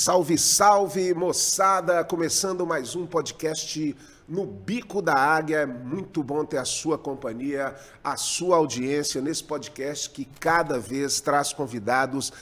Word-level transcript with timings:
Salve, 0.00 0.38
salve, 0.38 1.12
moçada! 1.12 2.04
Começando 2.04 2.64
mais 2.64 2.94
um 2.94 3.04
podcast 3.04 3.96
no 4.28 4.46
Bico 4.46 5.02
da 5.02 5.14
Águia. 5.14 5.56
É 5.56 5.66
muito 5.66 6.22
bom 6.22 6.44
ter 6.44 6.58
a 6.58 6.64
sua 6.64 6.96
companhia, 6.96 7.74
a 8.02 8.16
sua 8.16 8.58
audiência 8.58 9.20
nesse 9.20 9.42
podcast 9.42 10.08
que 10.10 10.24
cada 10.38 10.78
vez 10.78 11.20
traz 11.20 11.52
convidados 11.52 12.32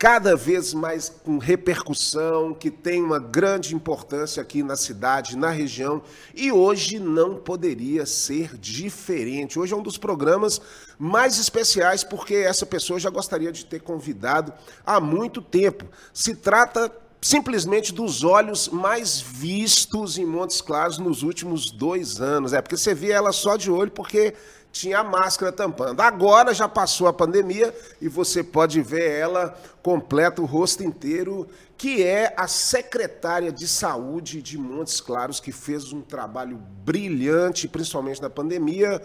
cada 0.00 0.34
vez 0.34 0.72
mais 0.72 1.10
com 1.10 1.36
repercussão, 1.36 2.54
que 2.54 2.70
tem 2.70 3.02
uma 3.02 3.18
grande 3.18 3.74
importância 3.74 4.40
aqui 4.40 4.62
na 4.62 4.74
cidade, 4.74 5.36
na 5.36 5.50
região, 5.50 6.00
e 6.34 6.50
hoje 6.50 6.98
não 6.98 7.36
poderia 7.36 8.06
ser 8.06 8.56
diferente. 8.56 9.58
Hoje 9.58 9.74
é 9.74 9.76
um 9.76 9.82
dos 9.82 9.98
programas 9.98 10.58
mais 10.98 11.38
especiais 11.38 12.02
porque 12.02 12.34
essa 12.34 12.64
pessoa 12.64 12.98
já 12.98 13.10
gostaria 13.10 13.52
de 13.52 13.66
ter 13.66 13.82
convidado 13.82 14.54
há 14.86 14.98
muito 14.98 15.42
tempo. 15.42 15.84
Se 16.14 16.34
trata 16.34 16.90
simplesmente 17.20 17.92
dos 17.92 18.24
olhos 18.24 18.68
mais 18.68 19.20
vistos 19.20 20.16
em 20.16 20.24
Montes 20.24 20.62
Claros 20.62 20.96
nos 20.96 21.22
últimos 21.22 21.70
dois 21.70 22.22
anos. 22.22 22.54
É 22.54 22.62
porque 22.62 22.78
você 22.78 22.94
via 22.94 23.16
ela 23.16 23.32
só 23.32 23.58
de 23.58 23.70
olho 23.70 23.90
porque 23.90 24.34
tinha 24.72 24.98
a 24.98 25.04
máscara 25.04 25.50
tampando. 25.50 26.00
Agora 26.00 26.54
já 26.54 26.68
passou 26.68 27.06
a 27.06 27.12
pandemia 27.12 27.74
e 28.00 28.08
você 28.08 28.42
pode 28.42 28.80
ver 28.80 29.10
ela 29.10 29.58
completa 29.82 30.40
o 30.40 30.44
rosto 30.44 30.84
inteiro, 30.84 31.48
que 31.76 32.02
é 32.02 32.32
a 32.36 32.46
secretária 32.46 33.50
de 33.50 33.66
saúde 33.66 34.42
de 34.42 34.58
Montes 34.58 35.00
Claros, 35.00 35.40
que 35.40 35.52
fez 35.52 35.92
um 35.92 36.02
trabalho 36.02 36.56
brilhante, 36.84 37.66
principalmente 37.66 38.22
na 38.22 38.30
pandemia. 38.30 39.02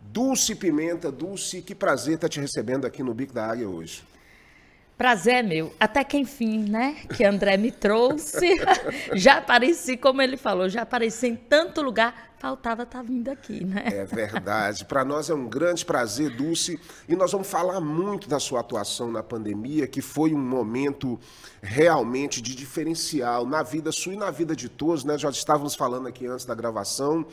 Dulce 0.00 0.54
Pimenta, 0.54 1.10
Dulce, 1.10 1.62
que 1.62 1.74
prazer 1.74 2.14
estar 2.14 2.28
te 2.28 2.40
recebendo 2.40 2.86
aqui 2.86 3.02
no 3.02 3.14
Bico 3.14 3.32
da 3.32 3.46
Águia 3.46 3.68
hoje. 3.68 4.04
Prazer 5.00 5.42
meu. 5.42 5.74
Até 5.80 6.04
que 6.04 6.18
enfim, 6.18 6.68
né? 6.68 6.96
Que 7.16 7.24
André 7.24 7.56
me 7.56 7.72
trouxe. 7.72 8.56
já 9.16 9.38
apareci, 9.38 9.96
como 9.96 10.20
ele 10.20 10.36
falou, 10.36 10.68
já 10.68 10.82
apareci 10.82 11.26
em 11.26 11.36
tanto 11.36 11.80
lugar. 11.80 12.29
Faltava 12.40 12.84
estar 12.84 13.00
tá 13.00 13.04
vindo 13.04 13.28
aqui, 13.28 13.62
né? 13.66 13.84
É 13.84 14.06
verdade. 14.06 14.86
Para 14.86 15.04
nós 15.04 15.28
é 15.28 15.34
um 15.34 15.46
grande 15.46 15.84
prazer, 15.84 16.30
Dulce. 16.30 16.80
E 17.06 17.14
nós 17.14 17.30
vamos 17.30 17.46
falar 17.46 17.82
muito 17.82 18.30
da 18.30 18.40
sua 18.40 18.60
atuação 18.60 19.12
na 19.12 19.22
pandemia, 19.22 19.86
que 19.86 20.00
foi 20.00 20.32
um 20.32 20.40
momento 20.40 21.20
realmente 21.60 22.40
de 22.40 22.54
diferencial 22.54 23.44
na 23.44 23.62
vida 23.62 23.92
sua 23.92 24.14
e 24.14 24.16
na 24.16 24.30
vida 24.30 24.56
de 24.56 24.70
todos, 24.70 25.04
né? 25.04 25.18
Já 25.18 25.28
estávamos 25.28 25.74
falando 25.74 26.08
aqui 26.08 26.26
antes 26.26 26.46
da 26.46 26.54
gravação. 26.54 27.26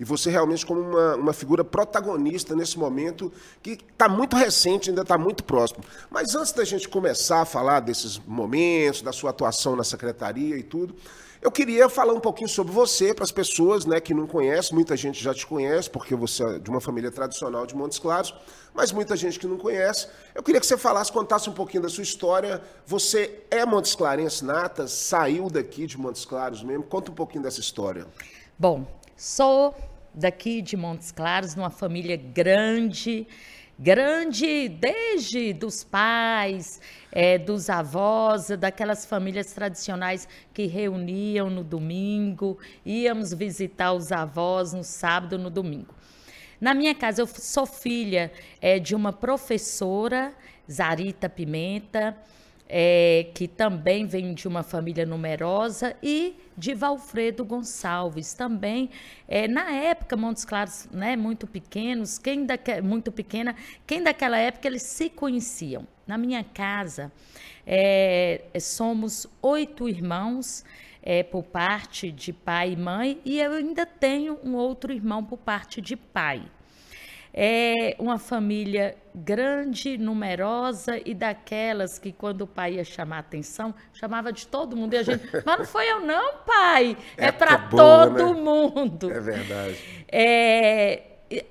E 0.00 0.04
você 0.04 0.30
realmente 0.30 0.64
como 0.64 0.80
uma, 0.80 1.14
uma 1.16 1.32
figura 1.34 1.62
protagonista 1.62 2.56
nesse 2.56 2.78
momento 2.78 3.30
que 3.62 3.72
está 3.72 4.08
muito 4.08 4.34
recente, 4.34 4.88
ainda 4.88 5.02
está 5.02 5.18
muito 5.18 5.44
próximo. 5.44 5.84
Mas 6.10 6.34
antes 6.34 6.52
da 6.52 6.64
gente 6.64 6.88
começar 6.88 7.42
a 7.42 7.44
falar 7.44 7.80
desses 7.80 8.18
momentos, 8.18 9.02
da 9.02 9.12
sua 9.12 9.28
atuação 9.28 9.76
na 9.76 9.84
secretaria 9.84 10.56
e 10.56 10.62
tudo, 10.62 10.96
eu 11.44 11.52
queria 11.52 11.88
falar 11.88 12.12
um 12.12 12.20
pouquinho 12.20 12.48
sobre 12.48 12.72
você 12.72 13.14
para 13.14 13.22
as 13.22 13.30
pessoas 13.30 13.86
né, 13.86 14.00
que 14.00 14.12
não 14.12 14.26
conhecem. 14.26 14.74
Muita 14.74 14.96
gente 14.96 15.22
já 15.22 15.32
te 15.32 15.46
conhece, 15.46 15.88
porque 15.88 16.16
você 16.16 16.42
é 16.42 16.58
de 16.58 16.70
uma 16.70 16.80
família 16.80 17.12
tradicional 17.12 17.66
de 17.66 17.76
Montes 17.76 17.98
Claros, 17.98 18.34
mas 18.74 18.90
muita 18.90 19.14
gente 19.14 19.38
que 19.38 19.46
não 19.46 19.58
conhece. 19.58 20.08
Eu 20.34 20.42
queria 20.42 20.60
que 20.60 20.66
você 20.66 20.76
falasse, 20.76 21.12
contasse 21.12 21.48
um 21.48 21.52
pouquinho 21.52 21.82
da 21.82 21.88
sua 21.88 22.02
história. 22.02 22.62
Você 22.86 23.44
é 23.50 23.64
Montes 23.64 23.94
Clarense 23.94 24.44
nata, 24.44 24.88
saiu 24.88 25.48
daqui 25.48 25.86
de 25.86 25.98
Montes 25.98 26.24
Claros 26.24 26.64
mesmo. 26.64 26.82
Conta 26.82 27.12
um 27.12 27.14
pouquinho 27.14 27.44
dessa 27.44 27.60
história. 27.60 28.06
Bom, 28.58 28.86
Sou 29.16 29.74
daqui 30.12 30.60
de 30.60 30.76
Montes 30.76 31.12
Claros, 31.12 31.54
numa 31.54 31.70
família 31.70 32.16
grande, 32.16 33.26
grande 33.78 34.68
desde 34.68 35.52
dos 35.52 35.82
pais, 35.82 36.80
é, 37.10 37.38
dos 37.38 37.68
avós, 37.68 38.48
daquelas 38.58 39.04
famílias 39.04 39.52
tradicionais 39.52 40.28
que 40.52 40.66
reuniam 40.66 41.50
no 41.50 41.64
domingo, 41.64 42.58
íamos 42.84 43.32
visitar 43.32 43.92
os 43.92 44.12
avós 44.12 44.72
no 44.72 44.84
sábado, 44.84 45.38
no 45.38 45.50
domingo. 45.50 45.94
Na 46.60 46.72
minha 46.72 46.94
casa, 46.94 47.20
eu 47.20 47.26
sou 47.26 47.66
filha 47.66 48.32
é, 48.60 48.78
de 48.78 48.94
uma 48.94 49.12
professora, 49.12 50.32
Zarita 50.70 51.28
Pimenta, 51.28 52.16
é, 52.68 53.30
que 53.34 53.46
também 53.46 54.06
vem 54.06 54.34
de 54.34 54.48
uma 54.48 54.62
família 54.62 55.04
numerosa, 55.04 55.96
e 56.02 56.36
de 56.56 56.74
Valfredo 56.74 57.44
Gonçalves, 57.44 58.34
também, 58.34 58.90
é, 59.28 59.46
na 59.46 59.70
época, 59.72 60.16
Montes 60.16 60.44
Claros, 60.44 60.88
né, 60.90 61.16
muito 61.16 61.46
pequenos, 61.46 62.18
quem 62.18 62.46
daque, 62.46 62.80
muito 62.80 63.12
pequena, 63.12 63.54
quem 63.86 64.02
daquela 64.02 64.38
época 64.38 64.66
eles 64.68 64.82
se 64.82 65.10
conheciam. 65.10 65.86
Na 66.06 66.18
minha 66.18 66.44
casa, 66.44 67.10
é, 67.66 68.42
somos 68.60 69.26
oito 69.42 69.88
irmãos, 69.88 70.64
é, 71.02 71.22
por 71.22 71.42
parte 71.42 72.10
de 72.10 72.32
pai 72.32 72.72
e 72.72 72.76
mãe, 72.76 73.20
e 73.24 73.38
eu 73.38 73.52
ainda 73.52 73.84
tenho 73.84 74.38
um 74.42 74.54
outro 74.54 74.92
irmão 74.92 75.22
por 75.22 75.36
parte 75.36 75.80
de 75.80 75.96
pai. 75.96 76.42
É 77.36 77.96
uma 77.98 78.16
família 78.16 78.96
grande, 79.12 79.98
numerosa 79.98 81.00
e 81.04 81.12
daquelas 81.12 81.98
que 81.98 82.12
quando 82.12 82.42
o 82.42 82.46
pai 82.46 82.74
ia 82.74 82.84
chamar 82.84 83.18
atenção, 83.18 83.74
chamava 83.92 84.32
de 84.32 84.46
todo 84.46 84.76
mundo. 84.76 84.94
E 84.94 84.98
a 84.98 85.02
gente, 85.02 85.24
mas 85.44 85.58
não 85.58 85.64
foi 85.64 85.90
eu 85.90 85.98
não, 86.00 86.36
pai. 86.46 86.96
É, 87.16 87.26
é 87.26 87.32
para 87.32 87.58
todo 87.58 88.34
né? 88.34 88.40
mundo. 88.40 89.10
É 89.10 89.18
verdade. 89.18 89.78
É, 90.06 91.02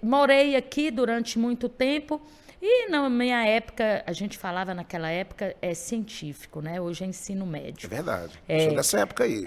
morei 0.01 0.55
aqui 0.55 0.89
durante 0.89 1.37
muito 1.37 1.67
tempo 1.67 2.21
e 2.65 2.89
na 2.89 3.09
minha 3.09 3.45
época, 3.45 4.01
a 4.07 4.13
gente 4.13 4.37
falava 4.37 4.73
naquela 4.73 5.09
época, 5.09 5.53
é 5.61 5.73
científico, 5.73 6.61
né? 6.61 6.79
Hoje 6.79 7.03
é 7.03 7.07
ensino 7.07 7.45
médio. 7.45 7.87
É 7.87 7.89
verdade. 7.89 8.39
É... 8.47 8.67
Sou 8.67 8.75
dessa 8.77 8.99
época 9.01 9.25
aí. 9.25 9.45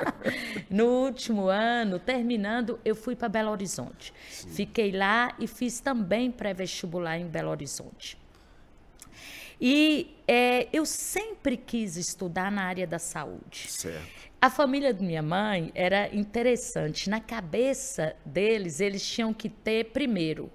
no 0.70 0.86
último 0.86 1.48
ano, 1.48 1.98
terminando, 1.98 2.80
eu 2.82 2.96
fui 2.96 3.14
para 3.14 3.28
Belo 3.28 3.50
Horizonte. 3.50 4.14
Sim. 4.30 4.48
Fiquei 4.48 4.90
lá 4.90 5.36
e 5.38 5.46
fiz 5.46 5.80
também 5.80 6.30
pré-vestibular 6.30 7.18
em 7.18 7.26
Belo 7.26 7.50
Horizonte. 7.50 8.16
E 9.60 10.16
é, 10.26 10.66
eu 10.72 10.86
sempre 10.86 11.58
quis 11.58 11.98
estudar 11.98 12.50
na 12.50 12.62
área 12.62 12.86
da 12.86 12.98
saúde. 12.98 13.66
Certo. 13.68 14.30
A 14.40 14.48
família 14.48 14.94
da 14.94 15.02
minha 15.02 15.22
mãe 15.22 15.70
era 15.74 16.08
interessante. 16.16 17.10
Na 17.10 17.20
cabeça 17.20 18.16
deles, 18.24 18.80
eles 18.80 19.06
tinham 19.06 19.34
que 19.34 19.50
ter, 19.50 19.90
primeiro, 19.92 20.50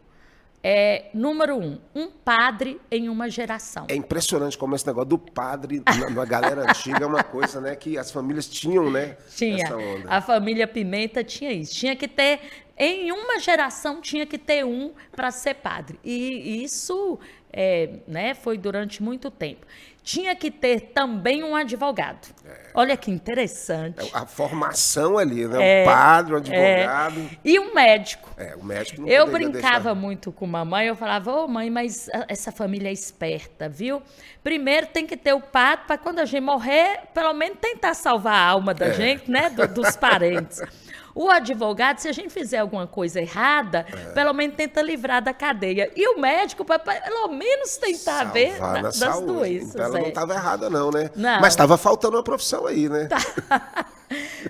é, 0.67 1.11
número 1.13 1.55
um, 1.55 1.77
um 1.93 2.09
padre 2.09 2.81
em 2.89 3.07
uma 3.07 3.29
geração. 3.29 3.85
É 3.87 3.93
impressionante 3.93 4.57
como 4.57 4.73
esse 4.75 4.87
negócio 4.87 5.09
do 5.09 5.19
padre 5.19 5.83
na, 5.85 6.09
na 6.09 6.25
galera 6.25 6.63
antiga 6.67 7.03
é 7.03 7.05
uma 7.05 7.23
coisa, 7.23 7.61
né, 7.61 7.75
que 7.75 7.99
as 7.99 8.09
famílias 8.09 8.47
tinham, 8.47 8.89
né? 8.89 9.15
Tinha. 9.35 9.69
A 10.07 10.21
família 10.21 10.67
Pimenta 10.67 11.23
tinha 11.23 11.51
isso. 11.51 11.75
Tinha 11.75 11.95
que 11.95 12.07
ter, 12.07 12.39
em 12.75 13.11
uma 13.11 13.39
geração, 13.39 14.01
tinha 14.01 14.25
que 14.25 14.39
ter 14.39 14.65
um 14.65 14.91
para 15.15 15.29
ser 15.29 15.53
padre. 15.53 15.99
E 16.03 16.63
isso 16.63 17.19
é, 17.55 17.99
né, 18.05 18.33
foi 18.33 18.57
durante 18.57 19.01
muito 19.01 19.31
tempo 19.31 19.65
tinha 20.05 20.35
que 20.35 20.51
ter 20.51 20.91
também 20.93 21.43
um 21.43 21.55
advogado. 21.55 22.27
É. 22.45 22.69
Olha 22.75 22.95
que 22.95 23.09
interessante. 23.09 24.07
É, 24.13 24.17
a 24.17 24.23
formação 24.23 25.17
ali, 25.17 25.47
né? 25.47 25.79
É, 25.79 25.81
um 25.81 25.85
padre, 25.85 26.33
um 26.33 26.37
advogado. 26.37 27.19
É. 27.19 27.37
E 27.43 27.59
um 27.59 27.73
médico. 27.73 28.29
É, 28.37 28.55
o 28.55 28.63
médico 28.63 29.01
não 29.01 29.07
Eu 29.07 29.25
brincava 29.25 29.79
deixar... 29.79 29.95
muito 29.95 30.31
com 30.31 30.45
mamãe, 30.45 30.85
eu 30.85 30.95
falava, 30.95 31.31
ô 31.31 31.45
oh, 31.45 31.47
mãe, 31.47 31.71
mas 31.71 32.07
essa 32.27 32.51
família 32.51 32.89
é 32.89 32.93
esperta, 32.93 33.67
viu? 33.67 33.99
Primeiro 34.43 34.85
tem 34.85 35.07
que 35.07 35.17
ter 35.17 35.33
o 35.33 35.41
padre 35.41 35.85
para 35.87 35.97
quando 35.97 36.19
a 36.19 36.25
gente 36.25 36.43
morrer, 36.43 36.99
pelo 37.11 37.33
menos 37.33 37.57
tentar 37.59 37.95
salvar 37.95 38.35
a 38.35 38.45
alma 38.45 38.75
da 38.75 38.87
é. 38.87 38.93
gente, 38.93 39.29
né? 39.29 39.49
Do, 39.49 39.67
dos 39.67 39.95
parentes. 39.95 40.61
O 41.15 41.29
advogado, 41.29 41.99
se 41.99 42.09
a 42.09 42.11
gente 42.11 42.29
fizer 42.29 42.57
alguma 42.57 42.85
coisa 42.85 43.21
errada, 43.21 43.85
é. 43.89 44.11
pelo 44.11 44.33
menos 44.33 44.57
tenta 44.57 44.81
livrar 44.81 45.23
da 45.23 45.33
cadeia. 45.33 45.89
E 45.95 46.05
o 46.09 46.19
médico, 46.19 46.65
para 46.65 46.77
pelo 46.77 47.29
menos 47.29 47.77
tentar 47.77 48.25
Salvar 48.25 48.33
ver 48.33 48.59
na, 48.59 48.81
das 48.81 48.97
saúde. 48.97 49.25
doenças. 49.25 49.69
Então 49.75 49.85
ela 49.85 49.97
é. 49.97 50.01
não 50.01 50.09
estava 50.09 50.33
errada, 50.33 50.69
não, 50.69 50.91
né? 50.91 51.09
Não. 51.15 51.39
Mas 51.39 51.53
estava 51.53 51.77
faltando 51.77 52.17
uma 52.17 52.23
profissão 52.23 52.67
aí, 52.67 52.89
né? 52.89 53.07
Tá. 53.07 53.85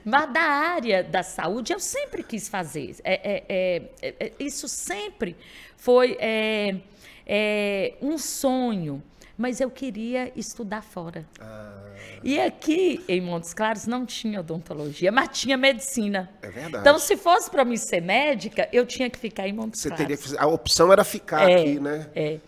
Mas 0.04 0.34
da 0.34 0.42
área 0.42 1.04
da 1.04 1.22
saúde 1.22 1.72
eu 1.72 1.80
sempre 1.80 2.24
quis 2.24 2.50
fazer. 2.50 2.96
É, 3.04 3.44
é, 3.48 3.84
é, 4.02 4.16
é 4.20 4.32
isso 4.40 4.68
sempre 4.68 5.38
foi 5.78 6.18
é, 6.20 7.94
um 8.02 8.18
sonho 8.18 9.04
mas 9.38 9.60
eu 9.60 9.70
queria 9.70 10.32
estudar 10.36 10.82
fora. 10.82 11.26
Ah. 11.40 11.76
E 12.24 12.40
aqui 12.40 13.04
em 13.08 13.22
Montes 13.22 13.54
Claros 13.54 13.86
não 13.86 14.06
tinha 14.06 14.40
odontologia, 14.40 15.12
mas 15.12 15.30
tinha 15.38 15.58
medicina. 15.58 16.30
É 16.42 16.50
verdade. 16.50 16.82
Então, 16.82 16.98
se 16.98 17.16
fosse 17.16 17.50
para 17.50 17.64
mim 17.64 17.78
ser 17.78 18.02
médica, 18.02 18.68
eu 18.72 18.86
tinha 18.86 19.10
que 19.10 19.20
ficar 19.20 19.48
em 19.48 19.54
Montes 19.54 19.82
Você 19.82 19.90
Claros. 19.90 20.06
Teria 20.06 20.18
que, 20.18 20.38
a 20.38 20.48
opção 20.48 20.92
era 20.92 21.04
ficar 21.04 21.50
é, 21.50 21.56
aqui, 21.56 21.80
né? 21.80 22.08
É. 22.16 22.40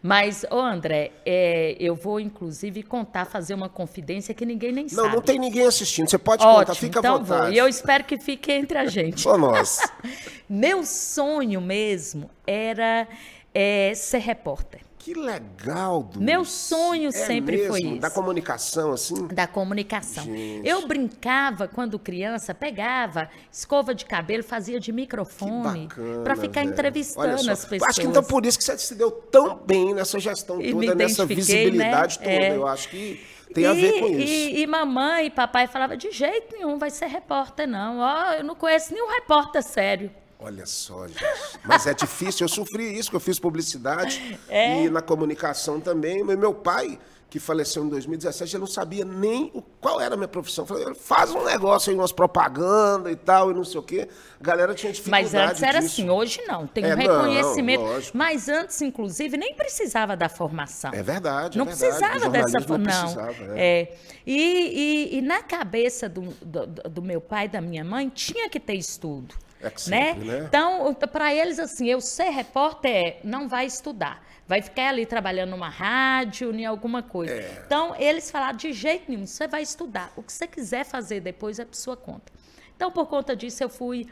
Mas, 0.00 0.44
ô 0.50 0.58
André, 0.60 1.10
é, 1.26 1.76
eu 1.80 1.94
vou 1.94 2.20
inclusive 2.20 2.82
contar, 2.84 3.24
fazer 3.24 3.54
uma 3.54 3.68
confidência 3.68 4.32
que 4.32 4.46
ninguém 4.46 4.72
nem 4.72 4.84
não, 4.84 4.90
sabe. 4.90 5.08
Não, 5.08 5.14
não 5.16 5.22
tem 5.22 5.38
ninguém 5.38 5.66
assistindo. 5.66 6.08
Você 6.08 6.18
pode 6.18 6.44
Ótimo, 6.44 6.58
contar, 6.58 6.74
fica 6.74 6.98
então 7.00 7.14
à 7.16 7.18
vontade. 7.18 7.42
Vou. 7.46 7.52
E 7.52 7.58
eu 7.58 7.66
espero 7.66 8.04
que 8.04 8.18
fique 8.18 8.52
entre 8.52 8.78
a 8.78 8.86
gente. 8.86 9.20
Só 9.20 9.36
nós. 9.36 9.80
Meu 10.48 10.84
sonho 10.84 11.60
mesmo 11.60 12.30
era 12.46 13.08
é, 13.52 13.92
ser 13.94 14.18
repórter. 14.18 14.87
Que 15.08 15.14
legal, 15.14 16.02
Dulce. 16.02 16.18
Meu 16.20 16.44
sonho 16.44 17.08
É 17.08 17.12
sempre 17.12 17.66
foi 17.66 17.80
mesmo? 17.80 17.92
isso. 17.94 18.00
Da 18.02 18.10
comunicação, 18.10 18.92
assim? 18.92 19.26
da 19.28 19.46
comunicação. 19.46 20.22
Gente. 20.24 20.68
Eu 20.68 20.86
brincava 20.86 21.66
quando 21.66 21.98
criança, 21.98 22.54
pegava 22.54 23.30
escova 23.50 23.94
de 23.94 24.04
cabelo, 24.04 24.42
fazia 24.44 24.78
de 24.78 24.92
microfone 24.92 25.88
para 26.22 26.36
ficar 26.36 26.60
velho. 26.60 26.72
entrevistando 26.72 27.38
só. 27.42 27.52
as 27.52 27.64
pessoas. 27.64 27.88
Acho 27.90 28.00
que 28.02 28.06
então 28.06 28.22
por 28.22 28.44
isso 28.44 28.58
que 28.58 28.64
você 28.64 28.76
se 28.76 28.94
deu 28.94 29.10
tão 29.10 29.56
bem 29.56 29.94
nessa 29.94 30.18
gestão 30.20 30.60
E 30.60 30.72
toda, 30.72 30.94
nessa 30.94 31.24
visibilidade 31.24 32.18
né? 32.20 32.24
toda. 32.26 32.44
É. 32.46 32.56
Eu 32.56 32.66
acho 32.66 32.90
que 32.90 33.18
tem 33.54 33.64
a 33.64 33.72
ver 33.72 33.96
E- 33.96 34.00
com 34.00 34.06
isso. 34.08 34.32
E, 34.32 34.60
e 34.62 34.66
mamãe 34.66 35.26
e 35.26 35.30
papai 35.30 35.66
falavam, 35.66 35.96
de 35.96 36.10
jeito 36.10 36.54
nenhum 36.54 36.76
vai 36.76 36.90
ser 36.90 37.06
repórter, 37.06 37.66
não. 37.66 37.98
Ó, 38.00 38.32
eu 38.34 38.44
não 38.44 38.54
conheço 38.54 38.92
nenhum 38.92 39.08
repórter 39.08 39.62
sério. 39.62 40.10
Olha 40.40 40.64
só, 40.66 41.06
gente. 41.08 41.20
Mas 41.64 41.86
é 41.86 41.92
difícil. 41.94 42.44
Eu 42.44 42.48
sofri 42.48 42.96
isso, 42.96 43.10
que 43.10 43.16
eu 43.16 43.20
fiz 43.20 43.38
publicidade 43.40 44.38
É. 44.48 44.84
e 44.84 44.90
na 44.90 45.02
comunicação 45.02 45.80
também. 45.80 46.22
Mas 46.22 46.38
meu 46.38 46.54
pai, 46.54 46.96
que 47.28 47.40
faleceu 47.40 47.84
em 47.84 47.88
2017, 47.88 48.54
eu 48.54 48.60
não 48.60 48.66
sabia 48.66 49.04
nem 49.04 49.50
o- 49.52 49.60
qual 49.60 50.00
era 50.00 50.14
a 50.14 50.16
minha 50.16 50.28
profissão. 50.28 50.64
Falei, 50.64 50.94
faz 50.94 51.32
um 51.32 51.44
negócio 51.44 51.90
aí, 51.90 51.96
umas 51.96 52.12
propaganda 52.12 53.10
e 53.10 53.16
tal, 53.16 53.50
e 53.50 53.54
não 53.54 53.64
sei 53.64 53.80
o 53.80 53.82
quê. 53.82 54.08
A 54.40 54.44
galera 54.44 54.74
tinha 54.76 54.92
dificuldade 54.92 55.24
Mas 55.24 55.34
antes 55.34 55.62
era 55.62 55.80
disso. 55.80 55.94
assim, 56.02 56.08
hoje 56.08 56.40
não. 56.46 56.68
Tem 56.68 56.84
É, 56.84 56.94
um 56.94 56.96
não, 56.96 57.02
reconhecimento. 57.22 57.82
lógico. 57.82 58.16
mas 58.16 58.48
antes, 58.48 58.80
inclusive, 58.80 59.36
nem 59.36 59.52
precisava 59.54 60.16
da 60.16 60.28
formação. 60.28 60.92
É 60.94 61.02
verdade, 61.02 61.56
é 61.56 61.58
Não 61.58 61.66
verdade. 61.66 61.92
precisava 61.98 62.30
dessa 62.30 62.60
formação. 62.60 63.06
não 63.08 63.14
Não. 63.16 63.24
precisava, 63.34 63.58
é. 63.58 63.80
É. 63.80 63.96
E, 64.24 65.12
e- 65.14 65.18
e 65.18 65.20
na 65.20 65.42
cabeça 65.42 66.08
do, 66.08 66.22
do, 66.40 66.64
do 66.88 67.02
meu 67.02 67.20
pai 67.20 67.46
e 67.46 67.48
da 67.48 67.60
minha 67.60 67.82
mãe 67.84 68.08
tinha 68.08 68.48
que 68.48 68.60
ter 68.60 68.74
estudo. 68.74 69.34
É 69.60 69.64
né? 69.64 69.72
sempre, 69.76 70.24
né? 70.24 70.44
Então, 70.46 70.94
para 70.94 71.34
eles, 71.34 71.58
assim, 71.58 71.88
eu 71.88 72.00
ser 72.00 72.30
repórter 72.30 72.90
é, 72.90 73.20
não 73.24 73.48
vai 73.48 73.66
estudar. 73.66 74.24
Vai 74.46 74.62
ficar 74.62 74.88
ali 74.88 75.04
trabalhando 75.04 75.50
numa 75.50 75.68
rádio, 75.68 76.54
em 76.54 76.64
alguma 76.64 77.02
coisa. 77.02 77.34
É. 77.34 77.62
Então, 77.66 77.94
eles 77.98 78.30
falaram, 78.30 78.56
de 78.56 78.72
jeito 78.72 79.10
nenhum, 79.10 79.26
você 79.26 79.46
vai 79.46 79.62
estudar. 79.62 80.12
O 80.16 80.22
que 80.22 80.32
você 80.32 80.46
quiser 80.46 80.84
fazer 80.84 81.20
depois 81.20 81.58
é 81.58 81.64
por 81.64 81.76
sua 81.76 81.96
conta. 81.96 82.32
Então, 82.74 82.90
por 82.90 83.06
conta 83.06 83.36
disso, 83.36 83.62
eu 83.62 83.68
fui 83.68 84.08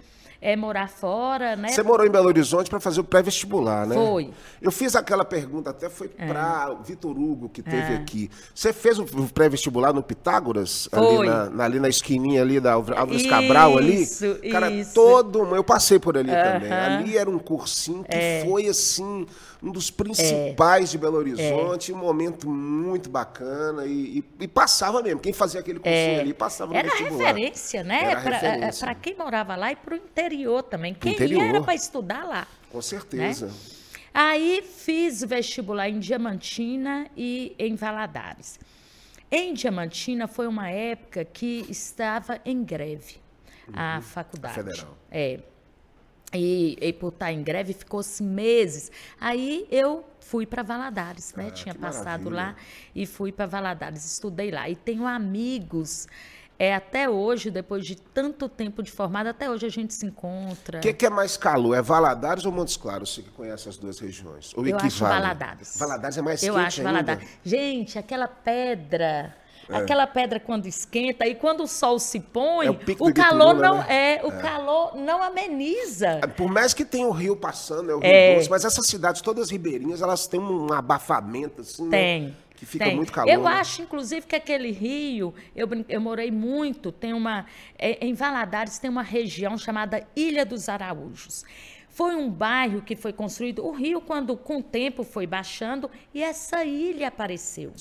é, 0.52 0.56
morar 0.56 0.88
fora, 0.88 1.56
né? 1.56 1.68
Você 1.68 1.82
morou 1.82 2.06
em 2.06 2.10
Belo 2.10 2.26
Horizonte 2.28 2.70
para 2.70 2.78
fazer 2.80 3.00
o 3.00 3.04
pré-vestibular, 3.04 3.86
né? 3.86 3.94
Foi. 3.94 4.30
Eu 4.62 4.70
fiz 4.70 4.94
aquela 4.94 5.24
pergunta, 5.24 5.70
até 5.70 5.88
foi 5.90 6.08
para 6.08 6.72
o 6.72 6.82
Vitor 6.82 7.18
Hugo, 7.18 7.48
que 7.48 7.62
teve 7.62 7.94
É. 7.94 7.96
aqui. 7.96 8.30
Você 8.54 8.72
fez 8.72 8.98
o 8.98 9.04
pré-vestibular 9.32 9.92
no 9.92 10.02
Pitágoras? 10.02 10.88
Foi. 10.92 11.16
Ali 11.18 11.26
na, 11.26 11.50
na- 11.50 11.64
ali 11.64 11.80
na 11.80 11.88
esquininha 11.88 12.42
ali 12.42 12.60
da 12.60 12.74
Álvares 12.74 13.26
Cabral 13.26 13.76
ali? 13.76 14.02
Isso, 14.02 14.38
Cara, 14.52 14.70
isso. 14.70 14.94
todo... 14.94 15.54
Eu 15.56 15.64
passei 15.64 15.98
por 15.98 16.16
ali 16.16 16.30
também. 16.30 16.70
Aham. 16.70 16.76
É. 16.76 16.96
Ali 16.96 17.16
era 17.18 17.28
um 17.30 17.38
cursinho 17.38 18.04
que 18.04 18.44
foi, 18.48 18.66
assim, 18.68 19.26
um 19.62 19.70
dos 19.72 19.90
principais 19.90 20.90
de 20.90 20.98
Belo 20.98 21.16
Horizonte. 21.16 21.92
Um 21.92 21.96
momento 21.98 22.48
muito 22.48 23.08
bacana 23.10 23.84
e, 23.86 24.18
e- 24.18 24.24
e 24.44 24.48
passava 24.48 25.02
mesmo. 25.02 25.20
Quem 25.20 25.32
fazia 25.32 25.60
aquele 25.60 25.78
cursinho 25.80 26.20
ali 26.20 26.32
passava 26.34 26.70
no 26.72 26.76
É. 26.76 26.80
Era 26.80 26.88
vestibular. 26.90 27.26
referência, 27.26 27.82
né? 27.84 28.10
Era 28.10 28.20
referência. 28.20 28.86
Para 28.86 28.94
quem 28.94 29.16
morava 29.16 29.56
lá 29.56 29.72
e 29.72 29.76
para 29.76 29.94
o 29.94 29.96
interior 29.96 30.35
também. 30.62 30.94
Quem 30.94 31.12
interior. 31.12 31.42
era 31.42 31.62
para 31.62 31.74
estudar 31.74 32.24
lá. 32.24 32.46
Com 32.70 32.82
certeza. 32.82 33.50
Aí 34.12 34.62
fiz 34.62 35.22
vestibular 35.22 35.88
em 35.88 35.98
Diamantina 35.98 37.06
e 37.16 37.54
em 37.58 37.74
Valadares. 37.74 38.58
Em 39.30 39.52
Diamantina 39.52 40.26
foi 40.26 40.46
uma 40.46 40.70
época 40.70 41.24
que 41.24 41.66
estava 41.68 42.40
em 42.44 42.64
greve 42.64 43.16
a 43.72 44.00
faculdade. 44.00 44.60
Uhum. 44.60 44.64
federal. 44.66 44.98
É. 45.10 45.40
E, 46.32 46.76
e 46.80 46.92
por 46.92 47.12
estar 47.12 47.32
em 47.32 47.42
greve 47.42 47.72
ficou-se 47.72 48.22
meses. 48.22 48.90
Aí 49.20 49.66
eu 49.70 50.04
fui 50.20 50.44
para 50.44 50.62
Valadares, 50.62 51.34
né? 51.34 51.46
Ah, 51.48 51.50
Tinha 51.50 51.74
passado 51.74 52.30
maravilha. 52.30 52.54
lá 52.54 52.56
e 52.94 53.06
fui 53.06 53.30
para 53.30 53.46
Valadares, 53.46 54.04
estudei 54.04 54.50
lá. 54.50 54.68
E 54.68 54.74
tenho 54.74 55.06
amigos, 55.06 56.08
é, 56.58 56.74
até 56.74 57.08
hoje, 57.08 57.50
depois 57.50 57.84
de 57.84 57.96
tanto 57.96 58.48
tempo 58.48 58.82
de 58.82 58.90
formada, 58.90 59.30
até 59.30 59.50
hoje 59.50 59.66
a 59.66 59.68
gente 59.68 59.92
se 59.92 60.06
encontra. 60.06 60.78
O 60.78 60.80
que, 60.80 60.92
que 60.92 61.04
é 61.06 61.10
mais 61.10 61.36
calor? 61.36 61.74
É 61.74 61.82
Valadares 61.82 62.44
ou 62.46 62.52
Montes 62.52 62.76
Claros? 62.76 63.14
Você 63.14 63.22
que 63.22 63.30
conhece 63.30 63.68
as 63.68 63.76
duas 63.76 63.98
regiões? 63.98 64.52
Ou 64.56 64.66
Eu 64.66 64.76
acho? 64.78 65.04
Valadares. 65.04 65.76
Valadares 65.78 66.16
é 66.18 66.22
mais 66.22 66.42
Eu 66.42 66.54
quente 66.54 66.66
acho 66.66 66.80
ainda? 66.80 66.92
Valadares. 66.92 67.28
Gente, 67.44 67.98
aquela 67.98 68.26
pedra. 68.28 69.34
É. 69.68 69.76
Aquela 69.78 70.06
pedra 70.06 70.38
quando 70.38 70.66
esquenta 70.66 71.26
e 71.26 71.34
quando 71.34 71.64
o 71.64 71.66
sol 71.66 71.98
se 71.98 72.20
põe, 72.20 72.66
É 72.66 72.70
o 72.70 72.74
o 72.74 73.12
calor 73.12 73.50
Ibipiruna, 73.50 73.54
não 73.54 73.78
né? 73.78 73.86
é, 74.14 74.20
o 74.24 74.30
calor 74.40 74.96
não 74.96 75.20
ameniza. 75.22 76.20
Por 76.36 76.48
mais 76.48 76.72
que 76.72 76.84
tenha 76.84 77.06
o 77.08 77.10
rio 77.10 77.36
passando, 77.36 77.90
é 77.90 77.94
o 77.94 77.98
Rio 77.98 78.08
É. 78.08 78.36
Doce, 78.36 78.48
mas 78.48 78.64
essas 78.64 78.86
cidades 78.86 79.20
todas 79.20 79.50
ribeirinhas, 79.50 80.00
elas 80.00 80.28
têm 80.28 80.38
um 80.38 80.72
abafamento, 80.72 81.62
assim, 81.62 81.88
né? 81.88 82.32
Que 82.56 82.66
fica 82.66 82.86
tem. 82.86 82.96
muito 82.96 83.12
calor. 83.12 83.30
Eu 83.30 83.42
né? 83.42 83.50
acho, 83.50 83.82
inclusive, 83.82 84.26
que 84.26 84.34
aquele 84.34 84.70
rio, 84.70 85.34
eu, 85.54 85.68
eu 85.88 86.00
morei 86.00 86.30
muito, 86.30 86.90
tem 86.90 87.12
uma. 87.12 87.46
é, 87.78 88.04
em 88.04 88.14
Valadares 88.14 88.78
tem 88.78 88.90
uma 88.90 89.02
região 89.02 89.56
chamada 89.58 90.06
Ilha 90.16 90.44
dos 90.44 90.68
Araújos. 90.68 91.44
Foi 91.96 92.14
um 92.14 92.28
bairro 92.28 92.82
que 92.82 92.94
foi 92.94 93.10
construído. 93.10 93.64
O 93.64 93.72
rio, 93.72 94.02
quando 94.02 94.36
com 94.36 94.58
o 94.58 94.62
tempo 94.62 95.02
foi 95.02 95.26
baixando, 95.26 95.90
e 96.12 96.22
essa 96.22 96.62
ilha 96.62 97.08
apareceu. 97.08 97.72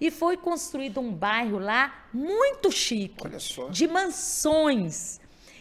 E 0.00 0.12
foi 0.12 0.36
construído 0.36 1.00
um 1.00 1.12
bairro 1.12 1.58
lá 1.58 2.06
muito 2.14 2.70
chique, 2.70 3.26
Olha 3.26 3.40
só. 3.40 3.68
de 3.68 3.88
mansões. 3.88 5.20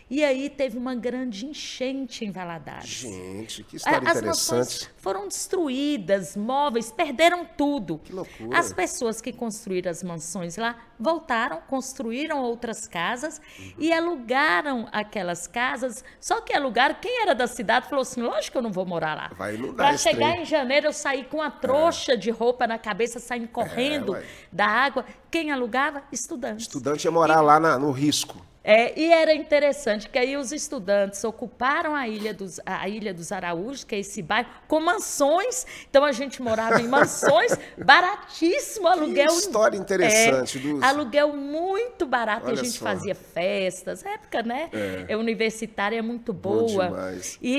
E 0.10 0.24
aí 0.24 0.50
teve 0.50 0.78
uma 0.78 0.96
grande 0.96 1.46
enchente 1.46 2.24
em 2.24 2.32
Valadares. 2.32 2.88
Gente, 2.90 3.62
que 3.64 3.76
história 3.76 4.00
As 4.10 4.22
mansões 4.22 4.68
interessante. 4.68 4.90
foram 4.98 5.28
destruídas, 5.28 6.38
móveis, 6.38 6.90
perderam 6.92 7.46
tudo. 7.58 7.98
Que 8.04 8.14
loucura. 8.14 8.58
As 8.58 8.72
pessoas 8.72 9.20
que 9.20 9.34
construíram 9.34 9.92
as 9.92 10.02
mansões 10.04 10.56
lá 10.56 10.78
voltaram, 10.98 11.60
construíram 11.68 12.42
outras 12.42 12.88
casas 12.88 13.42
Uhum. 13.60 13.74
e 13.80 13.92
alugaram 13.92 14.88
aquelas 14.94 15.46
casas. 15.46 16.06
Só 16.22 16.40
que 16.40 16.54
alugaram, 16.54 16.96
quem 17.02 17.22
era 17.22 17.36
da 17.36 17.46
cidade 17.46 17.90
falou 17.90 18.04
assim: 18.04 18.22
lógico 18.22 18.54
que 18.54 18.58
eu 18.58 18.62
não 18.62 18.72
vou 18.72 18.86
morar 18.86 19.14
lá. 19.14 19.32
Vai 19.38 19.58
Para 19.58 19.98
chegar 19.98 20.32
trem. 20.32 20.44
em 20.44 20.46
janeiro, 20.46 20.88
eu 20.88 20.94
saí 20.94 21.26
com 21.26 21.42
a 21.42 21.52
trouxa 21.52 22.16
de 22.16 22.32
roupa 22.32 22.66
na 22.66 22.78
cabeça, 22.78 23.20
saindo 23.20 23.50
correndo 23.50 24.16
É, 24.16 24.24
da 24.54 24.68
água. 24.68 25.04
Quem 25.30 25.52
alugava? 25.52 26.02
Estudantes. 26.14 26.66
Estudante 26.68 27.04
ia 27.06 27.12
morar 27.12 27.42
lá 27.42 27.60
na- 27.60 27.78
no 27.78 27.92
risco. 27.92 28.42
É, 28.70 29.00
e 29.00 29.14
era 29.14 29.34
interessante 29.34 30.10
que 30.10 30.20
aí 30.20 30.36
os 30.36 30.52
estudantes 30.52 31.24
ocuparam 31.24 31.96
a 31.96 32.06
ilha 32.06 32.34
dos, 32.34 32.60
a 32.66 32.90
ilha 32.90 33.14
dos 33.14 33.32
Araújos, 33.32 33.86
que 33.86 33.96
é 33.96 34.00
esse 34.00 34.22
bairro, 34.22 34.50
com 34.68 34.82
mansões. 34.82 35.66
Então 35.90 36.04
a 36.04 36.12
gente 36.12 36.42
morava 36.42 36.82
em 36.82 36.88
mansões, 36.88 37.58
baratíssimo 37.82 38.86
aluguel. 38.90 39.28
história 39.28 39.78
interessante, 39.78 40.58
é, 40.58 40.62
Dulce. 40.62 40.84
Aluguel 40.86 41.34
muito 41.34 42.06
barato, 42.06 42.48
Olha 42.48 42.60
a 42.60 42.64
gente 42.64 42.78
só. 42.78 42.84
fazia 42.84 43.16
festas. 43.16 44.04
Época, 44.06 44.44
né? 44.44 44.70
É. 45.08 45.16
universitária 45.16 46.04
muito 46.04 46.34
Bom 46.34 46.66
boa. 46.66 46.88
demais. 46.88 47.38
E, 47.42 47.54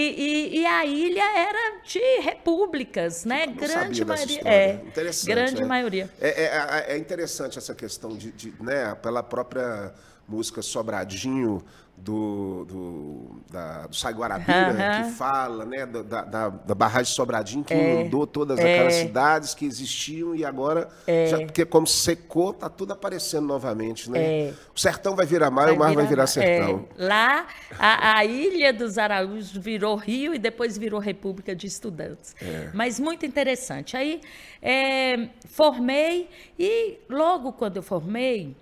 e, 0.52 0.60
e 0.60 0.66
a 0.66 0.84
ilha 0.84 1.24
era 1.38 1.80
de 1.84 2.20
repúblicas, 2.20 3.24
né? 3.24 3.46
Grande 3.46 4.04
maioria. 4.04 4.40
É, 4.44 4.72
Interessante, 4.86 5.26
grande 5.34 5.62
é. 5.62 5.64
maioria. 5.64 6.10
É, 6.20 6.28
é- 6.28 6.44
é- 6.44 6.94
é 6.94 6.98
interessante 6.98 7.56
essa 7.56 7.74
questão 7.74 8.14
de, 8.14 8.30
de, 8.32 8.52
né, 8.62 8.94
pela 8.96 9.22
própria 9.22 9.92
música 10.28 10.60
Sobradinho 10.62 11.62
do, 11.96 12.64
do, 12.66 13.40
da, 13.50 13.88
do 13.88 13.96
Sai 13.96 14.12
Guarabira, 14.12 15.02
que 15.02 15.10
fala 15.16 15.64
né, 15.64 15.84
da, 15.84 16.02
da, 16.22 16.48
da- 16.48 16.74
barragem 16.74 17.12
Sobradinho, 17.12 17.64
que 17.64 17.74
É. 17.74 18.00
inundou 18.02 18.24
todas 18.24 18.56
aquelas 18.56 18.94
cidades 18.94 19.52
que 19.52 19.64
existiam 19.64 20.32
e 20.32 20.44
agora, 20.44 20.88
já, 21.28 21.38
porque 21.38 21.64
como 21.64 21.88
secou, 21.88 22.52
tá 22.52 22.68
tudo 22.68 22.92
aparecendo 22.92 23.48
novamente. 23.48 24.08
Né? 24.08 24.54
O 24.72 24.78
sertão 24.78 25.16
vai 25.16 25.26
virar 25.26 25.50
mar 25.50 25.68
e 25.70 25.72
o 25.72 25.76
mar 25.78 25.92
vai 25.92 26.06
virar 26.06 26.28
sertão. 26.28 26.86
é, 26.96 27.04
lá, 27.04 27.48
a, 27.76 28.18
a 28.18 28.24
Ilha 28.24 28.72
dos 28.72 28.96
Araújos 28.96 29.50
virou 29.56 29.96
Rio 29.96 30.32
e 30.32 30.38
depois 30.38 30.78
virou 30.78 31.00
República 31.00 31.52
de 31.56 31.66
Estudantes. 31.66 32.36
É. 32.40 32.70
Mas 32.74 33.00
muito 33.00 33.26
interessante. 33.26 33.96
Aí, 33.96 34.20
é, 34.62 35.30
formei 35.48 36.28
e 36.56 36.98
logo 37.10 37.52
quando 37.54 37.78
eu 37.78 37.82
formei, 37.82 38.54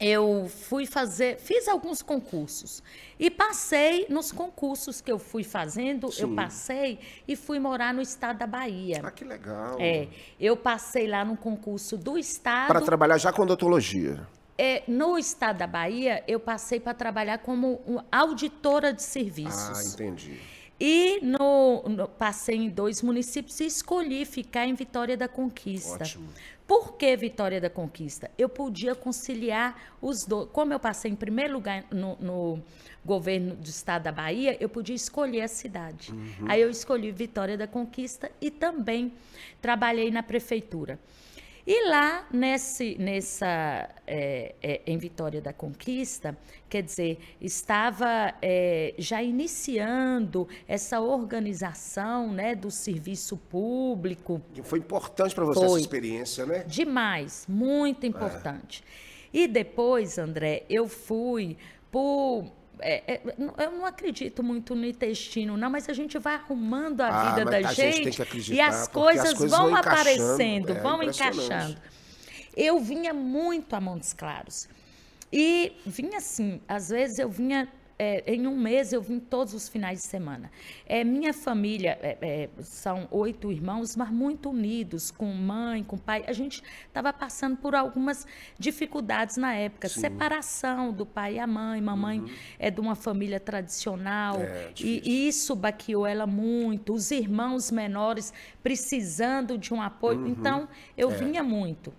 eu 0.00 0.48
fui 0.48 0.86
fazer, 0.86 1.38
fiz 1.38 1.68
alguns 1.68 2.00
concursos 2.00 2.82
e 3.18 3.30
passei 3.30 4.06
nos 4.08 4.32
concursos 4.32 5.00
que 5.02 5.12
eu 5.12 5.18
fui 5.18 5.44
fazendo, 5.44 6.06
eu 6.06 6.28
Sim. 6.28 6.34
passei 6.34 6.98
e 7.28 7.36
fui 7.36 7.58
morar 7.58 7.92
no 7.92 8.00
estado 8.00 8.38
da 8.38 8.46
Bahia. 8.46 9.02
Ah, 9.04 9.10
que 9.10 9.24
legal. 9.24 9.76
É, 9.78 10.08
eu 10.40 10.56
passei 10.56 11.06
lá 11.06 11.22
no 11.22 11.36
concurso 11.36 11.98
do 11.98 12.16
estado. 12.16 12.68
Para 12.68 12.80
trabalhar 12.80 13.18
já 13.18 13.30
com 13.30 13.42
odontologia. 13.42 14.26
É, 14.56 14.82
no 14.88 15.18
estado 15.18 15.58
da 15.58 15.66
Bahia, 15.66 16.24
eu 16.26 16.40
passei 16.40 16.80
para 16.80 16.94
trabalhar 16.94 17.38
como 17.38 18.02
auditora 18.10 18.92
de 18.92 19.00
Ah, 19.02 19.06
serviços. 19.06 19.94
entendi. 19.94 20.38
E 20.82 21.20
no, 21.22 21.82
no, 21.90 22.08
passei 22.08 22.56
em 22.56 22.70
dois 22.70 23.02
municípios 23.02 23.60
e 23.60 23.66
escolhi 23.66 24.24
ficar 24.24 24.66
em 24.66 24.74
Vitória 24.74 25.14
da 25.14 25.28
Conquista. 25.28 26.04
Ótimo. 26.04 26.28
Por 26.70 26.92
que 26.92 27.16
Vitória 27.16 27.60
da 27.60 27.68
Conquista? 27.68 28.30
Eu 28.38 28.48
podia 28.48 28.94
conciliar 28.94 29.96
os 30.00 30.24
dois. 30.24 30.48
Como 30.52 30.72
eu 30.72 30.78
passei 30.78 31.10
em 31.10 31.16
primeiro 31.16 31.52
lugar 31.52 31.84
no, 31.90 32.16
no 32.20 32.62
governo 33.04 33.56
do 33.56 33.68
estado 33.68 34.04
da 34.04 34.12
Bahia, 34.12 34.56
eu 34.60 34.68
podia 34.68 34.94
escolher 34.94 35.40
a 35.40 35.48
cidade. 35.48 36.12
Uhum. 36.12 36.46
Aí 36.46 36.60
eu 36.60 36.70
escolhi 36.70 37.10
Vitória 37.10 37.58
da 37.58 37.66
Conquista 37.66 38.30
e 38.40 38.52
também 38.52 39.12
trabalhei 39.60 40.12
na 40.12 40.22
prefeitura. 40.22 40.96
E 41.66 41.88
lá, 41.88 42.26
nesse, 42.32 42.96
nessa, 42.98 43.88
é, 44.06 44.54
é, 44.62 44.80
em 44.86 44.96
Vitória 44.96 45.40
da 45.40 45.52
Conquista, 45.52 46.36
quer 46.68 46.82
dizer, 46.82 47.18
estava 47.40 48.34
é, 48.40 48.94
já 48.98 49.22
iniciando 49.22 50.48
essa 50.66 51.00
organização 51.00 52.32
né, 52.32 52.54
do 52.54 52.70
serviço 52.70 53.36
público. 53.36 54.40
Foi 54.62 54.78
importante 54.78 55.34
para 55.34 55.44
você 55.44 55.60
Foi. 55.60 55.68
essa 55.68 55.80
experiência, 55.80 56.46
né? 56.46 56.64
Demais, 56.66 57.44
muito 57.48 58.06
importante. 58.06 58.82
E 59.32 59.46
depois, 59.46 60.18
André, 60.18 60.64
eu 60.68 60.88
fui 60.88 61.56
por 61.90 62.50
é, 62.82 63.14
é, 63.14 63.20
eu 63.58 63.72
não 63.72 63.86
acredito 63.86 64.42
muito 64.42 64.74
no 64.74 64.84
intestino, 64.84 65.56
não, 65.56 65.70
mas 65.70 65.88
a 65.88 65.92
gente 65.92 66.18
vai 66.18 66.34
arrumando 66.34 67.00
a 67.00 67.08
ah, 67.08 67.30
vida 67.30 67.44
da 67.50 67.62
gente, 67.62 68.12
gente 68.12 68.52
e 68.52 68.60
as 68.60 68.88
coisas, 68.88 69.30
as 69.30 69.34
coisas, 69.34 69.50
vão, 69.50 69.68
vão 69.68 69.76
aparecendo, 69.76 70.72
é, 70.72 70.80
vão 70.80 71.02
encaixando. 71.02 71.76
Eu 72.56 72.80
vinha 72.80 73.14
muito 73.14 73.74
a 73.74 73.80
Montes 73.80 74.12
Claros. 74.12 74.68
E 75.32 75.72
vinha 75.86 76.18
assim, 76.18 76.60
às 76.66 76.88
vezes 76.88 77.18
eu 77.18 77.30
vinha 77.30 77.68
é, 78.00 78.24
em 78.26 78.46
um 78.46 78.56
mês 78.56 78.94
eu 78.94 79.02
vim 79.02 79.20
todos 79.20 79.52
os 79.52 79.68
finais 79.68 79.98
de 79.98 80.06
semana. 80.06 80.50
É, 80.86 81.04
minha 81.04 81.34
família 81.34 81.98
é, 82.00 82.16
é, 82.22 82.48
são 82.62 83.06
oito 83.10 83.52
irmãos, 83.52 83.94
mas 83.94 84.10
muito 84.10 84.48
unidos, 84.48 85.10
com 85.10 85.26
mãe, 85.26 85.84
com 85.84 85.98
pai. 85.98 86.24
A 86.26 86.32
gente 86.32 86.62
estava 86.86 87.12
passando 87.12 87.58
por 87.58 87.74
algumas 87.74 88.26
dificuldades 88.58 89.36
na 89.36 89.54
época. 89.54 89.86
Sim. 89.86 90.00
Separação 90.00 90.94
do 90.94 91.04
pai 91.04 91.34
e 91.34 91.38
a 91.38 91.46
mãe. 91.46 91.78
Mamãe 91.82 92.20
uhum. 92.20 92.30
é 92.58 92.70
de 92.70 92.80
uma 92.80 92.94
família 92.94 93.38
tradicional. 93.38 94.40
É, 94.40 94.72
e, 94.80 95.02
e 95.04 95.28
isso 95.28 95.54
baqueou 95.54 96.06
ela 96.06 96.26
muito. 96.26 96.94
Os 96.94 97.10
irmãos 97.10 97.70
menores 97.70 98.32
precisando 98.62 99.58
de 99.58 99.74
um 99.74 99.82
apoio. 99.82 100.20
Uhum. 100.20 100.28
Então, 100.28 100.68
eu 100.96 101.10
é. 101.10 101.14
vinha 101.16 101.42
muito. 101.42 101.92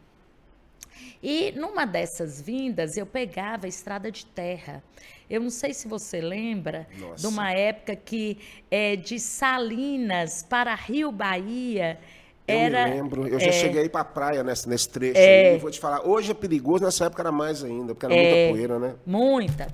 E 1.21 1.51
numa 1.51 1.85
dessas 1.85 2.41
vindas, 2.41 2.97
eu 2.97 3.05
pegava 3.05 3.67
a 3.67 3.69
estrada 3.69 4.11
de 4.11 4.25
terra. 4.25 4.83
Eu 5.31 5.39
não 5.39 5.49
sei 5.49 5.73
se 5.73 5.87
você 5.87 6.19
lembra 6.19 6.85
Nossa. 6.99 7.21
de 7.21 7.25
uma 7.25 7.53
época 7.53 7.95
que 7.95 8.37
é, 8.69 8.97
de 8.97 9.17
Salinas 9.17 10.43
para 10.43 10.75
Rio 10.75 11.09
Bahia. 11.09 11.97
Era, 12.45 12.81
eu 12.81 12.89
me 12.89 13.01
lembro, 13.01 13.27
eu 13.29 13.39
já 13.39 13.47
é, 13.47 13.51
cheguei 13.53 13.87
para 13.87 14.01
a 14.01 14.05
praia 14.05 14.43
nesse, 14.43 14.67
nesse 14.67 14.89
trecho 14.89 15.17
é, 15.17 15.51
aí, 15.51 15.57
vou 15.57 15.71
te 15.71 15.79
falar, 15.79 16.05
hoje 16.05 16.31
é 16.31 16.33
perigoso, 16.33 16.83
nessa 16.83 17.05
época 17.05 17.21
era 17.21 17.31
mais 17.31 17.63
ainda, 17.63 17.95
porque 17.95 18.05
era 18.07 18.13
é, 18.13 18.17
muita 18.17 18.53
poeira, 18.53 18.79
né? 18.79 18.95
Muita. 19.05 19.67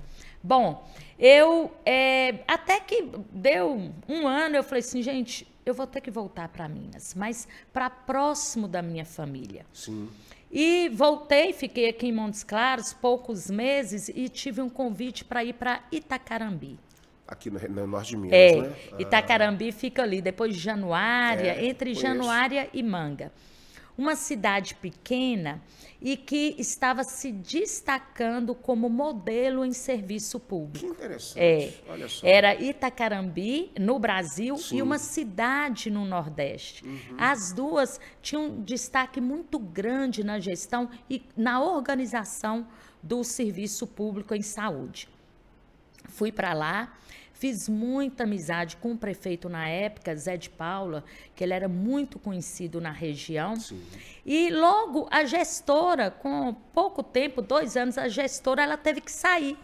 Bom, 0.43 0.87
eu, 1.17 1.71
é, 1.83 2.35
até 2.47 2.79
que 2.79 3.09
deu 3.31 3.91
um 4.07 4.27
ano, 4.27 4.57
eu 4.57 4.63
falei 4.63 4.81
assim, 4.81 5.01
gente, 5.01 5.47
eu 5.65 5.73
vou 5.73 5.87
ter 5.87 6.01
que 6.01 6.11
voltar 6.11 6.49
para 6.49 6.69
Minas, 6.69 7.15
mas 7.15 7.47
para 7.73 7.89
próximo 7.89 8.67
da 8.67 8.83
minha 8.83 9.05
família. 9.05 9.65
Sim. 9.73 10.07
E 10.51 10.89
voltei, 10.89 11.51
fiquei 11.51 11.89
aqui 11.89 12.07
em 12.07 12.11
Montes 12.11 12.43
Claros 12.43 12.93
poucos 12.93 13.49
meses 13.51 14.09
e 14.09 14.29
tive 14.29 14.61
um 14.61 14.69
convite 14.69 15.25
para 15.25 15.43
ir 15.43 15.53
para 15.53 15.81
Itacarambi. 15.91 16.79
Aqui 17.27 17.49
no, 17.49 17.59
no, 17.59 17.87
norte 17.87 18.11
de 18.11 18.17
Minas, 18.17 18.33
é, 18.33 18.61
né? 18.61 18.75
Itacarambi 18.99 19.69
ah. 19.69 19.73
fica 19.73 20.01
ali, 20.01 20.21
depois 20.21 20.53
de 20.53 20.59
Januária, 20.59 21.51
é, 21.51 21.65
entre. 21.65 21.93
Januária 21.93 22.69
e 22.73 22.81
Manga. 22.81 23.31
Uma 23.97 24.15
cidade 24.15 24.75
pequena 24.75 25.61
e 25.99 26.15
que 26.15 26.55
estava 26.59 27.03
se 27.03 27.31
destacando 27.31 28.53
como 28.53 28.87
modelo 28.89 29.65
em 29.65 29.73
serviço 29.73 30.39
público. 30.39 30.85
Que 30.85 30.85
interessante. 30.85 31.39
É, 31.39 31.73
Olha 31.89 32.07
só. 32.07 32.27
Era 32.27 32.53
Itacarambi, 32.55 33.71
no 33.79 33.97
Brasil, 33.97 34.55
Sim. 34.57 34.77
e 34.77 34.81
uma 34.81 34.99
cidade 34.99 35.89
no 35.89 36.05
Nordeste. 36.05 36.85
Uhum. 36.85 37.15
As 37.17 37.51
duas 37.51 37.99
tinham 38.21 38.45
um 38.45 38.63
destaque 38.63 39.19
muito 39.19 39.57
grande 39.57 40.23
na 40.23 40.39
gestão 40.39 40.89
e 41.09 41.23
na 41.35 41.59
organização 41.61 42.67
do 43.01 43.23
serviço 43.23 43.87
público 43.87 44.35
em 44.35 44.41
saúde. 44.41 45.09
Fui 46.09 46.31
para 46.31 46.53
lá 46.53 46.93
Fiz 47.39 47.69
muita 47.69 48.23
amizade 48.23 48.77
com 48.77 48.93
o 48.93 48.97
prefeito 48.97 49.47
na 49.47 49.69
época, 49.69 50.15
Zé 50.15 50.37
de 50.37 50.49
Paula, 50.49 51.03
que 51.35 51.43
ele 51.43 51.53
era 51.53 51.67
muito 51.67 52.17
conhecido 52.17 52.81
na 52.81 52.89
região. 52.89 53.55
Sim. 53.55 53.79
E 54.25 54.49
logo 54.49 55.07
a 55.11 55.23
gestora, 55.23 56.09
com 56.09 56.51
pouco 56.73 57.03
tempo, 57.03 57.39
dois 57.43 57.77
anos, 57.77 57.95
a 57.95 58.07
gestora 58.07 58.63
ela 58.63 58.75
teve 58.75 59.01
que 59.01 59.11
sair. 59.11 59.55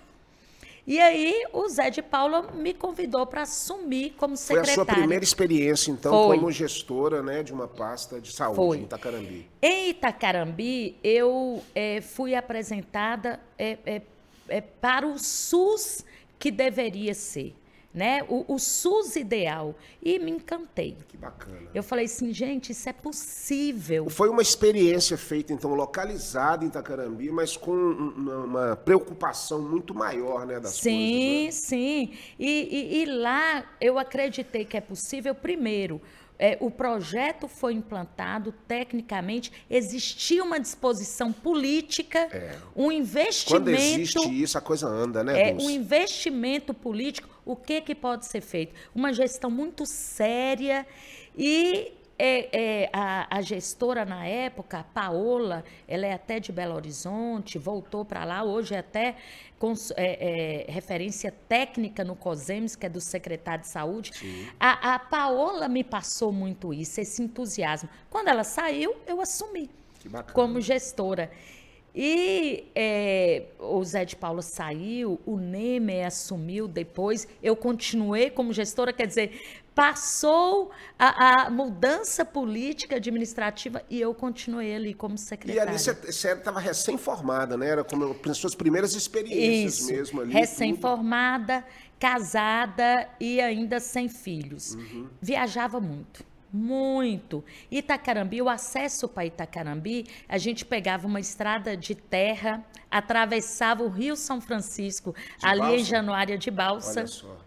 E 0.85 0.99
aí 0.99 1.45
o 1.51 1.67
Zé 1.67 1.89
de 1.89 2.03
Paula 2.03 2.43
me 2.53 2.75
convidou 2.75 3.25
para 3.25 3.41
assumir 3.41 4.11
como 4.19 4.37
secretária. 4.37 4.75
Foi 4.75 4.83
a 4.83 4.85
sua 4.85 4.93
primeira 4.93 5.23
experiência, 5.23 5.89
então, 5.89 6.11
Foi. 6.11 6.37
como 6.37 6.51
gestora 6.51 7.23
né, 7.23 7.41
de 7.41 7.51
uma 7.51 7.67
pasta 7.67 8.21
de 8.21 8.31
saúde 8.31 8.55
Foi. 8.55 8.77
em 8.77 8.83
Itacarambi. 8.83 9.49
Em 9.59 9.89
Itacarambi, 9.89 10.95
eu 11.03 11.63
é, 11.73 12.01
fui 12.01 12.35
apresentada 12.35 13.39
é, 13.57 14.01
é, 14.47 14.61
para 14.61 15.07
o 15.07 15.17
SUS 15.17 16.05
que 16.37 16.51
deveria 16.51 17.15
ser 17.15 17.55
né? 17.93 18.23
O, 18.27 18.55
o, 18.55 18.59
SUS 18.59 19.15
ideal. 19.15 19.75
E 20.01 20.17
me 20.17 20.31
encantei. 20.31 20.97
Que 21.07 21.15
bacana. 21.17 21.69
Eu 21.73 21.83
falei 21.83 22.05
assim, 22.05 22.33
gente, 22.33 22.71
isso 22.71 22.89
é 22.89 22.93
possível. 22.93 24.09
Foi 24.09 24.29
uma 24.29 24.41
experiência 24.41 25.17
feita, 25.17 25.53
então, 25.53 25.73
localizada 25.73 26.65
em 26.65 26.67
Itacarambi, 26.67 27.29
mas 27.31 27.55
com 27.55 27.71
uma, 27.71 28.75
preocupação 28.75 29.61
muito 29.61 29.93
maior, 29.93 30.45
né, 30.45 30.59
das 30.59 30.73
sim, 30.73 31.43
coisas. 31.45 31.61
Sim, 31.61 32.07
sim. 32.07 32.13
E, 32.39 32.47
e, 32.71 33.01
e 33.01 33.05
lá 33.05 33.63
eu 33.79 33.99
acreditei 33.99 34.65
que 34.65 34.75
é 34.75 34.81
possível, 34.81 35.35
primeiro, 35.35 36.01
é, 36.37 36.57
o 36.59 36.69
projeto 36.69 37.47
foi 37.47 37.73
implantado 37.73 38.53
tecnicamente, 38.67 39.51
existia 39.69 40.43
uma 40.43 40.59
disposição 40.59 41.31
política, 41.31 42.19
é. 42.19 42.57
um 42.75 42.91
investimento. 42.91 43.63
Quando 43.63 43.69
existe 43.69 44.41
isso, 44.41 44.57
a 44.57 44.61
coisa 44.61 44.87
anda, 44.87 45.23
né? 45.23 45.51
É, 45.51 45.53
um 45.53 45.69
investimento 45.69 46.73
político, 46.73 47.29
o 47.45 47.55
que, 47.55 47.81
que 47.81 47.95
pode 47.95 48.25
ser 48.25 48.41
feito? 48.41 48.73
Uma 48.93 49.13
gestão 49.13 49.49
muito 49.49 49.85
séria 49.85 50.85
e 51.37 51.93
é, 52.17 52.83
é, 52.83 52.89
a, 52.93 53.37
a, 53.37 53.41
gestora 53.41 54.05
na 54.05 54.25
época, 54.25 54.79
a 54.79 54.83
Paola, 54.83 55.63
ela 55.87 56.05
é 56.05 56.13
até 56.13 56.39
de 56.39 56.51
Belo 56.51 56.75
Horizonte, 56.75 57.57
voltou 57.57 58.05
para 58.05 58.23
lá, 58.23 58.43
hoje 58.43 58.75
é 58.75 58.77
até 58.77 59.15
cons, 59.57 59.91
é, 59.97 60.67
é, 60.67 60.71
referência 60.71 61.33
técnica 61.49 62.03
no 62.03 62.15
COSEMES, 62.15 62.75
que 62.75 62.85
é 62.85 62.89
do 62.89 63.01
secretário 63.01 63.63
de 63.63 63.69
saúde. 63.69 64.11
A, 64.59 64.95
a, 64.95 64.99
Paola 64.99 65.67
me 65.67 65.83
passou 65.83 66.31
muito 66.31 66.73
isso, 66.73 67.01
esse 67.01 67.21
entusiasmo. 67.21 67.89
Quando 68.09 68.27
ela 68.27 68.43
saiu, 68.43 68.95
eu 69.07 69.19
assumi 69.19 69.69
como 70.33 70.61
gestora. 70.61 71.31
E 71.95 72.71
é, 72.73 73.43
o 73.59 73.83
Zé 73.83 74.03
de 74.03 74.15
Paula 74.15 74.41
saiu, 74.41 75.19
o 75.25 75.37
Neme 75.37 76.03
assumiu 76.03 76.67
depois, 76.67 77.27
eu 77.41 77.55
continuei 77.55 78.31
como 78.31 78.51
gestora, 78.51 78.91
quer 78.91 79.05
dizer, 79.05 79.39
passou 79.75 80.71
a, 80.97 81.45
a, 81.45 81.49
mudança 81.49 82.25
política 82.25 82.95
administrativa 82.95 83.83
e 83.89 84.01
eu 84.01 84.13
continuei 84.13 84.75
ali 84.75 84.93
como 84.93 85.17
secretária. 85.17 85.69
E 85.69 85.69
ali 85.69 85.79
você 85.79 86.31
estava 86.31 86.59
recém-formada, 86.59 87.57
né? 87.57 87.69
Era 87.69 87.83
como 87.83 88.15
as 88.27 88.37
suas 88.37 88.55
primeiras 88.55 88.95
experiências 88.95 89.79
Isso, 89.79 89.91
mesmo 89.91 90.21
ali. 90.21 90.33
Recém-formada, 90.33 91.63
casada 91.99 93.07
e 93.19 93.39
ainda 93.39 93.79
sem 93.79 94.09
filhos. 94.09 94.75
Uhum. 94.75 95.09
Viajava 95.21 95.79
muito. 95.79 96.23
Muito. 96.53 97.43
Itacarambi, 97.71 98.39
o 98.39 98.47
acesso 98.47 99.07
para 99.07 99.25
Itacarambi, 99.25 100.05
a 100.29 100.37
gente 100.37 100.63
pegava 100.63 101.07
uma 101.07 101.19
estrada 101.19 101.75
de 101.75 101.95
terra, 101.95 102.63
atravessava 102.91 103.81
o 103.81 103.89
Rio 103.89 104.15
São 104.15 104.39
Francisco, 104.39 105.15
de 105.39 105.45
ali 105.47 105.59
balsa? 105.61 105.75
em 105.75 105.83
Januária 105.83 106.37
de 106.37 106.51
Balsa. 106.51 106.99
Olha 106.99 107.07
só 107.07 107.43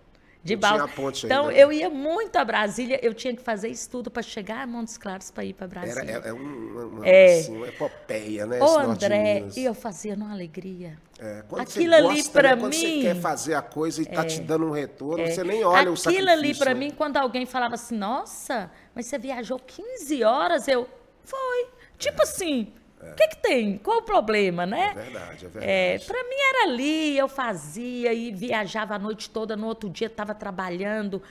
de 0.47 0.57
balsa. 0.57 1.27
Então, 1.27 1.49
ainda. 1.49 1.61
eu 1.61 1.73
ia 1.73 1.91
muito 1.91 2.37
a 2.37 2.45
Brasília, 2.45 3.01
eu 3.03 3.13
tinha 3.13 3.35
que 3.35 3.43
fazer 3.43 3.69
estudo 3.69 4.11
para 4.11 4.23
chegar 4.23 4.63
a 4.63 4.67
Montes 4.67 4.97
Claros 4.97 5.31
para 5.31 5.45
ir 5.45 5.53
para 5.53 5.67
Brasília. 5.67 6.11
Era, 6.11 6.27
é, 6.27 6.29
é 6.29 6.33
uma, 6.33 6.85
uma, 6.85 7.07
é. 7.07 7.41
Assim, 7.41 7.57
uma 7.57 7.67
epopeia, 7.67 8.47
né? 8.47 8.63
Ô, 8.63 8.79
André, 8.79 9.45
e 9.57 9.65
eu 9.65 9.75
fazia 9.75 10.15
numa 10.15 10.33
alegria. 10.33 10.97
É, 11.19 11.43
Aquilo 11.59 11.95
ali 11.95 12.23
para 12.29 12.51
né? 12.51 12.55
mim. 12.55 12.61
Quando 12.61 12.75
você 12.75 13.01
quer 13.03 13.17
fazer 13.17 13.55
a 13.55 13.63
coisa 13.63 14.01
e 14.01 14.05
está 14.05 14.23
é, 14.23 14.27
te 14.27 14.41
dando 14.41 14.67
um 14.67 14.71
retorno, 14.71 15.25
é. 15.25 15.31
você 15.31 15.43
nem 15.43 15.65
olha 15.65 15.79
Aquilo 15.79 15.95
o 15.95 15.97
sacrifício. 15.97 16.31
Aquilo 16.31 16.47
ali 16.47 16.55
para 16.55 16.75
né? 16.75 16.81
mim, 16.81 16.91
quando 16.93 17.17
alguém 17.17 17.45
falava 17.45 17.75
assim, 17.75 17.97
nossa, 17.97 18.71
mas 18.97 19.07
você 19.07 19.19
viajou 19.19 19.59
15 19.59 20.25
horas, 20.25 20.67
eu. 20.67 20.89
Foi. 21.23 21.69
Tipo 21.99 22.23
assim, 22.23 22.73
o 23.01 23.15
que, 23.15 23.29
que 23.29 23.37
tem? 23.37 23.79
Qual 23.79 23.99
o 23.99 24.03
problema, 24.03 24.65
né? 24.65 24.91
É 24.91 24.95
verdade, 24.95 25.47
é 25.47 25.49
verdade. 25.49 25.71
É, 25.71 25.99
para 25.99 26.25
mim 26.25 26.37
era 26.49 26.65
ali, 26.65 27.19
eu 27.19 27.29
fazia 27.29 28.13
e 28.13 28.33
viajava 28.33 28.95
a 28.95 28.99
noite 28.99 29.29
toda, 29.29 29.55
no 29.55 29.67
outro 29.67 29.91
dia 29.91 30.07
estava 30.07 30.35
trabalhando. 30.35 31.23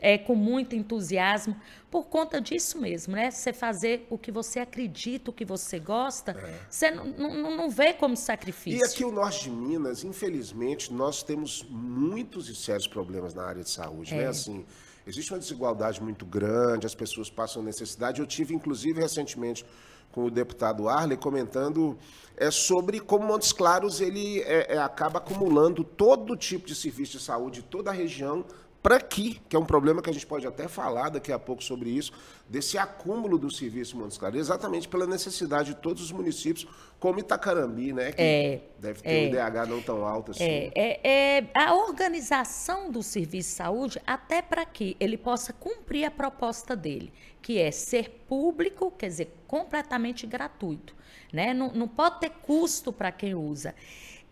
é, 0.00 0.16
com 0.16 0.34
muito 0.34 0.76
entusiasmo, 0.76 1.56
por 1.90 2.04
conta 2.04 2.40
disso 2.40 2.80
mesmo, 2.80 3.14
né? 3.14 3.30
Você 3.30 3.52
fazer 3.52 4.06
o 4.10 4.16
que 4.16 4.30
você 4.30 4.60
acredita, 4.60 5.30
o 5.30 5.32
que 5.32 5.44
você 5.44 5.78
gosta, 5.78 6.32
é. 6.32 6.60
você 6.70 6.90
não, 6.90 7.04
não, 7.04 7.56
não 7.56 7.70
vê 7.70 7.92
como 7.92 8.16
sacrifício. 8.16 8.80
E 8.80 8.84
aqui 8.84 9.04
o 9.04 9.10
norte 9.10 9.44
de 9.44 9.50
Minas, 9.50 10.04
infelizmente, 10.04 10.92
nós 10.92 11.22
temos 11.22 11.64
muitos 11.68 12.48
e 12.48 12.54
sérios 12.54 12.86
problemas 12.86 13.34
na 13.34 13.44
área 13.44 13.62
de 13.62 13.70
saúde, 13.70 14.14
né? 14.14 14.20
é. 14.20 14.24
né? 14.24 14.30
Assim, 14.30 14.64
existe 15.08 15.32
uma 15.32 15.38
desigualdade 15.38 16.02
muito 16.02 16.26
grande, 16.26 16.86
as 16.86 16.94
pessoas 16.94 17.30
passam 17.30 17.62
necessidade. 17.62 18.20
Eu 18.20 18.26
tive, 18.26 18.54
inclusive, 18.54 19.00
recentemente 19.00 19.64
com 20.12 20.24
o 20.24 20.30
deputado 20.30 20.88
Arley 20.88 21.16
comentando 21.16 21.98
é, 22.36 22.50
sobre 22.50 23.00
como 23.00 23.26
Montes 23.26 23.52
Claros 23.52 24.00
ele 24.00 24.40
é, 24.42 24.74
é, 24.74 24.78
acaba 24.78 25.18
acumulando 25.18 25.82
todo 25.82 26.36
tipo 26.36 26.66
de 26.66 26.74
serviço 26.74 27.18
de 27.18 27.24
saúde, 27.24 27.62
toda 27.62 27.90
a 27.90 27.92
região, 27.92 28.44
para 28.88 28.96
aqui, 28.96 29.38
que 29.50 29.54
é 29.54 29.58
um 29.58 29.66
problema 29.66 30.00
que 30.00 30.08
a 30.08 30.12
gente 30.14 30.26
pode 30.26 30.46
até 30.46 30.66
falar 30.66 31.10
daqui 31.10 31.30
a 31.30 31.38
pouco 31.38 31.62
sobre 31.62 31.90
isso, 31.90 32.10
desse 32.48 32.78
acúmulo 32.78 33.36
do 33.36 33.50
serviço 33.50 33.94
Montes 33.98 34.16
Claros, 34.16 34.40
exatamente 34.40 34.88
pela 34.88 35.06
necessidade 35.06 35.74
de 35.74 35.80
todos 35.82 36.02
os 36.02 36.10
municípios, 36.10 36.66
como 36.98 37.18
Itacarambi, 37.18 37.92
né? 37.92 38.12
Que 38.12 38.22
é, 38.22 38.60
deve 38.78 39.02
ter 39.02 39.10
é, 39.10 39.20
um 39.20 39.26
IDH 39.26 39.68
não 39.68 39.82
tão 39.82 40.06
alto 40.06 40.30
assim. 40.30 40.42
É, 40.42 40.72
é, 40.74 41.00
é 41.02 41.50
a 41.54 41.74
organização 41.74 42.90
do 42.90 43.02
serviço 43.02 43.50
de 43.50 43.56
saúde, 43.56 44.00
até 44.06 44.40
para 44.40 44.64
que 44.64 44.96
ele 44.98 45.18
possa 45.18 45.52
cumprir 45.52 46.06
a 46.06 46.10
proposta 46.10 46.74
dele, 46.74 47.12
que 47.42 47.58
é 47.58 47.70
ser 47.70 48.24
público, 48.26 48.90
quer 48.92 49.08
dizer, 49.08 49.34
completamente 49.46 50.26
gratuito. 50.26 50.96
Né? 51.30 51.52
Não, 51.52 51.70
não 51.74 51.88
pode 51.88 52.20
ter 52.20 52.30
custo 52.30 52.90
para 52.90 53.12
quem 53.12 53.34
usa. 53.34 53.74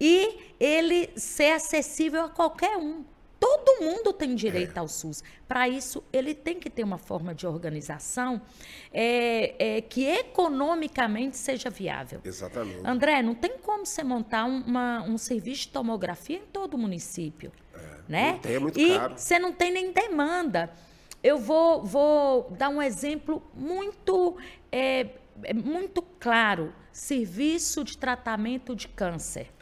E 0.00 0.54
ele 0.58 1.10
ser 1.14 1.52
acessível 1.52 2.24
a 2.24 2.30
qualquer 2.30 2.78
um. 2.78 3.04
Todo 3.46 3.80
mundo 3.80 4.12
tem 4.12 4.34
direito 4.34 4.76
é. 4.76 4.80
ao 4.80 4.88
SUS. 4.88 5.22
Para 5.46 5.68
isso, 5.68 6.02
ele 6.12 6.34
tem 6.34 6.58
que 6.58 6.68
ter 6.68 6.82
uma 6.82 6.98
forma 6.98 7.32
de 7.32 7.46
organização 7.46 8.42
é, 8.92 9.76
é, 9.76 9.80
que 9.80 10.04
economicamente 10.04 11.36
seja 11.36 11.70
viável. 11.70 12.20
Exatamente. 12.24 12.84
André, 12.84 13.22
não 13.22 13.36
tem 13.36 13.56
como 13.58 13.86
você 13.86 14.02
montar 14.02 14.46
uma, 14.46 15.00
um 15.02 15.16
serviço 15.16 15.62
de 15.62 15.68
tomografia 15.68 16.38
em 16.38 16.46
todo 16.46 16.74
o 16.74 16.78
município. 16.78 17.52
É, 17.72 17.78
né? 18.08 18.32
Não 18.32 18.38
tem, 18.40 18.54
é 18.54 18.58
muito 18.58 18.80
e 18.80 18.98
caro. 18.98 19.14
você 19.16 19.38
não 19.38 19.52
tem 19.52 19.70
nem 19.70 19.92
demanda. 19.92 20.72
Eu 21.22 21.38
vou, 21.38 21.84
vou 21.84 22.50
dar 22.50 22.68
um 22.68 22.82
exemplo 22.82 23.40
muito, 23.54 24.36
é, 24.72 25.06
é 25.44 25.54
muito 25.54 26.02
claro: 26.02 26.74
serviço 26.90 27.84
de 27.84 27.96
tratamento 27.96 28.74
de 28.74 28.88
câncer. 28.88 29.52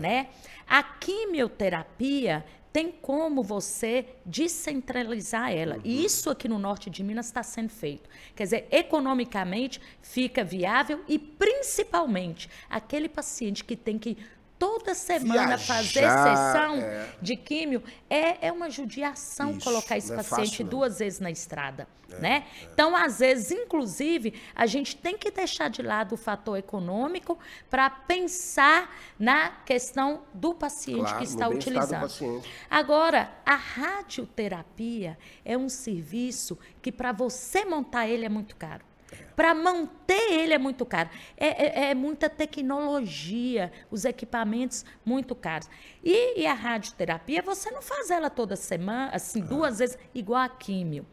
Né? 0.00 0.28
A 0.66 0.82
quimioterapia 0.82 2.44
tem 2.78 2.92
como 2.92 3.42
você 3.42 4.06
descentralizar 4.24 5.50
ela. 5.50 5.74
Uhum. 5.78 5.82
E 5.82 6.04
isso 6.04 6.30
aqui 6.30 6.46
no 6.46 6.60
norte 6.60 6.88
de 6.88 7.02
Minas 7.02 7.26
está 7.26 7.42
sendo 7.42 7.70
feito. 7.70 8.08
Quer 8.36 8.44
dizer, 8.44 8.68
economicamente 8.70 9.80
fica 10.00 10.44
viável 10.44 11.02
e 11.08 11.18
principalmente 11.18 12.48
aquele 12.70 13.08
paciente 13.08 13.64
que 13.64 13.74
tem 13.74 13.98
que 13.98 14.16
toda 14.58 14.94
semana 14.94 15.56
Viajar, 15.56 15.58
fazer 15.58 16.08
sessão 16.08 16.76
é... 16.76 17.08
de 17.22 17.36
químio 17.36 17.82
é, 18.10 18.48
é 18.48 18.52
uma 18.52 18.68
judiação 18.68 19.52
Isso, 19.52 19.60
colocar 19.60 19.96
esse 19.96 20.12
é 20.12 20.16
paciente 20.16 20.50
fácil, 20.50 20.64
duas 20.66 20.98
vezes 20.98 21.20
na 21.20 21.30
estrada, 21.30 21.86
é, 22.10 22.18
né? 22.18 22.46
É. 22.62 22.68
Então, 22.72 22.96
às 22.96 23.20
vezes, 23.20 23.52
inclusive, 23.52 24.34
a 24.54 24.66
gente 24.66 24.96
tem 24.96 25.16
que 25.16 25.30
deixar 25.30 25.68
de 25.68 25.82
lado 25.82 26.14
o 26.14 26.18
fator 26.18 26.58
econômico 26.58 27.38
para 27.70 27.88
pensar 27.88 28.94
na 29.18 29.50
questão 29.64 30.22
do 30.34 30.54
paciente 30.54 31.00
claro, 31.00 31.18
que 31.18 31.24
está 31.24 31.48
utilizando. 31.48 32.42
Agora, 32.68 33.30
a 33.46 33.54
radioterapia 33.54 35.16
é 35.44 35.56
um 35.56 35.68
serviço 35.68 36.58
que 36.82 36.90
para 36.90 37.12
você 37.12 37.64
montar 37.64 38.08
ele 38.08 38.24
é 38.24 38.28
muito 38.28 38.56
caro. 38.56 38.87
Para 39.34 39.54
manter 39.54 40.32
ele 40.32 40.52
é 40.52 40.58
muito 40.58 40.84
caro. 40.84 41.08
É, 41.36 41.46
é, 41.46 41.90
é, 41.90 41.94
muita 41.94 42.28
tecnologia, 42.28 43.72
os 43.90 44.04
equipamentos 44.04 44.84
muito 45.04 45.34
caros. 45.34 45.68
E, 46.02 46.40
e, 46.40 46.46
a 46.46 46.54
radioterapia, 46.54 47.42
você 47.42 47.70
não 47.70 47.82
faz 47.82 48.10
ela 48.10 48.30
toda 48.30 48.56
semana, 48.56 49.10
assim, 49.14 49.40
duas 49.40 49.78
vezes, 49.78 49.98
igual 50.14 50.42
a 50.42 50.48
químio. 50.48 51.06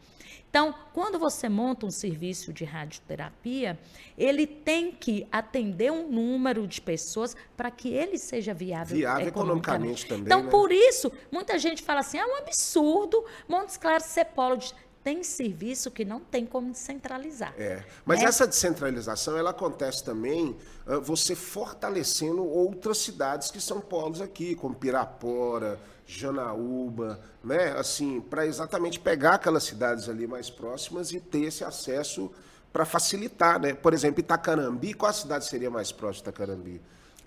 Então, 0.56 0.74
quando 0.94 1.20
você 1.20 1.50
monta 1.50 1.86
um 1.86 1.92
serviço 1.92 2.54
de 2.54 2.64
radioterapia, 2.64 3.78
ele 4.18 4.48
tem 4.48 4.90
que 4.90 5.28
atender 5.30 5.92
um 5.92 6.10
número 6.10 6.66
de 6.66 6.80
pessoas 6.80 7.36
para 7.58 7.70
que 7.70 7.90
ele 7.90 8.18
seja 8.18 8.54
viável, 8.54 8.96
viável 8.96 9.28
economicamente. 9.28 10.06
economicamente 10.06 10.08
também. 10.08 10.24
Então, 10.24 10.44
né? 10.44 10.50
por 10.50 10.72
isso, 10.72 11.12
muita 11.30 11.60
gente 11.60 11.84
fala 11.84 12.00
assim: 12.00 12.20
é 12.20 12.26
um 12.26 12.38
absurdo 12.38 13.26
Montes 13.50 13.76
Claros 13.76 14.06
ser 14.06 14.28
polo 14.28 14.56
de 14.56 14.74
tem 15.06 15.24
serviço 15.24 15.92
que 15.92 16.04
não 16.04 16.20
tem 16.20 16.48
como 16.48 16.72
descentralizar. 16.72 17.54
É. 17.60 17.84
Mas 18.04 18.22
né? 18.22 18.26
essa 18.26 18.48
descentralização 18.48 19.38
ela 19.38 19.52
acontece 19.52 20.04
também 20.04 20.58
uh, 20.88 21.00
você 21.00 21.36
fortalecendo 21.36 22.44
outras 22.44 22.98
cidades 22.98 23.52
que 23.52 23.62
são 23.62 23.80
polos 23.80 24.20
aqui, 24.20 24.56
como 24.56 24.74
Pirapora, 24.74 25.80
Janaúba, 26.08 27.20
né? 27.44 27.74
Assim, 27.78 28.20
para 28.20 28.48
exatamente 28.48 29.00
pegar 29.00 29.36
aquelas 29.36 29.64
cidades 29.64 30.10
ali 30.10 30.26
mais 30.26 30.50
próximas 30.50 31.12
e 31.12 31.20
ter 31.20 31.44
esse 31.44 31.64
acesso 31.64 32.32
para 32.74 32.84
facilitar, 32.84 33.60
né? 33.60 33.76
Por 33.76 33.94
exemplo, 33.94 34.22
Itacarambi, 34.22 34.96
qual 34.96 35.12
a 35.12 35.14
cidade 35.14 35.46
seria 35.46 35.70
mais 35.70 35.92
próxima 35.92 36.24
de 36.24 36.30
Itacarambi? 36.30 36.82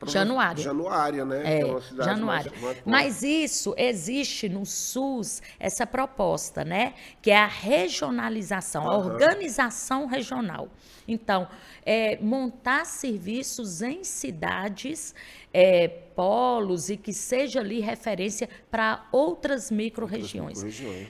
Januária. 0.06 0.62
Januária, 0.62 1.24
né? 1.24 1.42
É, 1.44 1.61
é 1.61 1.80
Januária. 2.04 2.52
Mais, 2.52 2.62
mais 2.62 2.82
Mas 2.84 3.22
isso 3.22 3.74
existe 3.76 4.48
no 4.48 4.64
SUS, 4.64 5.42
essa 5.58 5.87
proposta, 5.87 6.64
né? 6.64 6.94
Que 7.20 7.30
é 7.30 7.38
a 7.38 7.46
regionalização, 7.46 8.84
uhum. 8.84 8.90
a 8.90 8.96
organização 8.96 10.06
regional. 10.06 10.68
Então, 11.06 11.48
é, 11.84 12.18
montar 12.20 12.84
serviços 12.84 13.80
em 13.80 14.04
cidades, 14.04 15.14
é, 15.52 15.88
polos 15.88 16.90
e 16.90 16.96
que 16.96 17.12
seja 17.12 17.61
ali 17.61 17.80
referência 17.80 18.48
para 18.70 19.06
outras 19.11 19.70
micro-regiões. 19.70 20.62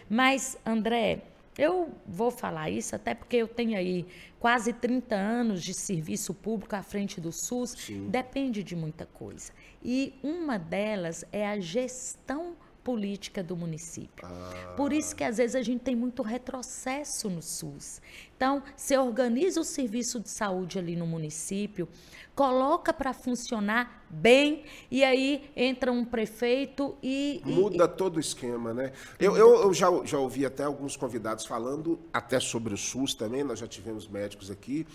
Mas, 0.08 0.56
André, 0.64 1.22
eu 1.58 1.92
vou 2.06 2.30
falar 2.30 2.70
isso 2.70 2.94
até 2.94 3.14
porque 3.14 3.36
eu 3.36 3.48
tenho 3.48 3.76
aí 3.76 4.06
quase 4.38 4.72
30 4.72 5.14
anos 5.16 5.62
de 5.62 5.74
serviço 5.74 6.32
público 6.32 6.76
à 6.76 6.82
frente 6.82 7.20
do 7.20 7.32
SUS. 7.32 7.70
Sim. 7.70 8.08
Depende 8.08 8.62
de 8.62 8.76
muita 8.76 9.04
coisa. 9.04 9.52
E 9.82 10.14
uma 10.22 10.56
delas 10.56 11.24
é 11.32 11.46
a 11.46 11.58
gestão 11.58 12.56
política 12.88 13.42
do 13.42 13.54
município. 13.54 14.26
Ah. 14.26 14.72
Por 14.74 14.94
isso 14.94 15.14
que 15.14 15.22
às 15.22 15.36
vezes 15.36 15.54
a 15.54 15.60
gente 15.60 15.82
tem 15.82 15.94
muito 15.94 16.22
retrocesso 16.22 17.28
no 17.28 17.42
SUS. 17.42 18.00
Então, 18.34 18.62
você 18.74 18.96
organiza 18.96 19.60
o 19.60 19.64
serviço 19.64 20.18
de 20.18 20.30
saúde 20.30 20.78
ali 20.78 20.96
no 20.96 21.06
município, 21.06 21.86
coloca 22.34 22.90
para 22.90 23.12
funcionar 23.12 24.06
bem 24.08 24.64
e 24.90 25.04
aí 25.04 25.50
entra 25.54 25.92
um 25.92 26.02
prefeito 26.02 26.96
e 27.02 27.42
muda 27.44 27.84
e, 27.84 27.88
todo 27.88 28.16
o 28.16 28.20
esquema, 28.20 28.72
né? 28.72 28.90
Eu, 29.20 29.36
eu, 29.36 29.64
eu, 29.64 29.74
já, 29.74 29.88
já 30.06 30.18
ouvi 30.18 30.46
até 30.46 30.64
alguns 30.64 30.96
convidados 30.96 31.44
falando 31.44 31.98
até 32.10 32.40
sobre 32.40 32.72
o 32.72 32.78
SUS 32.78 33.12
também. 33.12 33.44
Nós 33.44 33.58
já 33.58 33.66
tivemos 33.66 34.08
médicos 34.08 34.50
aqui. 34.50 34.86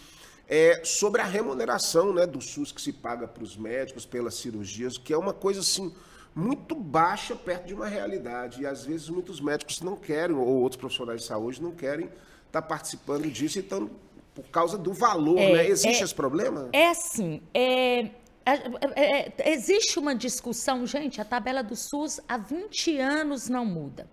É, 0.50 0.82
sobre 0.84 1.22
a 1.22 1.26
remuneração 1.26 2.12
né, 2.12 2.26
do 2.26 2.42
SUS 2.42 2.72
que 2.72 2.82
se 2.82 2.92
paga 2.92 3.28
para 3.28 3.44
os 3.44 3.56
médicos 3.56 4.04
pelas 4.04 4.34
cirurgias, 4.34 4.98
que 4.98 5.14
é 5.14 5.18
uma 5.18 5.32
coisa 5.32 5.60
assim 5.60 5.94
muito 6.36 6.76
baixa 6.76 7.36
perto 7.36 7.68
de 7.68 7.74
uma 7.74 7.88
realidade. 7.88 8.62
E 8.62 8.66
às 8.66 8.86
vezes 8.86 9.10
muitos 9.10 9.40
médicos 9.40 9.82
não 9.82 9.96
querem, 9.96 10.36
ou 10.36 10.48
outros 10.48 10.80
profissionais 10.80 11.22
de 11.22 11.28
saúde 11.28 11.62
não 11.62 11.72
querem 11.72 12.06
estar 12.06 12.62
tá 12.62 12.62
participando 12.62 13.30
disso, 13.30 13.60
então, 13.60 13.90
por 14.34 14.46
causa 14.46 14.78
do 14.78 14.94
valor, 14.94 15.38
é, 15.38 15.54
né? 15.54 15.68
Existe 15.68 16.02
é, 16.02 16.06
esse 16.06 16.16
problema? 16.16 16.70
É 16.74 16.90
assim, 16.90 17.42
é, 17.54 18.10
é, 18.46 19.32
é, 19.38 19.52
existe 19.52 19.98
uma 20.00 20.16
discussão, 20.16 20.86
gente, 20.86 21.22
a 21.22 21.26
tabela 21.26 21.64
do 21.64 21.76
SUS 21.76 22.20
há 22.28 22.38
20 22.38 22.98
anos 23.00 23.48
não 23.48 23.66
muda. 23.66 24.10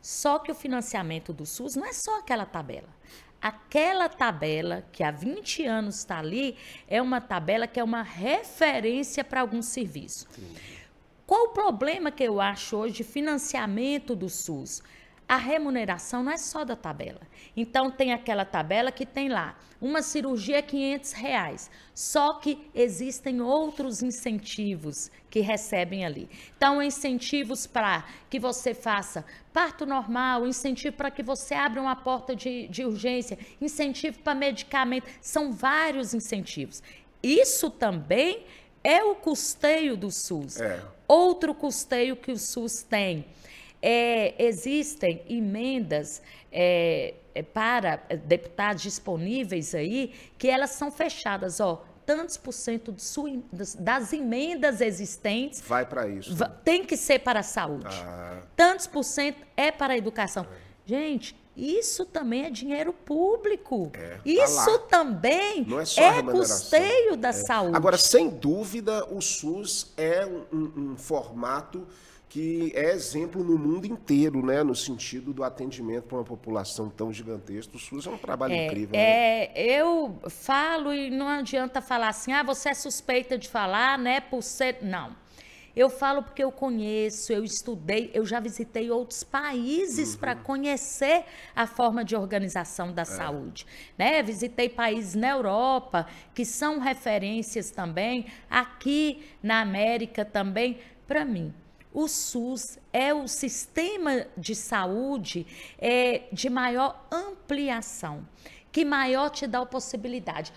Só 0.00 0.38
que 0.38 0.50
o 0.50 0.54
financiamento 0.54 1.32
do 1.32 1.46
SUS 1.46 1.76
não 1.76 1.86
é 1.86 1.92
só 1.92 2.18
aquela 2.18 2.44
tabela. 2.44 2.88
Aquela 3.40 4.08
tabela 4.08 4.84
que 4.92 5.02
há 5.02 5.10
20 5.10 5.64
anos 5.64 5.98
está 5.98 6.18
ali 6.18 6.56
é 6.86 7.02
uma 7.02 7.20
tabela 7.20 7.66
que 7.66 7.80
é 7.80 7.84
uma 7.84 8.02
referência 8.02 9.24
para 9.24 9.40
algum 9.40 9.62
serviço. 9.62 10.28
Entendi. 10.30 10.81
Qual 11.32 11.46
o 11.46 11.48
problema 11.54 12.10
que 12.10 12.22
eu 12.22 12.42
acho 12.42 12.76
hoje 12.76 12.96
de 12.96 13.04
financiamento 13.04 14.14
do 14.14 14.28
SUS? 14.28 14.82
A 15.26 15.38
remuneração 15.38 16.22
não 16.22 16.30
é 16.30 16.36
só 16.36 16.62
da 16.62 16.76
tabela. 16.76 17.22
Então, 17.56 17.90
tem 17.90 18.12
aquela 18.12 18.44
tabela 18.44 18.92
que 18.92 19.06
tem 19.06 19.30
lá 19.30 19.58
uma 19.80 20.02
cirurgia 20.02 20.58
é 20.58 20.62
500 20.62 21.12
reais. 21.12 21.70
Só 21.94 22.34
que 22.34 22.70
existem 22.74 23.40
outros 23.40 24.02
incentivos 24.02 25.10
que 25.30 25.40
recebem 25.40 26.04
ali. 26.04 26.28
Então, 26.54 26.82
incentivos 26.82 27.66
para 27.66 28.04
que 28.28 28.38
você 28.38 28.74
faça 28.74 29.24
parto 29.54 29.86
normal, 29.86 30.46
incentivo 30.46 30.98
para 30.98 31.10
que 31.10 31.22
você 31.22 31.54
abra 31.54 31.80
uma 31.80 31.96
porta 31.96 32.36
de, 32.36 32.68
de 32.68 32.84
urgência, 32.84 33.38
incentivo 33.58 34.18
para 34.18 34.34
medicamento. 34.34 35.08
São 35.22 35.50
vários 35.50 36.12
incentivos. 36.12 36.82
Isso 37.22 37.70
também 37.70 38.44
é 38.82 39.02
o 39.04 39.14
custeio 39.14 39.96
do 39.96 40.10
SUS. 40.10 40.60
É. 40.60 40.80
Outro 41.06 41.54
custeio 41.54 42.16
que 42.16 42.32
o 42.32 42.38
SUS 42.38 42.82
tem 42.82 43.26
é, 43.80 44.34
existem 44.42 45.22
emendas 45.28 46.22
é, 46.50 47.14
é 47.34 47.42
para 47.42 47.96
deputados 48.24 48.82
disponíveis 48.82 49.74
aí 49.74 50.14
que 50.38 50.48
elas 50.48 50.70
são 50.70 50.90
fechadas, 50.90 51.60
ó 51.60 51.84
tantos 52.04 52.36
por 52.36 52.52
cento 52.52 52.94
das 53.78 54.12
emendas 54.12 54.80
existentes 54.80 55.60
vai 55.60 55.86
para 55.86 56.08
isso. 56.08 56.34
Tem 56.64 56.84
que 56.84 56.96
ser 56.96 57.20
para 57.20 57.40
a 57.40 57.42
saúde. 57.42 57.86
Ah. 58.04 58.42
Tantos 58.56 58.86
por 58.86 59.04
cento 59.04 59.38
é 59.56 59.70
para 59.70 59.94
a 59.94 59.96
educação. 59.96 60.44
É. 60.44 60.72
Gente, 60.84 61.36
isso 61.56 62.06
também 62.06 62.44
é 62.44 62.50
dinheiro 62.50 62.92
público. 62.92 63.90
É, 63.94 64.16
tá 64.16 64.20
isso 64.24 64.70
lá. 64.70 64.78
também 64.78 65.66
é, 65.98 66.18
é 66.18 66.22
custeio 66.22 67.16
da 67.16 67.28
é. 67.28 67.32
saúde. 67.32 67.76
Agora, 67.76 67.98
sem 67.98 68.30
dúvida, 68.30 69.06
o 69.12 69.20
SUS 69.20 69.92
é 69.96 70.24
um, 70.24 70.44
um, 70.52 70.72
um 70.92 70.96
formato 70.96 71.86
que 72.32 72.72
é 72.74 72.92
exemplo 72.92 73.44
no 73.44 73.58
mundo 73.58 73.84
inteiro, 73.84 74.44
né, 74.44 74.62
no 74.62 74.74
sentido 74.74 75.34
do 75.34 75.44
atendimento 75.44 76.04
para 76.04 76.16
uma 76.16 76.24
população 76.24 76.88
tão 76.88 77.12
gigantesca. 77.12 77.76
O 77.76 77.78
SUS 77.78 78.06
é 78.06 78.10
um 78.10 78.16
trabalho 78.16 78.54
é, 78.54 78.66
incrível. 78.66 78.98
É, 78.98 79.48
né? 79.48 79.52
eu 79.54 80.18
falo 80.30 80.94
e 80.94 81.10
não 81.10 81.28
adianta 81.28 81.82
falar 81.82 82.08
assim, 82.08 82.32
ah, 82.32 82.42
você 82.42 82.70
é 82.70 82.74
suspeita 82.74 83.36
de 83.36 83.50
falar, 83.50 83.98
né, 83.98 84.22
por 84.22 84.42
ser... 84.42 84.78
Não. 84.80 85.14
Eu 85.74 85.88
falo 85.88 86.22
porque 86.22 86.44
eu 86.44 86.52
conheço, 86.52 87.32
eu 87.32 87.42
estudei, 87.42 88.10
eu 88.12 88.26
já 88.26 88.38
visitei 88.40 88.90
outros 88.90 89.24
países 89.24 90.12
uhum. 90.12 90.20
para 90.20 90.36
conhecer 90.36 91.24
a 91.56 91.66
forma 91.66 92.04
de 92.04 92.14
organização 92.14 92.92
da 92.92 93.02
é. 93.02 93.06
saúde. 93.06 93.66
Né? 93.96 94.22
Visitei 94.22 94.68
países 94.68 95.14
na 95.14 95.30
Europa, 95.30 96.06
que 96.34 96.44
são 96.44 96.78
referências 96.78 97.70
também, 97.70 98.26
aqui 98.50 99.24
na 99.42 99.62
América 99.62 100.26
também. 100.26 100.78
Para 101.06 101.24
mim, 101.24 101.54
o 101.92 102.06
SUS 102.06 102.78
é 102.92 103.14
o 103.14 103.26
sistema 103.26 104.26
de 104.36 104.54
saúde 104.54 105.46
é, 105.78 106.24
de 106.32 106.50
maior 106.50 107.06
ampliação, 107.10 108.26
que 108.70 108.84
maior 108.84 109.30
te 109.30 109.46
dá 109.46 109.60
a 109.60 109.66
possibilidade. 109.66 110.52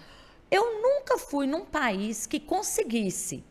Eu 0.51 0.81
nunca 0.81 1.17
fui 1.17 1.47
num 1.47 1.65
país 1.65 2.25
que 2.25 2.39
conseguisse 2.39 3.43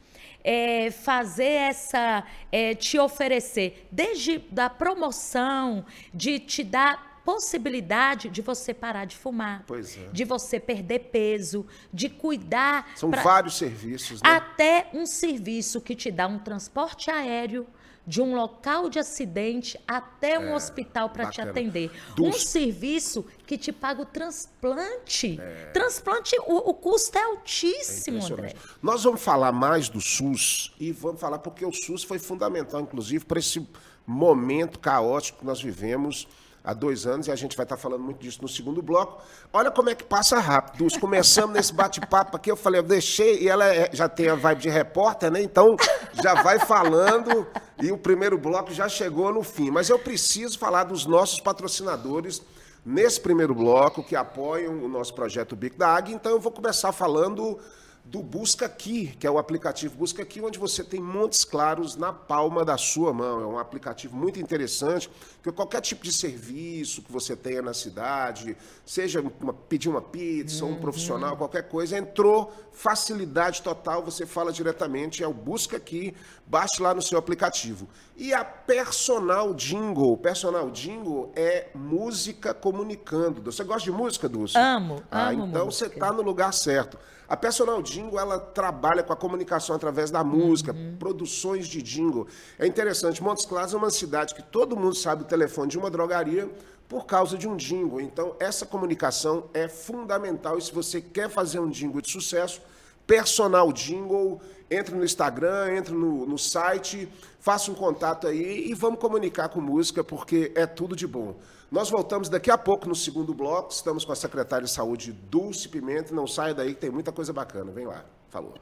é, 0.44 0.90
fazer 0.90 1.44
essa, 1.44 2.22
é, 2.52 2.74
te 2.74 2.98
oferecer, 2.98 3.88
desde 3.90 4.38
da 4.38 4.68
promoção, 4.68 5.87
de 6.12 6.38
te 6.38 6.62
dar 6.62 7.14
possibilidade 7.24 8.28
de 8.28 8.42
você 8.42 8.74
parar 8.74 9.07
de 9.07 9.16
fumar, 9.16 9.64
é. 9.70 10.11
de 10.12 10.24
você 10.24 10.61
perder 10.61 10.98
peso, 11.11 11.66
de 11.90 12.11
cuidar. 12.11 12.92
São 12.94 13.11
pra... 13.11 13.22
vários 13.22 13.57
serviços. 13.57 14.20
Né? 14.20 14.28
Até 14.28 14.90
um 14.92 15.07
serviço 15.07 15.80
que 15.80 15.94
te 15.94 16.11
dá 16.11 16.28
um 16.28 16.38
transporte 16.38 17.11
aéreo 17.11 17.66
de 18.06 18.20
um 18.20 18.34
local 18.34 18.90
de 18.90 18.98
acidente 18.98 19.78
até 19.88 20.38
um 20.38 20.50
é, 20.50 20.54
hospital 20.54 21.10
para 21.10 21.30
te 21.30 21.40
atender. 21.40 21.90
Dos... 22.14 22.26
Um 22.26 22.32
serviço 22.32 23.24
que 23.46 23.56
te 23.56 23.72
paga 23.72 24.02
o 24.02 24.06
transplante. 24.06 25.40
É... 25.40 25.70
Transplante, 25.72 26.36
o, 26.46 26.70
o, 26.70 26.74
custo 26.74 27.16
é 27.16 27.22
altíssimo, 27.22 28.18
é 28.18 28.24
André. 28.24 28.54
Nós 28.82 29.04
vamos 29.04 29.22
falar 29.22 29.52
mais 29.52 29.88
do 29.88 30.00
SUS 30.00 30.74
e 30.78 30.92
vamos 30.92 31.20
falar 31.20 31.38
porque 31.38 31.64
o 31.64 31.72
SUS 31.72 32.04
foi 32.04 32.18
fundamental, 32.18 32.80
inclusive, 32.80 33.24
para 33.24 33.38
esse 33.38 33.66
momento 34.06 34.78
caótico 34.78 35.38
que 35.38 35.46
nós 35.46 35.62
vivemos 35.62 36.28
há 36.64 36.72
dois 36.72 37.07
anos, 37.07 37.27
e 37.27 37.31
a 37.31 37.37
gente 37.37 37.55
vai 37.55 37.64
estar 37.64 37.77
falando 37.77 38.03
muito 38.03 38.18
disso 38.18 38.38
no 38.40 38.48
segundo 38.48 38.81
bloco. 38.81 39.22
Olha 39.53 39.70
como 39.70 39.90
é 39.90 39.94
que 39.94 40.03
passa 40.03 40.38
rápido. 40.38 40.87
Começamos 40.98 41.55
nesse 41.55 41.74
bate-papo 41.74 42.37
aqui, 42.37 42.50
eu 42.50 42.57
falei, 42.57 42.81
eu 42.81 42.83
deixei, 42.83 43.42
e 43.42 43.48
ela 43.48 43.66
é, 43.66 43.90
já 43.92 44.09
tem 44.09 44.31
a 44.31 44.35
vibe 44.35 44.62
de 44.62 44.70
repórter, 44.70 45.31
né? 45.31 45.42
Então 45.42 45.77
já 46.22 46.42
vai 46.42 46.59
falando, 46.59 47.46
e 47.83 47.92
o 47.92 47.98
primeiro 47.98 48.38
bloco 48.38 48.72
já 48.72 48.88
chegou 48.88 49.31
no 49.31 49.42
fim. 49.42 49.70
Mas 49.70 49.90
eu 49.90 49.98
preciso 49.98 50.59
falar 50.59 50.85
dos 50.85 51.05
nossos 51.05 51.38
patrocinadores 51.38 52.40
nesse 52.85 53.20
primeiro 53.20 53.55
bloco, 53.55 54.03
que 54.03 54.16
apoiam 54.16 54.72
o 54.83 54.88
nosso 54.88 55.14
projeto 55.14 55.55
Bico 55.55 55.77
da 55.77 55.88
Águia. 55.88 56.14
Então 56.14 56.33
eu 56.33 56.40
vou 56.40 56.50
começar 56.50 56.92
falando 56.92 57.59
do 58.04 58.22
Busca 58.22 58.66
Aqui, 58.66 59.16
que 59.18 59.26
é 59.26 59.30
o 59.30 59.38
aplicativo 59.38 59.96
Busca 59.96 60.22
Aqui, 60.22 60.40
onde 60.40 60.58
você 60.58 60.84
tem 60.84 61.00
montes 61.00 61.42
claros 61.42 61.96
na 61.96 62.12
palma 62.12 62.62
da 62.62 62.76
sua 62.76 63.14
mão. 63.14 63.40
É 63.40 63.46
um 63.46 63.58
aplicativo 63.58 64.14
muito 64.14 64.38
interessante, 64.38 65.10
que 65.42 65.50
qualquer 65.50 65.80
tipo 65.80 66.04
de 66.04 66.12
serviço 66.12 67.00
que 67.00 67.10
você 67.10 67.34
tenha 67.34 67.62
na 67.62 67.72
cidade, 67.72 68.56
seja 68.84 69.24
uma, 69.40 69.54
pedir 69.54 69.88
uma 69.88 70.02
pizza, 70.02 70.64
uhum. 70.64 70.72
um 70.72 70.80
profissional, 70.80 71.36
qualquer 71.36 71.66
coisa, 71.66 71.96
entrou, 71.96 72.52
facilidade 72.72 73.62
total, 73.62 74.02
você 74.04 74.26
fala 74.26 74.52
diretamente, 74.52 75.24
é 75.24 75.26
o 75.26 75.32
Busca 75.32 75.78
Aqui, 75.78 76.14
baixe 76.46 76.83
lá 76.83 76.94
no 76.94 77.02
seu 77.02 77.18
aplicativo. 77.18 77.88
E 78.16 78.33
a 78.33 78.44
Personal 78.44 79.54
Jingle, 79.54 80.16
Personal 80.16 80.70
Jingle 80.70 81.33
é 81.35 81.68
música 81.74 82.52
comunicando. 82.54 83.42
Você 83.42 83.64
gosta 83.64 83.85
de 83.85 83.96
música, 83.96 84.28
Dulce? 84.28 84.57
Amo, 84.57 85.02
ah, 85.11 85.28
amo 85.28 85.46
Então 85.46 85.66
música. 85.66 85.88
você 85.88 85.94
está 85.94 86.12
no 86.12 86.22
lugar 86.22 86.52
certo. 86.52 86.98
A 87.26 87.37
Personal 87.37 87.83
Jingle, 87.83 88.18
ela 88.18 88.38
trabalha 88.38 89.02
com 89.02 89.12
a 89.12 89.16
comunicação 89.16 89.74
através 89.74 90.11
da 90.11 90.22
música, 90.22 90.72
uhum. 90.72 90.96
produções 90.98 91.66
de 91.66 91.80
jingle. 91.80 92.26
É 92.59 92.66
interessante, 92.66 93.22
Montes 93.22 93.46
Claros 93.46 93.72
é 93.72 93.76
uma 93.76 93.90
cidade 93.90 94.35
que 94.35 94.42
todo 94.42 94.76
mundo 94.76 94.94
sabe 94.94 95.22
o 95.22 95.26
telefone 95.26 95.70
de 95.70 95.78
uma 95.78 95.90
drogaria 95.90 96.50
por 96.87 97.07
causa 97.07 97.38
de 97.38 97.48
um 97.48 97.57
jingle. 97.57 98.00
Então, 98.00 98.37
essa 98.38 98.66
comunicação 98.66 99.48
é 99.54 99.68
fundamental 99.68 100.59
e 100.59 100.62
se 100.62 100.72
você 100.72 101.00
quer 101.00 101.30
fazer 101.30 101.59
um 101.59 101.70
jingle 101.70 102.02
de 102.02 102.11
sucesso, 102.11 102.61
Personal 103.07 103.70
Jingle, 103.72 104.40
entre 104.70 104.94
no 104.94 105.05
Instagram, 105.05 105.77
entre 105.77 105.94
no, 105.94 106.27
no 106.27 106.38
site, 106.38 107.09
faça 107.40 107.70
um 107.70 107.74
contato 107.74 108.27
aí 108.27 108.70
e 108.70 108.74
vamos 108.74 108.98
comunicar 108.98 109.48
com 109.48 109.61
música, 109.61 110.03
porque 110.03 110.53
é 110.55 110.66
tudo 110.66 110.96
de 110.96 111.07
bom. 111.07 111.37
Nós 111.70 111.90
voltamos 111.90 112.29
daqui 112.29 112.50
a 112.50 112.59
pouco 112.59 112.88
no 112.88 112.94
segundo 112.94 113.35
bloco. 113.35 113.72
Estamos 113.72 114.05
com 114.05 114.12
a 114.12 114.16
secretária 114.16 114.64
de 114.64 114.70
saúde, 114.70 115.12
Dulce 115.12 115.68
Pimenta. 115.68 116.14
Não 116.14 116.27
saia 116.27 116.55
daí 116.55 116.74
que 116.74 116.81
tem 116.81 116.90
muita 116.90 117.11
coisa 117.11 117.33
bacana. 117.33 117.72
Vem 117.72 117.87
lá. 117.87 118.05
Falou. 118.31 118.55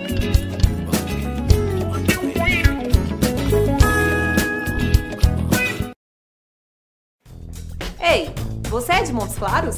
Ei, 8.01 8.35
você 8.69 8.93
é 8.93 9.03
de 9.03 9.13
Montes 9.13 9.37
Claros? 9.37 9.77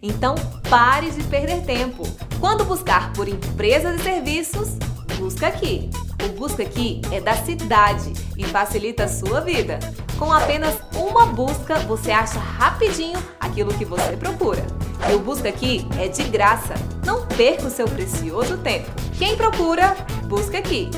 Então 0.00 0.34
pare 0.70 1.10
de 1.10 1.22
perder 1.24 1.64
tempo. 1.64 2.02
Quando 2.40 2.64
buscar 2.64 3.12
por 3.12 3.28
empresas 3.28 4.00
e 4.00 4.02
serviços, 4.02 4.78
busca 5.22 5.46
aqui. 5.46 5.88
O 6.24 6.28
Busca 6.36 6.64
Aqui 6.64 7.00
é 7.12 7.20
da 7.20 7.34
cidade 7.34 8.12
e 8.36 8.44
facilita 8.44 9.04
a 9.04 9.08
sua 9.08 9.40
vida. 9.40 9.78
Com 10.18 10.32
apenas 10.32 10.76
uma 10.96 11.26
busca, 11.26 11.78
você 11.80 12.10
acha 12.10 12.40
rapidinho 12.40 13.18
aquilo 13.38 13.72
que 13.74 13.84
você 13.84 14.16
procura. 14.16 14.64
E 15.08 15.14
o 15.14 15.20
Busca 15.20 15.48
Aqui 15.48 15.86
é 15.96 16.08
de 16.08 16.24
graça. 16.24 16.74
Não 17.06 17.24
perca 17.26 17.68
o 17.68 17.70
seu 17.70 17.86
precioso 17.86 18.58
tempo. 18.58 18.90
Quem 19.16 19.36
procura, 19.36 19.96
busca 20.26 20.58
aqui. 20.58 20.90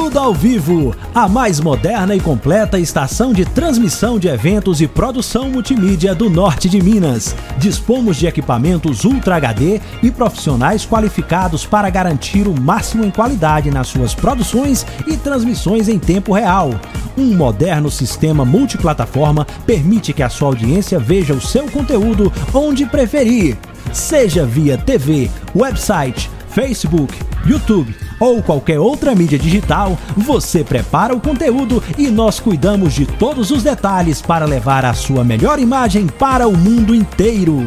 Tudo 0.00 0.16
ao 0.20 0.32
vivo, 0.32 0.94
a 1.12 1.28
mais 1.28 1.58
moderna 1.58 2.14
e 2.14 2.20
completa 2.20 2.78
estação 2.78 3.32
de 3.32 3.44
transmissão 3.44 4.16
de 4.16 4.28
eventos 4.28 4.80
e 4.80 4.86
produção 4.86 5.50
multimídia 5.50 6.14
do 6.14 6.30
norte 6.30 6.68
de 6.68 6.80
Minas. 6.80 7.34
Dispomos 7.58 8.16
de 8.16 8.28
equipamentos 8.28 9.04
Ultra 9.04 9.34
HD 9.36 9.80
e 10.00 10.10
profissionais 10.12 10.86
qualificados 10.86 11.66
para 11.66 11.90
garantir 11.90 12.46
o 12.46 12.58
máximo 12.58 13.04
em 13.04 13.10
qualidade 13.10 13.72
nas 13.72 13.88
suas 13.88 14.14
produções 14.14 14.86
e 15.04 15.16
transmissões 15.16 15.88
em 15.88 15.98
tempo 15.98 16.32
real. 16.32 16.70
Um 17.16 17.34
moderno 17.34 17.90
sistema 17.90 18.44
multiplataforma 18.44 19.44
permite 19.66 20.12
que 20.12 20.22
a 20.22 20.28
sua 20.28 20.46
audiência 20.48 21.00
veja 21.00 21.34
o 21.34 21.40
seu 21.40 21.68
conteúdo 21.68 22.32
onde 22.54 22.86
preferir, 22.86 23.58
seja 23.92 24.46
via 24.46 24.78
TV, 24.78 25.28
website, 25.56 26.30
Facebook, 26.58 27.14
YouTube 27.46 27.94
ou 28.18 28.42
qualquer 28.42 28.80
outra 28.80 29.14
mídia 29.14 29.38
digital, 29.38 29.96
você 30.16 30.64
prepara 30.64 31.14
o 31.14 31.20
conteúdo 31.20 31.80
e 31.96 32.08
nós 32.08 32.40
cuidamos 32.40 32.94
de 32.94 33.06
todos 33.06 33.52
os 33.52 33.62
detalhes 33.62 34.20
para 34.20 34.44
levar 34.44 34.84
a 34.84 34.92
sua 34.92 35.22
melhor 35.22 35.60
imagem 35.60 36.08
para 36.08 36.48
o 36.48 36.56
mundo 36.56 36.96
inteiro. 36.96 37.58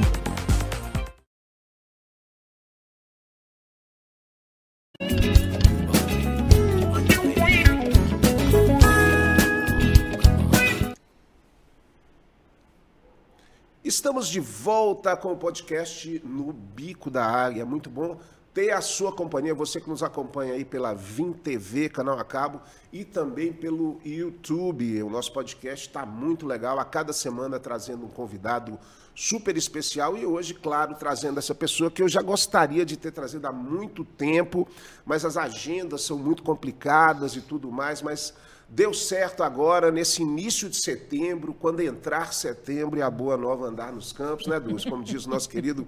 Estamos 13.81 14.27
de 14.27 14.41
volta 14.41 15.15
com 15.15 15.31
o 15.31 15.37
podcast 15.37 16.21
No 16.25 16.51
Bico 16.51 17.09
da 17.09 17.25
Águia. 17.25 17.65
Muito 17.65 17.89
bom 17.89 18.17
ter 18.53 18.71
a 18.71 18.81
sua 18.81 19.11
companhia, 19.11 19.53
você 19.53 19.79
que 19.79 19.89
nos 19.89 20.03
acompanha 20.03 20.53
aí 20.53 20.65
pela 20.65 20.93
Vim 20.93 21.31
TV, 21.31 21.87
canal 21.87 22.19
a 22.19 22.23
cabo, 22.23 22.61
e 22.91 23.05
também 23.05 23.53
pelo 23.53 23.99
YouTube. 24.03 25.01
O 25.03 25.09
nosso 25.09 25.31
podcast 25.31 25.87
está 25.87 26.05
muito 26.05 26.45
legal, 26.45 26.77
a 26.79 26.85
cada 26.85 27.13
semana 27.13 27.59
trazendo 27.59 28.05
um 28.05 28.09
convidado 28.09 28.77
super 29.15 29.55
especial 29.55 30.17
e 30.17 30.25
hoje, 30.25 30.53
claro, 30.53 30.95
trazendo 30.95 31.37
essa 31.37 31.53
pessoa 31.53 31.91
que 31.91 32.01
eu 32.01 32.09
já 32.09 32.21
gostaria 32.21 32.85
de 32.85 32.97
ter 32.97 33.11
trazido 33.11 33.45
há 33.47 33.51
muito 33.51 34.03
tempo, 34.03 34.67
mas 35.05 35.23
as 35.23 35.37
agendas 35.37 36.01
são 36.01 36.17
muito 36.17 36.43
complicadas 36.43 37.35
e 37.35 37.41
tudo 37.41 37.71
mais, 37.71 38.01
mas 38.01 38.33
deu 38.67 38.93
certo 38.93 39.43
agora, 39.43 39.91
nesse 39.91 40.21
início 40.21 40.69
de 40.69 40.77
setembro, 40.77 41.53
quando 41.53 41.81
entrar 41.81 42.33
setembro 42.33 42.99
e 42.99 43.01
a 43.01 43.09
boa 43.09 43.35
nova 43.35 43.67
andar 43.67 43.91
nos 43.91 44.13
campos, 44.13 44.47
né, 44.47 44.59
Dulce? 44.59 44.89
Como 44.89 45.03
diz 45.03 45.25
o 45.25 45.29
nosso 45.29 45.49
querido 45.49 45.85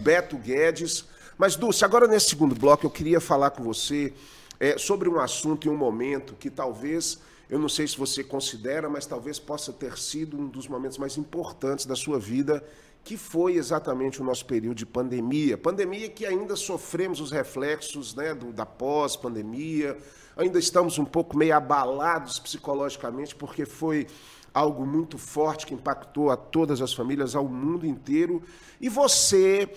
Beto 0.00 0.36
Guedes. 0.36 1.04
Mas, 1.36 1.56
Dulce, 1.56 1.84
agora 1.84 2.06
nesse 2.06 2.28
segundo 2.28 2.54
bloco 2.54 2.86
eu 2.86 2.90
queria 2.90 3.20
falar 3.20 3.50
com 3.50 3.64
você 3.64 4.12
é, 4.60 4.78
sobre 4.78 5.08
um 5.08 5.18
assunto 5.18 5.66
e 5.66 5.70
um 5.70 5.76
momento 5.76 6.34
que 6.34 6.48
talvez, 6.48 7.18
eu 7.50 7.58
não 7.58 7.68
sei 7.68 7.88
se 7.88 7.98
você 7.98 8.22
considera, 8.22 8.88
mas 8.88 9.04
talvez 9.04 9.38
possa 9.38 9.72
ter 9.72 9.98
sido 9.98 10.38
um 10.38 10.46
dos 10.46 10.68
momentos 10.68 10.96
mais 10.96 11.18
importantes 11.18 11.86
da 11.86 11.96
sua 11.96 12.20
vida, 12.20 12.64
que 13.02 13.16
foi 13.16 13.54
exatamente 13.56 14.22
o 14.22 14.24
nosso 14.24 14.46
período 14.46 14.76
de 14.76 14.86
pandemia. 14.86 15.58
Pandemia 15.58 16.08
que 16.08 16.24
ainda 16.24 16.54
sofremos 16.56 17.20
os 17.20 17.32
reflexos 17.32 18.14
né, 18.14 18.32
do, 18.32 18.52
da 18.52 18.64
pós-pandemia, 18.64 19.98
ainda 20.36 20.58
estamos 20.58 20.98
um 20.98 21.04
pouco 21.04 21.36
meio 21.36 21.54
abalados 21.56 22.38
psicologicamente, 22.38 23.34
porque 23.34 23.66
foi 23.66 24.06
algo 24.54 24.86
muito 24.86 25.18
forte 25.18 25.66
que 25.66 25.74
impactou 25.74 26.30
a 26.30 26.36
todas 26.36 26.80
as 26.80 26.94
famílias, 26.94 27.34
ao 27.34 27.46
mundo 27.48 27.84
inteiro. 27.84 28.40
E 28.80 28.88
você, 28.88 29.68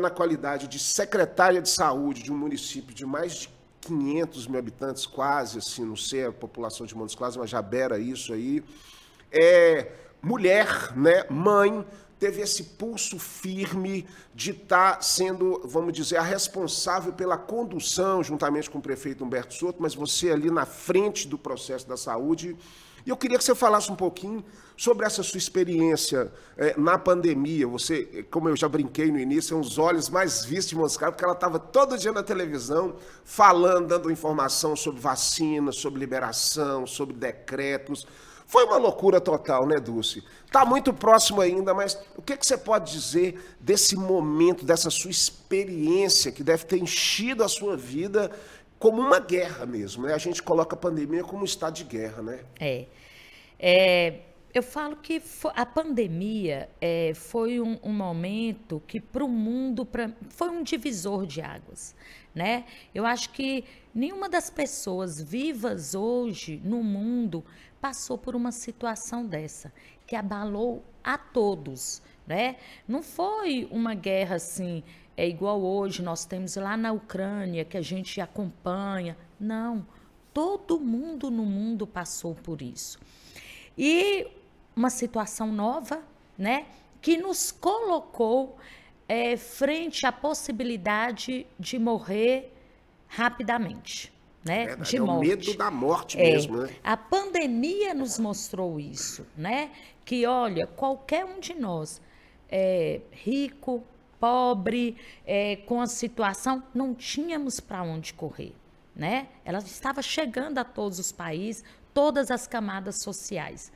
na 0.00 0.10
qualidade 0.10 0.68
de 0.68 0.78
secretária 0.78 1.62
de 1.62 1.70
saúde 1.70 2.22
de 2.22 2.30
um 2.30 2.36
município 2.36 2.94
de 2.94 3.06
mais 3.06 3.34
de 3.34 3.50
500 3.80 4.46
mil 4.46 4.58
habitantes, 4.58 5.06
quase, 5.06 5.58
assim, 5.58 5.84
não 5.84 5.96
sei 5.96 6.26
a 6.26 6.32
população 6.32 6.86
de 6.86 6.94
Montes 6.94 7.14
Claros, 7.14 7.36
mas 7.36 7.48
já 7.48 7.62
beira 7.62 7.98
isso 7.98 8.32
aí, 8.32 8.62
é 9.32 9.92
mulher, 10.22 10.94
né, 10.96 11.24
mãe, 11.30 11.84
teve 12.18 12.42
esse 12.42 12.62
pulso 12.62 13.18
firme 13.18 14.06
de 14.34 14.50
estar 14.50 14.96
tá 14.96 15.00
sendo, 15.00 15.62
vamos 15.64 15.94
dizer, 15.94 16.18
a 16.18 16.22
responsável 16.22 17.12
pela 17.12 17.38
condução, 17.38 18.22
juntamente 18.22 18.68
com 18.68 18.78
o 18.78 18.82
prefeito 18.82 19.24
Humberto 19.24 19.54
Soto, 19.54 19.80
mas 19.80 19.94
você 19.94 20.30
ali 20.30 20.50
na 20.50 20.66
frente 20.66 21.26
do 21.26 21.38
processo 21.38 21.88
da 21.88 21.96
saúde, 21.96 22.54
e 23.06 23.10
eu 23.10 23.16
queria 23.16 23.38
que 23.38 23.44
você 23.44 23.54
falasse 23.54 23.90
um 23.90 23.96
pouquinho 23.96 24.44
sobre 24.76 25.04
essa 25.04 25.22
sua 25.22 25.38
experiência 25.38 26.32
é, 26.56 26.74
na 26.78 26.98
pandemia. 26.98 27.66
Você, 27.66 28.24
como 28.30 28.48
eu 28.48 28.56
já 28.56 28.68
brinquei 28.68 29.10
no 29.12 29.18
início, 29.18 29.54
é 29.54 29.56
um 29.58 29.60
dos 29.60 29.78
olhos 29.78 30.08
mais 30.08 30.44
vistos 30.44 30.70
de 30.70 30.76
Moscou, 30.76 31.08
porque 31.12 31.24
ela 31.24 31.34
estava 31.34 31.58
todo 31.58 31.98
dia 31.98 32.12
na 32.12 32.22
televisão 32.22 32.96
falando, 33.24 33.88
dando 33.88 34.10
informação 34.10 34.74
sobre 34.74 35.00
vacina, 35.00 35.70
sobre 35.70 36.00
liberação, 36.00 36.86
sobre 36.86 37.14
decretos. 37.14 38.06
Foi 38.46 38.64
uma 38.64 38.78
loucura 38.78 39.20
total, 39.20 39.64
né, 39.64 39.78
Dulce? 39.78 40.24
Está 40.44 40.64
muito 40.64 40.92
próximo 40.92 41.40
ainda, 41.40 41.72
mas 41.72 41.96
o 42.16 42.22
que, 42.22 42.36
que 42.36 42.44
você 42.44 42.58
pode 42.58 42.90
dizer 42.90 43.40
desse 43.60 43.94
momento, 43.94 44.64
dessa 44.64 44.90
sua 44.90 45.10
experiência 45.10 46.32
que 46.32 46.42
deve 46.42 46.64
ter 46.64 46.78
enchido 46.78 47.44
a 47.44 47.48
sua 47.48 47.76
vida 47.76 48.28
como 48.80 49.02
uma 49.02 49.20
guerra 49.20 49.66
mesmo, 49.66 50.06
né? 50.06 50.14
A 50.14 50.18
gente 50.18 50.42
coloca 50.42 50.74
a 50.74 50.78
pandemia 50.78 51.22
como 51.22 51.42
um 51.42 51.44
estado 51.44 51.74
de 51.74 51.84
guerra, 51.84 52.22
né? 52.22 52.40
É. 52.58 52.86
é 53.58 54.20
eu 54.52 54.62
falo 54.64 54.96
que 54.96 55.22
a 55.54 55.64
pandemia 55.64 56.68
é, 56.80 57.12
foi 57.14 57.60
um, 57.60 57.78
um, 57.84 57.92
momento 57.92 58.82
que 58.84 58.98
para 58.98 59.24
o 59.24 59.28
mundo 59.28 59.86
pra, 59.86 60.10
foi 60.30 60.48
um 60.48 60.62
divisor 60.62 61.24
de 61.24 61.40
águas, 61.40 61.94
né? 62.34 62.64
Eu 62.92 63.06
acho 63.06 63.30
que 63.30 63.64
nenhuma 63.94 64.28
das 64.28 64.50
pessoas 64.50 65.20
vivas 65.20 65.94
hoje 65.94 66.60
no 66.64 66.82
mundo 66.82 67.44
passou 67.80 68.18
por 68.18 68.34
uma 68.34 68.50
situação 68.50 69.24
dessa 69.24 69.72
que 70.04 70.16
abalou 70.16 70.82
a 71.04 71.16
todos, 71.16 72.02
né? 72.26 72.56
Não 72.88 73.02
foi 73.02 73.68
uma 73.70 73.94
guerra 73.94 74.36
assim 74.36 74.82
é 75.20 75.28
igual 75.28 75.60
hoje 75.60 76.00
nós 76.00 76.24
temos 76.24 76.56
lá 76.56 76.78
na 76.78 76.92
Ucrânia, 76.92 77.62
que 77.62 77.76
a 77.76 77.82
gente 77.82 78.22
acompanha. 78.22 79.18
Não, 79.38 79.86
todo 80.32 80.80
mundo 80.80 81.30
no 81.30 81.44
mundo 81.44 81.86
passou 81.86 82.34
por 82.34 82.62
isso. 82.62 82.98
E 83.76 84.26
uma 84.74 84.88
situação 84.88 85.52
nova, 85.52 86.02
né, 86.38 86.64
que 87.02 87.18
nos 87.18 87.52
colocou 87.52 88.56
é, 89.06 89.36
frente 89.36 90.06
à 90.06 90.12
possibilidade 90.12 91.46
de 91.58 91.78
morrer 91.78 92.54
rapidamente. 93.06 94.10
Né, 94.42 94.72
é, 94.72 94.76
de 94.76 94.96
é 94.96 95.00
morte. 95.00 95.26
o 95.26 95.28
medo 95.28 95.54
da 95.58 95.70
morte 95.70 96.18
é, 96.18 96.32
mesmo, 96.32 96.62
né? 96.62 96.74
A 96.82 96.96
pandemia 96.96 97.92
nos 97.92 98.18
mostrou 98.18 98.80
isso, 98.80 99.26
né? 99.36 99.70
Que 100.02 100.24
olha, 100.24 100.66
qualquer 100.66 101.26
um 101.26 101.38
de 101.38 101.52
nós, 101.52 102.00
é, 102.48 103.02
rico, 103.12 103.84
pobre, 104.20 104.96
é, 105.26 105.56
com 105.56 105.80
a 105.80 105.86
situação, 105.86 106.62
não 106.74 106.94
tínhamos 106.94 107.58
para 107.58 107.82
onde 107.82 108.14
correr. 108.14 108.54
Né? 108.94 109.28
Ela 109.44 109.58
estava 109.58 110.02
chegando 110.02 110.58
a 110.58 110.64
todos 110.64 110.98
os 110.98 111.10
países, 111.10 111.64
todas 111.94 112.30
as 112.30 112.46
camadas 112.46 113.02
sociais. 113.02 113.72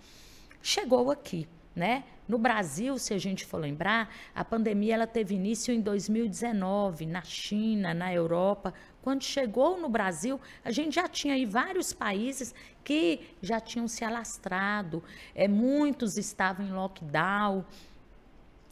Chegou 0.62 1.10
aqui, 1.10 1.48
né? 1.74 2.04
No 2.26 2.38
Brasil, 2.38 2.98
se 2.98 3.12
a 3.12 3.18
gente 3.18 3.44
for 3.44 3.58
lembrar, 3.58 4.10
a 4.34 4.42
pandemia 4.42 4.94
ela 4.94 5.06
teve 5.06 5.34
início 5.34 5.74
em 5.74 5.80
2019, 5.80 7.04
na 7.04 7.22
China, 7.22 7.92
na 7.92 8.12
Europa. 8.14 8.72
Quando 9.02 9.22
chegou 9.22 9.78
no 9.78 9.90
Brasil, 9.90 10.40
a 10.64 10.70
gente 10.70 10.94
já 10.94 11.06
tinha 11.06 11.34
aí 11.34 11.44
vários 11.44 11.92
países 11.92 12.54
que 12.82 13.20
já 13.42 13.60
tinham 13.60 13.86
se 13.86 14.04
alastrado, 14.04 15.02
é, 15.34 15.46
muitos 15.46 16.16
estavam 16.16 16.66
em 16.66 16.72
lockdown. 16.72 17.62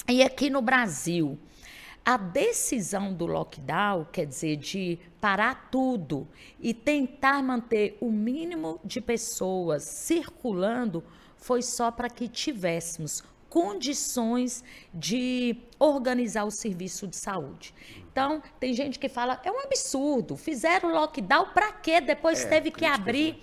E 0.09 0.23
aqui 0.23 0.49
no 0.49 0.63
Brasil, 0.63 1.39
a 2.05 2.17
decisão 2.17 3.15
do 3.15 3.27
lockdown, 3.27 4.07
quer 4.11 4.27
dizer, 4.27 4.57
de 4.57 4.99
parar 5.21 5.69
tudo 5.71 6.29
e 6.61 6.75
tentar 6.75 7.43
manter 7.43 7.97
o 8.01 8.11
mínimo 8.11 8.81
de 8.85 9.01
pessoas 9.01 9.85
circulando, 9.85 11.05
foi 11.37 11.63
só 11.63 11.91
para 11.91 12.09
que 12.09 12.29
tivéssemos 12.29 13.23
condições 13.49 14.65
de 14.93 15.57
organizar 15.79 16.45
o 16.45 16.51
serviço 16.51 17.07
de 17.07 17.17
saúde. 17.17 17.75
Então, 18.11 18.43
tem 18.59 18.73
gente 18.73 18.99
que 18.99 19.09
fala, 19.09 19.41
é 19.45 19.51
um 19.51 19.61
absurdo, 19.61 20.37
fizeram 20.37 20.93
lockdown 20.93 21.47
para 21.53 21.71
quê? 21.73 22.01
Depois 22.01 22.45
é, 22.45 22.49
teve 22.49 22.71
que 22.71 22.85
abrir. 22.85 23.39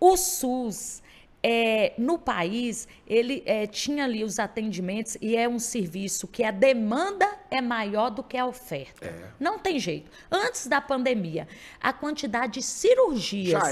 O 0.00 0.16
SUS, 0.16 1.02
é, 1.42 1.94
no 1.96 2.18
país, 2.18 2.86
ele 3.06 3.42
é, 3.46 3.66
tinha 3.66 4.04
ali 4.04 4.22
os 4.22 4.38
atendimentos 4.38 5.16
e 5.20 5.36
é 5.36 5.48
um 5.48 5.58
serviço 5.58 6.28
que 6.28 6.44
a 6.44 6.50
demanda 6.50 7.26
é 7.50 7.60
maior 7.60 8.10
do 8.10 8.22
que 8.22 8.36
a 8.36 8.46
oferta. 8.46 9.06
É. 9.06 9.30
Não 9.38 9.58
tem 9.58 9.78
jeito. 9.78 10.10
Antes 10.30 10.66
da 10.66 10.80
pandemia, 10.80 11.48
a 11.80 11.92
quantidade 11.92 12.54
de 12.54 12.62
cirurgias 12.62 13.62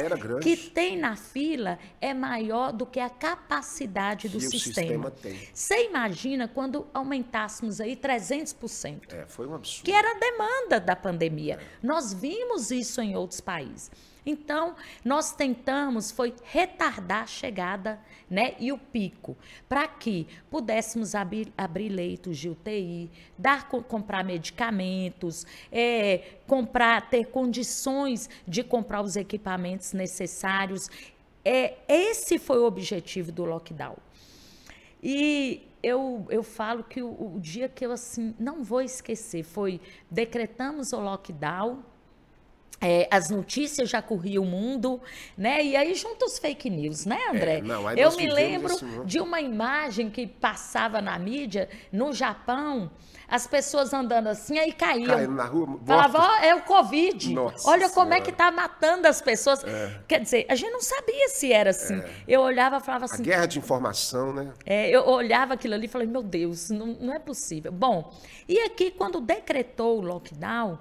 que 0.42 0.57
tem 0.57 0.96
na 0.96 1.14
fila 1.14 1.78
é 2.00 2.14
maior 2.14 2.72
do 2.72 2.87
que 2.87 2.98
a 2.98 3.11
capacidade 3.11 4.28
do 4.28 4.40
sistema. 4.40 5.12
sistema 5.12 5.48
Você 5.52 5.85
imagina 5.85 6.48
quando 6.48 6.87
aumentássemos 6.92 7.81
aí 7.81 7.96
300%. 7.96 9.12
É, 9.12 9.26
foi 9.26 9.46
um 9.46 9.54
absurdo. 9.54 9.85
Que 9.85 9.92
era 9.92 10.11
a 10.11 10.18
demanda 10.18 10.81
da 10.81 10.96
pandemia. 10.96 11.59
Nós 11.83 12.12
vimos 12.12 12.70
isso 12.70 13.00
em 13.00 13.14
outros 13.14 13.40
países. 13.40 13.90
Então, 14.28 14.76
nós 15.02 15.32
tentamos 15.32 16.10
foi 16.10 16.34
retardar 16.44 17.22
a 17.22 17.26
chegada 17.26 17.98
né, 18.28 18.54
e 18.58 18.70
o 18.70 18.76
pico, 18.76 19.34
para 19.66 19.88
que 19.88 20.26
pudéssemos 20.50 21.14
abrir, 21.14 21.50
abrir, 21.56 21.88
leitos 21.88 22.36
de 22.36 22.50
UTI, 22.50 23.10
dar, 23.38 23.66
comprar 23.70 24.22
medicamentos, 24.22 25.46
é, 25.72 26.34
comprar, 26.46 27.08
ter 27.08 27.28
condições 27.28 28.28
de 28.46 28.62
comprar 28.62 29.00
os 29.00 29.16
equipamentos 29.16 29.94
necessários. 29.94 30.90
É, 31.42 31.78
esse 31.88 32.38
foi 32.38 32.58
o 32.58 32.66
objetivo 32.66 33.32
do 33.32 33.46
lockdown. 33.46 33.96
E 35.02 35.66
eu, 35.82 36.26
eu 36.28 36.42
falo 36.42 36.84
que 36.84 37.02
o, 37.02 37.36
o 37.36 37.40
dia 37.40 37.66
que 37.66 37.86
eu 37.86 37.92
assim 37.92 38.34
não 38.38 38.62
vou 38.62 38.82
esquecer 38.82 39.42
foi 39.42 39.80
decretamos 40.10 40.92
o 40.92 41.00
lockdown 41.00 41.82
é, 42.80 43.08
as 43.10 43.30
notícias 43.30 43.90
já 43.90 44.00
corriam 44.00 44.44
o 44.44 44.46
mundo, 44.46 45.00
né? 45.36 45.62
E 45.64 45.76
aí 45.76 45.94
junto 45.94 46.24
os 46.24 46.38
fake 46.38 46.70
news, 46.70 47.04
né, 47.06 47.18
André? 47.28 47.58
É, 47.58 47.62
não, 47.62 47.90
eu 47.92 48.16
me 48.16 48.30
lembro 48.30 48.74
de 49.04 49.20
uma 49.20 49.40
imagem 49.40 50.10
que 50.10 50.26
passava 50.26 51.00
na 51.00 51.18
mídia 51.18 51.68
no 51.92 52.12
Japão, 52.12 52.90
as 53.26 53.46
pessoas 53.46 53.92
andando 53.92 54.28
assim, 54.28 54.58
aí 54.58 54.72
caíam. 54.72 55.06
Caindo 55.06 55.34
na 55.34 55.44
rua. 55.44 55.78
Falava, 55.84 56.18
ó, 56.18 56.36
é 56.38 56.54
o 56.54 56.62
Covid. 56.62 57.34
Nossa 57.34 57.68
Olha 57.68 57.90
como 57.90 58.14
é 58.14 58.20
que 58.20 58.32
tá 58.32 58.50
matando 58.50 59.06
as 59.06 59.20
pessoas. 59.20 59.62
É. 59.64 60.00
Quer 60.08 60.20
dizer, 60.20 60.46
a 60.48 60.54
gente 60.54 60.70
não 60.70 60.80
sabia 60.80 61.28
se 61.28 61.52
era 61.52 61.70
assim. 61.70 61.98
É. 61.98 62.10
Eu 62.26 62.40
olhava 62.40 62.78
e 62.78 62.80
falava 62.80 63.04
assim. 63.04 63.22
A 63.22 63.26
guerra 63.26 63.46
de 63.46 63.58
informação, 63.58 64.32
né? 64.32 64.52
É, 64.64 64.88
eu 64.88 65.06
olhava 65.06 65.54
aquilo 65.54 65.74
ali 65.74 65.84
e 65.84 65.88
falei, 65.88 66.06
meu 66.06 66.22
Deus, 66.22 66.70
não, 66.70 66.86
não 66.86 67.12
é 67.12 67.18
possível. 67.18 67.70
Bom, 67.70 68.14
e 68.48 68.58
aqui, 68.60 68.90
quando 68.90 69.20
decretou 69.20 69.98
o 69.98 70.00
lockdown, 70.00 70.78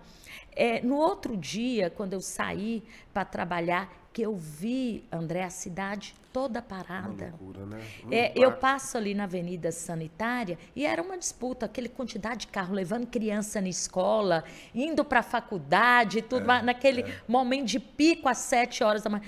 É, 0.58 0.82
no 0.82 0.96
outro 0.96 1.38
dia, 1.38 1.90
quando 1.92 2.14
eu 2.14 2.22
saí 2.22 2.84
para 3.14 3.24
trabalhar, 3.24 3.94
que 4.12 4.24
eu 4.24 4.36
vi, 4.36 5.04
André, 5.12 5.44
a 5.44 5.50
cidade 5.52 6.16
toda 6.34 6.60
parada. 6.60 7.36
Loucura, 7.40 7.66
né? 7.68 7.84
Um 8.04 8.12
É, 8.12 8.34
eu 8.36 8.52
passo 8.52 8.98
ali 8.98 9.14
na 9.14 9.26
Avenida 9.26 9.72
Sanitária 9.72 10.58
e 10.76 10.88
era 10.88 11.00
uma 11.02 11.16
disputa, 11.18 11.68
aquele 11.68 11.88
quantidade 11.88 12.42
de 12.42 12.48
carro 12.48 12.74
levando 12.74 13.06
criança 13.06 13.62
na 13.62 13.70
escola, 13.70 14.44
indo 14.74 15.06
para 15.06 15.20
a 15.20 15.24
faculdade, 15.24 16.24
tudo, 16.24 16.48
mas 16.48 16.66
naquele 16.66 17.06
momento 17.28 17.66
de 17.66 17.80
pico 17.80 18.28
às 18.28 18.40
sete 18.40 18.84
horas 18.84 19.04
da 19.04 19.10
manhã. 19.12 19.24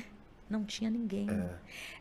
Não 0.50 0.64
tinha 0.64 0.90
ninguém. 0.90 1.28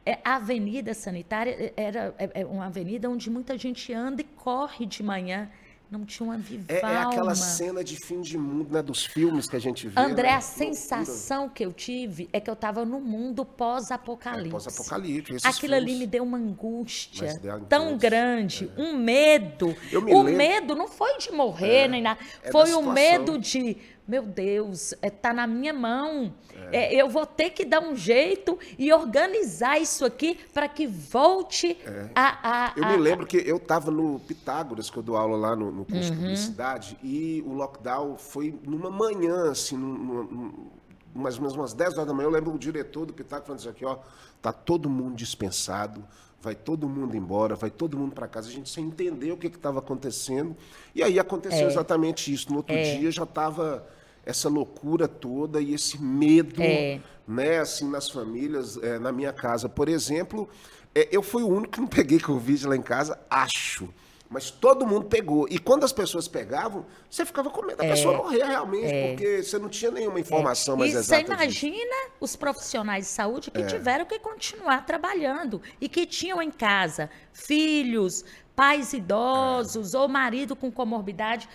É, 0.07 0.19
a 0.25 0.37
Avenida 0.37 0.95
Sanitária 0.95 1.75
era 1.77 2.15
é, 2.19 2.41
é 2.41 2.47
uma 2.47 2.65
avenida 2.67 3.11
onde 3.11 3.29
muita 3.29 3.59
gente 3.59 3.93
anda 3.93 4.23
e 4.23 4.25
corre 4.25 4.87
de 4.87 5.03
manhã. 5.03 5.51
Não 5.91 6.05
tinha 6.05 6.27
uma 6.29 6.37
viva 6.37 6.65
É, 6.69 6.81
é 6.81 6.97
aquela 6.99 7.35
cena 7.35 7.83
de 7.83 7.97
fim 7.97 8.21
de 8.21 8.37
mundo, 8.37 8.71
né? 8.71 8.83
Dos 8.83 9.07
filmes 9.07 9.49
que 9.49 9.57
a 9.57 9.59
gente 9.59 9.89
vê. 9.89 9.99
André, 9.99 10.29
né? 10.29 10.35
a 10.35 10.41
sensação 10.41 11.49
que 11.49 11.65
eu 11.65 11.73
tive 11.73 12.29
é 12.31 12.39
que 12.41 12.51
eu 12.51 12.55
estava 12.55 12.85
no 12.85 13.01
mundo 13.01 13.43
pós-apocalipse. 13.45 14.49
É, 14.49 14.51
pós-apocalipse, 14.51 15.47
Aquilo 15.47 15.75
ali 15.75 15.87
filmes. 15.87 16.01
me 16.01 16.07
deu 16.07 16.25
uma 16.25 16.37
angústia 16.37 17.39
deu 17.41 17.61
tão 17.61 17.89
angústia, 17.89 18.11
grande, 18.11 18.71
um 18.77 18.97
medo. 18.99 19.75
Eu 19.91 20.03
me 20.03 20.13
o 20.13 20.19
lembro- 20.23 20.37
medo 20.37 20.75
não 20.75 20.89
foi 20.89 21.17
de 21.17 21.31
morrer 21.33 21.89
nem 21.89 22.03
nada, 22.03 22.21
é 22.43 22.51
foi 22.53 22.75
o 22.75 22.83
medo 22.83 23.39
de, 23.39 23.79
meu 24.09 24.23
Deus, 24.23 24.95
está 25.03 25.35
na 25.35 25.47
minha 25.47 25.73
mão. 25.75 26.33
É, 26.73 26.95
eu 26.95 27.09
vou 27.11 27.27
ter 27.27 27.51
que 27.51 27.65
dar 27.65 27.81
um 27.81 27.95
jeito 27.95 28.59
e 28.79 28.91
organizar 28.93 29.79
isso 29.79 30.05
aqui 30.05 30.39
para 30.53 30.67
que 30.67 30.87
volte 30.87 31.77
a, 32.15 32.69
a- 32.69 32.73
Eu 32.75 32.85
a- 32.85 32.89
me 32.91 32.97
lembro 32.97 33.27
que 33.27 33.37
eu 33.37 33.59
estava 33.59 33.91
no 33.91 34.19
Pitágoras, 34.21 34.89
que 34.89 34.97
eu 34.97 35.03
dou 35.03 35.15
aula 35.17 35.37
lá 35.37 35.55
no, 35.55 35.71
no 35.71 35.85
curso 35.85 36.09
Uhum. 36.11 36.17
de 36.17 36.23
publicidade, 36.23 36.99
e 37.03 37.45
o 37.47 37.53
lockdown 37.53 38.17
foi 38.17 38.59
numa 38.67 38.91
manhã, 38.91 39.51
assim, 39.51 39.77
num- 39.77 39.99
num- 39.99 40.25
num- 40.25 40.71
mais 41.15 41.35
ou 41.37 41.43
menos 41.43 41.55
umas 41.57 41.75
10 41.75 41.95
horas 41.95 42.07
da 42.07 42.15
manhã. 42.15 42.27
Eu 42.27 42.31
lembro 42.33 42.55
o 42.55 42.59
diretor 42.59 43.05
do 43.05 43.13
Pitágoras 43.13 43.47
falando 43.47 43.61
assim: 43.61 43.69
aqui, 43.69 43.85
ó, 43.85 43.99
tá 44.41 44.53
todo 44.53 44.89
mundo 44.89 45.17
dispensado, 45.17 46.03
vai 46.41 46.55
todo 46.55 46.89
mundo 46.89 47.17
embora, 47.17 47.55
vai 47.57 47.71
todo 47.71 47.97
mundo 47.99 48.15
para 48.15 48.27
casa. 48.29 48.49
A 48.49 48.53
gente 48.53 48.69
sem 48.71 48.85
entender 48.87 49.33
o 49.33 49.37
que 49.37 49.49
estava 49.49 49.79
acontecendo. 49.81 50.57
E 50.95 51.03
aí 51.03 51.19
aconteceu 51.19 51.67
É. 51.67 51.71
exatamente 51.71 52.33
isso. 52.33 52.51
No 52.51 52.59
outro 52.59 52.75
dia 52.75 53.11
já 53.11 53.25
estava 53.25 53.87
essa 54.29 54.49
loucura 54.49 55.09
toda 55.09 55.61
e 55.61 55.75
esse 55.75 56.01
medo 56.01 56.63
É. 56.63 57.01
né, 57.27 57.59
assim, 57.59 57.89
nas 57.91 58.11
famílias, 58.11 58.77
eh, 58.83 58.99
na 58.99 59.11
minha 59.11 59.33
casa, 59.33 59.69
por 59.69 59.89
exemplo, 59.89 60.49
eh, 60.95 61.09
eu 61.11 61.23
fui 61.23 61.43
o 61.43 61.49
único 61.49 61.73
que 61.73 61.81
não 61.81 61.89
peguei 61.89 62.21
Covid 62.21 62.67
lá 62.67 62.77
em 62.77 62.83
casa, 62.83 63.19
acho. 63.31 63.89
Mas 64.31 64.51
todo 64.51 64.87
mundo 64.87 65.07
pegou. 65.07 65.47
E 65.49 65.59
quando 65.59 65.85
as 65.85 65.93
pessoas 65.93 66.29
pegavam, 66.29 66.85
você 67.09 67.25
ficava 67.25 67.49
com 67.49 67.63
medo 67.65 67.79
da 67.79 67.85
pessoa 67.85 68.15
morrer 68.19 68.45
realmente, 68.45 68.93
porque 69.09 69.43
você 69.43 69.59
não 69.59 69.71
tinha 69.71 69.91
nenhuma 69.91 70.21
informação 70.21 70.77
mais 70.77 70.91
e 70.91 70.93
você 70.93 70.99
exata 71.17 71.23
disso. 71.47 71.65
imagina 71.67 71.97
os 72.21 72.37
profissionais 72.37 73.07
de 73.07 73.11
saúde 73.11 73.51
É. 73.55 73.59
que 73.63 73.67
tiveram 73.67 74.05
que 74.05 74.19
continuar 74.19 74.85
trabalhando 74.85 75.63
e 75.81 75.89
que 75.89 76.05
tinham 76.05 76.43
em 76.43 76.51
casa 76.51 77.09
filhos, 77.33 78.23
pais 78.55 78.93
idosos 78.93 79.95
ou 79.95 80.07
marido 80.09 80.55
com 80.55 80.71
comorbidade. 80.71 81.49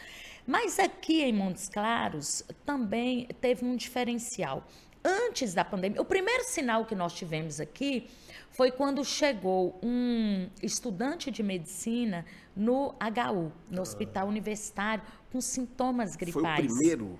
Mas 0.45 0.79
aqui 0.79 1.21
em 1.21 1.34
Montes 1.34 1.69
Claros 1.69 2.43
também 2.65 3.27
teve 3.39 3.65
um 3.65 3.75
diferencial. 3.75 4.65
Antes 5.06 5.53
da 5.53 5.65
pandemia, 5.65 6.01
o 6.01 6.06
primeiro 6.06 6.43
sinal 6.45 6.86
que 6.86 6.95
nós 6.95 7.13
tivemos 7.13 7.60
aqui 7.60 8.08
foi 8.49 8.71
quando 8.71 9.03
chegou 9.03 9.77
um 9.84 10.47
estudante 10.62 11.29
de 11.29 11.43
medicina 11.43 12.25
no 12.56 12.89
HU, 12.93 13.51
no 13.69 13.82
Hospital 13.82 14.27
Universitário, 14.27 15.03
com 15.32 15.41
sintomas 15.41 16.15
Foi 16.15 16.15
o 16.15 16.19
gripais. 16.34 16.65
primeiro. 16.67 17.19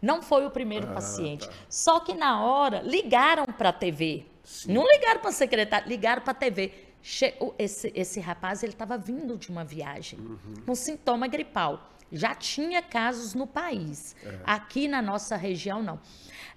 Não 0.00 0.20
foi 0.20 0.44
o 0.44 0.50
primeiro 0.50 0.88
paciente. 0.88 1.48
Só 1.68 2.00
que 2.00 2.12
na 2.12 2.42
hora 2.42 2.82
ligaram 2.82 3.44
para 3.46 3.68
a 3.68 3.72
TV. 3.72 4.26
Não 4.66 4.84
ligaram 4.86 5.20
para 5.20 5.30
a 5.30 5.32
secretária, 5.32 5.86
ligaram 5.88 6.20
para 6.20 6.32
a 6.32 6.34
TV. 6.34 6.72
Esse, 7.58 7.92
esse 7.94 8.20
rapaz 8.20 8.62
ele 8.62 8.72
estava 8.72 8.98
vindo 8.98 9.36
de 9.38 9.48
uma 9.50 9.64
viagem 9.64 10.18
com 10.66 10.74
sintoma 10.74 11.28
gripal. 11.28 11.91
Já 12.12 12.34
tinha 12.34 12.82
casos 12.82 13.34
no 13.34 13.46
país. 13.46 14.14
Aqui 14.44 14.86
na 14.86 15.00
nossa 15.00 15.34
região, 15.36 15.82
não. 15.82 15.98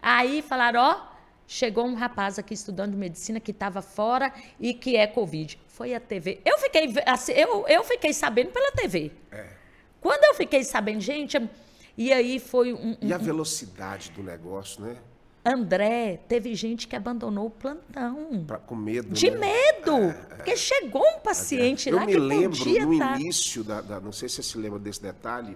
Aí 0.01 0.41
falaram: 0.41 0.81
ó, 0.81 1.07
chegou 1.47 1.85
um 1.85 1.95
rapaz 1.95 2.37
aqui 2.37 2.53
estudando 2.53 2.95
medicina 2.95 3.39
que 3.39 3.51
estava 3.51 3.81
fora 3.81 4.33
e 4.59 4.73
que 4.73 4.95
é 4.97 5.07
Covid. 5.07 5.59
Foi 5.67 5.93
a 5.93 5.99
TV. 5.99 6.41
Eu 6.45 6.57
fiquei, 6.59 6.93
assim, 7.05 7.31
eu, 7.33 7.65
eu 7.67 7.83
fiquei 7.83 8.13
sabendo 8.13 8.51
pela 8.51 8.71
TV. 8.71 9.11
Quando 10.01 10.23
eu 10.25 10.35
fiquei 10.35 10.63
sabendo, 10.63 10.99
gente, 11.01 11.37
e 11.97 12.11
aí 12.13 12.39
foi 12.39 12.73
um, 12.73 12.95
E 13.01 13.13
a 13.13 13.17
velocidade 13.17 14.11
do 14.11 14.21
negócio, 14.21 14.81
né? 14.83 14.97
André, 15.45 16.19
teve 16.27 16.55
gente 16.55 16.87
que 16.87 16.95
abandonou 16.95 17.45
o 17.45 17.49
plantão. 17.51 18.43
Pra, 18.47 18.57
com 18.57 18.75
medo. 18.75 19.13
De 19.13 19.29
né? 19.29 19.37
medo! 19.37 20.13
Porque 20.35 20.57
chegou 20.57 21.03
um 21.03 21.19
paciente 21.19 21.87
Eu 21.89 21.97
lá 21.97 22.05
me 22.05 22.13
que 22.13 22.17
lembro 22.19 22.57
podia 22.57 22.85
no 22.85 22.97
tá- 22.97 23.19
início 23.19 23.63
da, 23.63 23.79
da- 23.81 23.99
Não 23.99 24.11
sei 24.11 24.27
se 24.27 24.35
você 24.37 24.43
se 24.43 24.57
lembra 24.57 24.79
desse 24.79 25.01
detalhe, 25.01 25.55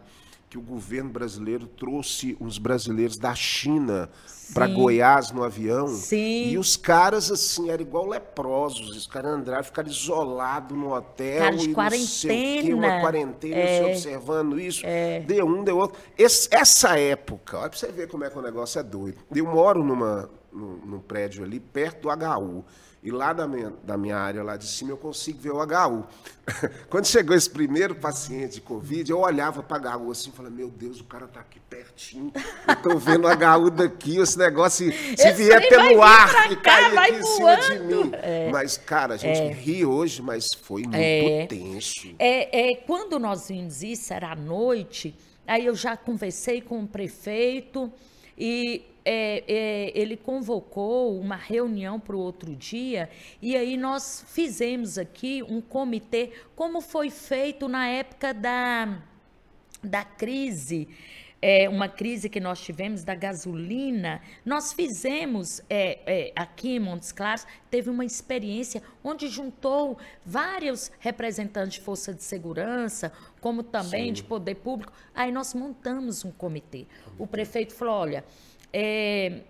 que 0.49 0.57
o 0.57 0.61
governo 0.61 1.11
brasileiro 1.11 1.67
trouxe 1.67 2.35
uns 2.41 2.57
brasileiros 2.57 3.17
da 3.17 3.35
China 3.35 4.09
para. 4.51 4.65
Goiás 4.65 5.31
no 5.31 5.43
avião. 5.43 5.87
Sim. 5.87 6.49
E 6.49 6.57
os 6.57 6.75
caras, 6.75 7.29
assim, 7.31 7.69
eram 7.69 7.83
igual 7.83 8.07
leprosos. 8.07 8.89
Os 8.97 9.05
caras 9.05 9.31
andaram, 9.33 9.63
ficaram 9.63 9.87
isolados 9.89 10.75
no 10.75 10.91
hotel. 10.93 11.37
Cara 11.39 11.55
de 11.55 11.69
e 11.69 11.71
o 11.71 11.75
quê, 11.75 12.73
uma 12.73 12.87
quarentena. 12.87 13.01
quarentena, 13.01 13.55
É. 13.55 13.85
observando 13.85 14.59
isso. 14.59 14.81
Deu 15.27 15.45
um, 15.45 15.63
deu 15.63 15.77
outro. 15.77 15.99
Esse- 16.17 16.49
essa 16.51 16.97
época, 16.99 17.59
olha 17.59 17.69
pra 17.69 17.77
você 17.77 17.91
ver 17.91 18.07
como 18.07 18.23
é 18.23 18.29
que 18.31 18.37
o 18.39 18.41
negócio 18.41 18.79
é 18.79 18.83
doido. 18.83 19.19
Eu 19.35 19.45
moro 19.45 19.83
numa, 19.83 20.27
num, 20.51 20.77
num 20.83 20.99
prédio 20.99 21.43
ali, 21.43 21.59
perto 21.59 22.01
do 22.01 22.09
HU. 22.09 22.65
E 23.01 23.11
lá 23.11 23.31
da 23.31 23.47
minha, 23.47 23.71
da 23.83 23.97
minha 23.97 24.17
área, 24.17 24.43
lá 24.43 24.57
de 24.57 24.67
cima, 24.67 24.91
eu 24.91 24.97
consigo 24.97 25.39
ver 25.39 25.51
o 25.51 25.59
HU. 25.63 26.05
Quando 26.89 27.05
chegou 27.05 27.33
esse 27.33 27.49
primeiro 27.49 27.95
paciente 27.95 28.55
de 28.55 28.61
Covid, 28.61 29.09
eu 29.09 29.19
olhava 29.19 29.63
para 29.63 29.95
HU 29.97 30.11
assim 30.11 30.29
e 30.31 30.33
falava, 30.33 30.53
meu 30.53 30.69
Deus, 30.69 30.99
o 30.99 31.05
cara 31.05 31.25
tá 31.25 31.39
aqui 31.39 31.61
pertinho. 31.61 32.33
Eu 32.67 32.75
tô 32.75 32.97
vendo 32.97 33.25
o 33.25 33.31
HU 33.31 33.69
daqui, 33.69 34.17
esse 34.17 34.37
negócio, 34.37 34.91
se, 34.91 34.97
se 35.15 35.27
Esse 35.27 35.31
vier 35.31 35.69
pelo 35.69 36.01
ar 36.03 36.51
e 36.51 36.55
cair 36.57 36.93
vai 36.93 37.09
aqui 37.11 37.19
em 37.19 37.23
cima 37.23 37.55
de 37.55 37.77
voando. 37.77 38.05
mim. 38.05 38.11
Mas, 38.51 38.77
cara, 38.77 39.13
a 39.13 39.17
gente 39.17 39.53
ri 39.53 39.85
hoje, 39.85 40.21
mas 40.21 40.47
foi 40.61 40.81
muito 40.81 40.95
É. 40.97 41.45
tenso. 41.47 42.13
É, 42.19 42.71
é, 42.71 42.75
quando 42.75 43.17
nós 43.17 43.47
vimos 43.47 43.81
isso, 43.81 44.11
era 44.13 44.33
à 44.33 44.35
noite, 44.35 45.15
aí 45.47 45.65
eu 45.65 45.75
já 45.75 45.95
conversei 45.95 46.59
com 46.59 46.81
o 46.83 46.87
prefeito 46.87 47.89
e 48.37 48.83
é, 49.11 49.43
é, 49.47 49.91
ele 49.99 50.15
convocou 50.15 51.19
uma 51.19 51.35
reunião 51.35 51.99
para 51.99 52.15
o 52.15 52.19
outro 52.19 52.55
dia 52.55 53.09
e 53.41 53.57
aí 53.57 53.75
nós 53.75 54.23
fizemos 54.27 54.99
aqui 54.99 55.41
um 55.41 55.59
comitê, 55.61 56.29
como 56.55 56.79
foi 56.79 57.09
feito 57.09 57.67
na 57.67 57.87
época 57.87 58.35
da, 58.35 59.01
da 59.83 60.03
crise, 60.05 60.87
é, 61.41 61.67
uma 61.67 61.89
crise 61.89 62.29
que 62.29 62.39
nós 62.39 62.61
tivemos 62.61 63.03
da 63.03 63.15
gasolina, 63.15 64.21
nós 64.45 64.73
fizemos 64.73 65.59
é, 65.67 65.99
é, 66.05 66.33
aqui 66.35 66.75
em 66.75 66.79
Montes 66.79 67.11
Claros, 67.11 67.47
teve 67.71 67.89
uma 67.89 68.05
experiência 68.05 68.83
onde 69.03 69.27
juntou 69.27 69.97
vários 70.23 70.91
representantes 70.99 71.79
de 71.79 71.81
força 71.81 72.13
de 72.13 72.23
segurança, 72.23 73.11
como 73.41 73.63
também 73.63 74.13
de 74.13 74.23
poder 74.23 74.55
público. 74.55 74.93
Aí 75.15 75.31
nós 75.31 75.55
montamos 75.55 76.23
um 76.23 76.31
comitê. 76.31 76.85
O 77.17 77.25
prefeito 77.25 77.73
falou: 77.73 77.95
olha. 77.95 78.23
É, 78.71 79.41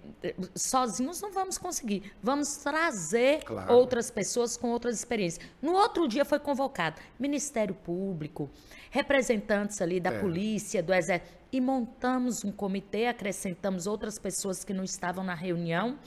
sozinhos 0.55 1.21
não 1.21 1.31
vamos 1.31 1.57
conseguir. 1.57 2.13
Vamos 2.21 2.57
trazer 2.57 3.43
Claro. 3.43 3.73
outras 3.73 4.09
pessoas 4.09 4.55
com 4.55 4.69
outras 4.69 4.95
experiências. 4.95 5.45
No 5.61 5.73
outro 5.73 6.07
dia 6.07 6.23
foi 6.23 6.39
convocado 6.39 7.01
Ministério 7.19 7.75
Público, 7.75 8.49
representantes 8.89 9.81
ali 9.81 9.99
da 9.99 10.11
polícia, 10.19 10.81
do 10.81 10.93
exército, 10.93 11.37
e 11.51 11.59
montamos 11.59 12.43
um 12.45 12.51
comitê, 12.51 13.07
acrescentamos 13.07 13.87
outras 13.87 14.19
pessoas 14.19 14.63
que 14.63 14.73
não 14.73 14.83
estavam 14.83 15.23
na 15.23 15.33
reunião, 15.33 15.97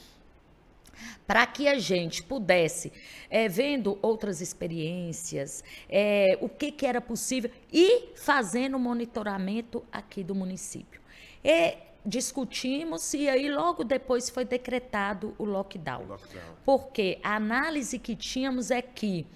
para 1.26 1.46
que 1.46 1.66
a 1.66 1.78
gente 1.78 2.22
pudesse, 2.22 2.92
eh, 3.30 3.48
vendo 3.48 3.98
outras 4.02 4.40
experiências, 4.40 5.64
eh, 5.88 6.38
o 6.40 6.48
que, 6.48 6.70
que 6.70 6.86
era 6.86 7.00
possível 7.00 7.50
e 7.72 8.10
fazendo 8.14 8.78
monitoramento 8.78 9.82
aqui 9.90 10.22
do 10.22 10.34
município. 10.34 11.00
E 11.42 11.76
discutimos 12.04 13.14
e 13.14 13.28
aí 13.28 13.48
logo 13.50 13.84
depois 13.84 14.28
foi 14.30 14.44
decretado 14.44 15.34
o 15.38 15.44
lockdown. 15.44 16.04
lockdown. 16.06 16.42
Porque 16.64 17.18
a 17.22 17.36
análise 17.36 17.98
que 17.98 18.14
tínhamos 18.16 18.70
é 18.70 18.82
que 18.82 19.26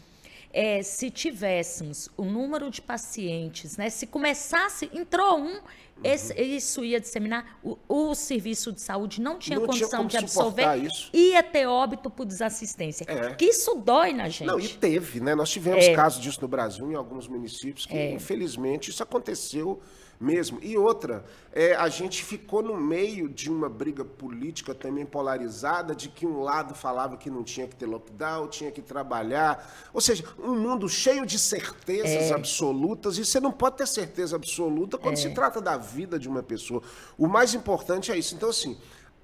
eh, 0.53 0.83
se 0.83 1.11
tivéssemos 1.11 2.09
o 2.17 2.25
número 2.25 2.71
de 2.71 2.81
pacientes, 2.81 3.77
né, 3.77 3.91
se 3.91 4.07
começasse, 4.07 4.91
entrou 4.95 5.39
um, 5.39 5.61
esse- 6.03 6.35
isso 6.41 6.83
ia 6.85 6.99
disseminar, 6.99 7.59
o, 7.63 7.77
o 7.89 8.15
serviço 8.15 8.73
de 8.73 8.81
saúde 8.81 9.21
não 9.21 9.39
tinha 9.39 9.59
Não 9.59 9.67
tinha 9.67 9.75
condição 9.81 9.99
como 9.99 10.09
de 10.09 10.17
absorver, 10.17 10.77
isso. 10.77 11.11
ia 11.13 11.43
ter 11.43 11.67
óbito 11.67 12.09
por 12.09 12.25
desassistência. 12.25 13.05
É. 13.07 13.35
Que 13.35 13.47
isso 13.47 13.75
dói 13.75 14.13
na 14.15 14.29
gente. 14.29 14.47
Não, 14.47 14.59
e 14.59 14.69
teve, 14.69 15.21
né? 15.21 15.35
Nós 15.35 15.51
tivemos 15.51 15.85
É. 15.85 15.95
casos 15.95 16.23
disso 16.23 16.41
no 16.41 16.49
Brasil, 16.49 16.91
em 16.91 16.95
alguns 16.95 17.29
municípios, 17.29 17.85
que 17.87 18.11
infelizmente 18.11 18.91
isso 18.91 19.03
aconteceu 19.03 19.81
mesmo. 20.21 20.59
E 20.63 20.77
outra, 20.77 21.25
é, 21.53 21.75
a 21.75 21.89
gente 21.89 22.25
ficou 22.25 22.63
no 22.63 22.77
meio 22.77 23.29
de 23.29 23.51
uma 23.51 23.69
briga 23.69 24.05
política 24.05 24.75
também 24.75 25.05
polarizada, 25.07 25.95
de 25.95 26.09
que 26.09 26.27
um 26.27 26.41
lado 26.41 26.75
falava 26.75 27.17
que 27.17 27.29
não 27.31 27.43
tinha 27.45 27.67
que 27.67 27.77
ter 27.77 27.87
lockdown, 27.87 28.49
tinha 28.49 28.71
que 28.71 28.81
trabalhar. 28.83 29.89
Ou 29.93 30.01
seja, 30.01 30.25
um 30.39 30.55
mundo 30.59 30.89
cheio 30.89 31.27
de 31.27 31.39
certezas 31.39 32.31
É. 32.31 32.35
absolutas, 32.35 33.19
e 33.19 33.25
você 33.25 33.41
não 33.41 33.53
pode 33.53 33.77
ter 33.77 33.87
certeza 33.87 34.37
absoluta 34.37 34.97
quando 34.99 35.17
se 35.17 35.31
trata 35.35 35.61
da 35.61 35.77
vida 35.77 36.19
de 36.19 36.29
uma 36.29 36.43
pessoa. 36.43 36.83
O 37.19 37.27
mais 37.27 37.55
importante 37.55 38.11
é 38.13 38.17
isso. 38.19 38.35
Então, 38.35 38.49
assim. 38.51 38.77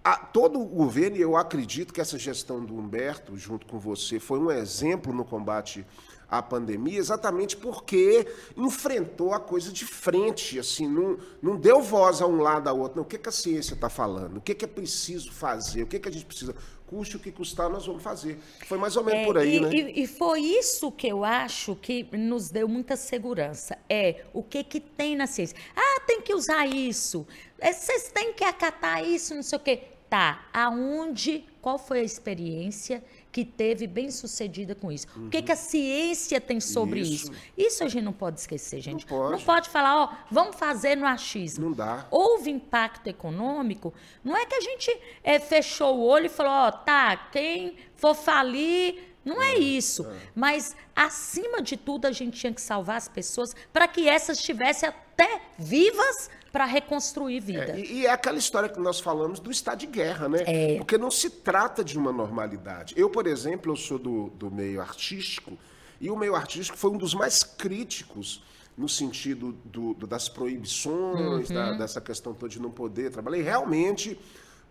a- 0.05 0.17
todo 0.17 0.61
o 0.61 0.65
governo, 0.65 1.17
e 1.17 1.21
eu 1.21 1.37
acredito 1.37 1.95
que 1.95 2.01
essa 2.01 2.19
gestão 2.19 2.65
do 2.65 2.75
Humberto, 2.75 3.37
junto 3.37 3.65
com 3.69 3.79
você, 3.79 4.19
foi 4.19 4.37
um 4.41 4.51
exemplo 4.51 5.13
no 5.13 5.25
combate 5.25 5.87
à 6.33 6.43
pandemia, 6.43 6.99
exatamente 6.99 7.57
porque 7.59 8.27
enfrentou 8.57 9.35
a 9.35 9.39
coisa 9.41 9.71
de 9.71 9.85
frente, 9.85 10.59
assim, 10.59 10.89
não, 10.89 11.19
não 11.43 11.57
deu 11.57 11.83
voz 11.83 12.23
a 12.23 12.27
um 12.27 12.41
lado 12.41 12.69
ao 12.69 12.79
outro. 12.79 12.97
Não, 12.97 13.03
o 13.03 13.07
que, 13.07 13.19
que 13.19 13.29
a 13.29 13.33
ciência 13.33 13.75
está 13.75 13.91
falando? 13.91 14.39
O 14.39 14.41
que, 14.41 14.55
que 14.55 14.65
é 14.65 14.69
preciso 14.69 15.31
fazer? 15.31 15.83
O 15.83 15.87
que, 15.87 15.99
que 15.99 16.09
a 16.09 16.13
gente 16.13 16.25
precisa? 16.25 16.55
Custe 16.87 17.17
o 17.17 17.21
que 17.21 17.31
custar, 17.31 17.69
nós 17.71 17.87
vamos 17.87 18.03
fazer. 18.03 18.39
Foi 18.67 18.77
mais 18.79 18.97
ou 18.97 19.05
menos 19.05 19.21
É, 19.23 19.25
por 19.27 19.37
aí, 19.39 19.57
e, 19.57 19.61
né? 19.61 19.71
e- 19.75 20.03
e 20.03 20.07
foi 20.07 20.41
isso 20.41 20.91
que 20.93 21.07
eu 21.09 21.23
acho 21.25 21.77
que 21.77 22.07
nos 22.17 22.51
deu 22.51 22.67
muita 22.69 22.97
segurança. 22.97 23.77
É 23.89 24.25
o 24.33 24.43
que, 24.43 24.63
que 24.65 24.81
tem 24.81 25.15
na 25.17 25.27
ciência. 25.27 25.57
Ah, 25.77 26.01
tem 26.07 26.21
que 26.23 26.35
usar 26.35 26.67
isso. 26.67 27.27
É, 27.59 27.73
Vocês 27.73 28.09
têm 28.13 28.33
que 28.33 28.45
acatar 28.45 29.07
isso, 29.07 29.35
não 29.35 29.43
sei 29.43 29.59
o 29.59 29.61
quê. 29.61 29.83
Tá, 30.11 30.45
aonde, 30.53 31.47
qual 31.63 31.79
foi 31.79 32.01
a 32.01 32.05
experiência 32.05 33.03
que 33.33 33.47
teve 33.47 33.87
bem 33.87 34.11
sucedida 34.11 34.75
com 34.75 34.93
isso? 34.93 35.07
O 35.17 35.31
que, 35.31 35.41
que 35.41 35.51
a 35.51 35.57
ciência 35.57 36.39
tem 36.39 36.61
sobre 36.61 37.01
Isso. 37.01 37.33
isso? 37.33 37.33
isso? 37.57 37.85
a 37.85 37.89
gente 37.89 38.05
não 38.05 38.13
pode 38.13 38.39
esquecer, 38.39 38.81
gente. 38.83 39.07
pode. 39.07 39.43
pode 39.43 39.71
falar, 39.71 40.03
ó, 40.03 40.13
vamos 40.31 40.57
fazer 40.57 40.97
no 40.97 41.07
achismo. 41.07 41.71
Não 41.71 41.73
dá. 41.73 42.07
Houve 42.11 42.51
impacto 42.51 43.07
econômico, 43.07 43.95
não 44.23 44.37
é 44.37 44.45
que 44.45 44.55
a 44.55 44.61
gente 44.61 45.01
eh, 45.25 45.41
fechou 45.41 45.97
o 45.97 46.03
olho 46.05 46.27
e 46.27 46.29
falou, 46.29 46.53
ó, 46.53 46.71
tá, 46.71 47.17
quem 47.33 47.77
for 47.97 48.15
falir, 48.15 49.13
não 49.25 49.41
é 49.41 49.57
isso. 49.57 50.07
Mas, 50.35 50.77
acima 50.95 51.63
de 51.63 51.77
tudo, 51.77 52.07
a 52.07 52.13
gente 52.13 52.39
tinha 52.39 52.53
que 52.53 52.61
salvar 52.61 52.97
as 52.97 53.09
pessoas 53.09 53.57
para 53.73 53.89
que 53.89 54.09
essas 54.09 54.39
estivessem 54.39 54.89
até 54.89 55.41
vivas 55.59 56.29
para 56.53 56.67
reconstruir 56.67 57.41
vida. 57.41 57.73
É, 57.73 57.81
e, 57.81 58.07
é 58.07 58.11
aquela 58.11 58.37
história 58.37 58.69
que 58.69 58.79
nós 58.79 59.01
falamos 59.01 59.41
do 59.41 59.51
estado 59.51 59.79
de 59.79 59.87
guerra, 59.87 60.29
né? 60.29 60.43
É. 60.47 60.77
Porque 60.77 60.99
não 60.99 61.11
se 61.11 61.31
trata 61.31 61.83
de 61.83 61.97
uma 61.99 62.13
normalidade. 62.13 62.93
Eu, 62.97 63.09
por 63.09 63.27
exemplo, 63.27 63.73
eu 63.73 63.77
sou 63.77 63.99
do, 63.99 64.29
do 64.31 64.51
meio 64.51 64.81
artístico, 64.81 65.57
e 66.01 66.11
o 66.11 66.17
meio 66.17 66.35
artístico 66.35 66.77
foi 66.77 66.91
um 66.91 66.99
dos 66.99 67.15
mais 67.15 67.43
críticos 67.43 68.43
no 68.77 68.89
sentido 68.89 69.53
do- 69.65 69.95
do- 69.95 70.07
das 70.07 70.29
proibições, 70.29 71.49
Uhum. 71.49 71.55
da- 71.55 71.73
dessa 71.75 72.01
questão 72.01 72.35
toda 72.35 72.51
de 72.51 72.61
não 72.61 72.71
poder 72.71 73.11
trabalhar. 73.11 73.39
E 73.39 73.43
realmente 73.43 74.19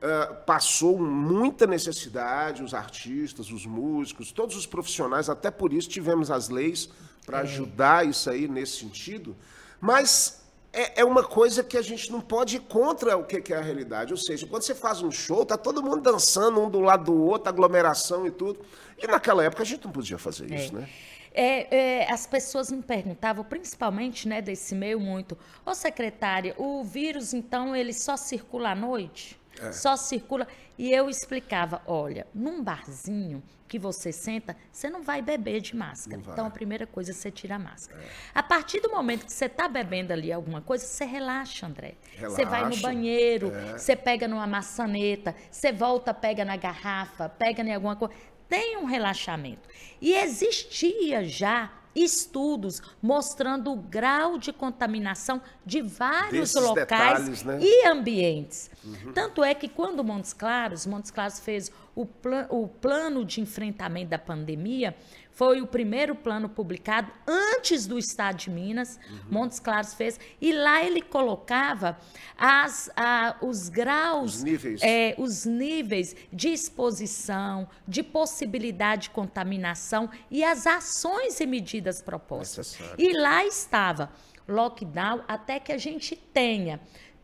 ah, 0.04 0.34
passou 0.48 0.98
muita 0.98 1.68
necessidade, 1.68 2.64
os 2.64 2.74
artistas, 2.74 3.52
os 3.52 3.68
músicos, 3.68 4.32
todos 4.32 4.56
os 4.56 4.66
profissionais, 4.66 5.30
até 5.30 5.52
por 5.52 5.72
isso 5.72 5.88
tivemos 5.88 6.32
as 6.32 6.50
leis 6.50 6.90
para 7.24 7.38
É. 7.38 7.42
ajudar 7.42 8.08
isso 8.08 8.28
aí 8.28 8.48
nesse 8.48 8.78
sentido. 8.80 9.36
Mas 9.80 10.41
é, 10.74 11.02
é 11.02 11.06
uma 11.06 11.24
coisa 11.24 11.64
que 11.64 11.78
a 11.78 11.82
gente 11.82 12.12
não 12.12 12.22
pode 12.22 12.58
ir 12.58 12.62
contra 12.62 13.18
o 13.18 13.26
que, 13.26 13.54
é 13.54 13.58
a 13.58 13.62
realidade. 13.62 14.14
Ou 14.14 14.18
seja, 14.18 14.48
quando 14.48 14.64
você 14.64 14.74
faz 14.74 15.02
um 15.02 15.12
show, 15.12 15.46
tá 15.46 15.58
todo 15.58 15.84
mundo 15.84 16.02
dançando 16.02 16.62
um 16.62 16.70
do 16.70 16.80
lado 16.80 17.06
do 17.06 17.24
outro, 17.24 17.50
aglomeração 17.50 18.26
e 18.26 18.32
tudo. 18.32 18.60
E 18.98 19.06
naquela 19.08 19.44
época 19.44 19.64
a 19.64 19.66
gente 19.66 19.84
não 19.84 19.92
podia 19.92 20.18
fazer 20.18 20.52
isso, 20.52 20.74
né? 20.74 20.88
É, 21.34 21.76
é, 22.04 22.12
as 22.12 22.28
pessoas 22.28 22.70
me 22.72 22.82
perguntavam, 22.82 23.44
principalmente 23.44 24.28
né, 24.28 24.42
desse 24.42 24.76
meio 24.76 25.00
muito, 25.00 25.38
ô 25.66 25.74
secretária, 25.74 26.54
o 26.58 26.84
vírus 26.84 27.34
então 27.34 27.74
ele 27.74 27.94
só 27.94 28.18
circula 28.18 28.72
à 28.72 28.76
noite? 28.76 29.40
É. 29.62 29.72
Só 29.72 29.96
circula. 29.96 30.48
E 30.78 30.92
eu 30.92 31.10
explicava: 31.10 31.82
olha, 31.86 32.28
num 32.34 32.64
barzinho 32.64 33.42
que 33.72 33.80
você 33.80 34.12
senta, 34.12 34.54
você 34.70 34.90
não 34.90 35.02
vai 35.02 35.22
beber 35.22 35.62
de 35.62 35.74
máscara. 35.78 36.22
É. 36.28 36.32
Então 36.34 36.46
a 36.46 36.50
primeira 36.50 36.86
coisa 36.86 37.12
é 37.12 37.14
você 37.14 37.32
tira 37.32 37.56
a 37.56 37.60
máscara. 37.60 38.02
A 38.36 38.44
partir 38.44 38.82
do 38.82 38.90
momento 38.92 39.26
que 39.26 39.32
você 39.32 39.46
está 39.46 39.66
bebendo 39.70 40.12
ali 40.12 40.30
alguma 40.30 40.60
coisa, 40.60 40.86
você 40.86 41.06
relaxa, 41.06 41.68
André. 41.68 41.96
Você 42.20 42.44
vai 42.44 42.64
no 42.64 42.76
Relaxa. 42.76 42.82
banheiro, 42.82 43.50
É. 43.56 43.78
você 43.78 43.96
pega 43.96 44.28
numa 44.28 44.46
maçaneta, 44.46 45.34
você 45.50 45.72
volta, 45.72 46.14
pega 46.14 46.44
na 46.44 46.58
garrafa, 46.58 47.30
pega 47.30 47.64
em 47.64 47.74
alguma 47.74 47.96
coisa. 47.96 48.14
Tem 48.50 48.76
um 48.76 48.84
relaxamento. 48.84 49.70
E 50.02 50.14
existia 50.16 51.24
já 51.24 51.72
estudos 51.94 52.82
mostrando 53.02 53.72
o 53.72 53.76
grau 53.76 54.38
de 54.38 54.54
contaminação 54.54 55.42
de 55.66 55.82
vários 55.82 56.54
Desses 56.54 56.62
locais 56.62 57.20
detalhes, 57.26 57.44
né? 57.44 57.60
e 57.62 57.88
ambientes. 57.88 58.70
Tanto 59.14 59.44
é 59.44 59.54
que 59.54 59.68
quando 59.68 60.02
Montes 60.04 60.32
Claros, 60.34 60.86
Montes 60.86 61.12
Claros 61.12 61.40
fez 61.40 61.70
o, 61.96 62.08
o 62.50 62.68
plano 62.68 63.26
de 63.26 63.42
enfrentamento 63.42 64.10
da 64.10 64.18
pandemia, 64.20 64.96
foi 65.32 65.62
o 65.62 65.68
primeiro 65.68 66.14
plano 66.14 66.50
publicado 66.50 67.12
antes 67.28 67.88
do 67.88 67.98
Estado 67.98 68.36
de 68.38 68.50
Minas, 68.50 69.00
Montes 69.30 69.60
Claros 69.60 69.94
fez, 69.94 70.20
e 70.42 70.52
lá 70.52 70.84
ele 70.84 71.02
colocava 71.02 71.98
as, 72.38 72.90
a- 72.96 73.38
os 73.42 73.70
graus, 73.70 74.36
Os 74.36 74.44
níveis. 74.44 74.82
é, 74.84 75.16
os 75.18 75.46
níveis 75.46 76.16
de 76.32 76.50
exposição, 76.50 77.68
de 77.88 78.04
possibilidade 78.04 79.04
de 79.04 79.10
contaminação 79.12 80.10
e 80.30 80.44
as 80.44 80.68
ações 80.68 81.40
e 81.40 81.46
medidas 81.46 82.02
propostas. 82.02 82.74
Necessário. 82.78 82.96
E 83.04 83.14
lá 83.14 83.46
estava 83.46 84.12
lockdown 84.48 85.22
até 85.28 85.60
que 85.60 85.72
a 85.72 85.78
gente 85.78 86.16
tenha 86.16 86.80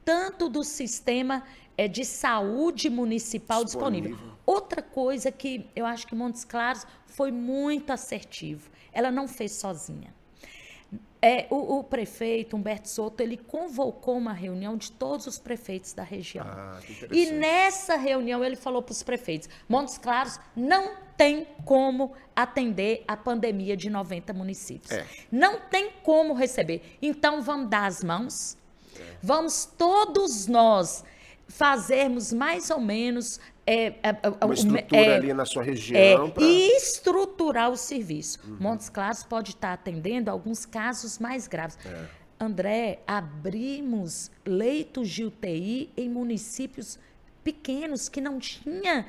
tanto 0.06 0.48
do 0.48 0.64
sistema 0.64 1.44
eh, 1.78 1.88
de 1.90 2.06
saúde 2.06 2.90
municipal 2.90 3.66
disponível. 3.66 4.12
Disponível. 4.12 4.37
Outra 4.48 4.82
coisa 4.82 5.30
que 5.30 5.70
eu 5.76 5.86
acho 5.86 6.08
que 6.08 6.16
Montes 6.16 6.46
Claros 6.46 6.88
foi 7.06 7.32
muito 7.34 7.92
assertivo, 7.92 8.70
ela 8.94 9.12
não 9.12 9.28
fez 9.28 9.52
sozinha. 9.52 10.16
É, 11.22 11.48
o, 11.50 11.80
o 11.80 11.84
prefeito 11.84 12.56
Humberto 12.56 12.88
Souto 12.88 13.22
ele 13.22 13.36
convocou 13.36 14.16
uma 14.16 14.32
reunião 14.32 14.78
de 14.78 14.90
todos 14.90 15.28
os 15.28 15.38
prefeitos 15.38 15.92
da 15.92 16.04
região. 16.04 16.46
Ah, 16.48 16.80
e 17.12 17.32
nessa 17.32 17.98
reunião 17.98 18.42
ele 18.42 18.56
falou 18.56 18.82
para 18.82 18.94
os 18.94 19.04
prefeitos: 19.04 19.50
Montes 19.68 19.98
Claros 19.98 20.40
não 20.56 20.96
tem 21.18 21.46
como 21.66 22.14
atender 22.34 23.04
a 23.06 23.18
pandemia 23.18 23.76
de 23.76 23.90
90 23.90 24.32
municípios. 24.34 24.92
É. 24.92 25.06
Não 25.30 25.60
tem 25.60 25.92
como 26.04 26.34
receber. 26.34 26.98
Então 27.02 27.42
vamos 27.42 27.70
dar 27.70 27.88
as 27.88 28.02
mãos, 28.02 28.56
vamos 29.22 29.66
todos 29.66 30.48
nós 30.48 31.04
fazermos 31.50 32.32
mais 32.32 32.70
ou 32.70 32.80
menos. 32.80 33.42
É, 33.68 33.88
é, 33.88 33.96
é, 34.04 34.30
Uma 34.30 34.48
o- 34.48 34.54
estrutura 34.54 35.02
é, 35.02 35.16
ali 35.16 35.34
na 35.34 35.46
sua 35.46 35.62
é, 35.62 35.66
região. 35.66 36.30
pra- 36.30 36.44
e 36.44 36.78
estruturar 36.78 37.70
o 37.70 37.76
serviço. 37.78 38.40
Montes 38.60 38.88
Claros 38.90 39.24
pode 39.24 39.52
estar 39.52 39.74
atendendo 39.74 40.32
alguns 40.32 40.66
casos 40.66 41.20
mais 41.20 41.48
graves. 41.48 41.78
É. 41.86 42.06
André, 42.40 43.00
abrimos 43.08 44.32
leitos 44.46 45.10
de 45.10 45.24
UTI 45.26 45.92
em 45.98 46.08
municípios 46.10 46.98
pequenos 47.44 48.10
que 48.10 48.20
não 48.20 48.40
tinha 48.40 49.06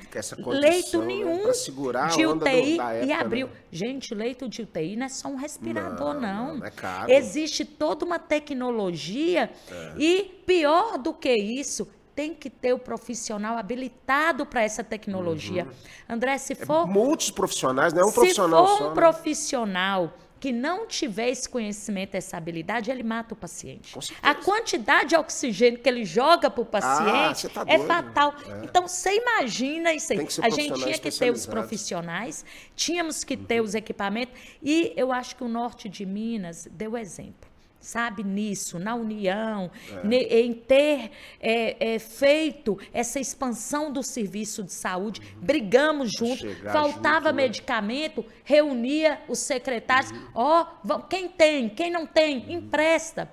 leito 0.46 0.98
né, 1.00 1.06
nenhum 1.06 1.42
pra 1.42 1.52
segurar 1.52 2.04
a 2.04 2.08
de 2.16 2.24
onda 2.24 2.44
do- 2.44 2.50
UTI 2.56 2.76
da 2.76 2.94
e 2.94 2.98
época, 3.10 3.20
abriu. 3.20 3.46
né? 3.48 3.52
Gente, 3.72 4.14
leito 4.14 4.48
de 4.48 4.62
UTI 4.62 4.94
não 4.96 5.06
é 5.06 5.08
só 5.08 5.26
um 5.28 5.34
respirador, 5.34 6.14
Não, 6.14 6.20
não. 6.20 6.56
não, 6.58 6.64
é 6.66 6.70
caro. 6.70 7.10
Existe 7.10 7.64
toda 7.64 8.04
uma 8.04 8.18
tecnologia 8.18 9.50
É. 9.70 9.92
e 9.98 10.24
pior 10.46 10.98
do 10.98 11.12
que 11.12 11.32
isso, 11.34 11.88
tem 12.18 12.34
que 12.34 12.50
ter 12.50 12.72
o 12.72 12.80
profissional 12.80 13.56
habilitado 13.56 14.44
para 14.44 14.60
essa 14.60 14.82
tecnologia. 14.82 15.62
Uhum. 15.62 16.16
André, 16.16 16.36
se 16.36 16.56
for 16.56 16.84
Muitos 16.84 17.30
profissionais, 17.30 17.92
não 17.92 18.02
é 18.02 18.04
um 18.06 18.08
se 18.08 18.14
profissional 18.14 18.66
for 18.66 18.76
só. 18.76 18.84
um 18.86 18.88
né? 18.88 18.94
profissional 18.94 20.12
que 20.40 20.50
não 20.50 20.88
tiver 20.88 21.28
esse 21.28 21.48
conhecimento, 21.48 22.16
essa 22.16 22.36
habilidade, 22.36 22.90
ele 22.90 23.04
mata 23.04 23.34
o 23.34 23.36
paciente. 23.36 23.96
A 24.20 24.34
quantidade 24.34 25.10
de 25.10 25.16
oxigênio 25.16 25.78
que 25.78 25.88
ele 25.88 26.04
joga 26.04 26.50
para 26.50 26.60
o 26.60 26.66
paciente 26.66 27.42
você 27.42 27.48
tá 27.48 27.64
é 27.68 27.78
fatal. 27.78 28.34
É. 28.48 28.64
Então, 28.64 28.88
você 28.88 29.16
imagina 29.16 29.94
isso 29.94 30.12
aí. 30.12 30.18
A 30.42 30.50
gente 30.50 30.74
tinha 30.74 30.98
que 30.98 31.10
ter 31.12 31.30
os 31.30 31.46
profissionais, 31.46 32.44
tínhamos 32.74 33.22
que 33.22 33.36
Uhum. 33.36 33.44
ter 33.44 33.60
os 33.60 33.76
equipamentos, 33.76 34.34
e 34.60 34.92
eu 34.96 35.12
acho 35.12 35.36
que 35.36 35.44
o 35.44 35.48
norte 35.48 35.88
de 35.88 36.04
Minas 36.04 36.66
deu 36.68 36.96
exemplo. 36.96 37.47
Sabe, 37.80 38.24
nisso, 38.24 38.78
na 38.78 38.94
união, 38.96 39.70
É. 40.04 40.40
em 40.40 40.52
ter 40.52 41.12
é, 41.40 41.94
é, 41.94 41.98
feito 42.00 42.76
essa 42.92 43.20
expansão 43.20 43.92
do 43.92 44.02
serviço 44.02 44.64
de 44.64 44.72
saúde, 44.72 45.22
brigamos 45.36 46.10
juntos, 46.10 46.42
Uhum. 46.42 46.54
chegar 46.56 46.72
faltava 46.72 47.28
junto, 47.28 47.36
né? 47.36 47.42
medicamento, 47.44 48.24
reunia 48.44 49.20
os 49.28 49.38
secretários, 49.38 50.12
ó, 50.34 50.66
va- 50.82 51.02
quem 51.08 51.28
tem, 51.28 51.68
quem 51.68 51.90
não 51.90 52.04
tem, 52.04 52.52
empresta. 52.52 53.30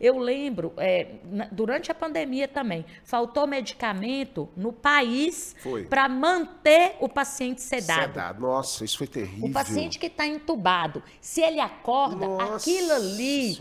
Eu 0.00 0.18
lembro, 0.18 0.72
é, 0.76 1.06
na- 1.24 1.48
durante 1.50 1.90
a 1.90 1.94
pandemia 1.94 2.46
também, 2.46 2.84
faltou 3.04 3.46
medicamento 3.46 4.48
no 4.56 4.72
país 4.72 5.54
para 5.88 6.08
manter 6.08 6.96
o 7.00 7.08
paciente 7.08 7.62
sedado. 7.62 8.02
Sedado. 8.12 8.40
Nossa, 8.42 8.84
isso 8.84 8.98
foi 8.98 9.06
terrível. 9.06 9.48
O 9.48 9.52
paciente 9.52 9.98
que 9.98 10.06
está 10.06 10.26
entubado, 10.26 11.02
se 11.20 11.40
ele 11.40 11.60
acorda, 11.60 12.26
Nossa 12.26 12.56
aquilo 12.56 12.92
ali, 12.92 13.60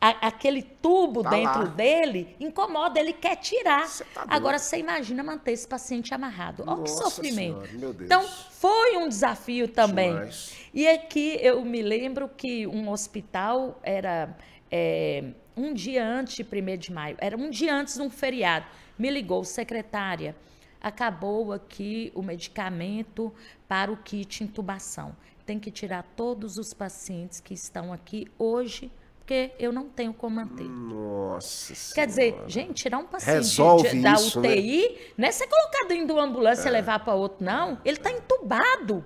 a- 0.00 0.26
aquele 0.28 0.62
tubo 0.62 1.22
Tá 1.22 1.30
dentro 1.30 1.60
lá. 1.60 1.64
dele, 1.66 2.36
incomoda, 2.38 2.98
ele 3.00 3.12
quer 3.12 3.36
tirar. 3.36 3.86
Cê 3.88 4.04
tá. 4.12 4.24
Agora, 4.28 4.58
você 4.58 4.78
imagina 4.78 5.22
manter 5.22 5.52
esse 5.52 5.66
paciente 5.66 6.12
amarrado. 6.12 6.64
Olha 6.66 6.82
que 6.82 6.90
sofrimento. 6.90 7.66
Senhora. 7.66 7.96
Então, 8.04 8.22
foi 8.50 8.96
um 8.96 9.08
desafio 9.08 9.68
também. 9.68 10.10
Demais. 10.10 10.52
E 10.74 10.86
aqui 10.86 11.38
eu 11.40 11.64
me 11.64 11.80
lembro 11.80 12.28
que 12.28 12.66
um 12.66 12.90
hospital 12.90 13.80
era 13.82 14.36
é, 14.70 15.24
um 15.56 15.72
dia 15.72 16.04
antes 16.06 16.34
de 16.36 16.42
1 16.44 16.76
de 16.76 16.92
maio, 16.92 17.16
era 17.20 17.36
um 17.36 17.48
dia 17.50 17.74
antes 17.74 17.94
de 17.94 18.02
um 18.02 18.10
feriado. 18.10 18.66
Me 18.98 19.10
ligou, 19.10 19.44
secretária, 19.44 20.34
acabou 20.80 21.52
aqui 21.52 22.12
o 22.14 22.22
medicamento 22.22 23.32
para 23.68 23.90
o 23.90 23.96
kit 23.96 24.44
intubação. 24.44 25.16
Tem 25.44 25.58
que 25.58 25.70
tirar 25.70 26.04
todos 26.16 26.58
os 26.58 26.74
pacientes 26.74 27.40
que 27.40 27.54
estão 27.54 27.92
aqui 27.92 28.26
hoje, 28.38 28.90
porque 29.18 29.52
eu 29.58 29.72
não 29.72 29.88
tenho 29.88 30.12
como 30.12 30.36
manter. 30.36 30.64
Nossa 30.68 31.94
Quer 31.94 32.06
dizer, 32.06 32.32
Senhora. 32.32 32.48
gente, 32.48 32.74
tirar 32.82 32.98
um 32.98 33.06
paciente 33.06 33.34
Resolve 33.36 33.88
de- 33.90 34.02
da 34.02 34.12
isso, 34.14 34.40
né? 34.40 34.48
UTI, 34.50 34.98
não 35.16 35.28
é 35.28 35.32
ser 35.32 35.46
colocado 35.48 35.88
dentro 35.88 36.06
de 36.06 36.12
uma 36.12 36.22
ambulância 36.24 36.68
e 36.68 36.72
levar 36.72 37.00
para 37.00 37.14
outro, 37.14 37.44
não. 37.44 37.78
Ele 37.84 37.96
está 37.96 38.10
entubado. 38.10 39.04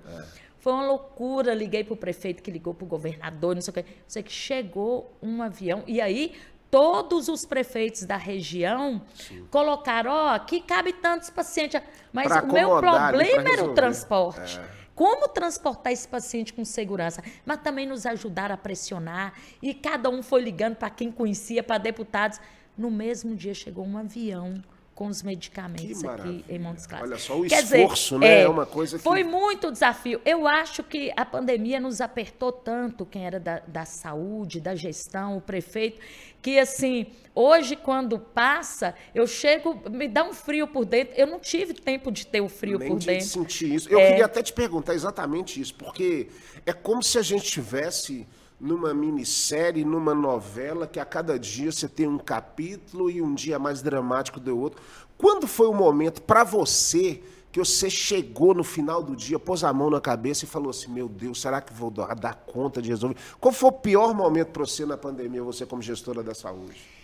Foi 0.60 0.72
uma 0.72 0.86
loucura. 0.86 1.54
Liguei 1.54 1.82
para 1.82 1.94
o 1.94 1.96
prefeito, 1.96 2.42
que 2.42 2.50
ligou 2.50 2.72
para 2.72 2.84
o 2.84 2.88
governador, 2.88 3.54
não 3.54 3.62
sei 3.62 3.70
o 3.72 3.74
quê. 3.74 3.84
Sei 4.06 4.22
que 4.22 4.32
chegou 4.32 5.16
um 5.20 5.42
avião. 5.42 5.82
E 5.86 6.00
aí, 6.00 6.34
todos 6.70 7.28
os 7.28 7.44
prefeitos 7.44 8.04
da 8.04 8.16
região 8.16 9.02
colocaram: 9.50 10.12
ó, 10.12 10.28
aqui 10.34 10.60
cabe 10.60 10.92
tantos 10.92 11.30
pacientes. 11.30 11.80
Mas 12.12 12.28
Pra 12.28 12.42
o 12.42 12.52
meu 12.52 12.76
ali, 12.76 12.86
problema 12.86 13.50
era 13.50 13.64
o 13.64 13.74
transporte. 13.74 14.58
É. 14.58 14.80
Como 14.94 15.26
transportar 15.28 15.94
esse 15.94 16.06
paciente 16.06 16.52
com 16.52 16.62
segurança? 16.62 17.22
Mas 17.46 17.62
também 17.62 17.86
nos 17.86 18.04
ajudar 18.04 18.52
a 18.52 18.56
pressionar. 18.56 19.32
E 19.62 19.72
cada 19.72 20.10
um 20.10 20.22
foi 20.22 20.42
ligando 20.42 20.76
para 20.76 20.90
quem 20.90 21.10
conhecia, 21.10 21.62
para 21.62 21.78
deputados. 21.78 22.38
No 22.76 22.90
mesmo 22.90 23.34
dia 23.34 23.54
chegou 23.54 23.84
um 23.84 23.96
avião 23.96 24.62
com 25.00 25.06
os 25.06 25.22
medicamentos 25.22 26.04
aqui 26.04 26.44
em 26.46 26.58
Montes 26.58 26.86
Claros. 26.86 27.08
Olha 27.08 27.18
só, 27.18 27.40
o 27.40 27.46
Quer 27.48 27.62
esforço, 27.64 28.16
dizer, 28.16 28.18
né, 28.18 28.42
é 28.42 28.48
uma 28.50 28.66
coisa 28.66 28.98
que- 28.98 29.02
Foi 29.02 29.24
muito 29.24 29.72
desafio. 29.72 30.20
Eu 30.26 30.46
acho 30.46 30.82
que 30.82 31.10
a 31.16 31.24
pandemia 31.24 31.80
nos 31.80 32.02
apertou 32.02 32.52
tanto, 32.52 33.06
quem 33.06 33.24
era 33.24 33.40
da, 33.40 33.60
da 33.66 33.86
saúde, 33.86 34.60
da 34.60 34.74
gestão, 34.74 35.38
o 35.38 35.40
prefeito, 35.40 35.98
que 36.42 36.58
assim, 36.58 37.06
hoje 37.34 37.76
quando 37.76 38.18
passa, 38.18 38.94
eu 39.14 39.26
chego, 39.26 39.80
me 39.90 40.06
dá 40.06 40.22
um 40.22 40.34
frio 40.34 40.66
por 40.66 40.84
dentro. 40.84 41.14
Eu 41.16 41.26
não 41.26 41.40
tive 41.40 41.72
tempo 41.72 42.12
de 42.12 42.26
ter 42.26 42.42
o 42.42 42.48
frio 42.50 42.78
Nem 42.78 42.88
por 42.90 42.98
de 42.98 43.06
dentro. 43.06 43.26
sentir 43.26 43.72
isso. 43.74 43.88
Eu 43.88 44.00
É. 44.00 44.06
queria 44.08 44.26
até 44.26 44.42
te 44.42 44.52
perguntar 44.52 44.92
exatamente 44.92 45.58
isso, 45.58 45.74
porque 45.76 46.28
é 46.66 46.74
como 46.74 47.02
se 47.02 47.16
a 47.16 47.22
gente 47.22 47.44
tivesse 47.50 48.26
numa 48.60 48.92
minissérie, 48.92 49.84
numa 49.84 50.14
novela, 50.14 50.86
que 50.86 51.00
a 51.00 51.04
cada 51.04 51.38
dia 51.38 51.72
você 51.72 51.88
tem 51.88 52.06
um 52.06 52.18
capítulo 52.18 53.10
e 53.10 53.22
um 53.22 53.34
dia 53.34 53.58
mais 53.58 53.80
dramático 53.80 54.38
do 54.38 54.56
outro. 54.58 54.80
Quando 55.16 55.46
foi 55.46 55.66
o 55.66 55.74
momento 55.74 56.20
para 56.20 56.44
você 56.44 57.22
que 57.50 57.58
você 57.58 57.88
chegou 57.88 58.54
no 58.54 58.62
final 58.62 59.02
do 59.02 59.16
dia, 59.16 59.38
pôs 59.38 59.64
a 59.64 59.72
mão 59.72 59.90
na 59.90 60.00
cabeça 60.00 60.44
e 60.44 60.48
falou 60.48 60.70
assim: 60.70 60.92
Meu 60.92 61.08
Deus, 61.08 61.40
será 61.40 61.60
que 61.60 61.72
vou 61.72 61.90
dar, 61.90 62.34
conta 62.46 62.82
de 62.82 62.90
resolver? 62.90 63.16
Qual 63.40 63.52
foi 63.52 63.70
o 63.70 63.72
pior 63.72 64.14
momento 64.14 64.48
para 64.48 64.64
você 64.64 64.84
na 64.84 64.96
pandemia, 64.96 65.42
você 65.42 65.64
como 65.64 65.80
gestora 65.80 66.22
da 66.22 66.34
saúde? 66.34 66.99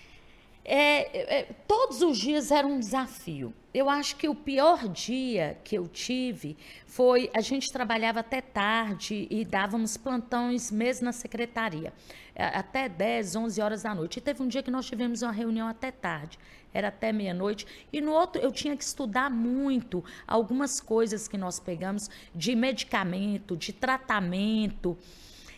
É, 0.69 1.39
é, 1.39 1.43
todos 1.69 2.03
os 2.03 2.19
dias 2.19 2.51
era 2.51 2.67
um 2.67 2.81
desafio. 2.81 3.55
Eu 3.73 3.89
acho 3.89 4.17
que 4.17 4.29
o 4.29 4.35
pior 4.35 4.89
dia 4.89 5.57
que 5.63 5.79
eu 5.79 5.87
tive 5.87 6.57
foi 6.87 7.31
a 7.33 7.41
gente 7.41 7.71
trabalhava 7.71 8.19
até 8.19 8.41
tarde 8.41 9.29
e 9.31 9.45
dávamos 9.45 9.97
plantões 9.97 10.73
mesmo 10.73 11.05
na 11.05 11.13
secretaria, 11.13 11.93
até 12.35 12.89
10, 12.89 13.37
11 13.37 13.61
horas 13.63 13.83
da 13.85 13.95
noite. 13.95 14.17
E 14.17 14.21
teve 14.21 14.43
um 14.43 14.49
dia 14.49 14.61
que 14.61 14.71
nós 14.71 14.87
tivemos 14.87 15.23
uma 15.23 15.31
reunião 15.31 15.69
até 15.69 15.93
tarde, 15.93 16.37
era 16.75 16.89
até 16.89 17.13
meia-noite. 17.13 17.65
E 17.93 18.01
no 18.01 18.11
outro 18.11 18.43
eu 18.43 18.51
tinha 18.51 18.77
que 18.77 18.83
estudar 18.83 19.31
muito 19.31 20.05
algumas 20.27 20.81
coisas 20.81 21.29
que 21.29 21.39
nós 21.39 21.61
pegamos 21.61 22.11
de 22.35 22.57
medicamento, 22.57 23.57
de 23.57 23.73
tratamento. 23.73 24.99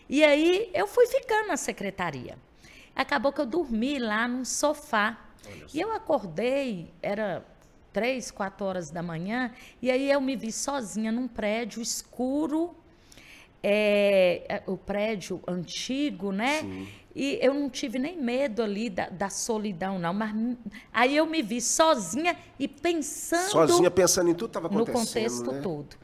E 0.07 0.23
aí 0.23 0.71
eu 0.75 0.87
fui 0.87 1.07
ficando 1.07 1.49
na 1.49 1.57
secretaria. 1.57 2.37
Acabou 2.99 3.33
que 3.33 3.41
eu 3.41 3.47
dormi 3.47 3.97
lá 3.97 4.27
num 4.27 4.45
sofá. 4.45 5.17
E 5.73 5.81
eu 5.81 5.93
acordei, 5.93 6.93
era 7.01 7.47
três, 7.93 8.31
quatro 8.33 8.67
horas 8.67 8.91
da 8.91 9.03
manhã, 9.03 9.53
e 9.81 9.89
aí 9.89 10.11
eu 10.11 10.21
me 10.21 10.35
vi 10.35 10.51
sozinha 10.51 11.13
num 11.13 11.29
prédio 11.29 11.81
escuro, 11.81 12.77
é, 13.63 14.45
é, 14.49 14.63
o 14.67 14.77
prédio 14.77 15.41
antigo, 15.47 16.33
né? 16.33 16.63
E 17.15 17.37
eu 17.43 17.53
não 17.53 17.69
tive 17.69 17.99
nem 17.99 18.17
medo 18.17 18.63
ali 18.63 18.89
da, 18.89 19.09
da 19.09 19.29
solidão, 19.29 19.99
não. 19.99 20.15
Mas 20.15 20.33
aí 20.93 21.17
eu 21.17 21.27
me 21.27 21.43
vi 21.43 21.61
sozinha 21.61 22.37
e 22.57 22.69
pensando 22.69 23.51
Sozinha 23.51 23.91
pensando 23.91 24.31
em 24.31 24.35
tudo 24.35 24.51
que 24.51 24.59
estava 24.59 24.69
no 24.69 24.83
acontecendo. 24.85 25.45
contexto 25.45 25.53
né? 25.53 25.61
todo. 25.61 25.97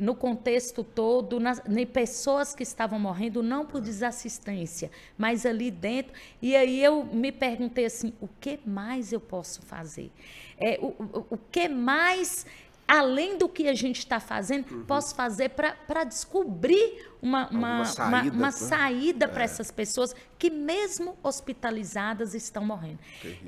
No 0.00 0.14
contexto 0.16 0.82
todo, 0.82 1.38
nas, 1.38 1.62
em 1.68 1.86
pessoas 1.86 2.52
que 2.52 2.64
estavam 2.64 2.98
morrendo, 2.98 3.44
não 3.44 3.64
por 3.64 3.80
desassistência, 3.80 4.90
mas 5.16 5.46
ali 5.46 5.70
dentro. 5.70 6.12
E 6.42 6.56
aí 6.56 6.82
eu 6.82 7.04
me 7.04 7.30
perguntei 7.30 7.84
assim: 7.84 8.12
o 8.20 8.28
que 8.40 8.58
mais 8.66 9.12
eu 9.12 9.20
posso 9.20 9.62
fazer? 9.62 10.10
É, 10.58 10.78
o, 10.80 10.86
o, 10.86 11.26
o 11.30 11.38
que 11.50 11.68
mais, 11.68 12.46
além 12.86 13.36
do 13.38 13.48
que 13.48 13.68
a 13.68 13.74
gente 13.74 13.98
está 13.98 14.20
fazendo, 14.20 14.84
posso 14.84 15.14
fazer 15.14 15.50
para 15.50 16.04
descobrir 16.04 17.08
uma, 17.20 17.48
uma, 17.50 17.84
saída, 17.84 18.16
uma, 18.16 18.30
uma 18.32 18.46
né? 18.46 18.50
saída 18.52 19.28
para 19.28 19.44
essas 19.44 19.70
pessoas 19.70 20.14
que, 20.38 20.50
mesmo 20.50 21.16
hospitalizadas, 21.22 22.34
estão 22.34 22.64
morrendo? 22.64 22.98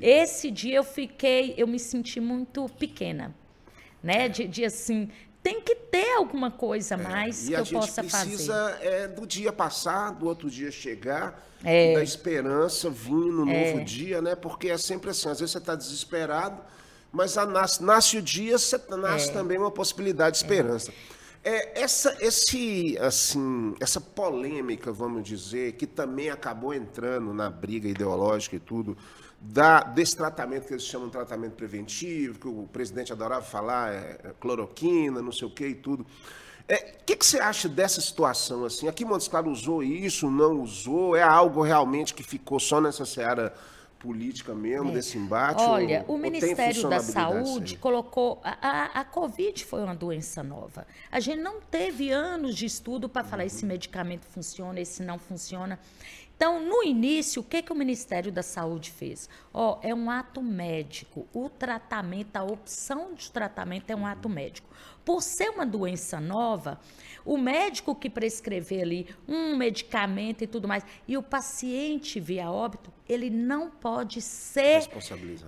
Esse 0.01 0.51
dia 0.51 0.75
eu 0.77 0.83
fiquei, 0.83 1.53
eu 1.57 1.67
me 1.67 1.79
senti 1.79 2.19
muito 2.19 2.67
pequena 2.77 3.33
né? 4.01 4.29
De, 4.29 4.47
de 4.47 4.63
assim, 4.63 5.09
tem 5.43 5.61
que 5.61 5.75
ter 5.75 6.15
alguma 6.15 6.49
coisa 6.49 6.95
a 6.95 6.97
mais 6.97 7.43
É, 7.43 7.45
E 7.45 7.47
que 7.49 7.55
a 7.55 7.59
eu 7.59 7.65
gente 7.65 7.79
possa 7.79 8.01
precisa 8.01 8.53
fazer. 8.71 8.85
é, 8.87 9.07
do 9.07 9.27
dia 9.27 9.51
passar, 9.51 10.11
do 10.11 10.25
outro 10.25 10.49
dia 10.49 10.71
chegar, 10.71 11.45
É. 11.63 11.93
da 11.95 12.01
esperança 12.03 12.89
vir 12.89 13.11
no 13.11 13.45
novo 13.45 13.83
dia, 13.83 14.21
né? 14.21 14.35
Porque 14.35 14.69
é 14.69 14.77
sempre 14.77 15.09
assim, 15.09 15.29
às 15.29 15.39
vezes 15.39 15.51
você 15.51 15.57
está 15.57 15.75
desesperado, 15.75 16.61
mas 17.11 17.37
a 17.37 17.45
nasce, 17.45 17.83
nasce 17.83 18.17
o 18.17 18.21
dia, 18.21 18.57
você 18.57 18.75
É. 18.75 18.95
nasce 18.95 19.31
também 19.33 19.57
uma 19.57 19.71
possibilidade 19.71 20.37
de 20.37 20.43
esperança. 20.43 20.93
É, 21.43 21.81
essa, 21.81 22.17
esse, 22.19 22.97
assim, 22.99 23.73
essa 23.79 24.01
polêmica, 24.01 24.91
vamos 24.91 25.23
dizer, 25.23 25.73
que 25.73 25.87
também 25.87 26.29
acabou 26.29 26.73
entrando 26.73 27.33
na 27.33 27.49
briga 27.49 27.87
ideológica 27.87 28.57
e 28.57 28.59
tudo, 28.59 28.97
da, 29.39 29.81
desse 29.81 30.17
tratamento 30.17 30.67
que 30.67 30.73
eles 30.73 30.83
chamam 30.83 31.07
de 31.07 31.13
tratamento 31.13 31.53
preventivo, 31.53 32.37
que 32.37 32.47
o 32.47 32.67
presidente 32.71 33.13
adorava 33.13 33.41
falar, 33.41 33.93
é, 33.93 34.19
é, 34.23 34.33
cloroquina, 34.39 35.21
não 35.21 35.31
sei 35.31 35.47
o 35.47 35.51
que 35.51 35.65
e 35.67 35.75
tudo. 35.75 36.05
O 36.71 37.03
que, 37.03 37.15
que 37.15 37.25
você 37.25 37.39
acha 37.39 37.67
dessa 37.67 37.99
situação? 37.99 38.63
assim? 38.63 38.87
Aqui 38.87 39.03
Montes 39.03 39.27
Claros 39.27 39.61
usou 39.61 39.81
isso, 39.81 40.29
não 40.29 40.61
usou? 40.61 41.15
É 41.15 41.23
algo 41.23 41.63
realmente 41.63 42.13
que 42.13 42.21
ficou 42.21 42.59
só 42.59 42.79
nessa 42.79 43.05
seara 43.05 43.55
política 43.99 44.55
mesmo, 44.55 44.91
desse 44.91 45.17
embate? 45.17 45.61
É. 45.61 45.67
Olha, 45.67 46.05
ou- 46.07 46.15
o 46.15 46.17
Ministério 46.17 46.89
da 46.89 46.99
Saúde 46.99 47.77
colocou. 47.77 48.39
A, 48.43 48.57
a, 48.61 48.85
a 49.01 49.05
Covid 49.05 49.63
foi 49.65 49.83
uma 49.83 49.95
doença 49.95 50.41
nova. 50.41 50.87
A 51.11 51.19
gente 51.19 51.41
não 51.41 51.59
teve 51.61 52.09
anos 52.11 52.55
de 52.55 52.65
estudo 52.65 53.07
para 53.09 53.23
falar 53.23 53.45
esse 53.45 53.65
medicamento 53.65 54.25
funciona, 54.25 54.79
esse 54.79 55.03
não 55.03 55.19
funciona. 55.19 55.77
Então, 56.39 56.63
no 56.63 56.81
início, 56.85 57.41
o 57.41 57.43
que, 57.43 57.61
que 57.61 57.73
o 57.73 57.75
Ministério 57.75 58.31
da 58.31 58.41
Saúde 58.41 58.91
fez? 58.91 59.27
Ó, 59.53 59.77
é 59.83 59.93
um 59.93 60.09
ato 60.09 60.41
médico. 60.41 61.27
O 61.33 61.49
tratamento, 61.49 62.37
a 62.37 62.43
opção 62.43 63.13
de 63.13 63.29
tratamento 63.29 63.89
é 63.89 63.95
um 63.95 64.07
ato 64.07 64.29
médico. 64.29 64.69
Por 65.03 65.21
ser 65.21 65.49
uma 65.49 65.65
doença 65.65 66.17
nova, 66.21 66.79
o 67.25 67.37
médico 67.37 67.93
que 67.93 68.09
prescrever 68.09 68.83
ali 68.83 69.07
um 69.27 69.57
medicamento 69.57 70.41
e 70.41 70.47
tudo 70.47 70.65
mais, 70.65 70.85
e 71.05 71.17
o 71.17 71.21
paciente 71.21 72.21
via 72.21 72.49
óbito, 72.49 72.89
ele 73.05 73.29
não 73.29 73.69
pode 73.69 74.21
ser 74.21 74.87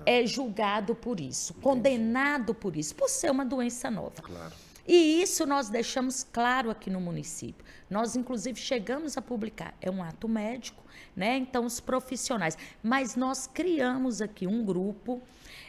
é 0.06 0.26
julgado 0.26 0.94
por 0.94 1.22
isso, 1.22 1.54
condenado 1.54 2.54
por 2.54 2.76
isso, 2.76 2.94
por 2.96 3.08
ser 3.08 3.32
uma 3.32 3.46
doença 3.46 3.90
nova. 3.90 4.22
Claro. 4.22 4.54
E 4.86 5.22
isso 5.22 5.46
nós 5.46 5.70
deixamos 5.70 6.24
claro 6.24 6.70
aqui 6.70 6.90
no 6.90 7.00
município. 7.00 7.64
Nós, 7.90 8.16
inclusive, 8.16 8.60
chegamos 8.60 9.16
a 9.16 9.22
publicar. 9.22 9.74
É 9.80 9.92
um 9.92 10.04
ato 10.04 10.28
médico, 10.28 10.81
né? 11.16 11.38
Então, 11.38 11.66
os 11.66 11.80
profissionais. 11.80 12.58
Mas 12.82 13.16
nós 13.16 13.48
criamos 13.48 14.22
aqui 14.22 14.48
um 14.48 14.64
grupo 14.64 15.22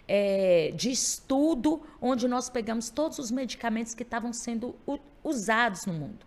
é, 0.06 0.72
de 0.74 0.90
estudo 0.90 1.82
onde 2.00 2.26
nós 2.28 2.48
pegamos 2.48 2.90
todos 2.90 3.18
os 3.18 3.30
medicamentos 3.30 3.94
que 3.94 4.02
estavam 4.02 4.32
sendo 4.32 4.74
usados 5.22 5.86
no 5.86 5.92
mundo. 5.92 6.26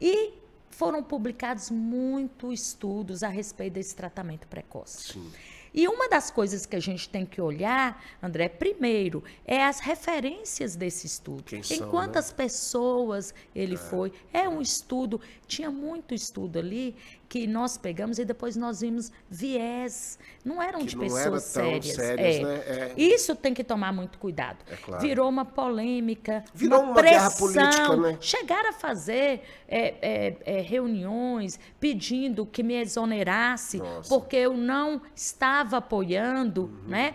E 0.00 0.34
foram 0.70 1.02
publicados 1.02 1.70
muitos 1.70 2.60
estudos 2.60 3.22
a 3.22 3.28
respeito 3.28 3.74
desse 3.74 3.96
tratamento 3.96 4.46
precoce. 4.46 5.14
Sim. 5.14 5.32
E 5.76 5.86
uma 5.88 6.08
das 6.08 6.30
coisas 6.30 6.64
que 6.64 6.74
a 6.74 6.80
gente 6.80 7.06
tem 7.06 7.26
que 7.26 7.38
olhar, 7.38 8.02
André, 8.22 8.48
primeiro, 8.48 9.22
é 9.44 9.62
as 9.62 9.78
referências 9.78 10.74
desse 10.74 11.06
estudo. 11.06 11.42
Quem 11.42 11.58
em 11.58 11.62
são, 11.62 11.90
quantas 11.90 12.30
né? 12.30 12.34
pessoas 12.34 13.34
ele 13.54 13.76
foi. 13.76 14.10
É 14.32 14.48
um 14.48 14.62
estudo, 14.62 15.20
tinha 15.46 15.70
muito 15.70 16.14
estudo 16.14 16.58
ali 16.58 16.96
que 17.28 17.46
nós 17.46 17.76
pegamos 17.76 18.18
e 18.18 18.24
depois 18.24 18.56
nós 18.56 18.80
vimos 18.80 19.10
viés. 19.28 20.18
Não 20.44 20.62
eram 20.62 20.80
Que 20.80 20.86
de 20.86 20.96
não 20.96 21.02
pessoas 21.04 21.42
sérias. 21.42 21.86
sérias, 21.86 22.36
é. 22.36 22.42
né? 22.42 22.54
É. 22.66 22.92
Isso 22.96 23.34
tem 23.34 23.52
que 23.52 23.64
tomar 23.64 23.92
muito 23.92 24.18
cuidado. 24.18 24.58
É 24.70 24.76
claro. 24.76 25.02
Virou 25.02 25.28
uma 25.28 25.44
polêmica, 25.44 26.44
Virou 26.54 26.80
uma, 26.82 26.92
uma 26.92 27.02
guerra 27.02 27.30
pressão. 27.30 27.48
política, 27.48 27.96
né? 27.96 28.18
Chegaram 28.20 28.70
a 28.70 28.72
fazer 28.72 29.42
é, 29.68 29.94
é, 30.00 30.36
é, 30.58 30.60
reuniões 30.60 31.58
pedindo 31.80 32.46
que 32.46 32.62
me 32.62 32.74
exonerasse 32.74 33.78
Nossa. 33.78 34.08
porque 34.08 34.36
eu 34.36 34.54
não 34.54 35.00
estava 35.14 35.78
apoiando, 35.78 36.62
Uhum. 36.64 36.88
né? 36.88 37.14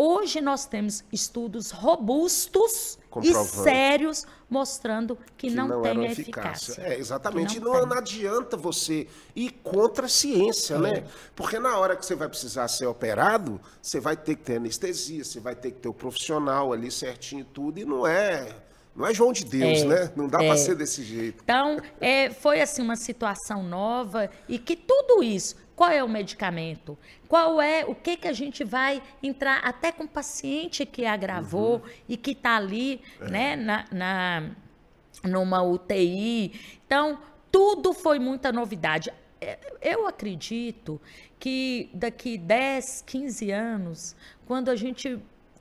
Hoje 0.00 0.40
nós 0.40 0.64
temos 0.64 1.02
estudos 1.12 1.72
robustos 1.72 3.00
e 3.20 3.34
sérios 3.34 4.24
mostrando 4.48 5.18
que, 5.36 5.48
que 5.48 5.50
não, 5.50 5.82
tem 5.82 5.90
eram 5.90 6.04
eficácia. 6.04 6.80
É, 6.80 6.96
exatamente. 6.96 7.54
Que 7.54 7.56
E 7.56 7.60
não 7.60 7.72
não, 7.72 7.86
não 7.86 7.98
adianta 7.98 8.56
você 8.56 9.08
ir 9.34 9.50
contra 9.60 10.06
a 10.06 10.08
ciência, 10.08 10.76
É. 10.76 10.78
né? 10.78 11.04
Porque 11.34 11.58
na 11.58 11.76
hora 11.76 11.96
que 11.96 12.06
você 12.06 12.14
vai 12.14 12.28
precisar 12.28 12.68
ser 12.68 12.86
operado, 12.86 13.60
você 13.82 13.98
vai 13.98 14.16
ter 14.16 14.36
que 14.36 14.42
ter 14.44 14.58
anestesia, 14.58 15.24
você 15.24 15.40
vai 15.40 15.56
ter 15.56 15.72
que 15.72 15.80
ter 15.80 15.88
o 15.88 15.94
profissional 15.94 16.72
ali 16.72 16.92
certinho 16.92 17.40
e 17.40 17.44
tudo, 17.44 17.80
e 17.80 17.84
não 17.84 18.06
é. 18.06 18.54
Não 18.94 19.04
é 19.04 19.12
João 19.12 19.32
de 19.32 19.44
Deus, 19.44 19.80
É, 19.80 19.84
né? 19.84 20.12
Não 20.14 20.28
dá 20.28 20.42
é. 20.42 20.46
para 20.46 20.56
ser 20.56 20.76
desse 20.76 21.02
jeito. 21.02 21.42
Então, 21.42 21.80
é, 22.00 22.30
foi 22.30 22.60
assim 22.60 22.82
uma 22.82 22.96
situação 22.96 23.64
nova 23.64 24.30
e 24.48 24.58
que 24.60 24.76
tudo 24.76 25.22
isso, 25.24 25.56
qual 25.76 25.90
é 25.90 26.02
o 26.02 26.08
medicamento? 26.08 26.98
Qual 27.28 27.60
é 27.60 27.84
o 27.84 27.94
que 27.94 28.16
que 28.16 28.26
a 28.26 28.32
gente 28.32 28.64
vai 28.64 29.02
entrar 29.22 29.58
até 29.58 29.92
com 29.92 30.04
o 30.04 30.08
paciente 30.08 30.86
que 30.86 31.04
agravou 31.04 31.76
Uhum. 31.76 31.90
e 32.08 32.16
que 32.16 32.30
está 32.32 32.56
ali, 32.56 33.00
É. 33.20 33.28
né, 33.30 33.56
na, 33.56 33.84
na 33.92 34.50
numa 35.24 35.62
UTI. 35.62 36.52
Então, 36.86 37.18
tudo 37.50 37.92
foi 37.92 38.18
muita 38.18 38.50
novidade. 38.52 39.10
É, 39.40 39.58
Eu 39.80 40.06
acredito 40.06 41.00
que 41.38 41.88
daqui 41.94 42.36
10, 42.38 43.02
15 43.06 43.50
anos, 43.50 44.16
quando 44.46 44.68
a 44.70 44.76
gente 44.76 45.18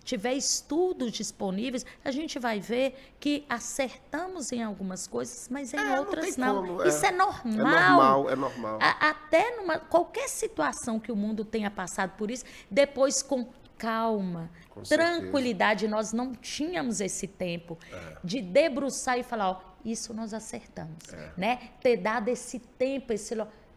tiver 0.07 0.33
estudos 0.35 1.11
disponíveis, 1.11 1.85
a 2.03 2.11
gente 2.11 2.39
vai 2.39 2.61
ver 2.61 3.13
que 3.19 3.45
acertamos 3.49 4.53
em 4.53 4.63
algumas 4.63 5.05
coisas, 5.05 5.49
mas 5.49 5.73
em 5.73 5.77
É, 5.77 5.83
não 5.83 5.99
outras 5.99 6.37
não. 6.37 6.55
como, 6.65 6.81
é. 6.83 6.87
Isso 6.87 7.05
é 7.05 7.09
É 7.09 7.11
normal. 7.11 7.55
normal, 7.55 8.29
é 8.29 8.35
normal. 8.35 8.79
A- 8.81 9.09
até 9.09 9.57
numa 9.57 9.77
qualquer 9.79 10.29
situação 10.29 10.97
que 10.97 11.11
o 11.11 11.15
mundo 11.15 11.43
tenha 11.43 11.69
passado 11.69 12.11
por 12.17 12.31
isso, 12.31 12.45
depois 12.71 13.21
com 13.21 13.45
calma, 13.77 14.49
Com 14.69 14.83
certeza. 14.85 15.19
tranquilidade, 15.19 15.87
nós 15.89 16.13
não 16.13 16.33
tínhamos 16.33 17.01
esse 17.01 17.27
tempo 17.27 17.77
de 18.23 18.41
debruçar 18.41 19.19
e 19.19 19.23
falar, 19.23 19.49
ó, 19.51 19.61
isso 19.83 20.13
nós 20.13 20.33
acertamos, 20.33 20.97
né? 21.35 21.59
Ter 21.81 21.97
dado 21.97 22.29
esse 22.29 22.59
tempo, 22.59 23.11
esse 23.13 23.35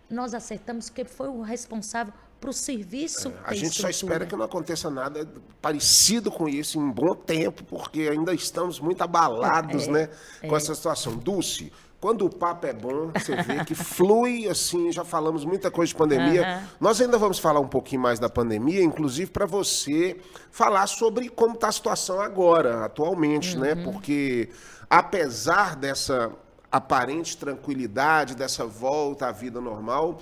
nós 0.08 0.32
acertamos 0.32 0.88
porque 0.88 1.04
foi 1.04 1.28
o 1.28 1.42
responsável 1.42 2.12
para 2.41 2.51
o 2.51 2.53
serviço. 2.53 3.28
É, 3.28 3.32
A 3.45 3.55
gente 3.55 3.80
só 3.80 3.88
estrutura. 3.88 4.14
espera 4.14 4.26
que 4.26 4.34
não 4.34 4.45
aconteça 4.45 4.91
nada 4.91 5.28
parecido 5.61 6.30
com 6.30 6.49
isso 6.49 6.78
em 6.78 6.82
um 6.82 6.91
bom 6.91 7.14
tempo, 7.14 7.62
porque 7.64 8.09
ainda 8.11 8.32
estamos 8.32 8.80
muito 8.80 9.03
abalados, 9.03 9.86
É, 9.86 9.91
né, 9.91 10.11
com 10.49 10.57
essa 10.57 10.74
situação. 10.74 11.16
Dulce, 11.16 11.70
quando 12.01 12.24
o 12.24 12.30
papo 12.34 12.66
é 12.66 12.72
bom, 12.72 13.11
você 13.14 13.36
vê 13.43 13.62
que 13.62 13.74
flui 13.74 14.49
assim, 14.49 14.91
já 14.91 15.05
falamos 15.05 15.45
muita 15.45 15.70
coisa 15.70 15.91
de 15.91 15.95
pandemia. 15.97 16.43
Aham. 16.43 16.68
Nós 16.80 16.99
ainda 16.99 17.18
vamos 17.18 17.38
falar 17.38 17.61
um 17.61 17.68
pouquinho 17.68 18.01
mais 18.01 18.18
da 18.18 18.28
pandemia, 18.30 18.82
inclusive 18.82 19.30
para 19.30 19.45
você 19.45 20.18
falar 20.51 20.86
sobre 20.86 21.28
como 21.28 21.55
está 21.55 21.68
a 21.68 21.72
situação 21.72 22.18
agora, 22.18 22.86
atualmente, 22.86 23.59
né? 23.59 23.74
Uhum. 23.74 23.82
Porque 23.93 24.49
apesar 24.88 25.76
dessa 25.76 26.32
aparente 26.72 27.36
tranquilidade, 27.36 28.34
dessa 28.34 28.64
volta 28.64 29.26
à 29.26 29.32
vida 29.32 29.61
normal, 29.61 30.20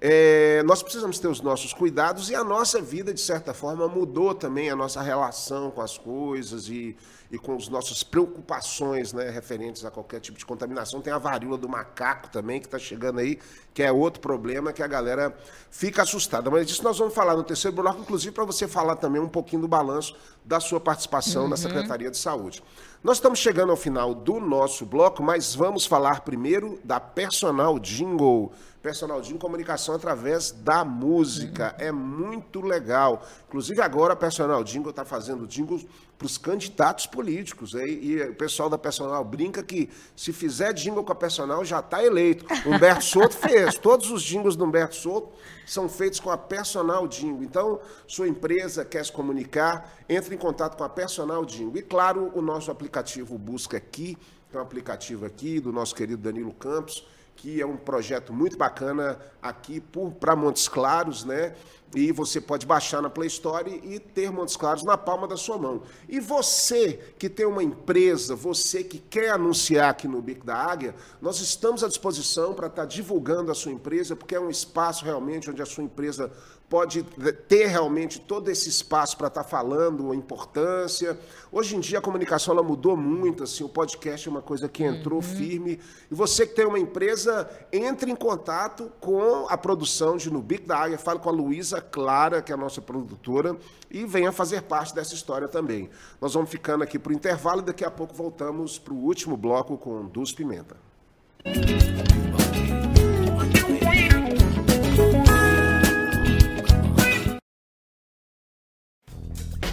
é, 0.00 0.62
nós 0.62 0.82
precisamos 0.82 1.18
ter 1.18 1.28
os 1.28 1.42
nossos 1.42 1.74
cuidados 1.74 2.30
e 2.30 2.34
a 2.34 2.42
nossa 2.42 2.80
vida, 2.80 3.12
de 3.12 3.20
certa 3.20 3.52
forma, 3.52 3.86
mudou 3.86 4.34
também 4.34 4.70
a 4.70 4.76
nossa 4.76 5.02
relação 5.02 5.70
com 5.70 5.82
as 5.82 5.98
coisas 5.98 6.68
e, 6.68 6.96
e 7.30 7.38
com 7.38 7.54
as 7.54 7.68
nossas 7.68 8.02
preocupações 8.02 9.12
né, 9.12 9.30
referentes 9.30 9.84
a 9.84 9.90
qualquer 9.90 10.20
tipo 10.20 10.36
de 10.36 10.44
contaminação. 10.44 11.00
Tem 11.00 11.12
a 11.12 11.18
varíola 11.18 11.56
do 11.56 11.68
macaco 11.68 12.28
também, 12.28 12.60
que 12.60 12.66
está 12.66 12.78
chegando 12.78 13.20
aí, 13.20 13.38
que 13.72 13.82
é 13.82 13.92
outro 13.92 14.20
problema 14.20 14.72
que 14.72 14.82
a 14.82 14.86
galera 14.86 15.36
fica 15.70 16.02
assustada. 16.02 16.50
Mas 16.50 16.66
disso 16.66 16.82
nós 16.82 16.98
vamos 16.98 17.14
falar 17.14 17.36
no 17.36 17.44
terceiro 17.44 17.76
bloco, 17.76 18.00
inclusive 18.00 18.32
para 18.34 18.44
você 18.44 18.66
falar 18.66 18.96
também 18.96 19.20
um 19.20 19.28
pouquinho 19.28 19.62
do 19.62 19.68
balanço 19.68 20.16
da 20.44 20.58
sua 20.58 20.80
participação 20.80 21.46
na 21.46 21.56
Secretaria 21.56 22.10
de 22.10 22.18
Saúde. 22.18 22.62
Nós 23.02 23.18
estamos 23.18 23.38
chegando 23.38 23.70
ao 23.70 23.76
final 23.76 24.14
do 24.14 24.40
nosso 24.40 24.84
bloco, 24.84 25.22
mas 25.22 25.54
vamos 25.54 25.86
falar 25.86 26.22
primeiro 26.22 26.80
da 26.84 26.98
Personal 26.98 27.78
Jingle. 27.78 28.52
Personal 28.82 29.20
Jingle 29.20 29.38
Comunicação 29.38 29.94
através 29.94 30.50
da 30.50 30.84
música. 30.84 31.74
É 31.78 31.92
muito 31.92 32.60
legal. 32.60 33.22
Inclusive 33.46 33.80
agora 33.80 34.14
a 34.14 34.16
Personal 34.16 34.64
Jingle 34.64 34.90
está 34.90 35.04
fazendo 35.04 35.46
jingles 35.46 35.86
para 36.20 36.26
os 36.26 36.36
candidatos 36.36 37.06
políticos. 37.06 37.72
E, 37.72 37.86
e 37.86 38.22
o 38.24 38.34
pessoal 38.34 38.68
da 38.68 38.76
Personal 38.76 39.24
brinca 39.24 39.62
que 39.62 39.88
se 40.14 40.34
fizer 40.34 40.74
jingle 40.74 41.02
com 41.02 41.12
a 41.12 41.14
Personal 41.14 41.64
já 41.64 41.80
está 41.80 42.04
eleito. 42.04 42.44
Humberto 42.68 43.02
Souto 43.02 43.34
fez. 43.34 43.78
Todos 43.78 44.10
os 44.10 44.22
jingles 44.22 44.54
do 44.54 44.66
Humberto 44.66 44.94
Souto 44.94 45.32
são 45.66 45.88
feitos 45.88 46.20
com 46.20 46.30
a 46.30 46.36
Personal 46.36 47.08
Jingle. 47.08 47.42
Então, 47.42 47.80
sua 48.06 48.28
empresa 48.28 48.84
quer 48.84 49.02
se 49.02 49.10
comunicar, 49.10 49.98
entre 50.06 50.34
em 50.34 50.38
contato 50.38 50.76
com 50.76 50.84
a 50.84 50.90
Personal 50.90 51.42
Jingle. 51.46 51.78
E 51.78 51.82
claro, 51.82 52.30
o 52.34 52.42
nosso 52.42 52.70
aplicativo 52.70 53.38
Busca 53.38 53.78
Aqui, 53.78 54.18
que 54.50 54.56
é 54.56 54.60
um 54.60 54.62
aplicativo 54.62 55.24
aqui 55.24 55.58
do 55.58 55.72
nosso 55.72 55.94
querido 55.94 56.20
Danilo 56.20 56.52
Campos, 56.52 57.06
que 57.34 57.62
é 57.62 57.64
um 57.64 57.78
projeto 57.78 58.34
muito 58.34 58.58
bacana 58.58 59.18
aqui 59.40 59.82
para 60.20 60.36
Montes 60.36 60.68
Claros, 60.68 61.24
né? 61.24 61.54
E 61.94 62.12
você 62.12 62.40
pode 62.40 62.66
baixar 62.66 63.02
na 63.02 63.10
Play 63.10 63.26
Store 63.26 63.68
e 63.82 63.98
ter 63.98 64.30
Montes 64.30 64.56
Claros 64.56 64.84
na 64.84 64.96
palma 64.96 65.26
da 65.26 65.36
sua 65.36 65.58
mão. 65.58 65.82
E 66.08 66.20
você 66.20 67.00
que 67.18 67.28
tem 67.28 67.46
uma 67.46 67.64
empresa, 67.64 68.36
você 68.36 68.84
que 68.84 68.98
quer 68.98 69.30
anunciar 69.30 69.90
aqui 69.90 70.06
no 70.06 70.22
Bico 70.22 70.46
da 70.46 70.54
Águia, 70.54 70.94
nós 71.20 71.40
estamos 71.40 71.82
à 71.82 71.88
disposição 71.88 72.54
para 72.54 72.68
estar 72.68 72.84
divulgando 72.84 73.50
a 73.50 73.54
sua 73.54 73.72
empresa, 73.72 74.14
porque 74.14 74.36
é 74.36 74.40
um 74.40 74.50
espaço 74.50 75.04
realmente 75.04 75.50
onde 75.50 75.62
a 75.62 75.66
sua 75.66 75.82
empresa 75.82 76.30
pode 76.70 77.02
ter 77.48 77.66
realmente 77.66 78.20
todo 78.20 78.48
esse 78.48 78.68
espaço 78.68 79.16
para 79.16 79.26
estar 79.26 79.42
falando 79.42 80.12
a 80.12 80.14
importância. 80.14 81.18
Hoje 81.50 81.74
em 81.74 81.80
dia 81.80 81.98
a 81.98 82.00
comunicação 82.00 82.54
ela 82.54 82.62
mudou 82.62 82.96
muito, 82.96 83.42
assim, 83.42 83.64
o 83.64 83.68
podcast 83.68 84.28
é 84.28 84.30
uma 84.30 84.40
coisa 84.40 84.68
que 84.68 84.84
entrou 84.84 85.20
firme. 85.20 85.80
E 86.08 86.14
você 86.14 86.46
que 86.46 86.54
tem 86.54 86.64
uma 86.64 86.78
empresa, 86.78 87.50
entre 87.72 88.12
em 88.12 88.14
contato 88.14 88.90
com 89.00 89.48
a 89.48 89.58
produção 89.58 90.16
de 90.16 90.30
No 90.30 90.40
Bico 90.40 90.68
da 90.68 90.78
Águia, 90.78 90.96
fale 90.96 91.18
com 91.18 91.28
a 91.28 91.32
Luísa 91.32 91.80
Clara, 91.80 92.40
que 92.40 92.52
é 92.52 92.54
a 92.54 92.58
nossa 92.58 92.80
produtora, 92.80 93.56
e 93.90 94.04
venha 94.04 94.30
fazer 94.30 94.62
parte 94.62 94.94
dessa 94.94 95.12
história 95.12 95.48
também. 95.48 95.90
Nós 96.20 96.34
vamos 96.34 96.50
ficando 96.50 96.84
aqui 96.84 97.00
para 97.00 97.10
o 97.10 97.14
intervalo 97.14 97.62
e 97.62 97.64
daqui 97.64 97.84
a 97.84 97.90
pouco 97.90 98.14
voltamos 98.14 98.78
para 98.78 98.94
o 98.94 98.96
último 98.96 99.36
bloco 99.36 99.76
com 99.76 100.06
Dulce 100.06 100.36
Pimenta. 100.36 100.76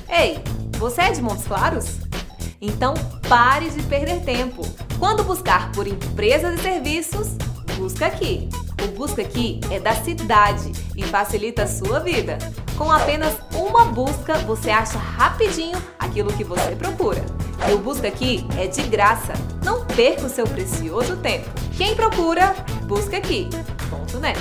Ei, 0.10 0.39
você 0.78 1.01
é 1.01 1.12
de 1.12 1.22
Montes 1.22 1.45
Claros? 1.45 1.97
Então 2.62 2.93
pare 3.28 3.70
de 3.70 3.84
perder 3.84 4.22
tempo. 4.22 4.62
Quando 4.97 5.24
buscar 5.24 5.72
por 5.74 5.88
empresas 5.88 6.60
e 6.60 6.62
serviços, 6.62 7.36
busca 7.78 8.08
aqui. 8.08 8.49
O 8.84 8.88
Busca 8.91 9.22
Aqui 9.22 9.60
é 9.72 9.80
da 9.80 9.93
cidade 9.95 10.72
e 10.95 11.03
facilita 11.03 11.64
a 11.64 11.68
sua 11.68 11.99
vida. 11.99 12.38
Com 12.78 12.91
apenas 12.91 13.36
uma 13.53 13.86
busca, 13.86 14.38
você 14.39 14.70
acha 14.70 14.97
rapidinho 14.97 15.78
aquilo 15.97 16.32
que 16.34 16.43
você 16.43 16.76
procura. 16.76 17.24
E 17.68 17.74
o 17.74 17.80
Busca 17.80 18.08
Aqui 18.08 18.47
é 18.55 18.68
de 18.68 18.84
graça. 18.84 19.34
Não 19.64 19.84
perca 19.86 20.28
o 20.28 20.30
seu 20.30 20.45
precioso 20.45 21.18
tempo. 21.18 21.49
Quem 21.76 21.95
procura, 21.95 22.55
busca 22.86 23.18
aqui. 23.18 23.49
Ponto 23.89 24.20
net. 24.20 24.39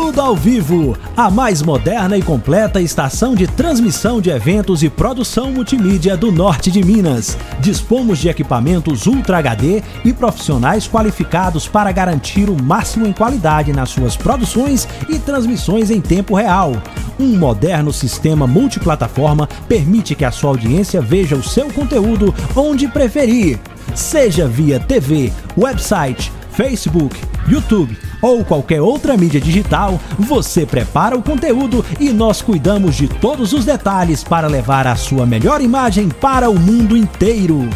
Tudo 0.00 0.20
ao 0.20 0.36
vivo, 0.36 0.96
a 1.16 1.28
mais 1.28 1.60
moderna 1.60 2.16
e 2.16 2.22
completa 2.22 2.80
estação 2.80 3.34
de 3.34 3.48
transmissão 3.48 4.20
de 4.20 4.30
eventos 4.30 4.84
e 4.84 4.88
produção 4.88 5.50
multimídia 5.50 6.16
do 6.16 6.30
norte 6.30 6.70
de 6.70 6.84
Minas. 6.84 7.36
Dispomos 7.58 8.20
de 8.20 8.28
equipamentos 8.28 9.08
Ultra 9.08 9.38
HD 9.38 9.82
e 10.04 10.12
profissionais 10.12 10.86
qualificados 10.86 11.66
para 11.66 11.90
garantir 11.90 12.48
o 12.48 12.62
máximo 12.62 13.08
em 13.08 13.12
qualidade 13.12 13.72
nas 13.72 13.90
suas 13.90 14.16
produções 14.16 14.86
e 15.08 15.18
transmissões 15.18 15.90
em 15.90 16.00
tempo 16.00 16.36
real. 16.36 16.80
Um 17.18 17.36
moderno 17.36 17.92
sistema 17.92 18.46
multiplataforma 18.46 19.48
permite 19.68 20.14
que 20.14 20.24
a 20.24 20.30
sua 20.30 20.50
audiência 20.50 21.02
veja 21.02 21.34
o 21.34 21.42
seu 21.42 21.72
conteúdo 21.72 22.32
onde 22.54 22.86
preferir, 22.86 23.58
seja 23.96 24.46
via 24.46 24.78
TV, 24.78 25.32
website, 25.56 26.30
Facebook, 26.58 27.16
YouTube 27.46 27.96
ou 28.20 28.44
qualquer 28.44 28.80
outra 28.80 29.16
mídia 29.16 29.40
digital, 29.40 30.00
você 30.18 30.66
prepara 30.66 31.16
o 31.16 31.22
conteúdo 31.22 31.84
e 32.00 32.10
nós 32.10 32.42
cuidamos 32.42 32.96
de 32.96 33.06
todos 33.06 33.52
os 33.52 33.64
detalhes 33.64 34.24
para 34.24 34.48
levar 34.48 34.84
a 34.84 34.96
sua 34.96 35.24
melhor 35.24 35.60
imagem 35.60 36.08
para 36.08 36.50
o 36.50 36.58
mundo 36.58 36.96
inteiro. 36.96 37.70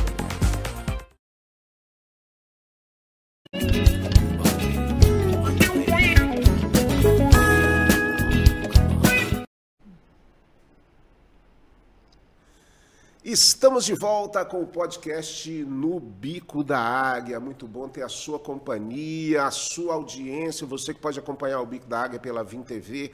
Estamos 13.32 13.86
de 13.86 13.94
volta 13.94 14.44
com 14.44 14.60
o 14.60 14.66
podcast 14.66 15.50
No 15.64 15.98
Bico 15.98 16.62
da 16.62 16.78
Águia. 16.78 17.40
Muito 17.40 17.66
bom 17.66 17.88
ter 17.88 18.02
a 18.02 18.08
sua 18.10 18.38
companhia, 18.38 19.44
a 19.44 19.50
sua 19.50 19.94
audiência. 19.94 20.66
Você 20.66 20.92
que 20.92 21.00
pode 21.00 21.18
acompanhar 21.18 21.58
o 21.62 21.64
Bico 21.64 21.86
da 21.86 22.02
Águia 22.02 22.20
pela 22.20 22.44
Vim 22.44 22.62
TV 22.62 23.10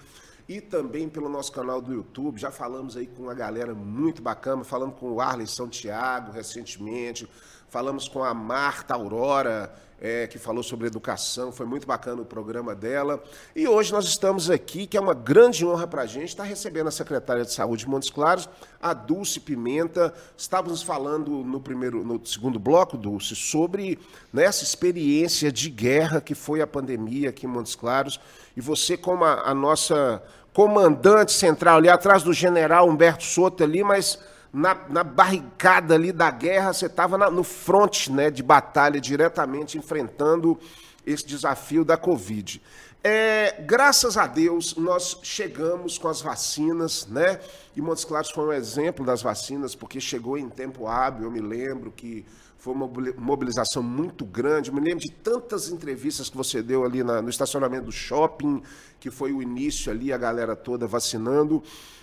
e 0.49 0.61
também 0.61 1.09
pelo 1.09 1.29
nosso 1.29 1.53
canal 1.53 1.81
do 1.81 1.95
YouTube. 1.95 2.41
Já 2.41 2.51
falamos 2.51 2.97
aí 2.97 3.07
com 3.07 3.23
uma 3.23 3.35
galera 3.35 3.73
muito 3.77 4.21
bacana, 4.21 4.65
falamos 4.65 4.99
com 4.99 5.13
o 5.13 5.21
Arley 5.21 5.47
Santiago 5.47 6.33
recentemente, 6.33 7.29
falamos 7.69 8.09
com 8.09 8.25
a 8.25 8.33
Marta 8.33 8.95
Aurora, 8.95 9.73
é, 10.01 10.27
que 10.27 10.39
falou 10.39 10.63
sobre 10.63 10.87
educação, 10.87 11.51
foi 11.51 11.67
muito 11.67 11.87
bacana 11.87 12.23
o 12.23 12.25
programa 12.25 12.75
dela. 12.75 13.23
E 13.55 13.67
hoje 13.67 13.93
nós 13.93 14.07
estamos 14.07 14.49
aqui, 14.49 14.87
que 14.87 14.97
é 14.97 15.01
uma 15.01 15.15
grande 15.15 15.67
honra 15.67 15.87
para 15.87 16.03
a 16.03 16.07
gente, 16.07 16.29
estar 16.29 16.45
tá 16.45 16.49
recebendo 16.49 16.87
a 16.87 16.91
secretária 16.91 17.45
de 17.45 17.53
Saúde 17.53 17.85
de 17.85 17.91
Montes 17.91 18.09
Claros, 18.09 18.49
a 18.81 18.95
Dulce 18.95 19.41
Pimenta. 19.41 20.15
Estávamos 20.37 20.83
falando 20.83 21.31
no 21.45 21.61
primeiro, 21.61 22.05
no 22.05 22.25
segundo 22.25 22.59
bloco, 22.59 22.97
Dulce, 22.97 23.35
sobre 23.35 23.99
né, 24.33 24.45
essa 24.45 24.63
experiência 24.63 25.51
de 25.51 25.69
guerra 25.69 26.21
que 26.21 26.35
foi 26.35 26.63
a 26.63 26.67
pandemia 26.67 27.31
aqui 27.31 27.47
em 27.47 27.49
Montes 27.49 27.75
Claros. 27.75 28.21
E 28.57 28.61
você, 28.61 28.97
como 28.97 29.25
a, 29.25 29.51
a 29.51 29.55
nossa 29.55 30.23
comandante 30.53 31.33
central, 31.33 31.79
ali 31.79 31.89
atrás 31.89 32.23
do 32.23 32.33
general 32.33 32.89
Humberto 32.89 33.25
Soto 33.25 33.63
ali, 33.65 33.83
mas 33.83 34.19
na, 34.53 34.75
na 34.89 35.05
barricada 35.05 35.95
ali 35.95 36.13
da 36.13 36.31
guerra, 36.31 36.73
você 36.73 36.87
estava 36.87 37.31
no 37.31 37.45
front 37.45 38.09
né, 38.09 38.31
de 38.31 38.43
batalha, 38.43 39.01
diretamente 39.01 39.79
enfrentando 39.79 40.59
esse 41.07 41.27
desafio 41.27 41.85
da 41.85 41.97
Covid. 41.97 42.61
É, 43.03 43.63
graças 43.63 44.17
a 44.17 44.27
Deus, 44.27 44.77
nós 44.77 45.19
chegamos 45.23 45.99
com 45.99 46.09
as 46.09 46.21
vacinas, 46.21 47.07
né? 47.07 47.41
E 47.77 47.81
Montes 47.81 48.05
Claros 48.05 48.31
foi 48.31 48.45
um 48.45 48.53
exemplo 48.53 49.07
das 49.07 49.23
vacinas, 49.23 49.75
porque 49.75 50.01
chegou 50.01 50.37
em 50.37 50.49
tempo 50.49 50.89
hábil. 50.89 51.25
Eu 51.25 51.31
me 51.31 51.41
lembro 51.41 51.93
que 51.93 52.27
foi 52.59 52.75
uma 52.75 52.91
mobilização 53.17 53.85
muito 53.85 54.25
grande. 54.25 54.69
Eu 54.69 54.75
me 54.75 54.81
lembro 54.81 54.99
de 54.99 55.13
tantas 55.13 55.69
entrevistas 55.69 56.29
que 56.29 56.37
você 56.37 56.61
deu 56.61 56.85
ali 56.85 57.05
na, 57.05 57.23
no 57.23 57.31
estacionamento 57.31 57.85
do 57.85 57.93
shopping, 57.93 58.63
que 58.99 59.13
foi 59.13 59.33
o 59.33 59.41
início 59.41 59.93
ali, 59.93 60.13
a 60.13 60.19
galera 60.19 60.57
toda 60.57 60.85
vacinando. 60.87 61.63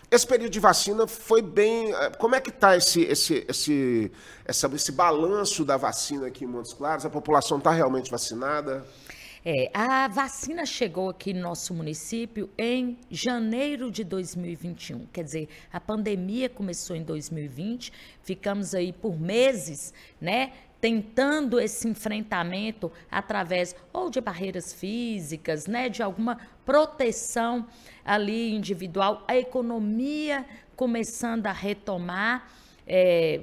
Esse 0.10 0.28
período 0.28 0.52
de 0.52 0.60
vacina 0.60 1.08
foi 1.08 1.42
bem. 1.42 1.92
Eh, 1.92 2.10
como 2.20 2.36
é 2.36 2.42
que 2.42 2.50
está 2.50 2.78
esse, 2.78 3.02
esse, 3.02 3.46
esse, 3.48 4.12
esse 4.48 4.92
balanço 4.92 5.66
da 5.66 5.78
vacina 5.78 6.28
aqui 6.28 6.46
em 6.46 6.48
Montes 6.48 6.74
Claros? 6.74 7.06
A 7.06 7.10
população 7.10 7.58
está 7.58 7.72
realmente 7.72 8.12
vacinada? 8.12 8.86
É, 9.48 9.70
a 9.76 10.08
vacina 10.08 10.66
chegou 10.66 11.08
aqui 11.08 11.32
no 11.32 11.42
nosso 11.42 11.72
município 11.72 12.50
em 12.58 12.98
janeiro 13.12 13.92
de 13.92 14.04
2021. 14.04 15.06
Quer 15.14 15.24
dizer, 15.24 15.50
a 15.72 15.80
pandemia 15.80 16.50
começou 16.50 16.96
em 16.96 17.04
2020, 17.04 17.94
ficamos 18.24 18.74
aí 18.74 18.92
por 18.92 19.20
meses, 19.20 19.94
né? 20.20 20.52
Tentando 20.82 21.60
esse 21.60 21.88
enfrentamento 21.88 22.92
através 23.10 23.76
ou 23.94 24.10
de 24.10 24.20
barreiras 24.20 24.74
físicas, 24.74 25.68
né, 25.68 25.90
de 25.90 26.02
alguma 26.02 26.40
proteção 26.66 27.68
ali 28.06 28.54
individual, 28.54 29.24
a 29.28 29.36
economia 29.36 30.46
começando 30.76 31.48
a 31.48 31.52
retomar. 31.52 32.48
É, 32.88 33.42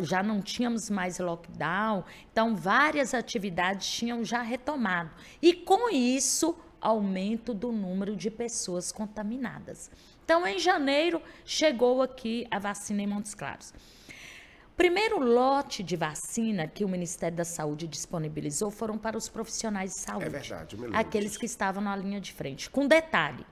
já 0.00 0.22
não 0.22 0.42
tínhamos 0.42 0.90
mais 0.90 1.18
lockdown, 1.18 2.04
então 2.30 2.54
várias 2.54 3.14
atividades 3.14 3.88
tinham 3.88 4.22
já 4.22 4.42
retomado. 4.42 5.10
E 5.40 5.54
com 5.54 5.88
isso, 5.88 6.54
aumento 6.78 7.54
do 7.54 7.72
número 7.72 8.14
de 8.14 8.30
pessoas 8.30 8.92
contaminadas. 8.92 9.90
Então, 10.24 10.46
em 10.46 10.58
janeiro, 10.58 11.22
chegou 11.44 12.02
aqui 12.02 12.46
a 12.50 12.58
vacina 12.58 13.00
em 13.02 13.06
Montes 13.06 13.34
Claros. 13.34 13.72
Primeiro 14.76 15.18
lote 15.18 15.82
de 15.82 15.96
vacina 15.96 16.68
que 16.68 16.84
o 16.84 16.88
Ministério 16.88 17.36
da 17.36 17.44
Saúde 17.44 17.86
disponibilizou 17.86 18.70
foram 18.70 18.98
para 18.98 19.16
os 19.16 19.26
profissionais 19.26 19.92
de 19.92 20.00
saúde. 20.00 20.26
É 20.26 20.28
verdade, 20.28 20.74
eu 20.74 20.78
me 20.78 20.86
lembro 20.86 21.00
Aqueles 21.00 21.36
que 21.36 21.46
estavam 21.46 21.82
na 21.82 21.96
linha 21.96 22.20
de 22.20 22.32
frente. 22.32 22.68
Com 22.68 22.86
detalhe, 22.86 23.46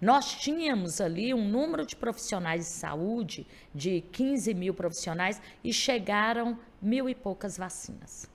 nós 0.00 0.32
tínhamos 0.32 1.00
ali 1.00 1.34
um 1.34 1.46
número 1.46 1.84
de 1.84 1.94
profissionais 1.94 2.64
de 2.64 2.70
saúde, 2.70 3.46
de 3.74 4.00
15 4.12 4.54
mil 4.54 4.72
profissionais, 4.72 5.40
e 5.62 5.72
chegaram 5.72 6.58
mil 6.80 7.08
e 7.08 7.14
poucas 7.14 7.58
vacinas. 7.58 8.28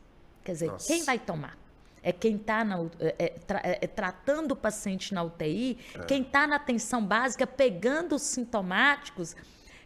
Quer 0.44 0.52
dizer, 0.52 0.68
Nossa. 0.68 0.88
quem 0.88 1.04
vai 1.04 1.18
tomar? 1.18 1.58
É 2.04 2.12
quem 2.12 2.36
está 2.36 2.64
é, 3.00 3.16
é, 3.18 3.30
tra, 3.30 3.62
é, 3.64 3.80
é, 3.82 3.88
tratando 3.88 4.52
o 4.52 4.56
paciente 4.56 5.12
na 5.12 5.24
UTI, 5.24 5.80
é. 5.96 6.04
quem 6.04 6.22
está 6.22 6.46
na 6.46 6.58
atenção 6.58 7.04
básica, 7.04 7.48
pegando 7.48 8.16
os 8.16 8.22
sintomáticos, 8.22 9.36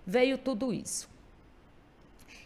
veio 0.05 0.37
tudo 0.37 0.73
isso. 0.73 1.09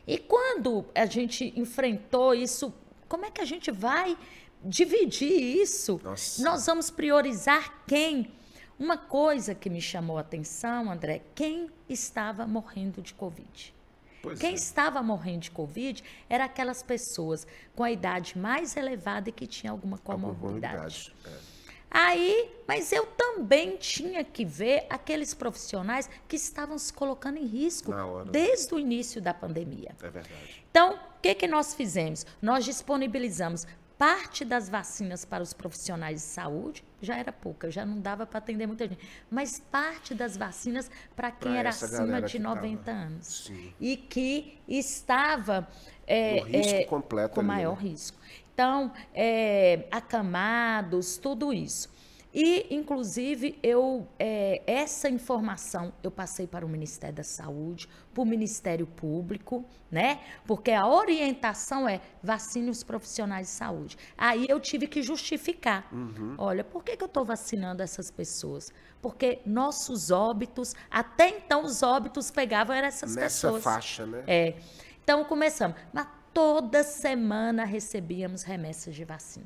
E 0.06 0.20
quando 0.20 0.86
a 0.94 1.08
gente 1.08 1.52
enfrentou 1.56 2.36
isso, 2.36 2.72
como 3.08 3.26
é 3.26 3.32
que 3.32 3.42
a 3.42 3.46
gente 3.46 3.72
vai 3.72 4.16
dividir 4.64 5.32
isso? 5.32 6.00
Nossa. 6.04 6.44
Nós 6.44 6.68
vamos 6.68 6.92
priorizar 6.92 7.84
quem? 7.88 8.32
Uma 8.78 8.98
coisa 8.98 9.54
que 9.54 9.70
me 9.70 9.82
chamou 9.82 10.18
a 10.18 10.22
atenção, 10.22 10.92
André, 10.92 11.22
quem 11.36 11.70
estava 11.88 12.46
morrendo 12.48 13.02
de 13.02 13.14
Covid. 13.14 13.74
Pois 14.22 14.40
quem 14.40 14.52
é. 14.52 14.54
estava 14.54 15.04
morrendo 15.04 15.42
de 15.42 15.52
Covid 15.52 16.04
eram 16.30 16.46
aquelas 16.46 16.82
pessoas 16.82 17.46
com 17.76 17.84
a 17.84 17.92
idade 17.92 18.38
mais 18.38 18.76
elevada 18.78 19.30
e 19.30 19.32
que 19.32 19.46
tinha 19.46 19.72
alguma 19.72 19.98
comorbidade. 19.98 21.14
É. 21.26 21.54
Aí, 21.92 22.52
mas 22.68 22.92
eu 22.92 23.06
também 23.06 23.78
tinha 23.78 24.24
que 24.24 24.44
ver 24.44 24.88
aqueles 24.90 25.36
profissionais 25.36 26.10
que 26.28 26.36
estavam 26.36 26.76
se 26.80 26.92
colocando 26.92 27.38
em 27.38 27.46
risco 27.46 27.94
desde 28.32 28.74
o 28.74 28.80
início 28.80 29.22
da 29.22 29.32
pandemia. 29.32 29.96
É 30.02 30.10
verdade. 30.10 30.66
Então, 30.72 30.96
o 30.96 31.22
que, 31.22 31.36
que 31.36 31.48
nós 31.48 31.76
fizemos? 31.76 32.26
Nós 32.42 32.66
disponibilizamos 32.66 33.68
parte 33.96 34.44
das 34.44 34.68
vacinas 34.68 35.24
para 35.24 35.44
os 35.44 35.54
profissionais 35.54 36.22
de 36.22 36.28
saúde 36.28 36.84
já 37.04 37.18
era 37.18 37.32
pouca, 37.32 37.70
já 37.70 37.86
não 37.86 38.00
dava 38.00 38.26
para 38.26 38.38
atender 38.38 38.66
muita 38.66 38.88
gente, 38.88 39.00
mas 39.30 39.60
parte 39.60 40.16
das 40.16 40.38
vacinas 40.38 40.90
para 41.16 41.32
quem 41.32 41.52
pra 41.52 41.60
era 41.60 41.70
acima 41.70 42.22
de 42.22 42.40
90 42.40 42.84
tava. 42.84 42.98
anos 42.98 43.46
Sim. 43.48 43.74
e 43.80 43.98
que 43.98 44.60
estava 44.68 45.68
é, 46.08 46.40
risco 46.40 46.76
é, 46.76 46.84
completo 46.86 47.36
com 47.36 47.42
ali, 47.42 47.48
maior 47.48 47.82
né? 47.82 47.90
risco. 47.90 48.18
Então, 48.54 48.92
é, 49.14 49.86
acamados, 49.92 51.18
tudo 51.18 51.52
isso. 51.52 51.93
E, 52.34 52.74
inclusive, 52.74 53.60
eu 53.62 54.08
é, 54.18 54.64
essa 54.66 55.08
informação 55.08 55.94
eu 56.02 56.10
passei 56.10 56.48
para 56.48 56.66
o 56.66 56.70
Ministério 56.70 57.16
da 57.16 57.24
Saúde, 57.24 57.88
para 58.12 58.24
o 58.24 58.26
Ministério 58.26 58.88
Público, 58.88 59.64
né? 59.92 60.20
Porque 60.48 60.72
a 60.72 60.88
orientação 60.88 61.88
é 61.88 62.02
vacine 62.24 62.72
os 62.72 62.84
profissionais 62.84 63.48
de 63.48 63.54
saúde. 63.54 63.98
Aí 64.18 64.48
eu 64.50 64.60
tive 64.60 64.88
que 64.88 65.04
justificar. 65.04 65.88
Uhum. 65.94 66.34
Olha, 66.40 66.64
por 66.64 66.84
que, 66.84 66.98
que 66.98 67.04
eu 67.04 67.08
estou 67.08 67.24
vacinando 67.24 67.84
essas 67.84 68.10
pessoas? 68.10 68.72
Porque 69.00 69.40
nossos 69.46 70.10
óbitos, 70.10 70.74
até 70.90 71.30
então 71.30 71.64
os 71.64 71.84
óbitos 71.84 72.32
pegavam 72.32 72.76
eram 72.76 72.88
essas 72.88 73.16
Nessa 73.16 73.48
pessoas. 73.48 73.54
Nessa 73.54 73.70
faixa, 73.70 74.06
né? 74.08 74.24
É. 74.26 74.56
Então 75.04 75.24
começamos. 75.26 75.78
Mas 75.94 76.08
toda 76.34 76.82
semana 76.84 77.64
recebíamos 77.64 78.42
remessas 78.42 78.96
de 78.96 79.06
vacina. 79.06 79.46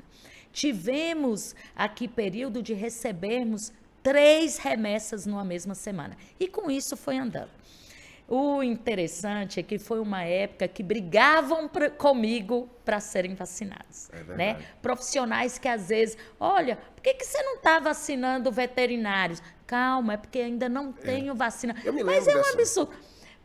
Tivemos 0.52 1.54
aqui 1.74 2.08
período 2.08 2.62
de 2.62 2.74
recebermos 2.74 3.72
três 4.02 4.58
remessas 4.58 5.26
numa 5.26 5.44
mesma 5.44 5.74
semana. 5.74 6.16
E 6.38 6.48
com 6.48 6.70
isso 6.70 6.96
foi 6.96 7.18
andando. 7.18 7.50
O 8.30 8.62
interessante 8.62 9.58
é 9.58 9.62
que 9.62 9.78
foi 9.78 10.00
uma 10.00 10.22
época 10.22 10.68
que 10.68 10.82
brigavam 10.82 11.66
pra, 11.66 11.88
comigo 11.88 12.68
para 12.84 13.00
serem 13.00 13.34
vacinados. 13.34 14.10
É 14.12 14.22
né? 14.34 14.66
Profissionais 14.82 15.58
que 15.58 15.66
às 15.66 15.88
vezes, 15.88 16.18
olha, 16.38 16.76
por 16.76 17.02
que, 17.02 17.14
que 17.14 17.24
você 17.24 17.42
não 17.42 17.54
está 17.54 17.78
vacinando 17.78 18.52
veterinários? 18.52 19.42
Calma, 19.66 20.12
é 20.12 20.16
porque 20.18 20.40
ainda 20.40 20.68
não 20.68 20.90
é. 20.90 21.00
tenho 21.00 21.34
vacina. 21.34 21.74
Mas 22.04 22.28
é 22.28 22.32
um 22.32 22.36
dessa... 22.36 22.52
absurdo. 22.52 22.92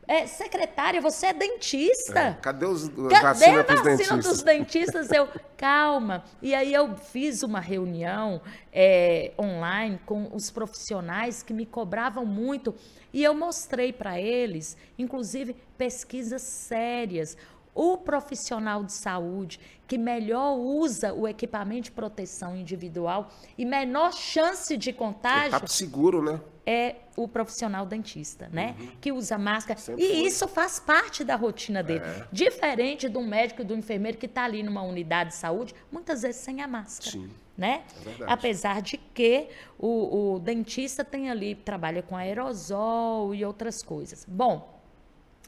É, 0.07 0.27
secretária, 0.27 0.99
você 0.99 1.27
é 1.27 1.33
dentista. 1.33 2.19
É, 2.19 2.33
cadê 2.41 2.65
os 2.65 2.87
cadê 2.89 3.21
vacina 3.21 3.59
a 3.61 3.63
vacina 3.63 3.83
dentistas? 3.83 4.25
dos 4.25 4.43
dentistas? 4.43 5.11
Eu, 5.11 5.27
calma. 5.55 6.23
E 6.41 6.53
aí 6.53 6.73
eu 6.73 6.95
fiz 6.95 7.41
uma 7.43 7.59
reunião 7.59 8.41
é, 8.71 9.31
online 9.39 9.99
com 10.05 10.29
os 10.33 10.51
profissionais 10.51 11.41
que 11.41 11.53
me 11.53 11.65
cobravam 11.65 12.25
muito 12.25 12.75
e 13.13 13.23
eu 13.23 13.35
mostrei 13.35 13.93
para 13.93 14.19
eles, 14.19 14.75
inclusive, 14.97 15.55
pesquisas 15.77 16.41
sérias. 16.41 17.37
O 17.75 17.97
profissional 17.97 18.83
de 18.83 18.93
saúde 18.93 19.59
que 19.87 19.97
melhor 19.97 20.57
usa 20.57 21.13
o 21.13 21.27
equipamento 21.27 21.83
de 21.83 21.91
proteção 21.91 22.55
individual 22.55 23.29
e 23.57 23.65
menor 23.65 24.13
chance 24.13 24.75
de 24.77 24.93
contágio. 24.93 25.59
Tá 25.59 25.67
seguro, 25.67 26.21
né? 26.21 26.39
É 26.65 26.95
o 27.17 27.27
profissional 27.27 27.85
dentista, 27.85 28.49
né? 28.51 28.75
Uhum. 28.79 28.87
Que 29.01 29.11
usa 29.11 29.37
máscara. 29.37 29.77
Sempre 29.79 30.03
e 30.03 30.07
foi. 30.07 30.17
isso 30.21 30.47
faz 30.47 30.79
parte 30.79 31.23
da 31.23 31.35
rotina 31.35 31.83
dele. 31.83 32.03
É. 32.05 32.27
Diferente 32.31 33.09
do 33.09 33.21
médico 33.21 33.61
e 33.61 33.65
do 33.65 33.75
enfermeiro 33.75 34.17
que 34.17 34.25
está 34.25 34.45
ali 34.45 34.63
numa 34.63 34.81
unidade 34.81 35.31
de 35.31 35.35
saúde, 35.35 35.75
muitas 35.91 36.21
vezes 36.21 36.41
sem 36.41 36.61
a 36.61 36.67
máscara. 36.67 37.11
Sim. 37.11 37.29
Né? 37.55 37.83
É 38.01 38.03
verdade. 38.03 38.33
Apesar 38.33 38.81
de 38.81 38.97
que 38.97 39.49
o, 39.77 40.35
o 40.35 40.39
dentista 40.39 41.03
tem 41.03 41.29
ali, 41.29 41.53
trabalha 41.53 42.01
com 42.01 42.15
aerosol 42.15 43.35
e 43.35 43.45
outras 43.45 43.83
coisas. 43.83 44.25
Bom, 44.27 44.82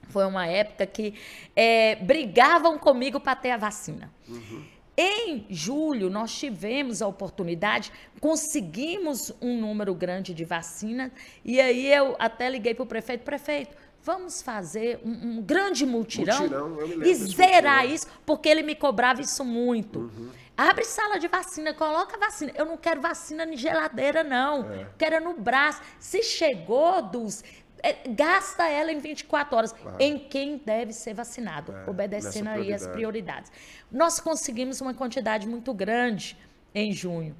foi 0.10 0.26
uma 0.26 0.48
época 0.48 0.86
que 0.86 1.14
é, 1.56 1.96
brigavam 1.96 2.78
comigo 2.78 3.20
para 3.20 3.36
ter 3.36 3.52
a 3.52 3.58
vacina. 3.58 4.12
Em 4.98 5.46
julho, 5.50 6.10
nós 6.10 6.34
tivemos 6.34 7.02
a 7.02 7.08
oportunidade, 7.08 7.92
conseguimos 8.22 9.34
um 9.42 9.60
número 9.60 9.94
grande 9.94 10.34
de 10.34 10.46
vacinas, 10.46 11.12
e 11.44 11.60
aí 11.60 11.92
eu 11.92 12.16
até 12.18 12.50
liguei 12.50 12.74
para 12.74 12.84
o 12.84 12.88
prefeito: 12.88 13.24
prefeito, 13.24 13.76
vamos 14.02 14.42
fazer 14.42 15.02
um, 15.04 15.12
um 15.12 15.42
grande 15.42 15.86
multirão, 15.86 16.44
Mutirão, 16.44 17.04
e 17.04 17.14
zerar 17.14 17.86
isso, 17.86 18.08
porque 18.26 18.48
ele 18.48 18.64
me 18.64 18.76
cobrava 18.76 19.22
isso 19.22 19.44
muito. 19.44 20.10
Abre 20.58 20.86
sala 20.86 21.20
de 21.20 21.28
vacina, 21.28 21.74
coloca 21.74 22.18
vacina. 22.18 22.54
Eu 22.56 22.66
não 22.66 22.78
quero 22.78 23.02
vacina 23.02 23.44
em 23.44 23.58
geladeira, 23.58 24.24
não. 24.24 24.72
É. 24.72 24.88
Quero 24.98 25.16
é 25.16 25.20
no 25.20 25.34
braço. 25.34 25.82
Se 26.00 26.24
chegou 26.24 27.02
dos. 27.02 27.44
É, 27.90 27.96
gasta 28.10 28.68
ela 28.68 28.92
em 28.92 29.00
24 29.00 29.56
horas 29.58 29.76
em 30.00 30.18
quem 30.20 30.58
deve 30.58 30.92
ser 30.94 31.14
vacinado, 31.14 31.72
É, 31.74 31.90
obedecendo 31.90 32.48
aí 32.50 32.74
as 32.74 32.82
prioridade. 32.88 32.92
prioridades. 32.92 33.52
Nós 33.92 34.20
conseguimos 34.20 34.82
uma 34.82 34.94
quantidade 34.94 35.48
muito 35.48 35.74
grande 35.74 36.38
em 36.74 36.92
junho, 36.92 37.36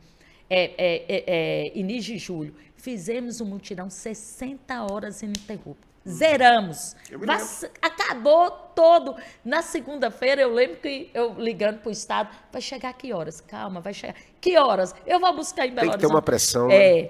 é, 0.50 0.64
é, 0.78 1.06
é, 1.08 1.24
é, 1.28 1.78
início 1.78 2.14
de 2.14 2.20
julho. 2.20 2.56
Fizemos 2.76 3.42
um 3.42 3.46
mutirão 3.46 3.90
60 3.90 4.84
horas 4.84 5.22
ininterruptas. 5.24 5.86
Zeramos. 6.08 6.96
Eu 7.10 7.18
me 7.18 7.26
Vac- 7.26 7.72
Acabou 7.82 8.52
todo. 8.76 9.16
Na 9.44 9.64
segunda-feira, 9.64 10.40
eu 10.42 10.54
lembro 10.54 10.78
que 10.78 11.10
eu 11.16 11.34
ligando 11.34 11.80
para 11.80 11.90
o 11.90 11.92
Estado, 11.92 12.30
vai 12.52 12.62
chegar 12.62 12.94
que 12.94 13.12
horas? 13.12 13.42
Calma, 13.42 13.82
vai 13.82 13.92
chegar. 13.92 14.14
Que 14.40 14.56
horas? 14.56 14.94
Eu 15.08 15.20
vou 15.20 15.36
buscar 15.36 15.66
em 15.66 15.72
Belo 15.72 15.82
Tem 15.82 15.92
que 15.92 15.98
ter 15.98 16.06
uma 16.06 16.16
Horizonte. 16.18 16.26
pressão, 16.26 16.68
né? 16.68 17.10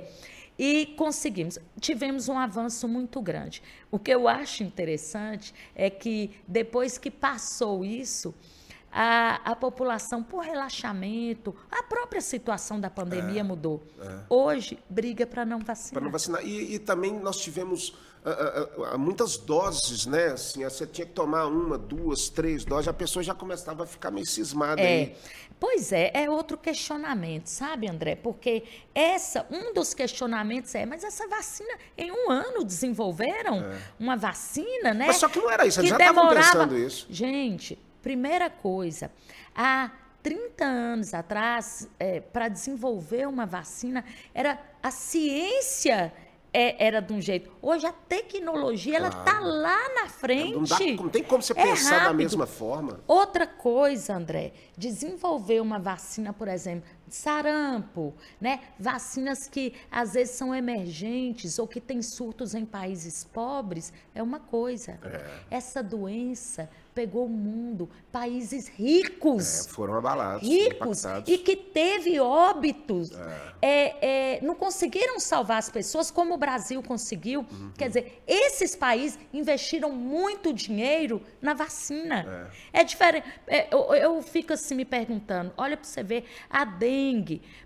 É. 0.58 0.64
E 0.64 0.86
conseguimos. 0.88 1.58
Tivemos 1.80 2.30
um 2.30 2.38
avanço 2.38 2.88
muito 2.88 3.22
grande. 3.22 3.62
O 3.92 4.00
que 4.00 4.12
eu 4.12 4.28
acho 4.28 4.64
interessante 4.64 5.54
é 5.74 5.90
que 5.90 6.32
depois 6.48 6.98
que 6.98 7.12
passou 7.12 7.84
isso, 7.84 8.34
a, 8.92 9.42
a 9.52 9.56
população, 9.56 10.24
por 10.24 10.44
relaxamento, 10.44 11.54
a 11.70 11.84
própria 11.84 12.22
situação 12.22 12.80
da 12.80 12.90
pandemia 12.90 13.44
mudou. 13.44 13.84
Hoje, 14.30 14.80
briga 14.90 15.28
para 15.28 15.44
não 15.46 15.60
vacinar. 15.60 15.94
Para 15.94 16.04
não 16.04 16.12
vacinar. 16.12 16.46
E, 16.46 16.76
e 16.76 16.80
também 16.80 17.20
nós 17.20 17.38
tivemos 17.38 17.94
ah, 18.26 18.68
ah, 18.80 18.90
ah, 18.94 18.98
muitas 18.98 19.38
doses, 19.38 20.06
né? 20.06 20.28
Assim, 20.28 20.64
você 20.64 20.86
tinha 20.88 21.06
que 21.06 21.14
tomar 21.14 21.46
uma, 21.46 21.78
duas, 21.78 22.28
três 22.30 22.66
doses, 22.66 22.88
a 22.88 22.94
pessoa 22.94 23.22
já 23.24 23.34
começava 23.36 23.84
a 23.84 23.86
ficar 23.86 24.10
meio 24.12 24.26
cismada 24.26 24.82
É. 24.82 24.86
aí. 24.88 25.16
Pois 25.60 25.92
é, 25.94 26.12
é 26.14 26.30
outro 26.30 26.58
questionamento, 26.58 27.48
sabe, 27.48 27.88
André? 27.88 28.16
Porque 28.16 28.64
essa, 28.94 29.46
um 29.50 29.74
dos 29.74 29.94
questionamentos 29.94 30.76
é, 30.76 30.86
mas 30.86 31.04
essa 31.04 31.28
vacina, 31.30 31.76
em 31.98 32.12
um 32.12 32.30
ano 32.30 32.64
desenvolveram 32.64 33.64
uma 33.98 34.18
vacina, 34.18 34.94
né? 34.94 35.06
É. 35.06 35.08
Mas 35.08 35.18
só 35.18 35.30
que 35.30 35.40
não 35.40 35.50
era 35.50 35.66
isso, 35.66 35.80
eles 35.80 35.90
já 35.92 35.96
estavam 35.98 36.24
demorava- 36.28 36.52
pensando 36.52 36.78
isso. 36.78 37.08
Gente, 37.10 37.80
primeira 38.02 38.50
coisa, 38.50 39.10
há 39.56 39.92
30 40.22 40.66
anos 40.66 41.14
atrás, 41.14 41.88
para 42.34 42.50
desenvolver 42.50 43.28
uma 43.28 43.46
vacina, 43.46 44.04
era 44.34 44.60
a 44.84 44.92
ciência 44.92 46.12
é, 46.56 46.76
era 46.88 47.02
de 47.02 47.12
um 47.12 47.20
jeito. 47.20 47.52
Hoje 47.62 47.86
a 47.86 47.92
tecnologia, 47.92 48.96
ela 48.98 49.10
está 49.10 49.40
lá 49.42 49.78
na 49.94 50.08
frente. 50.08 50.54
Não, 50.54 50.64
dá, 50.64 50.80
não 51.04 51.10
tem 51.10 51.24
como 51.24 51.44
você 51.44 51.52
É 51.54 51.62
pensar 51.64 51.90
da 51.98 51.98
rápido. 52.04 52.18
mesma 52.18 52.48
forma. 52.48 53.00
Outra 53.06 53.46
coisa, 53.46 54.16
André, 54.16 54.54
desenvolver 54.78 55.60
uma 55.62 55.78
vacina, 55.80 56.32
por 56.32 56.48
exemplo, 56.48 56.90
sarampo, 57.10 58.14
né? 58.40 58.60
Vacinas 58.80 59.48
que 59.48 59.74
às 59.92 60.14
vezes 60.14 60.36
são 60.36 60.54
emergentes 60.54 61.60
ou 61.60 61.68
que 61.68 61.80
têm 61.80 62.02
surtos 62.02 62.54
em 62.56 62.66
países 62.66 63.24
pobres, 63.24 63.92
é 64.14 64.22
uma 64.22 64.40
coisa. 64.40 65.00
Essa 65.50 65.82
doença 65.84 66.70
pegou 66.94 67.26
o 67.26 67.30
mundo, 67.30 67.90
países 68.10 68.70
ricos 68.70 69.66
É, 69.66 69.70
foram 69.70 69.96
abalados, 69.96 70.48
ricos 70.48 71.00
impactados. 71.04 71.34
e 71.34 71.38
que 71.38 71.54
teve 71.58 72.18
óbitos. 72.22 73.12
É, 73.62 74.38
é, 74.38 74.42
não 74.42 74.56
conseguiram 74.56 75.20
salvar 75.20 75.58
as 75.58 75.70
pessoas 75.70 76.10
como 76.10 76.34
o 76.34 76.38
Brasil 76.38 76.82
conseguiu. 76.82 77.42
Uhum. 77.52 77.72
Quer 77.78 77.90
dizer, 77.90 78.24
esses 78.26 78.78
países 78.78 79.20
investiram 79.34 79.92
muito 79.92 80.54
dinheiro 80.54 81.22
na 81.42 81.54
vacina. 81.54 82.50
É, 82.72 82.84
diferente. 82.86 83.28
É, 83.46 83.68
eu, 83.74 83.94
eu 83.94 84.22
fico 84.22 84.54
assim 84.54 84.76
me 84.76 84.86
perguntando: 84.86 85.52
olha 85.58 85.76
para 85.76 85.86
você 85.86 86.02
ver, 86.02 86.24
a 86.50 86.64
dengue 86.64 86.95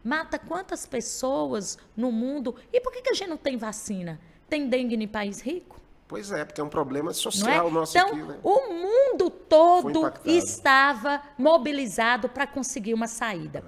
mata 0.03 0.37
quantas 0.37 0.85
pessoas 0.85 1.77
no 1.95 2.11
mundo? 2.11 2.55
E 2.71 2.79
por 2.79 2.91
que, 2.91 3.01
que 3.01 3.09
a 3.09 3.13
gente 3.13 3.29
não 3.29 3.37
tem 3.37 3.57
vacina? 3.57 4.19
Tem 4.49 4.67
dengue 4.67 4.95
em 4.95 5.07
país 5.07 5.41
rico? 5.41 5.79
Pois 6.07 6.31
é, 6.31 6.43
porque 6.43 6.59
é 6.59 6.63
um 6.63 6.69
problema 6.69 7.11
é? 7.11 7.13
social 7.13 7.69
nosso 7.69 7.95
então, 7.95 8.09
aqui, 8.09 8.21
né? 8.23 8.39
o 8.43 8.73
mundo 8.73 9.29
todo 9.29 10.11
estava 10.25 11.21
mobilizado 11.37 12.27
para 12.27 12.47
conseguir 12.47 12.95
uma 12.95 13.07
saída. 13.07 13.63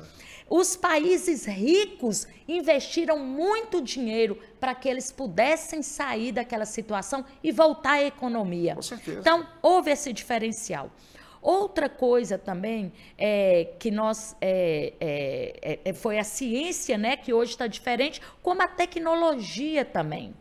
Os 0.49 0.75
países 0.75 1.45
ricos 1.45 2.27
investiram 2.47 3.17
muito 3.19 3.81
dinheiro 3.81 4.37
para 4.59 4.75
que 4.75 4.89
eles 4.89 5.09
pudessem 5.09 5.81
sair 5.81 6.33
daquela 6.33 6.65
situação 6.65 7.23
e 7.41 7.51
voltar 7.51 7.91
à 7.91 8.03
economia. 8.03 8.75
Com 8.75 8.81
certeza. 8.81 9.19
Então, 9.19 9.47
houve 9.61 9.91
esse 9.91 10.11
diferencial. 10.11 10.91
Outra 11.41 11.89
coisa 11.89 12.37
também 12.37 12.93
é, 13.17 13.73
que 13.79 13.89
nós 13.89 14.35
é, 14.39 14.93
é, 14.99 15.79
é, 15.85 15.93
foi 15.93 16.19
a 16.19 16.23
ciência, 16.23 16.97
né, 16.97 17.17
que 17.17 17.33
hoje 17.33 17.51
está 17.51 17.65
diferente, 17.65 18.21
como 18.43 18.61
a 18.61 18.67
tecnologia 18.67 19.83
também. 19.83 20.35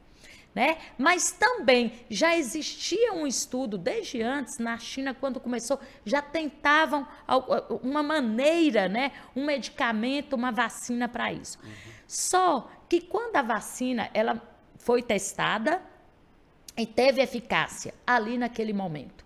Né? 0.55 0.79
Mas 0.99 1.31
também 1.31 1.93
já 2.11 2.37
existia 2.37 3.13
um 3.13 3.27
estudo 3.27 3.79
desde 3.79 4.21
antes 4.21 4.59
na 4.59 4.77
China 4.79 5.15
quando 5.15 5.41
começou, 5.41 5.79
já 6.05 6.21
tentavam 6.21 7.07
uma 7.83 8.03
maneira, 8.03 8.89
né, 8.89 9.13
um 9.35 9.47
medicamento, 9.47 10.35
uma 10.35 10.51
vacina 10.51 11.09
para 11.09 11.33
isso. 11.33 11.59
Só 12.07 12.69
que 12.89 13.01
quando 13.01 13.37
a 13.37 13.43
vacina 13.43 14.11
ela 14.13 14.43
foi 14.77 15.03
testada 15.03 15.81
e 16.77 16.85
teve 16.85 17.23
eficácia 17.23 17.95
ali 18.07 18.37
naquele 18.37 18.73
momento. 18.73 19.20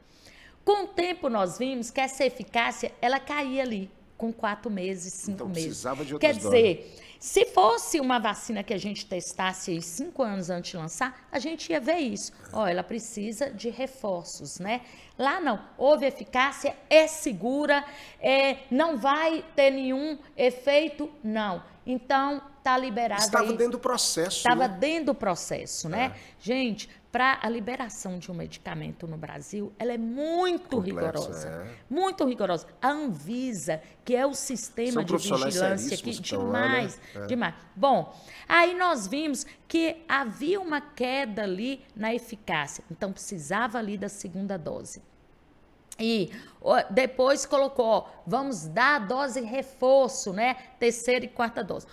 Com 0.64 0.84
o 0.84 0.86
tempo 0.88 1.28
nós 1.28 1.58
vimos 1.58 1.90
que 1.90 2.00
essa 2.00 2.24
eficácia 2.24 2.92
ela 3.00 3.20
caía 3.20 3.62
ali 3.62 3.90
com 4.16 4.32
quatro 4.32 4.70
meses, 4.70 5.12
cinco 5.12 5.34
Então, 5.36 5.48
meses. 5.48 5.64
precisava 5.64 6.04
de 6.04 6.18
Quer 6.18 6.34
dizer, 6.34 6.96
se 7.18 7.44
fosse 7.46 8.00
uma 8.00 8.18
vacina 8.18 8.62
que 8.62 8.72
a 8.72 8.78
gente 8.78 9.04
testasse 9.06 9.82
cinco 9.82 10.22
anos 10.22 10.48
antes 10.50 10.70
de 10.70 10.76
lançar, 10.76 11.26
a 11.32 11.38
gente 11.38 11.70
ia 11.70 11.80
ver 11.80 11.98
isso. 11.98 12.32
Ó, 12.52 12.66
ela 12.66 12.82
precisa 12.82 13.50
de 13.50 13.68
reforços, 13.70 14.58
né? 14.58 14.82
Lá 15.18 15.40
não, 15.40 15.60
houve 15.76 16.06
eficácia, 16.06 16.76
é 16.88 17.06
segura, 17.06 17.84
é, 18.20 18.58
não 18.70 18.96
vai 18.96 19.44
ter 19.54 19.70
nenhum 19.70 20.16
efeito, 20.36 21.10
não. 21.22 21.62
Então, 21.86 22.40
tá 22.62 22.78
liberado 22.78 23.20
Estava 23.20 23.50
aí. 23.50 23.56
dentro 23.56 23.72
do 23.72 23.78
processo, 23.78 24.38
Estava 24.38 24.68
né? 24.68 24.76
dentro 24.78 25.06
do 25.06 25.14
processo, 25.14 25.88
né? 25.88 26.14
Gente, 26.40 26.88
para 27.14 27.38
a 27.40 27.48
liberação 27.48 28.18
de 28.18 28.28
um 28.32 28.34
medicamento 28.34 29.06
no 29.06 29.16
Brasil, 29.16 29.72
ela 29.78 29.92
é 29.92 29.96
muito 29.96 30.78
Complexo, 30.78 31.28
rigorosa. 31.28 31.48
é. 31.48 31.74
Muito 31.88 32.24
rigorosa. 32.24 32.66
A 32.82 32.88
Anvisa, 32.88 33.80
que 34.04 34.16
é 34.16 34.26
o 34.26 34.34
sistema 34.34 34.94
São 34.94 35.04
de 35.04 35.16
vigilância 35.16 35.96
que 35.96 36.10
estão 36.10 36.50
lá, 36.50 36.60
né? 36.62 36.68
demais, 36.70 37.00
É. 37.14 37.26
demais. 37.26 37.54
Bom, 37.76 38.12
aí 38.48 38.74
nós 38.74 39.06
vimos 39.06 39.46
que 39.68 40.02
havia 40.08 40.60
uma 40.60 40.80
queda 40.80 41.44
ali 41.44 41.84
na 41.94 42.12
eficácia. 42.12 42.82
Então, 42.90 43.12
precisava 43.12 43.78
ali 43.78 43.96
da 43.96 44.08
segunda 44.08 44.58
dose. 44.58 45.00
E 46.00 46.32
depois 46.90 47.46
colocou, 47.46 47.86
ó, 47.86 48.06
vamos 48.26 48.66
dar 48.66 48.96
a 48.96 48.98
dose 48.98 49.40
reforço, 49.40 50.32
né? 50.32 50.54
Terceira 50.80 51.24
e 51.24 51.28
quarta 51.28 51.62
dose. 51.62 51.86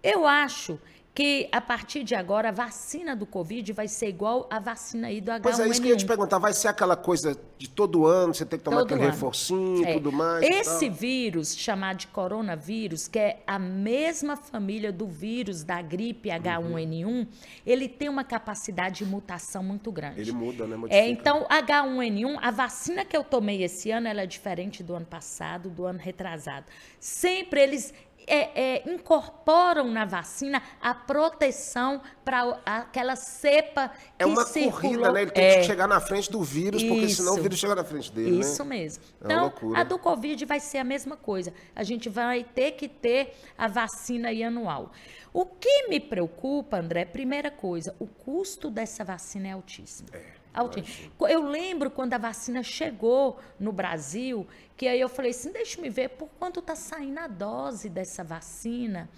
Eu 0.00 0.24
acho 0.24 0.78
que 1.14 1.46
a 1.52 1.60
partir 1.60 2.04
de 2.04 2.14
agora 2.14 2.48
a 2.48 2.52
vacina 2.52 3.14
do 3.14 3.26
Covid 3.26 3.70
vai 3.74 3.86
ser 3.86 4.08
igual 4.08 4.46
a 4.50 4.58
vacina 4.58 5.08
aí 5.08 5.20
do 5.20 5.30
H1N1. 5.30 5.42
Pois 5.42 5.60
é 5.60 5.68
isso 5.68 5.80
que 5.82 5.88
eu 5.88 5.92
ia 5.92 5.96
te 5.96 6.06
perguntar, 6.06 6.38
vai 6.38 6.54
ser 6.54 6.68
aquela 6.68 6.96
coisa 6.96 7.38
de 7.58 7.68
todo 7.68 8.06
ano, 8.06 8.32
você 8.34 8.46
tem 8.46 8.58
que 8.58 8.64
tomar 8.64 8.78
Todo 8.78 8.86
aquele 8.86 9.02
ano. 9.02 9.10
reforcinho 9.12 9.82
e 9.84 9.88
É. 9.90 9.92
tudo 9.92 10.10
mais? 10.10 10.42
Esse 10.42 10.88
vírus, 10.88 11.54
chamado 11.56 11.98
de 11.98 12.06
coronavírus, 12.06 13.08
que 13.08 13.18
é 13.18 13.42
a 13.46 13.58
mesma 13.58 14.36
família 14.36 14.90
do 14.90 15.06
vírus 15.06 15.62
da 15.62 15.82
gripe 15.82 16.30
H1N1, 16.30 17.28
ele 17.66 17.88
tem 17.88 18.08
uma 18.08 18.24
capacidade 18.24 19.04
de 19.04 19.04
mutação 19.04 19.62
muito 19.62 19.92
grande. 19.92 20.18
Ele 20.20 20.32
muda, 20.32 20.66
né? 20.66 20.76
É, 20.88 21.06
então, 21.08 21.46
H1N1, 21.50 22.38
a 22.40 22.50
vacina 22.50 23.04
que 23.04 23.16
eu 23.16 23.22
tomei 23.22 23.62
esse 23.62 23.90
ano, 23.90 24.08
ela 24.08 24.22
é 24.22 24.26
diferente 24.26 24.82
do 24.82 24.94
ano 24.94 25.06
passado, 25.06 25.68
do 25.68 25.84
ano 25.84 25.98
retrasado. 25.98 26.64
Sempre 26.98 27.60
eles 27.60 27.92
é, 28.26 28.76
é, 28.76 28.90
incorporam 28.90 29.90
na 29.90 30.04
vacina 30.04 30.62
a 30.80 30.94
proteção 30.94 32.00
para 32.24 32.58
aquela 32.64 33.16
cepa 33.16 33.88
que 33.88 34.00
É 34.18 34.26
uma 34.26 34.44
circulou. 34.44 34.72
corrida, 34.80 35.12
né? 35.12 35.22
Ele 35.22 35.30
tem 35.30 35.44
É. 35.44 35.58
que 35.60 35.64
chegar 35.64 35.86
na 35.88 36.00
frente 36.00 36.30
do 36.30 36.42
vírus, 36.42 36.82
porque 36.82 37.08
senão 37.08 37.34
o 37.34 37.42
vírus 37.42 37.58
chega 37.58 37.74
na 37.74 37.84
frente 37.84 38.12
dele, 38.12 38.40
Isso 38.40 38.62
né? 38.64 38.76
mesmo. 38.76 39.02
É 39.20 39.24
Então, 39.24 39.52
a 39.74 39.82
do 39.84 39.98
Covid 39.98 40.44
vai 40.44 40.60
ser 40.60 40.78
a 40.78 40.84
mesma 40.84 41.16
coisa. 41.16 41.52
A 41.74 41.82
gente 41.82 42.08
vai 42.08 42.44
ter 42.44 42.72
que 42.72 42.88
ter 42.88 43.34
a 43.56 43.66
vacina 43.68 44.28
anual. 44.30 44.92
O 45.32 45.46
que 45.46 45.88
me 45.88 45.98
preocupa, 45.98 46.78
André, 46.78 47.04
primeira 47.06 47.50
coisa, 47.50 47.94
o 47.98 48.06
custo 48.06 48.70
dessa 48.70 49.02
vacina 49.04 49.48
é 49.48 49.52
altíssimo. 49.52 50.08
Altíssimo. 50.54 51.12
Eu 51.28 51.42
lembro 51.48 51.90
quando 51.90 52.14
a 52.14 52.18
vacina 52.18 52.62
chegou 52.62 53.38
no 53.58 53.72
Brasil, 53.72 54.46
que 54.76 54.86
aí 54.86 55.00
eu 55.00 55.08
falei 55.08 55.30
assim, 55.30 55.50
deixa 55.52 55.80
me 55.80 55.88
ver 55.88 56.10
por 56.10 56.28
quanto 56.38 56.60
está 56.60 56.74
saindo 56.74 57.18
a 57.18 57.26
dose 57.26 57.88
dessa 57.88 58.22
vacina. 58.22 59.08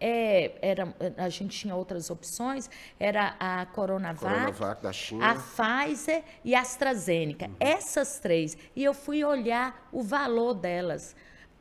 É, 0.00 0.58
era, 0.60 0.94
a 1.16 1.28
gente 1.28 1.56
tinha 1.56 1.74
outras 1.74 2.10
opções, 2.10 2.68
era 2.98 3.36
a 3.38 3.64
Coronavac, 3.66 4.34
Coronavac 4.34 4.82
da 4.82 4.92
China. 4.92 5.30
a 5.30 5.34
Pfizer 5.34 6.22
e 6.44 6.54
a 6.54 6.60
AstraZeneca. 6.60 7.50
Essas 7.58 8.18
três. 8.18 8.56
E 8.76 8.84
eu 8.84 8.92
fui 8.92 9.24
olhar 9.24 9.88
o 9.92 10.02
valor 10.02 10.54
delas. 10.54 11.16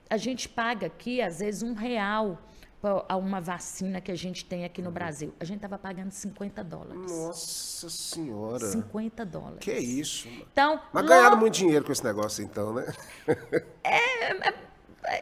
A 0.10 0.18
gente 0.18 0.50
paga 0.50 0.88
aqui, 0.88 1.22
às 1.22 1.40
vezes, 1.40 1.64
um 1.64 1.74
real 1.74 2.42
para 2.84 3.16
uma 3.16 3.40
vacina 3.40 4.02
que 4.02 4.12
a 4.12 4.16
gente 4.16 4.44
tem 4.44 4.66
aqui 4.66 4.82
no 4.82 4.92
Brasil. 4.92 5.34
A 5.40 5.46
gente 5.46 5.56
estava 5.56 5.78
pagando 5.78 6.12
50 6.12 6.62
dólares. 6.66 7.10
Nossa 7.10 7.90
senhora. 7.90 8.60
50 8.60 9.26
dólares. 9.26 9.60
Que 9.62 9.72
isso? 9.72 10.28
Então, 10.28 10.82
Mas 10.92 11.06
ganharam 11.06 11.38
muito 11.38 11.54
dinheiro 11.54 11.86
com 11.86 11.94
esse 11.94 12.04
negócio, 12.04 12.44
então, 12.44 12.74
né? 12.74 12.86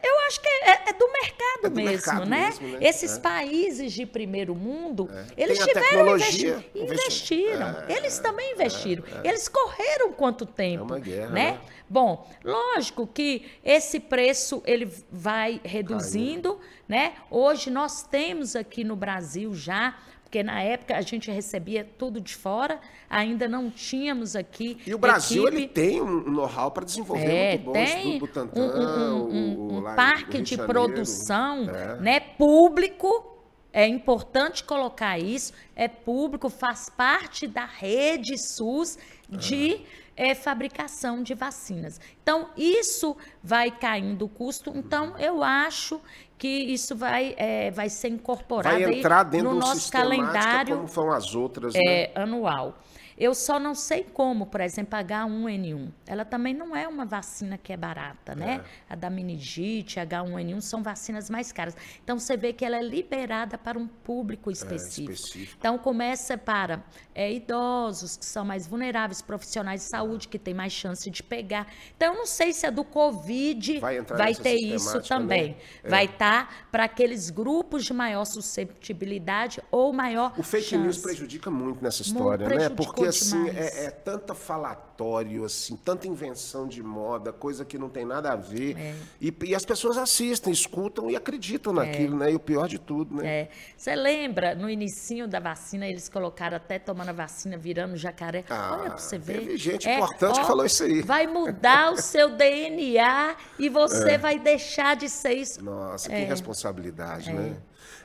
Eu 0.02 0.18
acho 0.26 0.40
que 0.40 0.48
é, 0.48 0.70
é 0.88 0.92
do 0.92 1.10
mercado 1.12 1.64
É 1.64 1.68
do 1.68 1.74
mesmo, 1.74 1.90
mercado 1.90 2.24
né? 2.26 2.46
mesmo, 2.46 2.68
né? 2.68 2.78
Esses 2.80 3.16
É. 3.16 3.20
países 3.20 3.92
de 3.92 4.06
primeiro 4.06 4.54
mundo, 4.54 5.10
eles 5.36 5.58
Tem 5.58 5.64
a 5.64 5.68
tiveram 5.68 5.88
tecnologia, 5.88 6.50
investi- 6.50 6.78
investi- 6.78 7.34
investiram. 7.34 7.68
É, 7.88 7.96
eles 7.96 8.18
também 8.18 8.52
investiram. 8.52 9.04
Eles 9.24 9.48
correram 9.48 10.12
quanto 10.12 10.46
tempo, 10.46 10.84
uma 10.84 10.98
guerra, 10.98 11.30
né? 11.30 11.50
né? 11.52 11.60
Bom, 11.88 12.26
lógico 12.42 13.06
que 13.06 13.50
esse 13.64 14.00
preço 14.00 14.62
ele 14.64 14.90
vai 15.10 15.60
reduzindo, 15.64 16.58
né? 16.88 17.14
Hoje 17.30 17.70
nós 17.70 18.02
temos 18.02 18.56
aqui 18.56 18.82
no 18.84 18.96
Brasil 18.96 19.52
já 19.54 19.94
porque 20.32 20.42
na 20.42 20.62
época 20.62 20.96
a 20.96 21.02
gente 21.02 21.30
recebia 21.30 21.86
tudo 21.98 22.18
de 22.18 22.34
fora, 22.34 22.80
ainda 23.10 23.46
não 23.46 23.70
tínhamos 23.70 24.34
aqui. 24.34 24.78
E 24.86 24.94
o 24.94 24.98
Brasil, 24.98 25.42
equipe. 25.46 25.58
ele 25.62 25.68
tem 25.68 26.00
um 26.00 26.20
know-how 26.30 26.70
para 26.70 26.86
desenvolver 26.86 27.26
É, 27.30 27.50
muito 27.58 27.64
bom. 27.66 27.72
tem 27.74 28.16
o 28.16 28.18
Butantan, 28.20 28.58
um, 28.62 28.80
um- 28.80 29.28
um- 29.74 29.76
um 29.76 29.82
parque 29.94 30.40
de 30.40 30.56
produção 30.56 31.68
É. 31.68 31.96
né, 32.00 32.18
público. 32.20 33.28
É 33.74 33.86
importante 33.86 34.64
colocar 34.64 35.18
isso. 35.18 35.52
É 35.76 35.86
público, 35.86 36.48
faz 36.48 36.88
parte 36.88 37.46
da 37.46 37.66
rede 37.66 38.38
SUS 38.38 38.98
de 39.28 39.80
eh, 40.14 40.34
fabricação 40.34 41.22
de 41.22 41.32
vacinas. 41.34 41.98
Então, 42.22 42.50
isso 42.56 43.16
vai 43.42 43.70
caindo 43.70 44.26
o 44.26 44.28
custo. 44.28 44.70
Então, 44.76 45.14
eu 45.18 45.42
acho 45.42 46.00
que 46.42 46.48
isso 46.48 46.96
vai, 46.96 47.36
eh, 47.38 47.70
vai 47.70 47.88
ser 47.88 48.08
incorporado 48.08 48.76
Vai 48.76 48.94
entrar 48.94 49.22
dentro 49.22 49.50
no 49.50 49.60
do 49.60 49.60
nosso 49.60 49.92
calendário 49.92 50.84
como 50.92 51.12
as 51.12 51.36
outras, 51.36 51.72
né? 51.72 51.80
é, 51.86 52.12
anual. 52.16 52.74
Eu 53.16 53.34
só 53.34 53.58
não 53.58 53.74
sei 53.74 54.02
como, 54.04 54.46
por 54.46 54.60
exemplo, 54.60 54.98
a 54.98 55.04
H1N1. 55.04 55.90
Ela 56.06 56.24
também 56.24 56.54
não 56.54 56.74
é 56.74 56.88
uma 56.88 57.04
vacina 57.04 57.58
que 57.58 57.72
é 57.72 57.76
barata, 57.76 58.34
né? 58.34 58.62
A 58.88 58.94
da 58.94 59.10
meningite, 59.10 60.00
a 60.00 60.06
H1N1 60.06 60.60
são 60.60 60.82
vacinas 60.82 61.28
mais 61.30 61.52
caras. 61.52 61.76
Então 62.02 62.18
você 62.18 62.36
vê 62.36 62.52
que 62.52 62.64
ela 62.64 62.76
é 62.76 62.82
liberada 62.82 63.56
para 63.58 63.78
um 63.78 63.86
público 63.86 64.50
específico. 64.50 65.12
específico. 65.12 65.56
Então 65.58 65.78
começa 65.78 66.36
para 66.38 66.82
é, 67.14 67.32
idosos 67.32 68.16
que 68.16 68.24
são 68.24 68.44
mais 68.44 68.66
vulneráveis, 68.66 69.20
profissionais 69.22 69.82
de 69.82 69.88
saúde 69.88 70.28
que 70.28 70.38
têm 70.38 70.54
mais 70.54 70.72
chance 70.72 71.10
de 71.10 71.22
pegar. 71.22 71.66
Então 71.96 72.12
eu 72.14 72.18
não 72.18 72.26
sei 72.26 72.52
se 72.52 72.66
a 72.66 72.70
do 72.70 72.84
Covid 72.84 73.78
Vai 73.78 74.00
vai 74.00 74.34
ter 74.34 74.54
isso 74.54 74.90
sistemática, 74.90 75.14
também. 75.14 75.48
né? 75.50 75.56
É. 75.84 75.88
Vai 75.88 76.04
estar 76.06 76.66
para 76.70 76.84
aqueles 76.84 77.30
grupos 77.30 77.84
de 77.84 77.92
maior 77.92 78.24
susceptibilidade 78.24 79.60
ou 79.70 79.92
maior 79.92 80.32
O 80.38 80.42
fake 80.42 80.64
chance. 80.70 80.82
news 80.82 80.98
prejudica 80.98 81.50
muito 81.50 81.82
nessa 81.82 82.02
história, 82.02 82.48
né? 82.48 82.54
prejudicou 82.54 83.01
Porque 83.02 83.16
assim, 83.16 83.48
é, 83.50 83.86
é 83.86 83.90
tanta 83.90 84.34
falatório, 84.34 85.44
assim, 85.44 85.76
tanta 85.76 86.06
invenção 86.06 86.66
de 86.66 86.82
moda, 86.82 87.32
coisa 87.32 87.64
que 87.64 87.76
não 87.76 87.88
tem 87.88 88.04
nada 88.04 88.32
a 88.32 88.36
ver. 88.36 88.76
É. 88.78 88.94
E, 89.20 89.34
e 89.44 89.54
as 89.54 89.64
pessoas 89.64 89.96
assistem, 89.96 90.52
escutam 90.52 91.10
e 91.10 91.16
acreditam 91.16 91.72
naquilo, 91.72 92.16
né? 92.16 92.32
E 92.32 92.34
o 92.34 92.40
pior 92.40 92.68
de 92.68 92.78
tudo, 92.78 93.16
né? 93.16 93.26
É. 93.26 93.48
Você 93.76 93.94
lembra, 93.94 94.54
no 94.54 94.68
inicinho 94.70 95.26
da 95.26 95.40
vacina, 95.40 95.86
eles 95.86 96.08
colocaram 96.08 96.56
até 96.56 96.78
tomando 96.78 97.08
a 97.08 97.12
vacina, 97.12 97.56
virando 97.56 97.96
jacaré. 97.96 98.44
Ah, 98.48 98.78
Olha 98.80 98.90
pra 98.90 98.98
você 98.98 99.18
ver. 99.18 99.40
teve 99.40 99.56
gente 99.56 99.88
importante 99.88 100.40
que 100.40 100.46
falou 100.46 100.64
isso 100.64 100.82
aí. 100.84 101.02
Vai 101.02 101.26
mudar 101.26 101.92
o 101.92 101.96
seu 101.96 102.30
DNA 102.36 103.36
e 103.58 103.68
você 103.68 104.16
vai 104.18 104.38
deixar 104.38 104.96
de 104.96 105.08
ser 105.08 105.34
isso. 105.34 105.62
Nossa, 105.62 106.08
que 106.08 106.14
É. 106.14 106.24
responsabilidade, 106.24 107.32
né? 107.32 107.56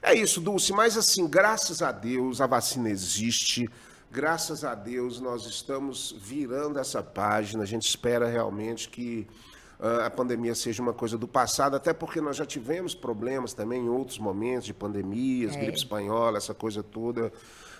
É 0.01 0.13
isso, 0.13 0.39
Dulce, 0.39 0.71
mas 0.73 0.95
assim, 0.95 1.27
graças 1.27 1.81
a 1.81 1.91
Deus 1.91 2.39
a 2.39 2.47
vacina 2.47 2.89
existe. 2.89 3.69
Graças 4.17 4.63
a 4.63 4.73
Deus 4.73 5.19
nós 5.19 5.45
estamos 5.45 6.15
virando 6.17 6.79
essa 6.79 7.03
página. 7.03 7.61
A 7.61 7.67
gente 7.67 7.87
espera 7.87 8.27
realmente 8.27 8.89
que 8.89 9.27
ah, 9.79 10.07
a 10.07 10.09
pandemia 10.09 10.55
seja 10.55 10.81
uma 10.81 10.91
coisa 10.91 11.19
do 11.19 11.27
passado, 11.27 11.75
até 11.75 11.93
porque 11.93 12.19
nós 12.19 12.35
já 12.35 12.43
tivemos 12.43 12.95
problemas 12.95 13.53
também 13.53 13.83
em 13.83 13.89
outros 13.89 14.17
momentos 14.17 14.65
de 14.65 14.73
pandemias, 14.73 15.55
É. 15.55 15.59
gripe 15.59 15.77
espanhola, 15.77 16.39
essa 16.39 16.55
coisa 16.55 16.81
toda. 16.81 17.31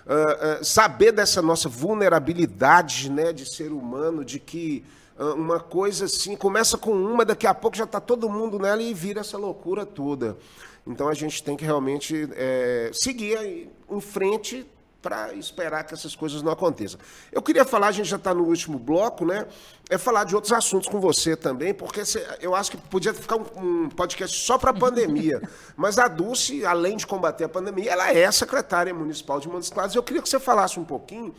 Ah, 0.05 0.59
ah, 0.59 0.63
saber 0.63 1.11
dessa 1.11 1.41
nossa 1.41 1.67
vulnerabilidade 1.67 3.09
né, 3.09 3.33
de 3.33 3.43
ser 3.43 3.71
humano, 3.71 4.23
de 4.23 4.39
que 4.39 4.85
ah, 5.17 5.33
uma 5.33 5.59
coisa 5.59 6.05
assim, 6.05 6.35
começa 6.35 6.77
com 6.77 6.91
uma, 6.91 7.25
daqui 7.25 7.47
a 7.47 7.53
pouco 7.55 7.75
já 7.75 7.85
está 7.85 7.99
todo 7.99 8.29
mundo 8.29 8.59
nela 8.59 8.83
e 8.83 8.93
vira 8.93 9.21
essa 9.21 9.39
loucura 9.39 9.88
toda. 9.88 10.38
Então 10.85 11.09
a 11.09 11.15
gente 11.15 11.41
tem 11.41 11.57
que 11.57 11.65
realmente 11.65 12.29
eh, 12.33 12.91
seguir 12.93 13.67
em 13.89 13.99
frente 13.99 14.67
para 15.08 15.34
esperar 15.36 15.86
que 15.86 15.93
essas 15.93 16.14
coisas 16.14 16.41
não 16.43 16.51
aconteçam. 16.51 16.99
Eu 17.32 17.41
queria 17.41 17.64
falar, 17.64 17.88
a 17.88 17.91
gente 17.93 18.10
já 18.10 18.18
está 18.18 18.34
no 18.34 18.43
último 18.43 18.78
bloco, 18.78 19.26
né? 19.26 19.47
É 19.89 19.97
falar 19.97 20.26
de 20.26 20.36
outros 20.36 20.51
assuntos 20.51 20.89
com 20.89 20.99
você 20.99 21.34
também, 21.34 21.74
porque 21.74 22.03
eu 22.41 22.53
acho 22.53 22.72
que 22.72 22.78
podia 22.78 23.14
ficar 23.14 23.38
um, 23.38 23.86
um 23.86 23.89
podcast 23.89 24.38
só 24.38 24.58
para 24.58 24.72
a 24.72 24.74
pandemia. 24.74 25.41
Mas 25.78 25.97
a 25.97 26.10
Dulce, 26.10 26.66
além 26.66 26.97
de 26.97 27.08
combater 27.08 27.45
a 27.45 27.49
pandemia, 27.49 27.89
ela 27.89 28.12
é 28.12 28.30
secretária 28.30 28.93
municipal 28.93 29.39
de 29.39 29.47
Montes 29.47 29.70
Claros. 29.70 29.95
Eu 29.95 30.03
queria 30.03 30.22
que 30.22 30.28
você 30.28 30.41
falasse 30.41 30.78
um 30.78 30.84
pouquinho 30.84 31.34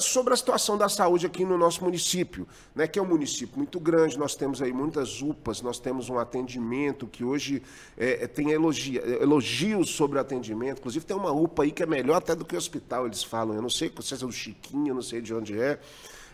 sobre 0.00 0.34
a 0.34 0.36
situação 0.36 0.76
da 0.76 0.88
saúde 0.88 1.26
aqui 1.26 1.44
no 1.44 1.56
nosso 1.56 1.82
município, 1.84 2.46
né, 2.74 2.86
que 2.86 2.98
é 2.98 3.02
um 3.02 3.06
município 3.06 3.56
muito 3.56 3.78
grande, 3.78 4.18
nós 4.18 4.34
temos 4.34 4.60
aí 4.60 4.72
muitas 4.72 5.22
UPAs, 5.22 5.62
nós 5.62 5.78
temos 5.78 6.08
um 6.08 6.18
atendimento 6.18 7.06
que 7.06 7.24
hoje 7.24 7.62
eh, 7.96 8.18
eh, 8.22 8.26
tem 8.26 8.50
elogia, 8.50 9.00
elogios 9.20 9.90
sobre 9.90 10.18
o 10.18 10.20
atendimento, 10.20 10.78
inclusive 10.78 11.04
tem 11.04 11.16
uma 11.16 11.30
UPA 11.30 11.62
aí 11.62 11.70
que 11.70 11.82
é 11.82 11.86
melhor 11.86 12.16
até 12.16 12.34
do 12.34 12.44
que 12.44 12.54
o 12.54 12.58
hospital, 12.58 13.06
eles 13.06 13.22
falam, 13.22 13.54
eu 13.54 13.62
não 13.62 13.70
sei 13.70 13.92
se 14.00 14.14
é 14.14 14.16
do 14.16 14.32
Chiquinho, 14.32 14.88
eu 14.88 14.94
não 14.94 15.02
sei 15.02 15.20
de 15.20 15.32
onde 15.32 15.58
é. 15.58 15.78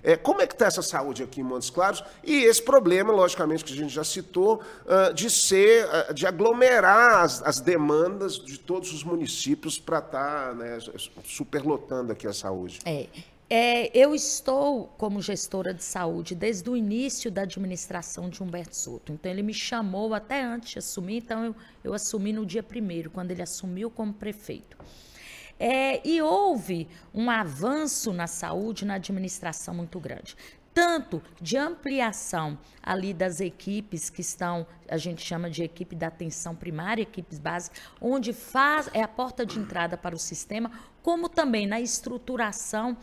É, 0.02 0.16
como 0.16 0.42
é 0.42 0.46
que 0.46 0.54
está 0.54 0.66
essa 0.66 0.82
saúde 0.82 1.22
aqui 1.22 1.40
em 1.40 1.44
Montes 1.44 1.70
Claros? 1.70 2.02
E 2.24 2.42
esse 2.42 2.60
problema, 2.60 3.12
logicamente, 3.12 3.64
que 3.64 3.72
a 3.72 3.76
gente 3.76 3.94
já 3.94 4.02
citou, 4.02 4.60
ah, 4.86 5.12
de 5.12 5.30
ser, 5.30 5.86
ah, 5.88 6.12
de 6.12 6.26
aglomerar 6.26 7.22
as, 7.22 7.40
as 7.42 7.60
demandas 7.60 8.34
de 8.34 8.58
todos 8.58 8.92
os 8.92 9.04
municípios 9.04 9.78
para 9.78 10.00
estar 10.00 10.54
né, 10.56 10.78
superlotando 11.24 12.10
aqui 12.10 12.26
a 12.26 12.32
saúde. 12.32 12.80
É. 12.84 13.06
É, 13.54 13.90
eu 13.94 14.14
estou 14.14 14.86
como 14.96 15.20
gestora 15.20 15.74
de 15.74 15.84
saúde 15.84 16.34
desde 16.34 16.70
o 16.70 16.74
início 16.74 17.30
da 17.30 17.42
administração 17.42 18.30
de 18.30 18.42
Humberto 18.42 18.74
Souto. 18.74 19.12
Então, 19.12 19.30
ele 19.30 19.42
me 19.42 19.52
chamou 19.52 20.14
até 20.14 20.42
antes 20.42 20.70
de 20.70 20.78
assumir, 20.78 21.18
então 21.18 21.44
eu, 21.44 21.56
eu 21.84 21.92
assumi 21.92 22.32
no 22.32 22.46
dia 22.46 22.62
primeiro, 22.62 23.10
quando 23.10 23.30
ele 23.30 23.42
assumiu 23.42 23.90
como 23.90 24.14
prefeito. 24.14 24.78
É, 25.60 26.00
e 26.02 26.22
houve 26.22 26.88
um 27.12 27.28
avanço 27.28 28.10
na 28.14 28.26
saúde, 28.26 28.86
na 28.86 28.94
administração 28.94 29.74
muito 29.74 30.00
grande. 30.00 30.34
tanto 30.74 31.22
de 31.40 31.56
ampliação 31.56 32.58
ali 32.82 33.12
das 33.12 33.40
equipes 33.40 34.08
que 34.10 34.20
estão, 34.20 34.66
a 34.88 34.96
gente 34.96 35.22
chama 35.22 35.50
de 35.50 35.62
equipe 35.62 35.94
da 35.94 36.08
atenção 36.08 36.54
primária, 36.54 37.02
equipes 37.02 37.38
básicas, 37.38 37.80
onde 38.00 38.32
faz 38.32 38.88
é 38.92 39.02
a 39.02 39.08
porta 39.08 39.44
de 39.44 39.58
entrada 39.58 39.96
para 39.96 40.14
o 40.14 40.18
sistema, 40.18 40.70
como 41.02 41.28
também 41.28 41.66
na 41.66 41.80
estruturação 41.80 42.96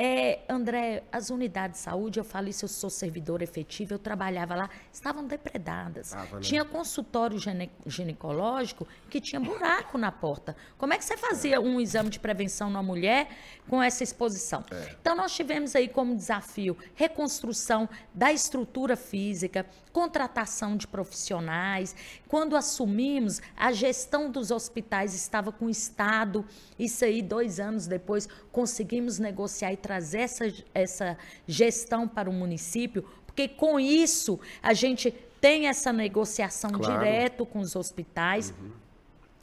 é, 0.00 0.42
André, 0.48 1.02
as 1.10 1.28
unidades 1.28 1.78
de 1.78 1.82
saúde, 1.82 2.20
eu 2.20 2.24
falo 2.24 2.46
isso, 2.46 2.64
eu 2.64 2.68
sou 2.68 2.88
servidor 2.88 3.42
efetivo, 3.42 3.94
eu 3.94 3.98
trabalhava 3.98 4.54
lá, 4.54 4.70
estavam 4.92 5.26
depredadas. 5.26 6.14
Ah, 6.14 6.24
tinha 6.40 6.64
consultório 6.64 7.36
gine 7.36 7.68
ginecológico 7.84 8.86
que 9.10 9.20
tinha 9.20 9.40
buraco 9.40 9.98
na 9.98 10.12
porta. 10.12 10.54
Como 10.76 10.94
é 10.94 10.98
que 10.98 11.04
você 11.04 11.16
fazia 11.16 11.60
um 11.60 11.80
exame 11.80 12.10
de 12.10 12.20
prevenção 12.20 12.70
numa 12.70 12.82
mulher 12.82 13.28
com 13.68 13.82
essa 13.82 14.04
exposição? 14.04 14.64
É. 14.70 14.94
Então, 15.00 15.16
nós 15.16 15.34
tivemos 15.34 15.74
aí 15.74 15.88
como 15.88 16.14
desafio 16.14 16.76
reconstrução 16.94 17.88
da 18.14 18.32
estrutura 18.32 18.94
física, 18.94 19.66
contratação 19.98 20.76
de 20.76 20.86
profissionais. 20.86 21.96
Quando 22.28 22.54
assumimos, 22.54 23.42
a 23.56 23.72
gestão 23.72 24.30
dos 24.30 24.52
hospitais 24.52 25.12
estava 25.12 25.50
com 25.50 25.66
o 25.66 25.70
Estado. 25.70 26.46
Isso 26.78 27.04
aí, 27.04 27.20
dois 27.20 27.58
anos 27.58 27.88
depois, 27.88 28.28
conseguimos 28.52 29.18
negociar 29.18 29.72
e 29.72 29.76
trazer 29.76 30.20
essa, 30.20 30.54
essa 30.72 31.18
gestão 31.48 32.06
para 32.06 32.30
o 32.30 32.32
município, 32.32 33.02
porque 33.26 33.48
com 33.48 33.80
isso 33.80 34.38
a 34.62 34.72
gente 34.72 35.10
tem 35.40 35.66
essa 35.66 35.92
negociação 35.92 36.70
claro. 36.70 37.00
direto 37.00 37.44
com 37.44 37.58
os 37.58 37.74
hospitais. 37.74 38.54
Uhum. 38.56 38.70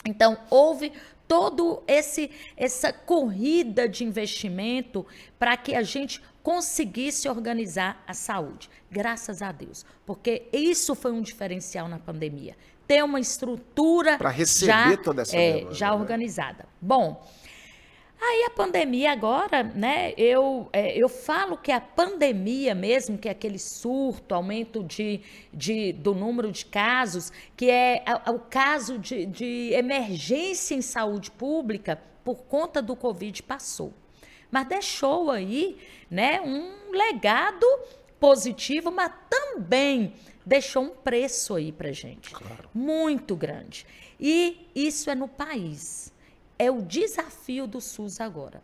Então, 0.06 0.38
houve 0.50 0.94
todo 1.28 1.84
esse 1.88 2.32
essa 2.56 2.94
corrida 2.94 3.88
de 3.88 4.04
investimento 4.04 5.06
para 5.40 5.58
que 5.58 5.76
a 5.76 5.84
gente 5.84 6.22
conseguisse 6.44 7.28
organizar 7.28 8.04
a 8.08 8.14
saúde. 8.14 8.70
Graças 8.92 9.42
a 9.42 9.52
Deus, 9.52 9.86
porque 10.06 10.44
isso 10.54 10.94
foi 10.94 11.12
um 11.12 11.22
diferencial 11.22 11.88
na 11.88 11.98
pandemia. 11.98 12.56
Ter 12.88 13.04
uma 13.04 13.20
estrutura 13.20 14.18
para 14.18 14.30
receber 14.30 14.72
já, 14.72 14.98
toda 14.98 15.24
essa 15.24 15.36
é, 15.36 15.54
demanda, 15.54 15.74
já 15.74 15.90
né? 15.90 15.96
organizada. 15.96 16.66
Bom, 16.80 17.28
Aí 18.28 18.44
a 18.44 18.50
pandemia 18.50 19.12
agora, 19.12 19.62
né? 19.62 20.12
Eu, 20.18 20.68
é, 20.74 20.98
eu 20.98 21.08
falo 21.08 21.56
que 21.56 21.72
a 21.72 21.80
pandemia 21.80 22.74
mesmo, 22.74 23.20
que 23.20 23.28
é 23.28 23.32
aquele 23.32 23.60
surto, 23.60 24.34
aumento 24.34 24.84
de, 24.84 25.22
de, 25.54 25.94
do 25.94 26.16
número 26.16 26.52
de 26.52 26.66
casos, 26.66 27.32
que 27.56 27.70
é 27.70 28.04
o 28.28 28.40
caso 28.40 28.98
de, 28.98 29.28
de 29.28 29.70
emergência 29.74 30.74
em 30.74 30.82
saúde 30.82 31.30
pública 31.30 32.02
por 32.24 32.38
conta 32.46 32.82
do 32.82 32.96
Covid 32.96 33.44
passou. 33.44 33.94
Mas 34.50 34.68
deixou 34.68 35.30
aí 35.30 35.78
né, 36.10 36.42
um 36.42 36.92
legado 36.92 37.68
positivo, 38.20 38.90
mas 38.90 39.12
também 39.30 40.16
deixou 40.44 40.82
um 40.82 40.90
preço 40.90 41.54
aí 41.54 41.72
para 41.72 41.92
gente. 41.92 42.32
Claro. 42.32 42.70
Muito 42.74 43.36
grande. 43.36 43.86
E 44.20 44.68
isso 44.74 45.12
é 45.12 45.16
no 45.16 45.28
país 45.28 46.15
é 46.58 46.72
o 46.72 46.82
desafio 46.82 47.68
do 47.68 47.82
SUS 47.82 48.20
agora. 48.20 48.62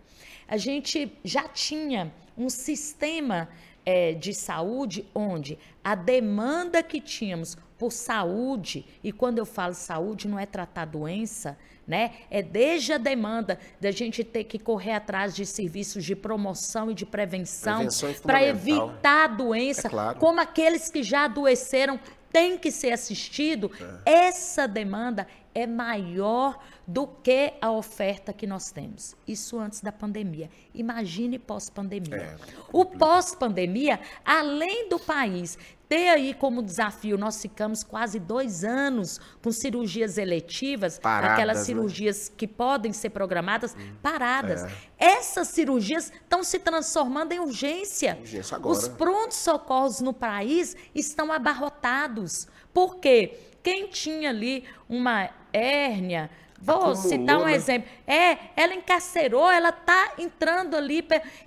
A 0.48 0.58
gente 0.58 1.12
já 1.24 1.48
tinha 1.48 2.12
um 2.38 2.50
sistema 2.50 3.50
é, 3.86 4.14
de 4.14 4.34
saúde 4.34 5.06
onde 5.14 5.58
a 5.84 5.96
demanda 5.96 6.84
que 6.84 7.02
tínhamos 7.02 7.58
por 7.78 7.92
saúde, 7.92 8.86
e 9.04 9.12
quando 9.12 9.39
eu 9.39 9.46
falo 9.46 9.74
saúde, 9.74 10.28
não 10.28 10.38
é 10.38 10.46
tratar 10.46 10.86
doença, 10.86 11.58
né? 11.88 12.12
É 12.30 12.44
desde 12.44 12.94
a 12.94 13.00
demanda 13.00 13.58
da 13.80 13.89
gente 13.89 14.24
ter 14.24 14.44
que 14.44 14.60
correr 14.60 14.94
atrás 14.94 15.36
de 15.36 15.48
serviços 15.48 16.06
de 16.06 16.16
promoção 16.16 16.92
e 16.92 16.94
de 16.94 17.08
prevenção 17.08 17.82
é 17.82 18.14
para 18.22 18.44
evitar 18.44 19.26
a 19.26 19.28
doença, 19.28 19.88
é 19.88 19.89
claro. 19.89 20.20
como 20.20 20.39
aqueles 20.39 20.92
que 20.92 21.02
já 21.02 21.26
adoeceram 21.26 22.00
têm 22.32 22.56
que 22.56 22.72
ser 22.72 22.92
assistido. 22.92 23.72
É. 24.06 24.28
Essa 24.28 24.68
demanda 24.68 25.28
é 25.54 25.68
maior 25.68 26.58
do 26.88 27.08
que 27.08 27.54
a 27.62 27.72
oferta 27.72 28.34
que 28.34 28.47
nós 28.47 28.72
temos. 28.72 29.16
Isso 29.28 29.60
antes 29.60 29.82
da 29.82 29.91
pandemia. 29.91 30.49
Imagine 30.74 31.38
pós-pandemia. 31.39 32.18
É, 32.18 32.38
o 32.72 32.86
pós-pandemia, 32.86 33.99
além 34.26 34.89
do 34.89 34.99
país 34.99 35.58
ter 35.91 36.08
aí 36.08 36.34
como 36.34 36.64
desafio, 36.64 37.18
nós 37.18 37.41
ficamos 37.41 37.84
quase 37.84 38.18
dois 38.18 38.64
anos 38.64 39.20
com 39.43 39.52
cirurgias 39.52 40.18
eletivas, 40.18 40.97
paradas, 40.97 41.32
aquelas 41.34 41.58
né? 41.58 41.64
cirurgias 41.66 42.30
né? 42.30 42.36
que 42.38 42.47
podem 42.47 42.93
ser 42.93 43.10
programadas, 43.10 43.76
hum, 43.78 43.95
paradas. 44.02 44.64
É. 44.64 44.72
Essas 44.97 45.49
cirurgias 45.49 46.10
estão 46.10 46.43
se 46.43 46.60
transformando 46.60 47.34
em 47.34 47.39
urgência. 47.39 48.18
urgência 48.22 48.58
Os 48.64 48.88
prontos-socorros 48.88 49.99
no 49.99 50.14
país 50.14 50.78
estão 50.95 51.30
abarrotados. 51.30 52.47
Por 52.74 52.95
quê? 52.95 53.38
Quem 53.62 53.88
tinha 53.88 54.30
ali 54.30 54.64
uma 54.88 55.30
hérnia, 55.54 56.30
Vou 56.62 56.76
Acumulou, 56.76 56.95
citar 56.95 57.39
um 57.39 57.45
né? 57.45 57.56
exemplo. 57.56 57.89
É, 58.06 58.38
ela 58.56 58.76
encarcerou, 58.76 59.49
ela 59.49 59.70
está 59.70 60.14
entrando 60.20 60.78
ali. 60.78 61.04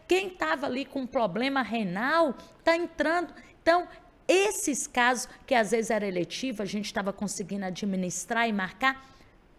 Quem 0.09 0.27
estava 0.27 0.67
ali 0.67 0.85
com 0.85 1.03
um 1.03 1.07
problema 1.07 1.63
renal 1.63 2.35
está 2.59 2.77
entrando. 2.77 3.33
Então, 3.63 3.87
esses 4.27 4.87
casos, 4.87 5.29
que 5.47 5.55
às 5.55 5.71
vezes 5.71 5.91
era 5.91 6.07
eletivo, 6.07 6.63
a 6.63 6.67
gente 6.67 6.87
estava 6.87 7.13
conseguindo 7.13 7.65
administrar 7.65 8.49
e 8.49 8.53
marcar, 8.53 9.09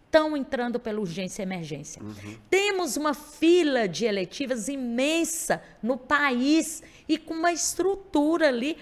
estão 0.04 0.36
entrando 0.36 0.78
pela 0.78 1.00
urgência 1.00 1.42
e 1.42 1.44
emergência. 1.44 2.02
Uhum. 2.02 2.38
Temos 2.50 2.96
uma 2.98 3.14
fila 3.14 3.88
de 3.88 4.04
eletivas 4.04 4.68
imensa 4.68 5.62
no 5.82 5.96
país 5.96 6.82
e 7.08 7.16
com 7.16 7.32
uma 7.32 7.52
estrutura 7.52 8.48
ali. 8.48 8.76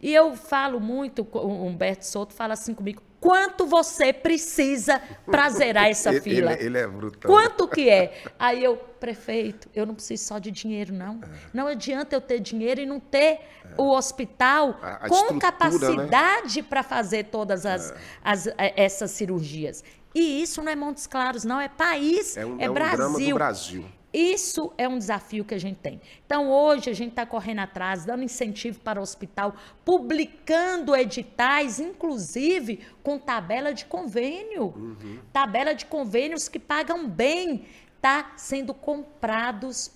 E 0.00 0.12
eu 0.12 0.36
falo 0.36 0.78
muito, 0.78 1.26
o 1.32 1.66
Humberto 1.66 2.04
Souto 2.04 2.34
fala 2.34 2.52
assim 2.52 2.74
comigo, 2.74 3.02
quanto 3.22 3.64
você 3.64 4.12
precisa 4.12 5.00
para 5.24 5.48
zerar 5.48 5.86
essa 5.86 6.20
fila. 6.20 6.54
Ele, 6.54 6.66
ele, 6.66 6.78
é 6.78 6.86
brutal. 6.88 7.30
Quanto 7.30 7.68
que 7.68 7.88
é? 7.88 8.24
Aí 8.36 8.64
eu, 8.64 8.76
prefeito, 8.76 9.68
eu 9.72 9.86
não 9.86 9.94
preciso 9.94 10.24
só 10.24 10.38
de 10.40 10.50
dinheiro, 10.50 10.92
não. 10.92 11.20
É. 11.22 11.28
Não 11.54 11.68
adianta 11.68 12.16
eu 12.16 12.20
ter 12.20 12.40
dinheiro 12.40 12.80
e 12.80 12.86
não 12.86 12.98
ter 12.98 13.18
é. 13.18 13.40
o 13.78 13.90
hospital 13.90 14.76
a, 14.82 15.06
a 15.06 15.08
com 15.08 15.34
né? 15.34 15.40
capacidade 15.40 16.60
né? 16.60 16.66
para 16.68 16.82
fazer 16.82 17.26
todas 17.26 17.64
as, 17.64 17.92
é. 17.92 17.96
as, 18.24 18.46
é, 18.48 18.74
essas 18.76 19.12
cirurgias. 19.12 19.84
E 20.12 20.42
isso 20.42 20.60
não 20.60 20.72
é 20.72 20.74
Montes 20.74 21.06
Claros, 21.06 21.44
não, 21.44 21.60
é 21.60 21.68
país, 21.68 22.36
é, 22.36 22.44
um, 22.44 22.60
é, 22.60 22.64
é 22.64 22.68
Brasil. 22.68 23.36
Um 23.36 23.38
Brasil. 23.38 23.84
Isso 24.12 24.72
é 24.76 24.86
um 24.86 24.98
desafio 24.98 25.44
que 25.44 25.54
a 25.54 25.58
gente 25.58 25.78
tem. 25.78 25.98
Então, 26.26 26.50
hoje, 26.50 26.90
a 26.90 26.92
gente 26.92 27.10
está 27.10 27.24
correndo 27.24 27.60
atrás, 27.60 28.04
dando 28.04 28.22
incentivo 28.22 28.78
para 28.80 29.00
o 29.00 29.02
hospital, 29.02 29.56
publicando 29.84 30.94
editais, 30.94 31.80
inclusive 31.80 32.80
com 33.02 33.18
tabela 33.18 33.72
de 33.72 33.86
convênio. 33.86 34.64
Uhum. 34.76 35.18
Tabela 35.32 35.74
de 35.74 35.86
convênios 35.86 36.46
que 36.46 36.58
pagam 36.58 37.08
bem, 37.08 37.64
está 37.96 38.32
sendo 38.36 38.74
comprados 38.74 39.90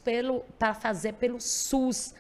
para 0.59 0.73
fazer 0.73 1.15
pelo 1.15 1.39
SUS. 1.39 2.15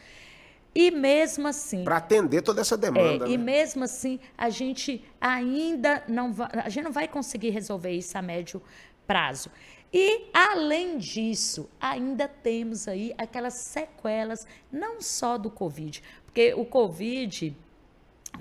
E 0.74 0.90
mesmo 0.90 1.48
assim. 1.48 1.82
Para 1.82 1.96
atender 1.96 2.42
toda 2.42 2.60
essa 2.60 2.76
demanda. 2.76 3.24
É, 3.24 3.28
né? 3.28 3.34
E 3.34 3.38
mesmo 3.38 3.84
assim, 3.84 4.20
a 4.36 4.50
gente 4.50 5.02
ainda 5.18 6.04
não 6.06 6.34
vai. 6.34 6.50
A 6.52 6.68
gente 6.68 6.84
não 6.84 6.92
vai 6.92 7.08
conseguir 7.08 7.48
resolver 7.48 7.92
isso 7.92 8.18
a 8.18 8.20
médio 8.20 8.60
prazo. 9.06 9.50
E, 9.98 10.28
além 10.34 10.98
disso, 10.98 11.70
ainda 11.80 12.28
temos 12.28 12.86
aí 12.86 13.14
aquelas 13.16 13.54
sequelas, 13.54 14.46
não 14.70 15.00
só 15.00 15.38
do 15.38 15.50
Covid, 15.50 16.02
porque 16.26 16.52
o 16.52 16.66
Covid 16.66 17.56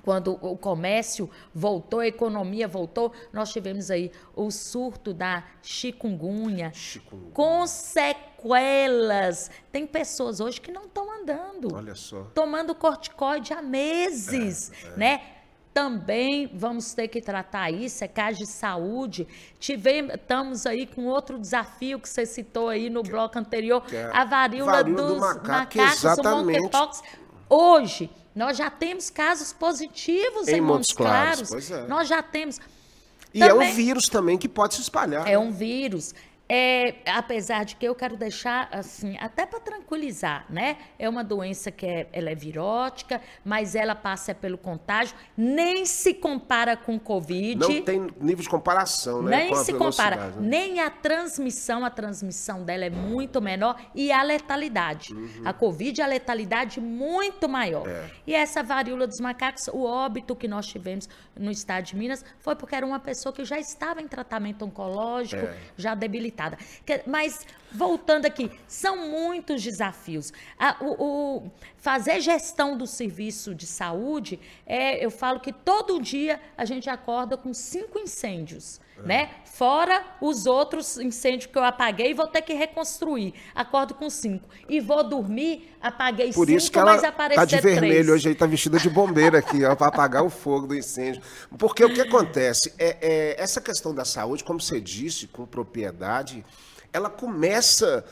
quando 0.04 0.38
o 0.42 0.58
comércio 0.58 1.30
voltou, 1.54 2.02
a 2.02 2.08
economia 2.08 2.68
voltou, 2.68 3.14
nós 3.32 3.54
tivemos 3.54 3.90
aí 3.90 4.12
o 4.36 4.52
surto 4.52 5.14
da 5.14 5.46
chikungunya, 5.62 6.74
chikungunya. 6.74 7.32
com 7.34 7.66
sequelas. 7.66 9.50
Tem 9.72 9.88
pessoas 9.88 10.42
hoje 10.42 10.60
que 10.60 10.74
não 10.74 10.84
estão 10.84 11.10
andando. 11.10 11.74
Olha 11.74 11.96
só. 11.96 12.24
Tomando 12.36 12.76
corticoide 12.76 13.54
há 13.54 13.62
meses, 13.62 14.74
é, 14.84 14.88
é. 14.88 14.98
né? 14.98 15.35
Também 15.76 16.50
vamos 16.54 16.94
ter 16.94 17.10
que 17.10 17.20
tratar 17.20 17.70
isso, 17.70 18.02
é 18.02 18.08
caso 18.08 18.38
de 18.38 18.46
saúde. 18.46 19.28
Tivemos, 19.60 20.14
estamos 20.14 20.66
aí 20.66 20.88
com 20.88 21.04
outro 21.04 21.38
desafio 21.38 22.00
que 22.00 22.08
você 22.08 22.26
citou 22.26 22.70
aí 22.70 22.90
no 22.90 23.04
bloco 23.04 23.38
anterior, 23.38 23.84
é 23.92 24.06
a 24.06 24.24
varíola, 24.24 24.72
varíola 24.72 24.84
dos 24.84 25.16
do 25.16 25.20
macaco, 25.20 25.48
macacos, 25.50 25.98
exatamente. 25.98 26.60
o 26.60 26.64
monkeypox. 26.64 27.04
Hoje, 27.50 28.10
nós 28.34 28.56
já 28.56 28.70
temos 28.70 29.10
casos 29.10 29.52
positivos 29.52 30.48
em, 30.48 30.56
em 30.56 30.62
Montes 30.62 30.96
Claros. 30.96 31.50
Claros. 31.50 31.70
É. 31.70 31.88
Nós 31.88 32.08
já 32.08 32.24
temos. 32.24 32.58
E 33.34 33.40
também, 33.40 33.68
é 33.68 33.72
um 33.72 33.76
vírus 33.76 34.08
também 34.08 34.38
que 34.38 34.48
pode 34.48 34.76
se 34.76 34.82
espalhar. 34.82 35.28
É 35.28 35.38
um 35.38 35.52
vírus. 35.52 36.16
É, 36.48 36.98
apesar 37.08 37.66
de 37.66 37.76
que 37.76 37.88
eu 37.88 37.96
quero 37.96 38.16
deixar 38.16 38.70
assim, 38.72 39.18
até 39.20 39.48
para 39.48 39.60
tranquilizar, 39.60 40.46
né? 40.48 40.78
É 41.00 41.10
uma 41.10 41.24
doença 41.24 41.72
que 41.72 41.88
é, 41.88 42.08
ela 42.14 42.30
é 42.30 42.36
virótica, 42.36 43.20
mas 43.44 43.74
ela 43.74 43.96
passa 43.96 44.36
pelo 44.36 44.56
contágio, 44.56 45.16
nem 45.36 45.86
se 45.86 46.14
compara 46.14 46.78
com 46.78 47.00
Covid. 47.00 47.60
Não 47.60 47.82
tem 47.82 48.08
nível 48.22 48.44
de 48.44 48.50
comparação, 48.50 49.24
né? 49.24 49.38
Nem 49.38 49.56
se 49.56 49.74
compara, 49.74 50.16
né? 50.16 50.34
nem 50.40 50.80
a 50.82 50.92
transmissão, 50.92 51.84
a 51.84 51.90
transmissão 51.90 52.64
dela 52.64 52.86
é 52.86 52.92
muito 52.92 53.42
menor 53.42 53.82
e 53.96 54.12
a 54.12 54.22
letalidade. 54.22 55.16
Uhum. 55.16 55.42
A 55.46 55.52
Covid, 55.52 56.00
a 56.00 56.06
letalidade 56.06 56.80
muito 56.80 57.50
maior. 57.50 57.88
É. 57.88 58.12
E 58.28 58.36
essa 58.36 58.62
varíola 58.62 59.08
dos 59.08 59.20
macacos, 59.20 59.68
o 59.70 59.84
óbito 59.84 60.36
que 60.36 60.48
nós 60.48 60.68
tivemos 60.68 61.10
no 61.36 61.50
estado 61.50 61.86
de 61.86 61.96
Minas 61.96 62.24
foi 62.38 62.56
porque 62.56 62.76
era 62.76 62.86
uma 62.86 63.00
pessoa 63.00 63.34
que 63.34 63.44
já 63.44 63.58
estava 63.58 64.00
em 64.00 64.08
tratamento 64.08 64.64
oncológico, 64.64 65.44
é. 65.44 65.58
já 65.76 65.96
debilitada 65.96 66.35
Mas, 67.06 67.46
voltando 67.72 68.26
aqui, 68.26 68.52
são 68.68 69.10
muitos 69.10 69.62
desafios. 69.62 70.32
o, 70.82 71.04
o, 71.04 71.52
fazer 71.78 72.22
gestão 72.22 72.78
do 72.78 72.86
serviço 72.88 73.54
de 73.54 73.66
saúde, 73.66 74.40
é, 74.66 75.04
eu 75.04 75.12
falo 75.12 75.40
que 75.40 75.52
todo 75.54 76.02
dia 76.02 76.40
a 76.58 76.66
gente 76.66 76.90
acorda 76.90 77.38
com 77.38 77.54
cinco 77.54 78.00
incêndios. 78.00 78.80
É. 78.98 79.02
Né? 79.02 79.30
Fora 79.46 80.04
os 80.20 80.46
outros 80.46 80.98
incêndios 80.98 81.46
que 81.46 81.58
eu 81.58 81.64
apaguei, 81.64 82.14
vou 82.14 82.28
ter 82.28 82.42
que 82.42 82.54
reconstruir. 82.54 83.34
Acordo 83.54 83.94
com 83.94 84.10
cinco. 84.10 84.50
E 84.68 84.82
vou 84.82 85.02
dormir, 85.04 85.74
apaguei 85.82 86.34
Por 86.34 86.48
cinco, 86.48 86.58
isso 86.58 86.72
que 86.72 86.78
ela 86.78 86.98
tá 86.98 87.46
de 87.46 87.62
vermelho 87.62 87.94
três. 87.94 88.10
hoje, 88.10 88.30
aí 88.30 88.36
tá 88.36 88.46
vestida 88.46 88.78
de 88.78 88.90
bombeira 88.90 89.40
aqui, 89.40 89.60
para 89.78 89.88
apagar 89.88 90.24
o 90.24 90.30
fogo 90.30 90.68
do 90.68 90.76
incêndio. 90.76 91.22
Porque 91.58 91.86
o 91.86 91.94
que 91.94 92.02
acontece 92.02 92.74
é, 92.78 92.98
é 93.02 93.42
essa 93.42 93.62
questão 93.62 93.96
da 93.96 94.04
saúde, 94.04 94.44
como 94.44 94.60
você 94.60 94.82
disse, 94.82 95.28
com 95.28 95.46
propriedade, 95.46 96.44
ela 96.92 97.10
começa 97.10 98.04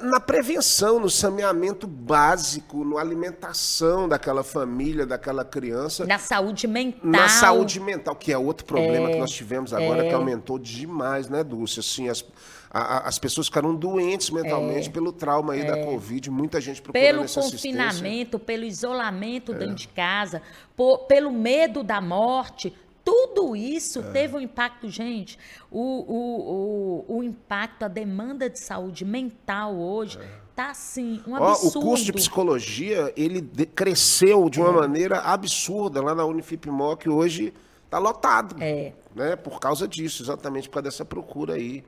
na 0.00 0.18
prevenção, 0.18 0.98
no 0.98 1.10
saneamento 1.10 1.86
básico, 1.86 2.84
na 2.84 3.00
alimentação 3.00 4.08
daquela 4.08 4.42
família, 4.42 5.04
daquela 5.04 5.44
criança. 5.44 6.06
Na 6.06 6.18
saúde 6.18 6.66
mental. 6.66 7.00
Na 7.02 7.28
saúde 7.28 7.78
mental, 7.78 8.16
que 8.16 8.32
é 8.32 8.38
outro 8.38 8.64
problema 8.64 9.10
é, 9.10 9.12
que 9.12 9.18
nós 9.18 9.30
tivemos 9.30 9.74
agora, 9.74 10.06
é. 10.06 10.08
que 10.08 10.14
aumentou 10.14 10.58
demais, 10.58 11.28
né, 11.28 11.44
Dulce? 11.44 11.80
Assim, 11.80 12.08
as, 12.08 12.24
a, 12.70 13.08
as 13.08 13.18
pessoas 13.18 13.48
ficaram 13.48 13.74
doentes 13.74 14.30
mentalmente 14.30 14.88
é. 14.88 14.92
pelo 14.92 15.12
trauma 15.12 15.52
aí 15.52 15.66
da 15.66 15.76
é. 15.76 15.84
Covid, 15.84 16.30
muita 16.30 16.60
gente 16.62 16.80
procurando 16.80 17.06
Pelo 17.06 17.28
confinamento, 17.28 18.38
pelo 18.38 18.64
isolamento 18.64 19.52
dentro 19.52 19.74
de 19.74 19.88
casa, 19.88 20.40
por, 20.74 21.00
pelo 21.00 21.30
medo 21.30 21.82
da 21.82 22.00
morte, 22.00 22.74
tudo 23.08 23.56
isso 23.56 24.00
é. 24.00 24.02
teve 24.10 24.36
um 24.36 24.40
impacto, 24.40 24.90
gente. 24.90 25.38
O, 25.70 25.80
o, 25.80 27.06
o, 27.08 27.16
o, 27.16 27.22
impacto, 27.22 27.84
a 27.84 27.88
demanda 27.88 28.50
de 28.50 28.58
saúde 28.58 29.02
mental 29.02 29.74
hoje 29.74 30.18
é. 30.18 30.28
tá 30.54 30.72
assim, 30.72 31.22
um 31.26 31.34
absurdo. 31.34 31.78
Ó, 31.78 31.80
o 31.80 31.84
curso 31.84 32.04
de 32.04 32.12
psicologia, 32.12 33.10
ele 33.16 33.40
cresceu 33.74 34.50
de 34.50 34.60
uma 34.60 34.68
é. 34.68 34.72
maneira 34.72 35.20
absurda 35.20 36.02
lá 36.02 36.14
na 36.14 36.26
Unifipmoc, 36.26 37.08
hoje 37.08 37.54
está 37.82 37.96
lotado. 37.96 38.62
É. 38.62 38.92
Né, 39.14 39.36
por 39.36 39.58
causa 39.58 39.88
disso, 39.88 40.22
exatamente 40.22 40.68
por 40.68 40.74
causa 40.74 40.90
dessa 40.90 41.04
procura 41.04 41.54
aí 41.54 41.82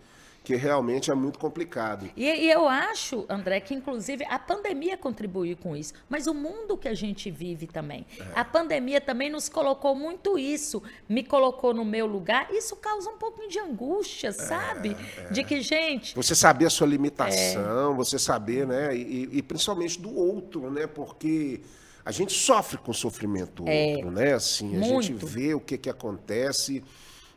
que 0.51 0.56
realmente 0.56 1.12
é 1.12 1.14
muito 1.14 1.39
complicado. 1.39 2.10
E, 2.16 2.24
e, 2.24 2.51
eu 2.51 2.68
acho, 2.68 3.24
André, 3.28 3.60
que 3.60 3.72
inclusive 3.72 4.24
a 4.24 4.36
pandemia 4.36 4.97
contribuiu 4.97 5.56
com 5.56 5.77
isso, 5.77 5.94
mas 6.09 6.27
o 6.27 6.35
mundo 6.35 6.77
que 6.77 6.89
a 6.89 6.94
gente 6.94 7.31
vive 7.31 7.68
também. 7.68 8.05
É. 8.18 8.24
A 8.35 8.44
pandemia 8.44 9.01
também 9.01 9.31
nos 9.31 9.48
colocou 9.48 9.94
muito 9.94 10.36
isso, 10.36 10.82
me 11.09 11.22
colocou 11.22 11.72
no 11.72 11.85
meu 11.85 12.05
lugar. 12.05 12.52
Isso 12.52 12.74
causa 12.74 13.09
um 13.10 13.16
pouquinho 13.16 13.48
de 13.48 13.60
angústia, 13.60 14.28
é, 14.28 14.32
sabe? 14.32 14.97
É. 15.16 15.31
De 15.31 15.44
que, 15.44 15.60
gente. 15.60 16.16
Você 16.16 16.35
saber 16.35 16.66
a 16.66 16.70
sua 16.70 16.89
limitação, 16.89 17.94
você 17.94 18.18
saber, 18.18 18.66
né? 18.66 18.97
E, 18.97 19.28
e, 19.31 19.43
principalmente 19.43 20.01
do 20.01 20.12
outro, 20.12 20.68
né? 20.68 20.89
Porque. 20.89 21.60
A 22.02 22.10
gente 22.10 22.32
sofre 22.32 22.78
com 22.78 22.90
o 22.90 22.94
sofrimento 22.94 23.62
do 23.62 23.68
é. 23.68 23.93
outro, 23.93 24.10
né? 24.10 24.32
Assim, 24.32 24.74
a 24.74 24.81
muito. 24.81 25.02
gente 25.02 25.24
vê 25.24 25.55
o 25.55 25.60
que, 25.60 25.77
que 25.77 25.90
acontece. 25.90 26.82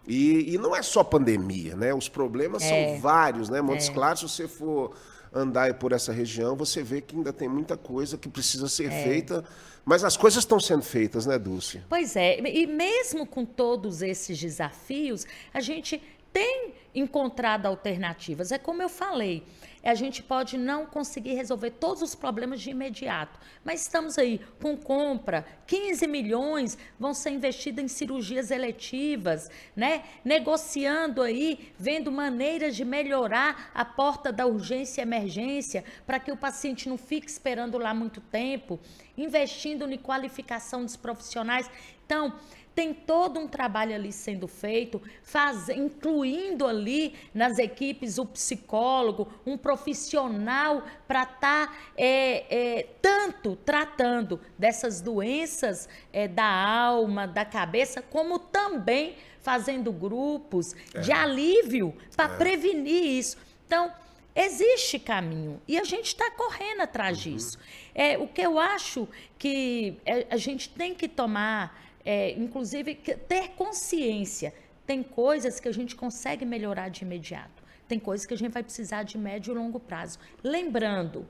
E, 0.08 0.54
e 0.54 0.58
não 0.58 0.76
é 0.76 0.82
só 0.82 1.04
pandemia, 1.04 1.76
né? 1.76 1.94
Os 1.94 2.10
problemas 2.10 2.62
é. 2.64 2.70
são 2.70 3.02
vários, 3.02 3.50
né? 3.50 3.62
Montes 3.62 3.90
é. 3.90 3.94
Claros, 3.94 4.20
se 4.20 4.28
você 4.30 4.48
for 4.48 4.94
andar 5.34 5.74
por 5.76 5.92
essa 5.92 6.12
região, 6.12 6.56
você 6.56 6.84
vê 6.84 7.02
que 7.02 7.16
ainda 7.16 7.34
tem 7.34 7.50
muita 7.50 7.76
coisa 7.76 8.18
que 8.18 8.30
precisa 8.30 8.68
ser 8.68 8.92
é. 8.92 9.04
feita, 9.04 9.44
mas 9.84 10.04
as 10.04 10.16
coisas 10.16 10.44
estão 10.44 10.60
sendo 10.60 10.84
feitas, 10.84 11.26
né, 11.26 11.40
Dulce? 11.40 11.82
Pois 11.90 12.16
é, 12.16 12.40
e 12.40 12.68
mesmo 12.68 13.26
com 13.26 13.44
todos 13.44 14.02
esses 14.02 14.40
desafios, 14.40 15.26
a 15.54 15.60
gente 15.60 16.02
tem 16.34 16.74
encontrado 16.96 17.68
alternativas. 17.68 18.52
É 18.52 18.58
como 18.58 18.82
eu 18.82 18.90
falei, 18.90 19.46
a 19.84 19.94
gente 19.94 20.24
pode 20.24 20.58
não 20.58 20.86
conseguir 20.86 21.34
resolver 21.34 21.72
todos 21.72 22.02
os 22.02 22.16
problemas 22.16 22.62
de 22.62 22.70
imediato, 22.70 23.40
mas 23.64 23.82
estamos 23.82 24.18
aí 24.18 24.40
com 24.62 24.78
compra, 24.78 25.46
15 25.68 26.08
milhões 26.08 26.78
vão 27.00 27.14
ser 27.14 27.32
investidos 27.32 27.84
em 27.84 27.88
cirurgias 27.88 28.50
eletivas, 28.50 29.52
né? 29.76 30.04
Negociando 30.24 31.22
aí, 31.22 31.74
vendo 31.78 32.12
maneiras 32.12 32.76
de 32.76 32.86
melhorar 32.86 33.72
a 33.74 33.84
porta 33.84 34.32
da 34.32 34.46
urgência 34.46 35.02
e 35.02 35.04
emergência 35.04 35.84
para 36.06 36.20
que 36.20 36.32
o 36.32 36.38
paciente 36.38 36.88
não 36.88 36.98
fique 36.98 37.30
esperando 37.30 37.78
lá 37.78 37.94
muito 37.94 38.22
tempo, 38.22 38.80
investindo 39.18 39.90
em 39.92 39.98
qualificação 39.98 40.86
dos 40.86 40.96
profissionais. 40.96 41.70
Então, 42.06 42.34
tem 42.76 42.94
todo 42.94 43.40
um 43.40 43.48
trabalho 43.48 43.94
ali 43.94 44.12
sendo 44.12 44.48
feito, 44.48 45.02
faz, 45.22 45.70
incluindo 45.70 46.66
ali 46.66 47.14
nas 47.34 47.60
equipes 47.60 48.18
o 48.18 48.26
psicólogo, 48.26 49.32
um 49.46 49.58
profissional 49.58 50.84
para 51.08 51.24
estar 51.24 51.68
tá, 51.68 51.76
é, 51.96 52.80
é, 52.80 52.88
tanto 53.02 53.56
tratando 53.58 54.40
dessas 54.58 55.02
doenças 55.02 55.88
é, 56.12 56.28
da 56.28 56.46
alma, 56.46 57.28
da 57.28 57.46
cabeça, 57.46 58.02
como 58.02 58.40
também 58.40 59.16
fazendo 59.42 59.92
grupos 59.92 60.74
de 61.02 61.12
é. 61.12 61.16
alívio 61.16 61.96
para 62.16 62.34
é. 62.34 62.38
prevenir 62.38 63.04
isso. 63.04 63.38
Então, 63.68 63.92
existe 64.36 64.98
caminho 64.98 65.62
e 65.68 65.78
a 65.78 65.84
gente 65.84 66.08
está 66.08 66.32
correndo 66.32 66.82
atrás 66.82 67.18
uhum. 67.18 67.34
disso. 67.34 67.60
É, 67.94 68.18
o 68.18 68.28
que 68.28 68.42
eu 68.42 68.58
acho 68.58 69.08
que 69.38 69.98
é, 70.06 70.26
a 70.30 70.38
gente 70.38 70.70
tem 70.70 70.96
que 70.96 71.08
tomar 71.08 71.83
é, 72.06 72.32
inclusive, 72.32 72.96
ter 72.96 73.50
consciência. 73.50 74.54
Tem 74.86 75.02
coisas 75.02 75.60
que 75.60 75.68
a 75.68 75.72
gente 75.72 75.96
consegue 75.96 76.46
melhorar 76.46 76.90
de 76.90 77.04
imediato. 77.04 77.64
Tem 77.88 78.00
coisas 78.00 78.26
que 78.26 78.34
a 78.34 78.38
gente 78.38 78.52
vai 78.52 78.64
precisar 78.64 79.04
de 79.04 79.18
médio 79.18 79.54
e 79.54 79.58
longo 79.58 79.80
prazo. 79.80 80.20
Lembrando, 80.44 81.28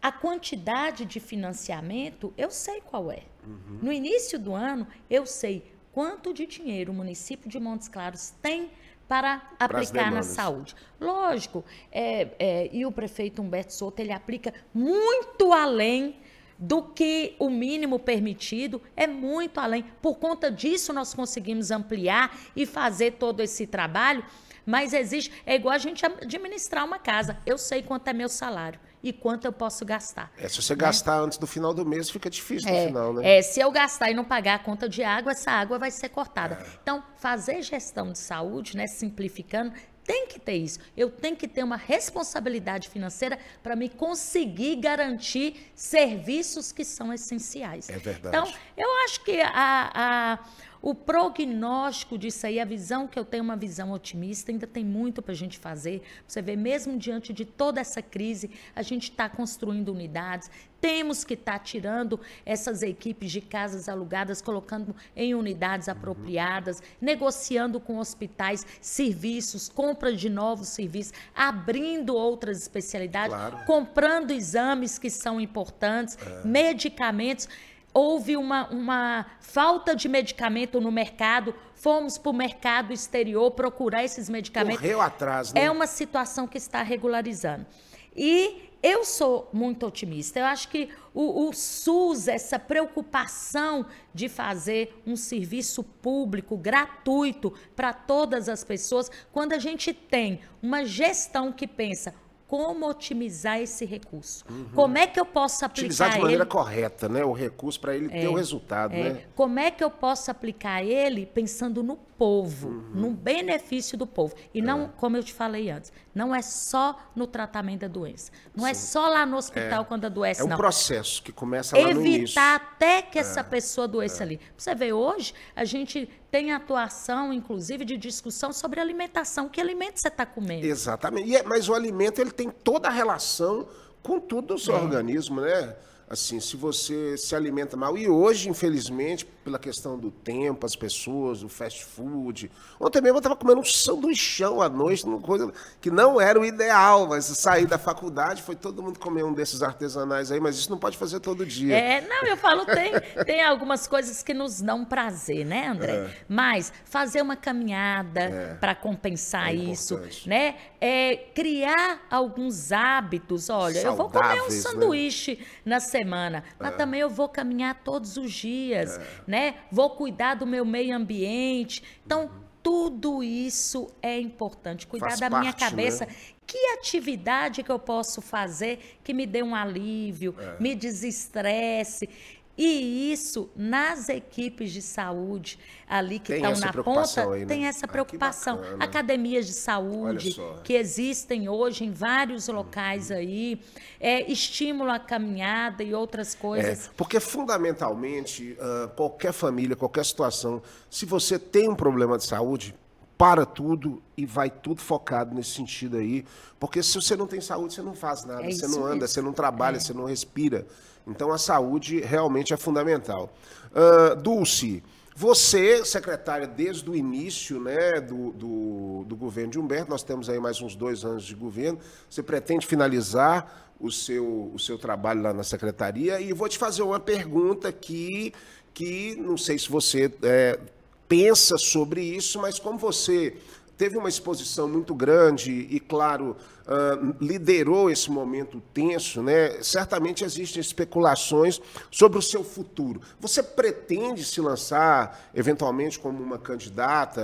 a 0.00 0.10
quantidade 0.10 1.04
de 1.04 1.20
financiamento, 1.20 2.32
eu 2.36 2.50
sei 2.50 2.80
qual 2.80 3.10
é. 3.10 3.22
Uhum. 3.44 3.78
No 3.82 3.92
início 3.92 4.38
do 4.38 4.54
ano, 4.54 4.86
eu 5.08 5.24
sei 5.24 5.64
quanto 5.92 6.32
de 6.32 6.46
dinheiro 6.46 6.92
o 6.92 6.94
município 6.94 7.48
de 7.48 7.60
Montes 7.60 7.88
Claros 7.88 8.32
tem 8.42 8.70
para 9.06 9.50
aplicar 9.58 10.10
na 10.10 10.22
saúde. 10.22 10.74
Lógico, 11.00 11.64
é, 11.90 12.28
é, 12.38 12.70
e 12.72 12.86
o 12.86 12.90
prefeito 12.90 13.42
Humberto 13.42 13.74
Souto, 13.74 14.00
ele 14.00 14.12
aplica 14.12 14.54
muito 14.72 15.52
além 15.52 16.16
do 16.62 16.80
que 16.80 17.34
o 17.40 17.50
mínimo 17.50 17.98
permitido, 17.98 18.80
é 18.96 19.04
muito 19.04 19.58
além. 19.58 19.84
Por 20.00 20.16
conta 20.18 20.48
disso, 20.48 20.92
nós 20.92 21.12
conseguimos 21.12 21.72
ampliar 21.72 22.38
e 22.54 22.64
fazer 22.64 23.14
todo 23.14 23.40
esse 23.40 23.66
trabalho. 23.66 24.24
Mas 24.64 24.92
existe, 24.92 25.32
é 25.44 25.56
igual 25.56 25.74
a 25.74 25.78
gente 25.78 26.06
administrar 26.06 26.84
uma 26.84 27.00
casa. 27.00 27.36
Eu 27.44 27.58
sei 27.58 27.82
quanto 27.82 28.06
é 28.06 28.12
meu 28.12 28.28
salário 28.28 28.78
e 29.02 29.12
quanto 29.12 29.44
eu 29.44 29.52
posso 29.52 29.84
gastar. 29.84 30.30
É, 30.38 30.48
se 30.48 30.62
você 30.62 30.74
né? 30.74 30.78
gastar 30.78 31.18
antes 31.18 31.36
do 31.36 31.48
final 31.48 31.74
do 31.74 31.84
mês, 31.84 32.08
fica 32.08 32.30
difícil 32.30 32.68
é, 32.68 32.82
no 32.82 32.86
final, 32.86 33.12
né? 33.12 33.38
É, 33.38 33.42
se 33.42 33.58
eu 33.58 33.68
gastar 33.72 34.12
e 34.12 34.14
não 34.14 34.22
pagar 34.22 34.54
a 34.54 34.58
conta 34.60 34.88
de 34.88 35.02
água, 35.02 35.32
essa 35.32 35.50
água 35.50 35.80
vai 35.80 35.90
ser 35.90 36.10
cortada. 36.10 36.54
É. 36.54 36.78
Então, 36.80 37.02
fazer 37.16 37.60
gestão 37.62 38.12
de 38.12 38.18
saúde, 38.20 38.76
né, 38.76 38.86
simplificando, 38.86 39.72
tem 40.04 40.26
que 40.26 40.38
ter 40.38 40.56
isso. 40.56 40.78
Eu 40.96 41.10
tenho 41.10 41.36
que 41.36 41.46
ter 41.46 41.62
uma 41.62 41.76
responsabilidade 41.76 42.88
financeira 42.88 43.38
para 43.62 43.76
me 43.76 43.88
conseguir 43.88 44.76
garantir 44.76 45.70
serviços 45.74 46.72
que 46.72 46.84
são 46.84 47.12
essenciais. 47.12 47.88
É 47.88 47.98
verdade. 47.98 48.36
Então, 48.36 48.52
eu 48.76 48.88
acho 49.04 49.22
que 49.24 49.40
a, 49.40 49.90
a 49.94 50.38
o 50.82 50.96
prognóstico 50.96 52.18
disso 52.18 52.44
aí, 52.44 52.58
a 52.58 52.64
visão 52.64 53.06
que 53.06 53.16
eu 53.16 53.24
tenho, 53.24 53.44
uma 53.44 53.56
visão 53.56 53.92
otimista, 53.92 54.50
ainda 54.50 54.66
tem 54.66 54.84
muito 54.84 55.22
para 55.22 55.30
a 55.30 55.36
gente 55.36 55.56
fazer. 55.56 56.02
Você 56.26 56.42
vê, 56.42 56.56
mesmo 56.56 56.98
diante 56.98 57.32
de 57.32 57.44
toda 57.44 57.80
essa 57.80 58.02
crise, 58.02 58.50
a 58.74 58.82
gente 58.82 59.04
está 59.04 59.28
construindo 59.28 59.90
unidades, 59.90 60.50
temos 60.80 61.22
que 61.22 61.34
estar 61.34 61.52
tá 61.52 61.58
tirando 61.60 62.18
essas 62.44 62.82
equipes 62.82 63.30
de 63.30 63.40
casas 63.40 63.88
alugadas, 63.88 64.42
colocando 64.42 64.96
em 65.14 65.32
unidades 65.32 65.86
uhum. 65.86 65.92
apropriadas, 65.92 66.82
negociando 67.00 67.78
com 67.78 67.98
hospitais 67.98 68.66
serviços, 68.80 69.68
compra 69.68 70.12
de 70.12 70.28
novos 70.28 70.68
serviços, 70.68 71.12
abrindo 71.32 72.16
outras 72.16 72.60
especialidades, 72.60 73.36
claro. 73.36 73.64
comprando 73.64 74.32
exames 74.32 74.98
que 74.98 75.08
são 75.08 75.40
importantes, 75.40 76.18
é. 76.18 76.44
medicamentos 76.44 77.48
houve 77.94 78.36
uma, 78.36 78.68
uma 78.68 79.26
falta 79.40 79.94
de 79.94 80.08
medicamento 80.08 80.80
no 80.80 80.90
mercado, 80.90 81.54
fomos 81.74 82.16
para 82.18 82.30
o 82.30 82.34
mercado 82.34 82.92
exterior 82.92 83.50
procurar 83.50 84.04
esses 84.04 84.28
medicamentos. 84.28 84.80
Correu 84.80 85.00
atrás, 85.00 85.52
né? 85.52 85.64
É 85.64 85.70
uma 85.70 85.86
situação 85.86 86.46
que 86.46 86.58
está 86.58 86.82
regularizando. 86.82 87.66
E 88.14 88.70
eu 88.82 89.04
sou 89.04 89.48
muito 89.52 89.86
otimista. 89.86 90.40
Eu 90.40 90.46
acho 90.46 90.68
que 90.68 90.88
o, 91.14 91.48
o, 91.48 91.52
SUS, 91.52 92.26
essa 92.26 92.58
preocupação 92.58 93.86
de 94.12 94.28
fazer 94.28 95.00
um 95.06 95.14
serviço 95.14 95.84
público 95.84 96.56
gratuito 96.56 97.54
para 97.76 97.92
todas 97.92 98.48
as 98.48 98.64
pessoas, 98.64 99.10
quando 99.30 99.52
a 99.52 99.58
gente 99.58 99.94
tem 99.94 100.40
uma 100.60 100.84
gestão 100.84 101.52
que 101.52 101.66
pensa 101.66 102.12
como 102.52 102.86
otimizar 102.86 103.62
esse 103.62 103.86
recurso. 103.86 104.44
Uhum. 104.50 104.66
Como 104.74 104.98
é 104.98 105.06
que 105.06 105.18
eu 105.18 105.24
posso 105.24 105.64
aplicar 105.64 105.86
Utilizar 105.86 106.10
de 106.10 106.18
maneira 106.18 106.42
ele... 106.42 106.50
correta, 106.50 107.08
né? 107.08 107.24
O 107.24 107.32
recurso 107.32 107.80
para 107.80 107.96
ele 107.96 108.14
é, 108.14 108.20
ter 108.20 108.28
o 108.28 108.34
resultado, 108.34 108.92
é. 108.92 109.04
né? 109.04 109.24
Como 109.34 109.58
é 109.58 109.70
que 109.70 109.82
eu 109.82 109.90
posso 109.90 110.30
aplicar 110.30 110.84
ele 110.84 111.24
pensando 111.24 111.82
no 111.82 111.96
povo, 111.96 112.68
uhum. 112.68 112.90
no 112.92 113.10
benefício 113.10 113.96
do 113.96 114.06
povo. 114.06 114.34
E 114.52 114.60
é. 114.60 114.62
não, 114.62 114.88
como 114.98 115.16
eu 115.16 115.24
te 115.24 115.32
falei 115.32 115.70
antes, 115.70 115.90
não 116.14 116.34
é 116.34 116.42
só 116.42 116.96
no 117.16 117.26
tratamento 117.26 117.80
da 117.80 117.88
doença. 117.88 118.30
Não 118.54 118.66
é 118.66 118.74
Sim. 118.74 118.80
é 118.80 118.86
só 118.90 119.08
lá 119.08 119.24
no 119.24 119.38
hospital 119.38 119.82
é. 119.82 119.84
quando 119.86 120.04
adoece, 120.04 120.42
é 120.42 120.44
não. 120.44 120.52
É 120.52 120.54
um 120.54 120.58
processo 120.58 121.22
que 121.22 121.32
começa 121.32 121.74
lá 121.74 121.82
Evitar 121.82 122.00
no 122.00 122.06
início. 122.06 122.40
até 122.40 123.00
que 123.00 123.18
essa 123.18 123.40
é. 123.40 123.42
pessoa 123.42 123.86
adoeça 123.86 124.22
ali. 124.22 124.38
Você 124.56 124.74
vê, 124.74 124.92
hoje 124.92 125.32
a 125.56 125.64
gente 125.64 126.06
tem 126.32 126.50
atuação, 126.50 127.30
inclusive, 127.30 127.84
de 127.84 127.98
discussão 127.98 128.54
sobre 128.54 128.80
alimentação. 128.80 129.50
Que 129.50 129.60
alimento 129.60 130.00
você 130.00 130.08
está 130.08 130.24
comendo? 130.24 130.64
Exatamente. 130.64 131.36
É, 131.36 131.42
mas 131.42 131.68
o 131.68 131.74
alimento 131.74 132.22
ele 132.22 132.30
tem 132.30 132.48
toda 132.48 132.88
a 132.88 132.90
relação 132.90 133.68
com 134.02 134.18
tudo 134.18 134.54
o 134.54 134.58
seu 134.58 134.74
organismo, 134.74 135.42
né? 135.42 135.76
Assim, 136.12 136.38
se 136.40 136.58
você 136.58 137.16
se 137.16 137.34
alimenta 137.34 137.74
mal. 137.74 137.96
E 137.96 138.06
hoje, 138.06 138.50
infelizmente, 138.50 139.24
pela 139.24 139.58
questão 139.58 139.98
do 139.98 140.10
tempo, 140.10 140.66
as 140.66 140.76
pessoas, 140.76 141.42
o 141.42 141.48
fast 141.48 141.84
food. 141.86 142.50
Ontem 142.78 143.00
mesmo 143.00 143.16
eu 143.16 143.20
estava 143.20 143.34
comendo 143.34 143.60
um 143.60 143.64
sanduichão 143.64 144.60
à 144.60 144.68
noite, 144.68 145.06
uma 145.06 145.18
coisa 145.18 145.50
que 145.80 145.90
não 145.90 146.20
era 146.20 146.38
o 146.38 146.44
ideal, 146.44 147.08
mas 147.08 147.24
sair 147.24 147.66
da 147.66 147.78
faculdade, 147.78 148.42
foi 148.42 148.54
todo 148.54 148.82
mundo 148.82 148.98
comer 148.98 149.24
um 149.24 149.32
desses 149.32 149.62
artesanais 149.62 150.30
aí, 150.30 150.38
mas 150.38 150.56
isso 150.56 150.70
não 150.70 150.78
pode 150.78 150.98
fazer 150.98 151.18
todo 151.18 151.46
dia. 151.46 151.76
É, 151.76 152.02
não, 152.02 152.26
eu 152.26 152.36
falo, 152.36 152.66
tem, 152.66 152.92
tem 153.24 153.42
algumas 153.42 153.86
coisas 153.86 154.22
que 154.22 154.34
nos 154.34 154.60
dão 154.60 154.84
prazer, 154.84 155.46
né, 155.46 155.68
André? 155.68 155.92
É. 155.94 156.16
Mas 156.28 156.70
fazer 156.84 157.22
uma 157.22 157.36
caminhada 157.36 158.20
é. 158.20 158.54
para 158.60 158.74
compensar 158.74 159.48
é 159.48 159.54
isso, 159.54 159.98
né? 160.26 160.56
É, 160.78 161.16
criar 161.34 162.02
alguns 162.10 162.70
hábitos. 162.70 163.48
Olha, 163.48 163.80
Saudáveis, 163.80 163.84
eu 163.84 163.96
vou 163.96 164.10
comer 164.10 164.42
um 164.42 164.44
né? 164.44 164.50
sanduíche 164.50 165.38
né? 165.38 165.46
na 165.64 165.80
semana 165.80 166.01
semana, 166.02 166.44
mas 166.58 166.74
é. 166.74 166.76
também 166.76 167.00
eu 167.00 167.10
vou 167.10 167.28
caminhar 167.28 167.82
todos 167.82 168.16
os 168.16 168.32
dias, 168.32 168.98
é. 168.98 169.02
né? 169.26 169.54
Vou 169.70 169.90
cuidar 169.90 170.34
do 170.34 170.46
meu 170.46 170.64
meio 170.64 170.94
ambiente. 170.94 171.82
Então, 172.04 172.24
uhum. 172.24 172.30
tudo 172.62 173.22
isso 173.22 173.88
é 174.02 174.18
importante. 174.18 174.86
Cuidar 174.86 175.08
Faz 175.08 175.20
da 175.20 175.30
parte, 175.30 175.40
minha 175.40 175.52
cabeça. 175.52 176.06
Né? 176.06 176.12
Que 176.46 176.58
atividade 176.78 177.62
que 177.62 177.70
eu 177.70 177.78
posso 177.78 178.20
fazer 178.20 178.98
que 179.02 179.14
me 179.14 179.26
dê 179.26 179.42
um 179.42 179.54
alívio, 179.54 180.34
é. 180.38 180.60
me 180.60 180.74
desestresse? 180.74 182.08
E 182.56 183.10
isso, 183.10 183.48
nas 183.56 184.10
equipes 184.10 184.72
de 184.72 184.82
saúde 184.82 185.58
ali 185.88 186.18
que 186.18 186.34
estão 186.34 186.52
na 186.58 186.72
ponta, 186.72 187.32
aí, 187.32 187.40
né? 187.40 187.46
tem 187.46 187.66
essa 187.66 187.86
ah, 187.86 187.88
preocupação. 187.88 188.60
Ah, 188.78 188.84
Academias 188.84 189.46
de 189.46 189.54
saúde 189.54 190.36
que 190.62 190.74
existem 190.74 191.48
hoje 191.48 191.84
em 191.84 191.90
vários 191.90 192.48
locais 192.48 193.08
uhum. 193.08 193.16
aí, 193.16 193.60
é, 193.98 194.30
estímulo 194.30 194.90
à 194.90 194.98
caminhada 194.98 195.82
e 195.82 195.94
outras 195.94 196.34
coisas. 196.34 196.88
É, 196.88 196.90
porque, 196.94 197.18
fundamentalmente, 197.20 198.56
uh, 198.60 198.88
qualquer 198.90 199.32
família, 199.32 199.74
qualquer 199.74 200.04
situação, 200.04 200.62
se 200.90 201.06
você 201.06 201.38
tem 201.38 201.70
um 201.70 201.74
problema 201.74 202.18
de 202.18 202.24
saúde, 202.24 202.74
para 203.16 203.46
tudo 203.46 204.02
e 204.16 204.26
vai 204.26 204.50
tudo 204.50 204.80
focado 204.80 205.32
nesse 205.32 205.50
sentido 205.50 205.96
aí. 205.96 206.24
Porque 206.58 206.82
se 206.82 206.94
você 206.96 207.14
não 207.14 207.28
tem 207.28 207.40
saúde, 207.40 207.72
você 207.72 207.80
não 207.80 207.94
faz 207.94 208.24
nada, 208.24 208.42
é 208.42 208.50
você 208.50 208.66
não 208.66 208.84
anda, 208.84 208.94
mesmo. 208.94 209.08
você 209.08 209.22
não 209.22 209.32
trabalha, 209.32 209.76
é. 209.76 209.78
você 209.78 209.92
não 209.92 210.06
respira. 210.06 210.66
Então 211.06 211.32
a 211.32 211.38
saúde 211.38 212.00
realmente 212.00 212.52
é 212.52 212.56
fundamental. 212.56 213.32
Uh, 213.70 214.16
Dulce, 214.16 214.82
você, 215.14 215.84
secretária, 215.84 216.46
desde 216.46 216.88
o 216.88 216.94
início 216.94 217.60
né, 217.60 218.00
do, 218.00 218.32
do, 218.32 219.04
do, 219.06 219.14
governo 219.16 219.50
de 219.50 219.58
Humberto, 219.58 219.90
nós 219.90 220.02
temos 220.02 220.28
aí 220.30 220.40
mais 220.40 220.60
uns 220.62 220.74
dois 220.74 221.04
anos 221.04 221.24
de 221.24 221.34
governo, 221.34 221.78
você 222.08 222.22
pretende 222.22 222.66
finalizar 222.66 223.70
o 223.78 223.90
seu, 223.90 224.50
o 224.54 224.58
seu 224.58 224.78
trabalho 224.78 225.22
lá 225.22 225.32
na 225.34 225.42
secretaria 225.42 226.20
e 226.20 226.32
vou 226.32 226.48
te 226.48 226.56
fazer 226.56 226.82
uma 226.82 227.00
pergunta 227.00 227.68
aqui 227.68 228.32
que 228.72 229.16
não 229.16 229.36
sei 229.36 229.58
se 229.58 229.68
você 229.68 230.10
é, 230.22 230.58
pensa 231.06 231.58
sobre 231.58 232.00
isso, 232.00 232.40
mas 232.40 232.58
como 232.58 232.78
você 232.78 233.36
teve 233.76 233.96
uma 233.98 234.08
exposição 234.08 234.68
muito 234.68 234.94
grande 234.94 235.66
e, 235.70 235.80
claro, 235.80 236.36
uh, 236.62 237.16
liderou 237.20 237.90
esse 237.90 238.10
momento 238.10 238.62
tenso, 238.72 239.22
né? 239.22 239.62
certamente 239.62 240.24
existem 240.24 240.60
especulações 240.60 241.60
sobre 241.90 242.18
o 242.18 242.22
seu 242.22 242.44
futuro. 242.44 243.00
Você 243.20 243.42
pretende 243.42 244.24
se 244.24 244.40
lançar, 244.40 245.30
eventualmente, 245.34 245.98
como 245.98 246.22
uma 246.22 246.38
candidata, 246.38 247.20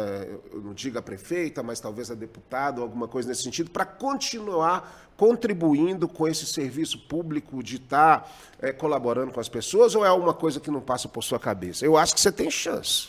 eu 0.53 0.61
não 0.61 0.75
digo 0.75 0.99
a 0.99 1.03
prefeita, 1.03 1.63
mas 1.63 1.81
talvez 1.81 2.11
a 2.11 2.15
deputada, 2.15 2.81
ou 2.81 2.83
alguma 2.83 3.09
coisa 3.09 3.29
nesse 3.29 3.43
sentido, 3.43 3.71
para 3.71 3.85
continuar 3.85 5.08
contribuindo 5.19 6.09
com 6.09 6.29
esse 6.29 6.47
serviço 6.47 6.97
público 6.97 7.61
de 7.61 7.75
estar 7.75 8.21
tá, 8.21 8.31
é, 8.63 8.73
colaborando 8.73 9.33
com 9.33 9.41
as 9.41 9.49
pessoas 9.49 9.97
ou 9.97 10.07
é 10.07 10.09
alguma 10.09 10.33
coisa 10.33 10.61
que 10.61 10.71
não 10.71 10.81
passa 10.81 11.09
por 11.09 11.25
sua 11.25 11.41
cabeça? 11.41 11.85
Eu 11.85 11.97
acho 11.97 12.15
que 12.15 12.21
você 12.21 12.31
tem 12.31 12.49
chance. 12.49 13.05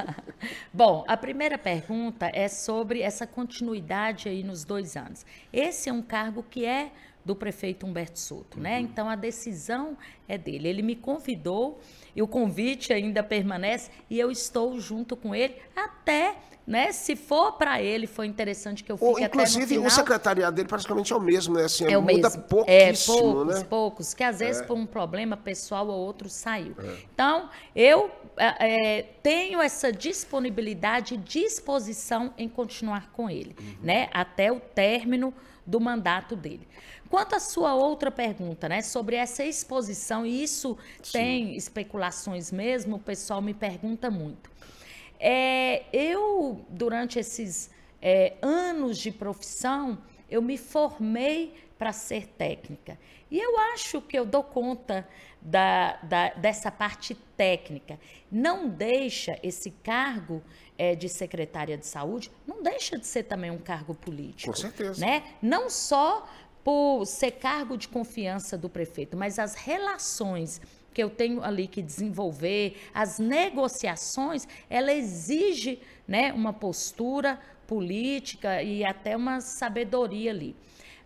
Bom, 0.72 1.04
a 1.06 1.18
primeira 1.18 1.58
pergunta 1.58 2.30
é 2.32 2.48
sobre 2.48 3.02
essa 3.02 3.26
continuidade 3.26 4.26
aí 4.26 4.42
nos 4.42 4.64
dois 4.64 4.96
anos. 4.96 5.26
Esse 5.52 5.90
é 5.90 5.92
um 5.92 6.00
cargo 6.00 6.42
que 6.42 6.64
é 6.64 6.90
do 7.22 7.36
prefeito 7.36 7.86
Humberto 7.86 8.18
Souto, 8.18 8.58
né? 8.58 8.78
Uhum. 8.78 8.84
Então 8.84 9.08
a 9.08 9.14
decisão 9.14 9.98
é 10.26 10.38
dele. 10.38 10.66
Ele 10.66 10.82
me 10.82 10.96
convidou 10.96 11.78
e 12.16 12.22
o 12.22 12.26
convite 12.26 12.90
ainda 12.90 13.22
permanece 13.22 13.90
e 14.08 14.18
eu 14.18 14.30
estou 14.30 14.80
junto 14.80 15.14
com 15.14 15.34
ele 15.34 15.56
até 15.76 16.36
né? 16.66 16.92
Se 16.92 17.14
for 17.14 17.52
para 17.52 17.82
ele, 17.82 18.06
foi 18.06 18.26
interessante 18.26 18.82
que 18.82 18.90
eu 18.90 18.96
fique 18.96 19.08
Ou, 19.08 19.18
Inclusive, 19.18 19.64
até 19.64 19.74
no 19.74 19.80
final. 19.80 19.86
o 19.86 19.90
secretariado 19.90 20.56
dele 20.56 20.68
praticamente 20.68 21.12
é 21.12 21.16
o 21.16 21.20
mesmo, 21.20 21.54
né? 21.54 21.64
Assim, 21.64 21.84
é 21.84 21.98
o 21.98 22.02
muda 22.02 22.28
mesmo. 22.28 22.42
pouquíssimo, 22.42 23.16
é, 23.16 23.22
poucos, 23.22 23.54
né? 23.54 23.66
poucos, 23.68 24.14
que 24.14 24.24
às 24.24 24.38
vezes 24.38 24.62
é. 24.62 24.64
por 24.64 24.76
um 24.76 24.86
problema 24.86 25.36
pessoal 25.36 25.86
ou 25.88 25.98
outro 25.98 26.28
saiu. 26.28 26.74
É. 26.78 26.96
Então, 27.12 27.50
eu 27.76 28.10
é, 28.36 28.98
é 28.98 29.02
tenho 29.22 29.60
essa 29.60 29.92
disponibilidade 29.92 31.14
e 31.14 31.16
disposição 31.18 32.32
em 32.38 32.48
continuar 32.48 33.10
com 33.12 33.28
ele, 33.28 33.54
uhum. 33.58 33.76
né? 33.82 34.08
Até 34.12 34.50
o 34.50 34.58
término 34.58 35.34
do 35.66 35.80
mandato 35.80 36.34
dele. 36.36 36.66
Quanto 37.08 37.36
à 37.36 37.38
sua 37.38 37.74
outra 37.74 38.10
pergunta, 38.10 38.68
né, 38.68 38.82
sobre 38.82 39.14
essa 39.14 39.44
exposição, 39.44 40.26
e 40.26 40.42
isso 40.42 40.76
Sim. 41.00 41.12
tem 41.12 41.56
especulações 41.56 42.50
mesmo, 42.50 42.96
o 42.96 42.98
pessoal 42.98 43.40
me 43.40 43.54
pergunta 43.54 44.10
muito. 44.10 44.50
É, 45.26 45.86
eu, 45.90 46.66
durante 46.68 47.18
esses 47.18 47.70
é, 48.02 48.34
anos 48.42 48.98
de 48.98 49.10
profissão, 49.10 49.96
eu 50.28 50.42
me 50.42 50.58
formei 50.58 51.54
para 51.78 51.94
ser 51.94 52.26
técnica. 52.26 52.98
E 53.30 53.40
eu 53.40 53.58
acho 53.72 54.02
que 54.02 54.18
eu 54.18 54.26
dou 54.26 54.44
conta 54.44 55.08
da, 55.40 55.96
da, 56.02 56.28
dessa 56.34 56.70
parte 56.70 57.14
técnica. 57.38 57.98
Não 58.30 58.68
deixa 58.68 59.38
esse 59.42 59.70
cargo 59.70 60.42
é, 60.76 60.94
de 60.94 61.08
secretária 61.08 61.78
de 61.78 61.86
saúde, 61.86 62.30
não 62.46 62.62
deixa 62.62 62.98
de 62.98 63.06
ser 63.06 63.22
também 63.22 63.50
um 63.50 63.58
cargo 63.58 63.94
político. 63.94 64.52
Com 64.52 64.58
certeza. 64.58 65.00
Né? 65.00 65.24
Não 65.40 65.70
só 65.70 66.28
por 66.62 67.06
ser 67.06 67.30
cargo 67.32 67.78
de 67.78 67.88
confiança 67.88 68.58
do 68.58 68.68
prefeito, 68.68 69.16
mas 69.16 69.38
as 69.38 69.54
relações 69.54 70.60
que 70.94 71.02
eu 71.02 71.10
tenho 71.10 71.42
ali 71.42 71.66
que 71.66 71.82
desenvolver, 71.82 72.80
as 72.94 73.18
negociações, 73.18 74.46
ela 74.70 74.92
exige 74.92 75.82
né, 76.06 76.32
uma 76.32 76.52
postura 76.52 77.38
política 77.66 78.62
e 78.62 78.84
até 78.84 79.16
uma 79.16 79.40
sabedoria 79.40 80.30
ali. 80.30 80.56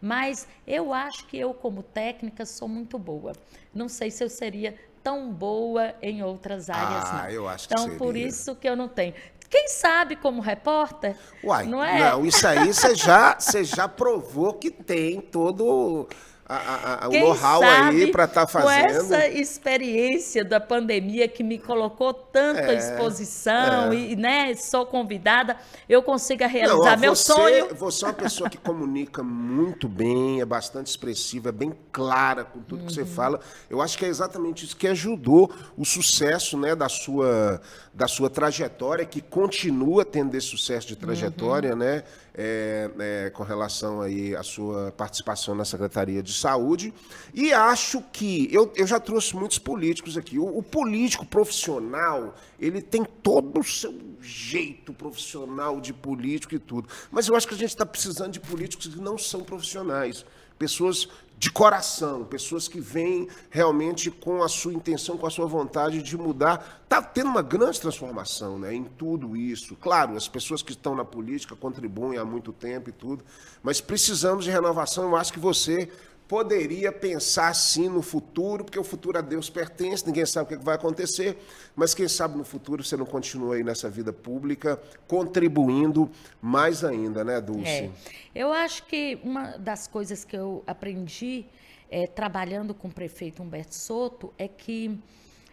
Mas 0.01 0.47
eu 0.66 0.93
acho 0.93 1.27
que 1.27 1.39
eu, 1.39 1.52
como 1.55 1.82
técnica, 1.82 2.44
sou 2.44 2.69
muito 2.69 2.98
boa. 2.98 3.32
Não 3.74 3.89
sei 3.89 4.10
se 4.10 4.23
eu 4.23 4.28
seria 4.28 4.77
tão 5.02 5.32
boa 5.32 5.94
em 6.02 6.23
outras 6.23 6.69
áreas. 6.70 7.05
Ah, 7.06 7.23
não. 7.24 7.31
eu 7.31 7.48
acho 7.48 7.66
que 7.66 7.74
Então, 7.74 7.97
por 7.97 8.16
isso 8.16 8.55
que 8.55 8.69
eu 8.69 8.77
não 8.77 8.89
tenho. 8.89 9.15
Quem 9.51 9.66
sabe 9.69 10.15
como 10.15 10.43
repórter? 10.43 11.16
Uai, 11.43 11.66
não 11.66 11.82
é? 11.82 12.10
Não, 12.10 12.27
isso 12.27 12.47
aí 12.47 12.73
você 12.73 12.94
já, 12.94 13.35
você 13.39 13.65
já 13.65 13.89
provou 13.89 14.52
que 14.52 14.70
tem 14.70 15.23
todo 15.23 16.06
a, 16.48 17.04
a, 17.04 17.08
o 17.08 17.12
know-how 17.12 17.62
aí 17.62 18.10
para 18.10 18.24
estar 18.24 18.46
tá 18.46 18.46
fazendo. 18.46 19.06
Com 19.06 19.14
essa 19.14 19.28
experiência 19.28 20.42
da 20.42 20.58
pandemia 20.58 21.28
que 21.28 21.42
me 21.42 21.58
colocou 21.58 22.14
tanto 22.14 22.60
é, 22.60 22.74
exposição 22.74 23.92
é. 23.92 23.96
e 23.96 24.16
né, 24.16 24.54
sou 24.54 24.86
convidada, 24.86 25.58
eu 25.86 26.02
consiga 26.02 26.46
realizar 26.46 26.92
Não, 26.92 26.98
meu 26.98 27.14
você, 27.14 27.32
sonho. 27.32 27.74
Você 27.74 28.04
é 28.04 28.08
uma 28.08 28.14
pessoa 28.14 28.48
que 28.48 28.56
comunica 28.56 29.22
muito 29.22 29.86
bem, 29.88 30.40
é 30.40 30.44
bastante 30.46 30.86
expressiva, 30.86 31.50
é 31.50 31.52
bem 31.52 31.74
clara 31.92 32.44
com 32.44 32.60
tudo 32.60 32.80
uhum. 32.80 32.86
que 32.86 32.94
você 32.94 33.02
uhum. 33.02 33.06
fala. 33.06 33.40
Eu 33.68 33.82
acho 33.82 33.98
que 33.98 34.06
é 34.06 34.08
exatamente 34.08 34.64
isso 34.64 34.76
que 34.76 34.88
ajudou 34.88 35.52
o 35.76 35.84
sucesso 35.84 36.56
né, 36.56 36.74
da, 36.74 36.88
sua, 36.88 37.60
da 37.92 38.08
sua 38.08 38.30
trajetória, 38.30 39.04
que 39.04 39.20
continua 39.20 40.02
tendo 40.02 40.34
esse 40.34 40.46
sucesso 40.46 40.88
de 40.88 40.96
trajetória, 40.96 41.72
uhum. 41.72 41.78
né? 41.78 42.04
É, 42.40 42.89
é, 43.01 43.31
com 43.31 43.43
relação 43.43 44.01
aí 44.01 44.36
à 44.36 44.44
sua 44.44 44.93
participação 44.93 45.56
na 45.56 45.65
Secretaria 45.65 46.23
de 46.23 46.32
Saúde. 46.32 46.94
E 47.35 47.52
acho 47.52 48.01
que 48.12 48.48
eu, 48.52 48.73
eu 48.77 48.86
já 48.86 49.01
trouxe 49.01 49.35
muitos 49.35 49.59
políticos 49.59 50.16
aqui. 50.16 50.39
O, 50.39 50.47
o 50.59 50.62
político 50.62 51.27
profissional, 51.27 52.36
ele 52.60 52.81
tem 52.81 53.05
todo 53.05 53.59
o 53.59 53.65
seu 53.65 53.93
jeito 54.20 54.93
profissional 54.93 55.81
de 55.81 55.93
político 55.93 56.55
e 56.55 56.60
tudo. 56.60 56.89
Mas 57.10 57.27
eu 57.27 57.35
acho 57.35 57.48
que 57.48 57.55
a 57.55 57.59
gente 57.59 57.70
está 57.70 57.85
precisando 57.85 58.31
de 58.31 58.39
políticos 58.39 58.86
que 58.86 59.01
não 59.01 59.19
são 59.19 59.40
profissionais. 59.40 60.24
Pessoas 60.56 61.09
de 61.39 61.52
coração, 61.52 62.24
pessoas 62.24 62.66
que 62.66 62.81
vêm 62.81 63.28
realmente 63.48 64.10
com 64.10 64.43
a 64.43 64.48
sua 64.48 64.73
intenção, 64.73 65.16
com 65.16 65.24
a 65.24 65.31
sua 65.31 65.47
vontade 65.47 66.02
de 66.02 66.19
mudar. 66.19 66.81
Está 66.82 67.01
tendo 67.01 67.31
uma 67.31 67.43
grande 67.43 67.81
transformação 67.81 68.59
né, 68.59 68.74
em 68.74 68.82
tudo 68.82 69.36
isso. 69.36 69.77
Claro, 69.77 70.16
as 70.16 70.27
pessoas 70.27 70.62
que 70.62 70.73
estão 70.73 70.97
na 70.97 71.05
política 71.05 71.55
contribuem 71.55 72.19
há 72.19 72.24
muito 72.24 72.52
tempo 72.52 72.90
e 72.90 72.93
tudo, 72.93 73.24
mas 73.62 73.81
precisamos 73.81 74.44
de 74.44 74.51
renovação. 74.51 75.05
Eu 75.05 75.16
acho 75.16 75.32
que 75.32 75.39
você 75.39 75.89
poderia 76.28 76.92
pensar 76.92 77.55
sim 77.55 77.88
no 77.88 78.02
futuro, 78.02 78.62
porque 78.62 78.78
o 78.78 78.84
futuro 78.84 79.16
a 79.16 79.22
Deus 79.22 79.48
pertence, 79.48 80.06
ninguém 80.06 80.26
sabe 80.26 80.55
o 80.55 80.59
que 80.59 80.64
vai 80.64 80.74
acontecer, 80.74 81.38
mas 81.74 81.94
quem 81.94 82.06
sabe 82.06 82.36
no 82.36 82.44
futuro 82.44 82.84
você 82.84 82.98
não 82.98 83.06
continua 83.06 83.55
aí 83.55 83.64
nessa 83.64 83.88
vida 83.88 84.12
pública, 84.12 84.78
contribuindo 85.06 86.10
mais 86.40 86.84
ainda, 86.84 87.24
né, 87.24 87.40
Dulce? 87.40 87.66
É. 87.66 87.90
Eu 88.34 88.52
acho 88.52 88.84
que 88.84 89.18
uma 89.24 89.56
das 89.56 89.88
coisas 89.88 90.22
que 90.22 90.36
eu 90.36 90.62
aprendi 90.66 91.46
é, 91.90 92.06
trabalhando 92.06 92.74
com 92.74 92.88
o 92.88 92.92
prefeito 92.92 93.42
Humberto 93.42 93.74
Soto 93.74 94.32
é 94.36 94.46
que 94.46 95.00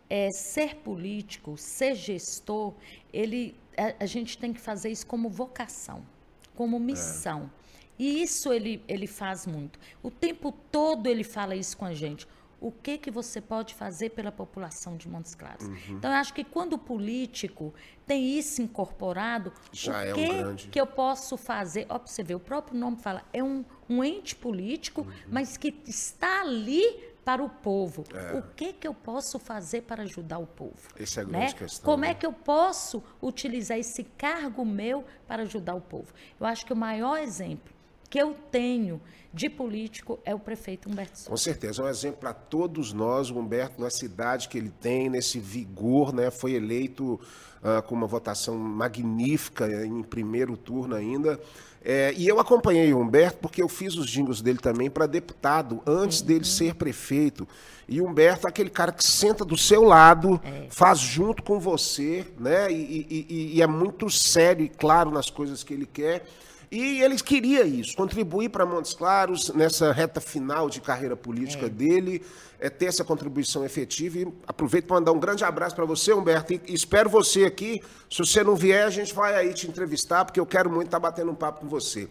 é, 0.10 0.30
ser 0.32 0.76
político, 0.76 1.58
ser 1.58 1.96
gestor, 1.96 2.74
ele, 3.14 3.56
a, 3.78 4.04
a, 4.04 4.06
gente 4.06 4.38
tem 4.38 4.52
que 4.52 4.60
fazer 4.60 4.90
isso 4.90 5.08
como 5.08 5.30
vocação, 5.30 6.06
como 6.54 6.78
missão. 6.78 7.50
É. 7.62 7.65
E 7.98 8.22
isso 8.22 8.52
ele, 8.52 8.84
ele 8.88 9.08
faz 9.08 9.46
muito. 9.46 9.80
O 10.04 10.12
tempo 10.12 10.52
todo 10.72 11.08
ele 11.08 11.24
fala 11.24 11.56
isso 11.56 11.78
com 11.78 11.86
a 11.86 11.94
gente. 11.94 12.28
O 12.60 12.72
que, 12.72 12.98
que 12.98 13.12
você 13.12 13.42
pode 13.42 13.76
fazer 13.76 14.12
pela 14.12 14.32
população 14.32 14.98
de 14.98 15.08
Montes 15.08 15.36
Claros? 15.36 15.68
Uhum. 15.68 15.78
Então, 15.90 16.10
eu 16.10 16.18
acho 16.18 16.34
que 16.34 16.44
quando 16.44 16.74
o 16.74 16.78
político 16.80 17.74
tem 18.08 18.38
isso 18.38 18.62
incorporado, 18.62 19.52
Já 19.72 20.00
o 20.00 20.02
é 20.02 20.14
que, 20.14 20.22
um 20.22 20.38
grande... 20.38 20.68
que 20.70 20.80
eu 20.80 20.88
posso 20.88 21.38
fazer? 21.38 21.86
Ó, 21.90 22.00
você 22.00 22.24
vê, 22.24 22.34
o 22.34 22.40
próprio 22.40 22.78
nome 22.78 22.98
fala, 22.98 23.24
é 23.34 23.44
um, 23.44 23.64
um 23.90 24.04
ente 24.04 24.36
político, 24.36 25.02
uhum. 25.02 25.12
mas 25.30 25.58
que 25.58 25.76
está 25.86 26.42
ali 26.42 27.14
para 27.26 27.44
o 27.44 27.50
povo. 27.50 28.04
É. 28.14 28.38
O 28.38 28.44
que, 28.56 28.72
que 28.72 28.88
eu 28.88 28.94
posso 28.94 29.38
fazer 29.38 29.82
para 29.82 30.04
ajudar 30.04 30.38
o 30.38 30.48
povo? 30.48 30.90
Essa 30.98 31.22
é 31.22 31.24
a 31.24 31.26
grande 31.26 31.46
né? 31.46 31.54
questão. 31.54 31.86
Como 31.86 32.02
né? 32.04 32.12
é 32.12 32.14
que 32.14 32.26
eu 32.26 32.34
posso 32.34 33.04
utilizar 33.22 33.78
esse 33.78 34.04
cargo 34.04 34.64
meu 34.64 35.04
para 35.28 35.42
ajudar 35.42 35.76
o 35.76 35.82
povo? 35.82 36.14
Eu 36.40 36.46
acho 36.46 36.66
que 36.66 36.72
o 36.72 36.76
maior 36.76 37.18
exemplo 37.18 37.75
que 38.10 38.20
eu 38.20 38.36
tenho 38.52 39.02
de 39.36 39.50
político 39.50 40.18
é 40.24 40.34
o 40.34 40.40
prefeito 40.40 40.90
Humberto 40.90 41.18
Souza. 41.18 41.30
Com 41.30 41.38
certeza, 41.38 41.82
é 41.82 41.86
um 41.86 41.90
exemplo 41.90 42.20
para 42.22 42.34
todos 42.34 42.94
nós, 42.94 43.30
o 43.30 43.38
Humberto, 43.38 43.82
na 43.82 43.90
cidade 43.90 44.48
que 44.48 44.58
ele 44.58 44.72
tem, 44.80 45.10
nesse 45.10 45.40
vigor, 45.40 46.14
né? 46.14 46.32
Foi 46.32 46.54
eleito 46.54 47.20
uh, 47.62 47.82
com 47.86 47.94
uma 47.94 48.08
votação 48.08 48.58
magnífica 48.58 49.86
em 49.86 50.02
primeiro 50.02 50.56
turno 50.56 50.96
ainda. 50.96 51.38
É, 51.88 52.14
e 52.18 52.28
eu 52.28 52.40
acompanhei 52.40 52.92
o 52.94 53.00
Humberto 53.00 53.38
porque 53.40 53.62
eu 53.62 53.70
fiz 53.70 53.96
os 53.96 54.08
jingles 54.10 54.42
dele 54.42 54.58
também 54.58 54.90
para 54.90 55.06
deputado, 55.06 55.84
antes 55.86 56.22
uhum. 56.22 56.28
dele 56.28 56.46
ser 56.46 56.74
prefeito. 56.74 57.48
E 57.88 58.02
o 58.02 58.08
Humberto 58.08 58.48
é 58.48 58.50
aquele 58.50 58.72
cara 58.72 58.92
que 58.92 59.04
senta 59.04 59.46
do 59.46 59.56
seu 59.56 59.84
lado, 59.84 60.42
é. 60.44 60.66
faz 60.70 60.98
junto 60.98 61.44
com 61.44 61.60
você, 61.60 62.26
né? 62.40 62.72
E, 62.72 63.06
e, 63.08 63.28
e, 63.30 63.58
e 63.58 63.62
é 63.62 63.68
muito 63.68 64.10
sério 64.10 64.66
e 64.66 64.70
claro 64.70 65.12
nas 65.12 65.30
coisas 65.30 65.62
que 65.62 65.74
ele 65.74 65.86
quer. 65.86 66.26
E 66.72 67.02
ele 67.02 67.18
queria 67.18 67.64
isso, 67.64 67.96
contribuir 67.96 68.50
para 68.50 68.66
Montes 68.66 68.94
Claros 68.94 69.50
nessa 69.50 69.92
reta 69.92 70.20
final 70.20 70.70
de 70.70 70.82
carreira 70.82 71.16
política 71.16 71.68
é. 71.68 71.70
dele, 71.70 72.24
é 72.60 72.70
ter 72.70 72.86
essa 72.86 73.04
contribuição 73.04 73.64
efetiva. 73.64 74.20
E 74.20 74.28
aproveito 74.48 74.86
para 74.86 74.96
mandar 74.96 75.12
um 75.12 75.20
grande 75.20 75.44
abraço 75.44 75.76
para 75.76 75.86
você, 75.86 76.14
Humberto, 76.14 76.54
e 76.54 76.62
espero 76.68 77.10
você 77.10 77.46
aqui. 77.46 77.82
Se 78.10 78.20
você 78.20 78.44
não 78.44 78.56
vier, 78.56 78.86
a 78.86 78.90
gente 78.90 79.14
vai 79.14 79.36
aí 79.36 79.54
te 79.54 79.68
entrevistar, 79.68 80.26
porque 80.26 80.40
eu 80.40 80.46
quero 80.46 80.70
muito 80.70 80.88
estar 80.88 81.00
tá 81.00 81.10
batendo 81.10 81.32
um 81.32 81.36
papo 81.36 81.62
com 81.62 81.68
você. 81.68 82.10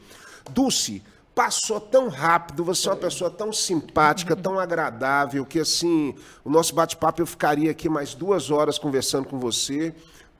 Dulce, 0.51 1.03
passou 1.35 1.81
tão 1.81 2.09
rápido, 2.09 2.65
você 2.65 2.89
é 2.89 2.93
uma 2.93 2.97
pessoa 2.97 3.31
tão 3.31 3.53
simpática, 3.53 4.37
tão 4.37 4.59
agradável, 4.59 5.45
que 5.45 5.59
assim, 5.59 6.15
o 6.45 6.51
nosso 6.51 6.75
bate-papo 6.75 7.21
eu 7.21 7.27
ficaria 7.27 7.71
aqui 7.71 7.89
mais 7.89 8.15
duas 8.15 8.51
horas 8.51 8.79
conversando 8.79 9.27
com 9.27 9.39
você 9.39 9.95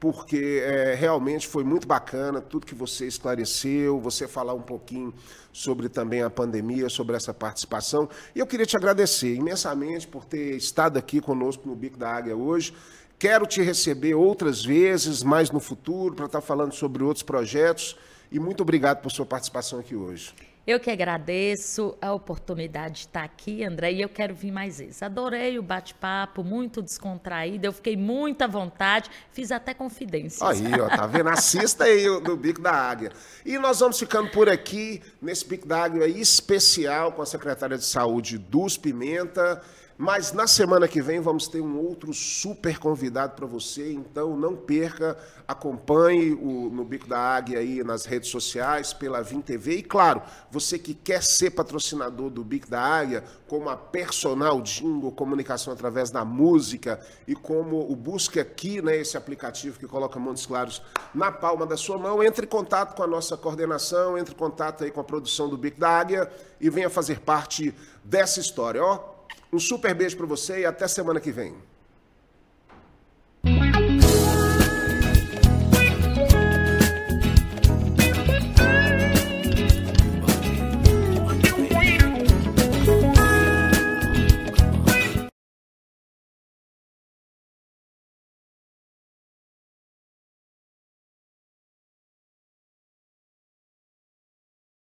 porque 0.05 0.63
é, 0.63 0.95
realmente 0.95 1.49
foi 1.49 1.65
muito 1.65 1.89
bacana 1.89 2.39
tudo 2.39 2.67
que 2.67 2.75
você 2.75 3.07
esclareceu, 3.07 3.99
você 3.99 4.29
falar 4.29 4.53
um 4.53 4.61
pouquinho 4.61 5.15
sobre 5.51 5.89
também 5.89 6.21
a 6.21 6.29
pandemia, 6.29 6.91
sobre 6.91 7.17
essa 7.17 7.33
participação. 7.33 8.07
E 8.35 8.39
eu 8.39 8.47
queria 8.47 8.67
te 8.67 8.77
agradecer 8.77 9.35
imensamente 9.35 10.07
por 10.07 10.27
ter 10.27 10.57
estado 10.57 10.99
aqui 10.99 11.23
conosco 11.23 11.67
no 11.67 11.75
Bico 11.75 11.97
da 11.97 12.11
Águia 12.11 12.37
hoje. 12.37 12.75
Quero 13.19 13.47
te 13.47 13.63
receber 13.63 14.13
outras 14.13 14.63
vezes, 14.63 15.23
mais 15.23 15.51
no 15.51 15.59
futuro, 15.59 16.15
para 16.15 16.27
estar 16.27 16.43
falando 16.43 16.75
sobre 16.75 17.03
outros 17.03 17.23
projetos. 17.23 17.97
E 18.31 18.39
muito 18.39 18.61
obrigado 18.61 19.01
por 19.01 19.11
sua 19.11 19.25
participação 19.25 19.79
aqui 19.79 19.97
hoje. 19.97 20.35
Eu 20.67 20.81
que 20.81 20.91
agradeço 20.91 21.95
a 22.01 22.11
oportunidade 22.15 22.95
de 22.95 23.01
estar 23.01 23.23
aqui, 23.23 23.63
André, 23.63 23.93
e 23.93 24.01
eu 24.01 24.09
quero 24.09 24.35
vir 24.35 24.51
mais 24.51 24.79
vezes. 24.79 25.03
Adorei 25.03 25.59
o 25.59 25.63
bate-papo, 25.63 26.43
muito 26.43 26.81
descontraído, 26.81 27.67
eu 27.67 27.73
fiquei 27.73 27.99
muito 27.99 28.41
à 28.41 28.47
vontade, 28.47 29.11
fiz 29.31 29.53
até 29.53 29.75
confidências. 29.75 30.41
Aí, 30.41 30.81
ó, 30.81 30.89
tá 30.89 31.07
vendo? 31.07 31.29
Assista 31.29 31.85
aí 31.85 32.07
no 32.07 32.35
Bico 32.35 32.63
da 32.63 32.73
Águia. 32.73 33.13
E 33.45 33.59
nós 33.59 33.81
vamos 33.81 33.99
ficando 33.99 34.31
por 34.31 34.49
aqui, 34.49 35.03
nesse 35.21 35.47
Bico 35.47 35.69
da 35.69 35.85
Águia 35.85 36.07
especial 36.07 37.13
com 37.13 37.21
a 37.21 37.27
secretária 37.27 37.77
de 37.77 37.85
Saúde, 37.85 38.39
Dulce 38.39 38.81
Pimenta. 38.81 39.61
Mas 39.97 40.33
na 40.33 40.49
semana 40.49 40.89
que 40.89 41.01
vem 41.01 41.21
vamos 41.21 41.47
ter 41.47 41.61
um 41.61 41.79
outro 41.79 42.13
super 42.13 42.79
convidado 42.79 43.35
para 43.37 43.47
você, 43.47 43.93
então 43.93 44.37
não 44.37 44.57
perca, 44.57 45.17
acompanhe 45.47 46.33
o 46.33 46.69
No 46.69 46.85
Bico 46.85 47.07
da 47.07 47.17
Águia 47.17 47.61
aí 47.61 47.85
nas 47.85 48.05
redes 48.05 48.29
sociais, 48.29 48.93
pela 48.93 49.23
Vim 49.23 49.41
TV. 49.41 49.77
E 49.77 49.83
claro, 49.85 50.21
você 50.51 50.81
que 50.81 50.95
quer 50.95 51.23
ser 51.23 51.51
patrocinador 51.51 52.29
do 52.29 52.43
Bico 52.43 52.69
da 52.69 52.81
Águia, 52.81 53.23
como 53.47 53.69
a 53.69 53.77
personal 53.77 54.61
jingle, 54.63 55.13
comunicação 55.13 55.73
através 55.73 56.11
da 56.11 56.25
música 56.25 56.99
e 57.25 57.37
como 57.37 57.89
o 57.89 57.95
Busca 57.95 58.41
Aqui, 58.41 58.83
né, 58.83 58.97
esse 58.97 59.17
aplicativo 59.17 59.79
que 59.79 59.87
coloca 59.87 60.19
Montes 60.19 60.45
Claros 60.45 60.83
na 61.15 61.31
palma 61.31 61.65
da 61.65 61.77
sua 61.77 61.97
mão, 61.97 62.21
entre 62.21 62.47
em 62.47 62.49
contato 62.49 62.97
com 62.97 63.03
a 63.05 63.07
nossa 63.07 63.37
coordenação, 63.37 64.19
entre 64.19 64.35
em 64.35 64.37
contato 64.37 64.83
aí 64.83 64.91
com 64.91 65.01
a 65.01 65.05
produção 65.05 65.49
do 65.49 65.57
Bico 65.57 65.79
da 65.79 65.89
Águia 65.89 66.29
e 66.61 66.69
venha 66.69 66.91
fazer 66.91 67.21
parte 67.21 67.73
dessa 68.03 68.41
história. 68.41 68.83
Ó, 68.83 69.14
um 69.55 69.61
super 69.61 69.95
beijo 69.95 70.17
para 70.17 70.27
você 70.27 70.61
e 70.61 70.67
até 70.67 70.89
semana 70.89 71.21
que 71.21 71.31
vem. 71.31 71.55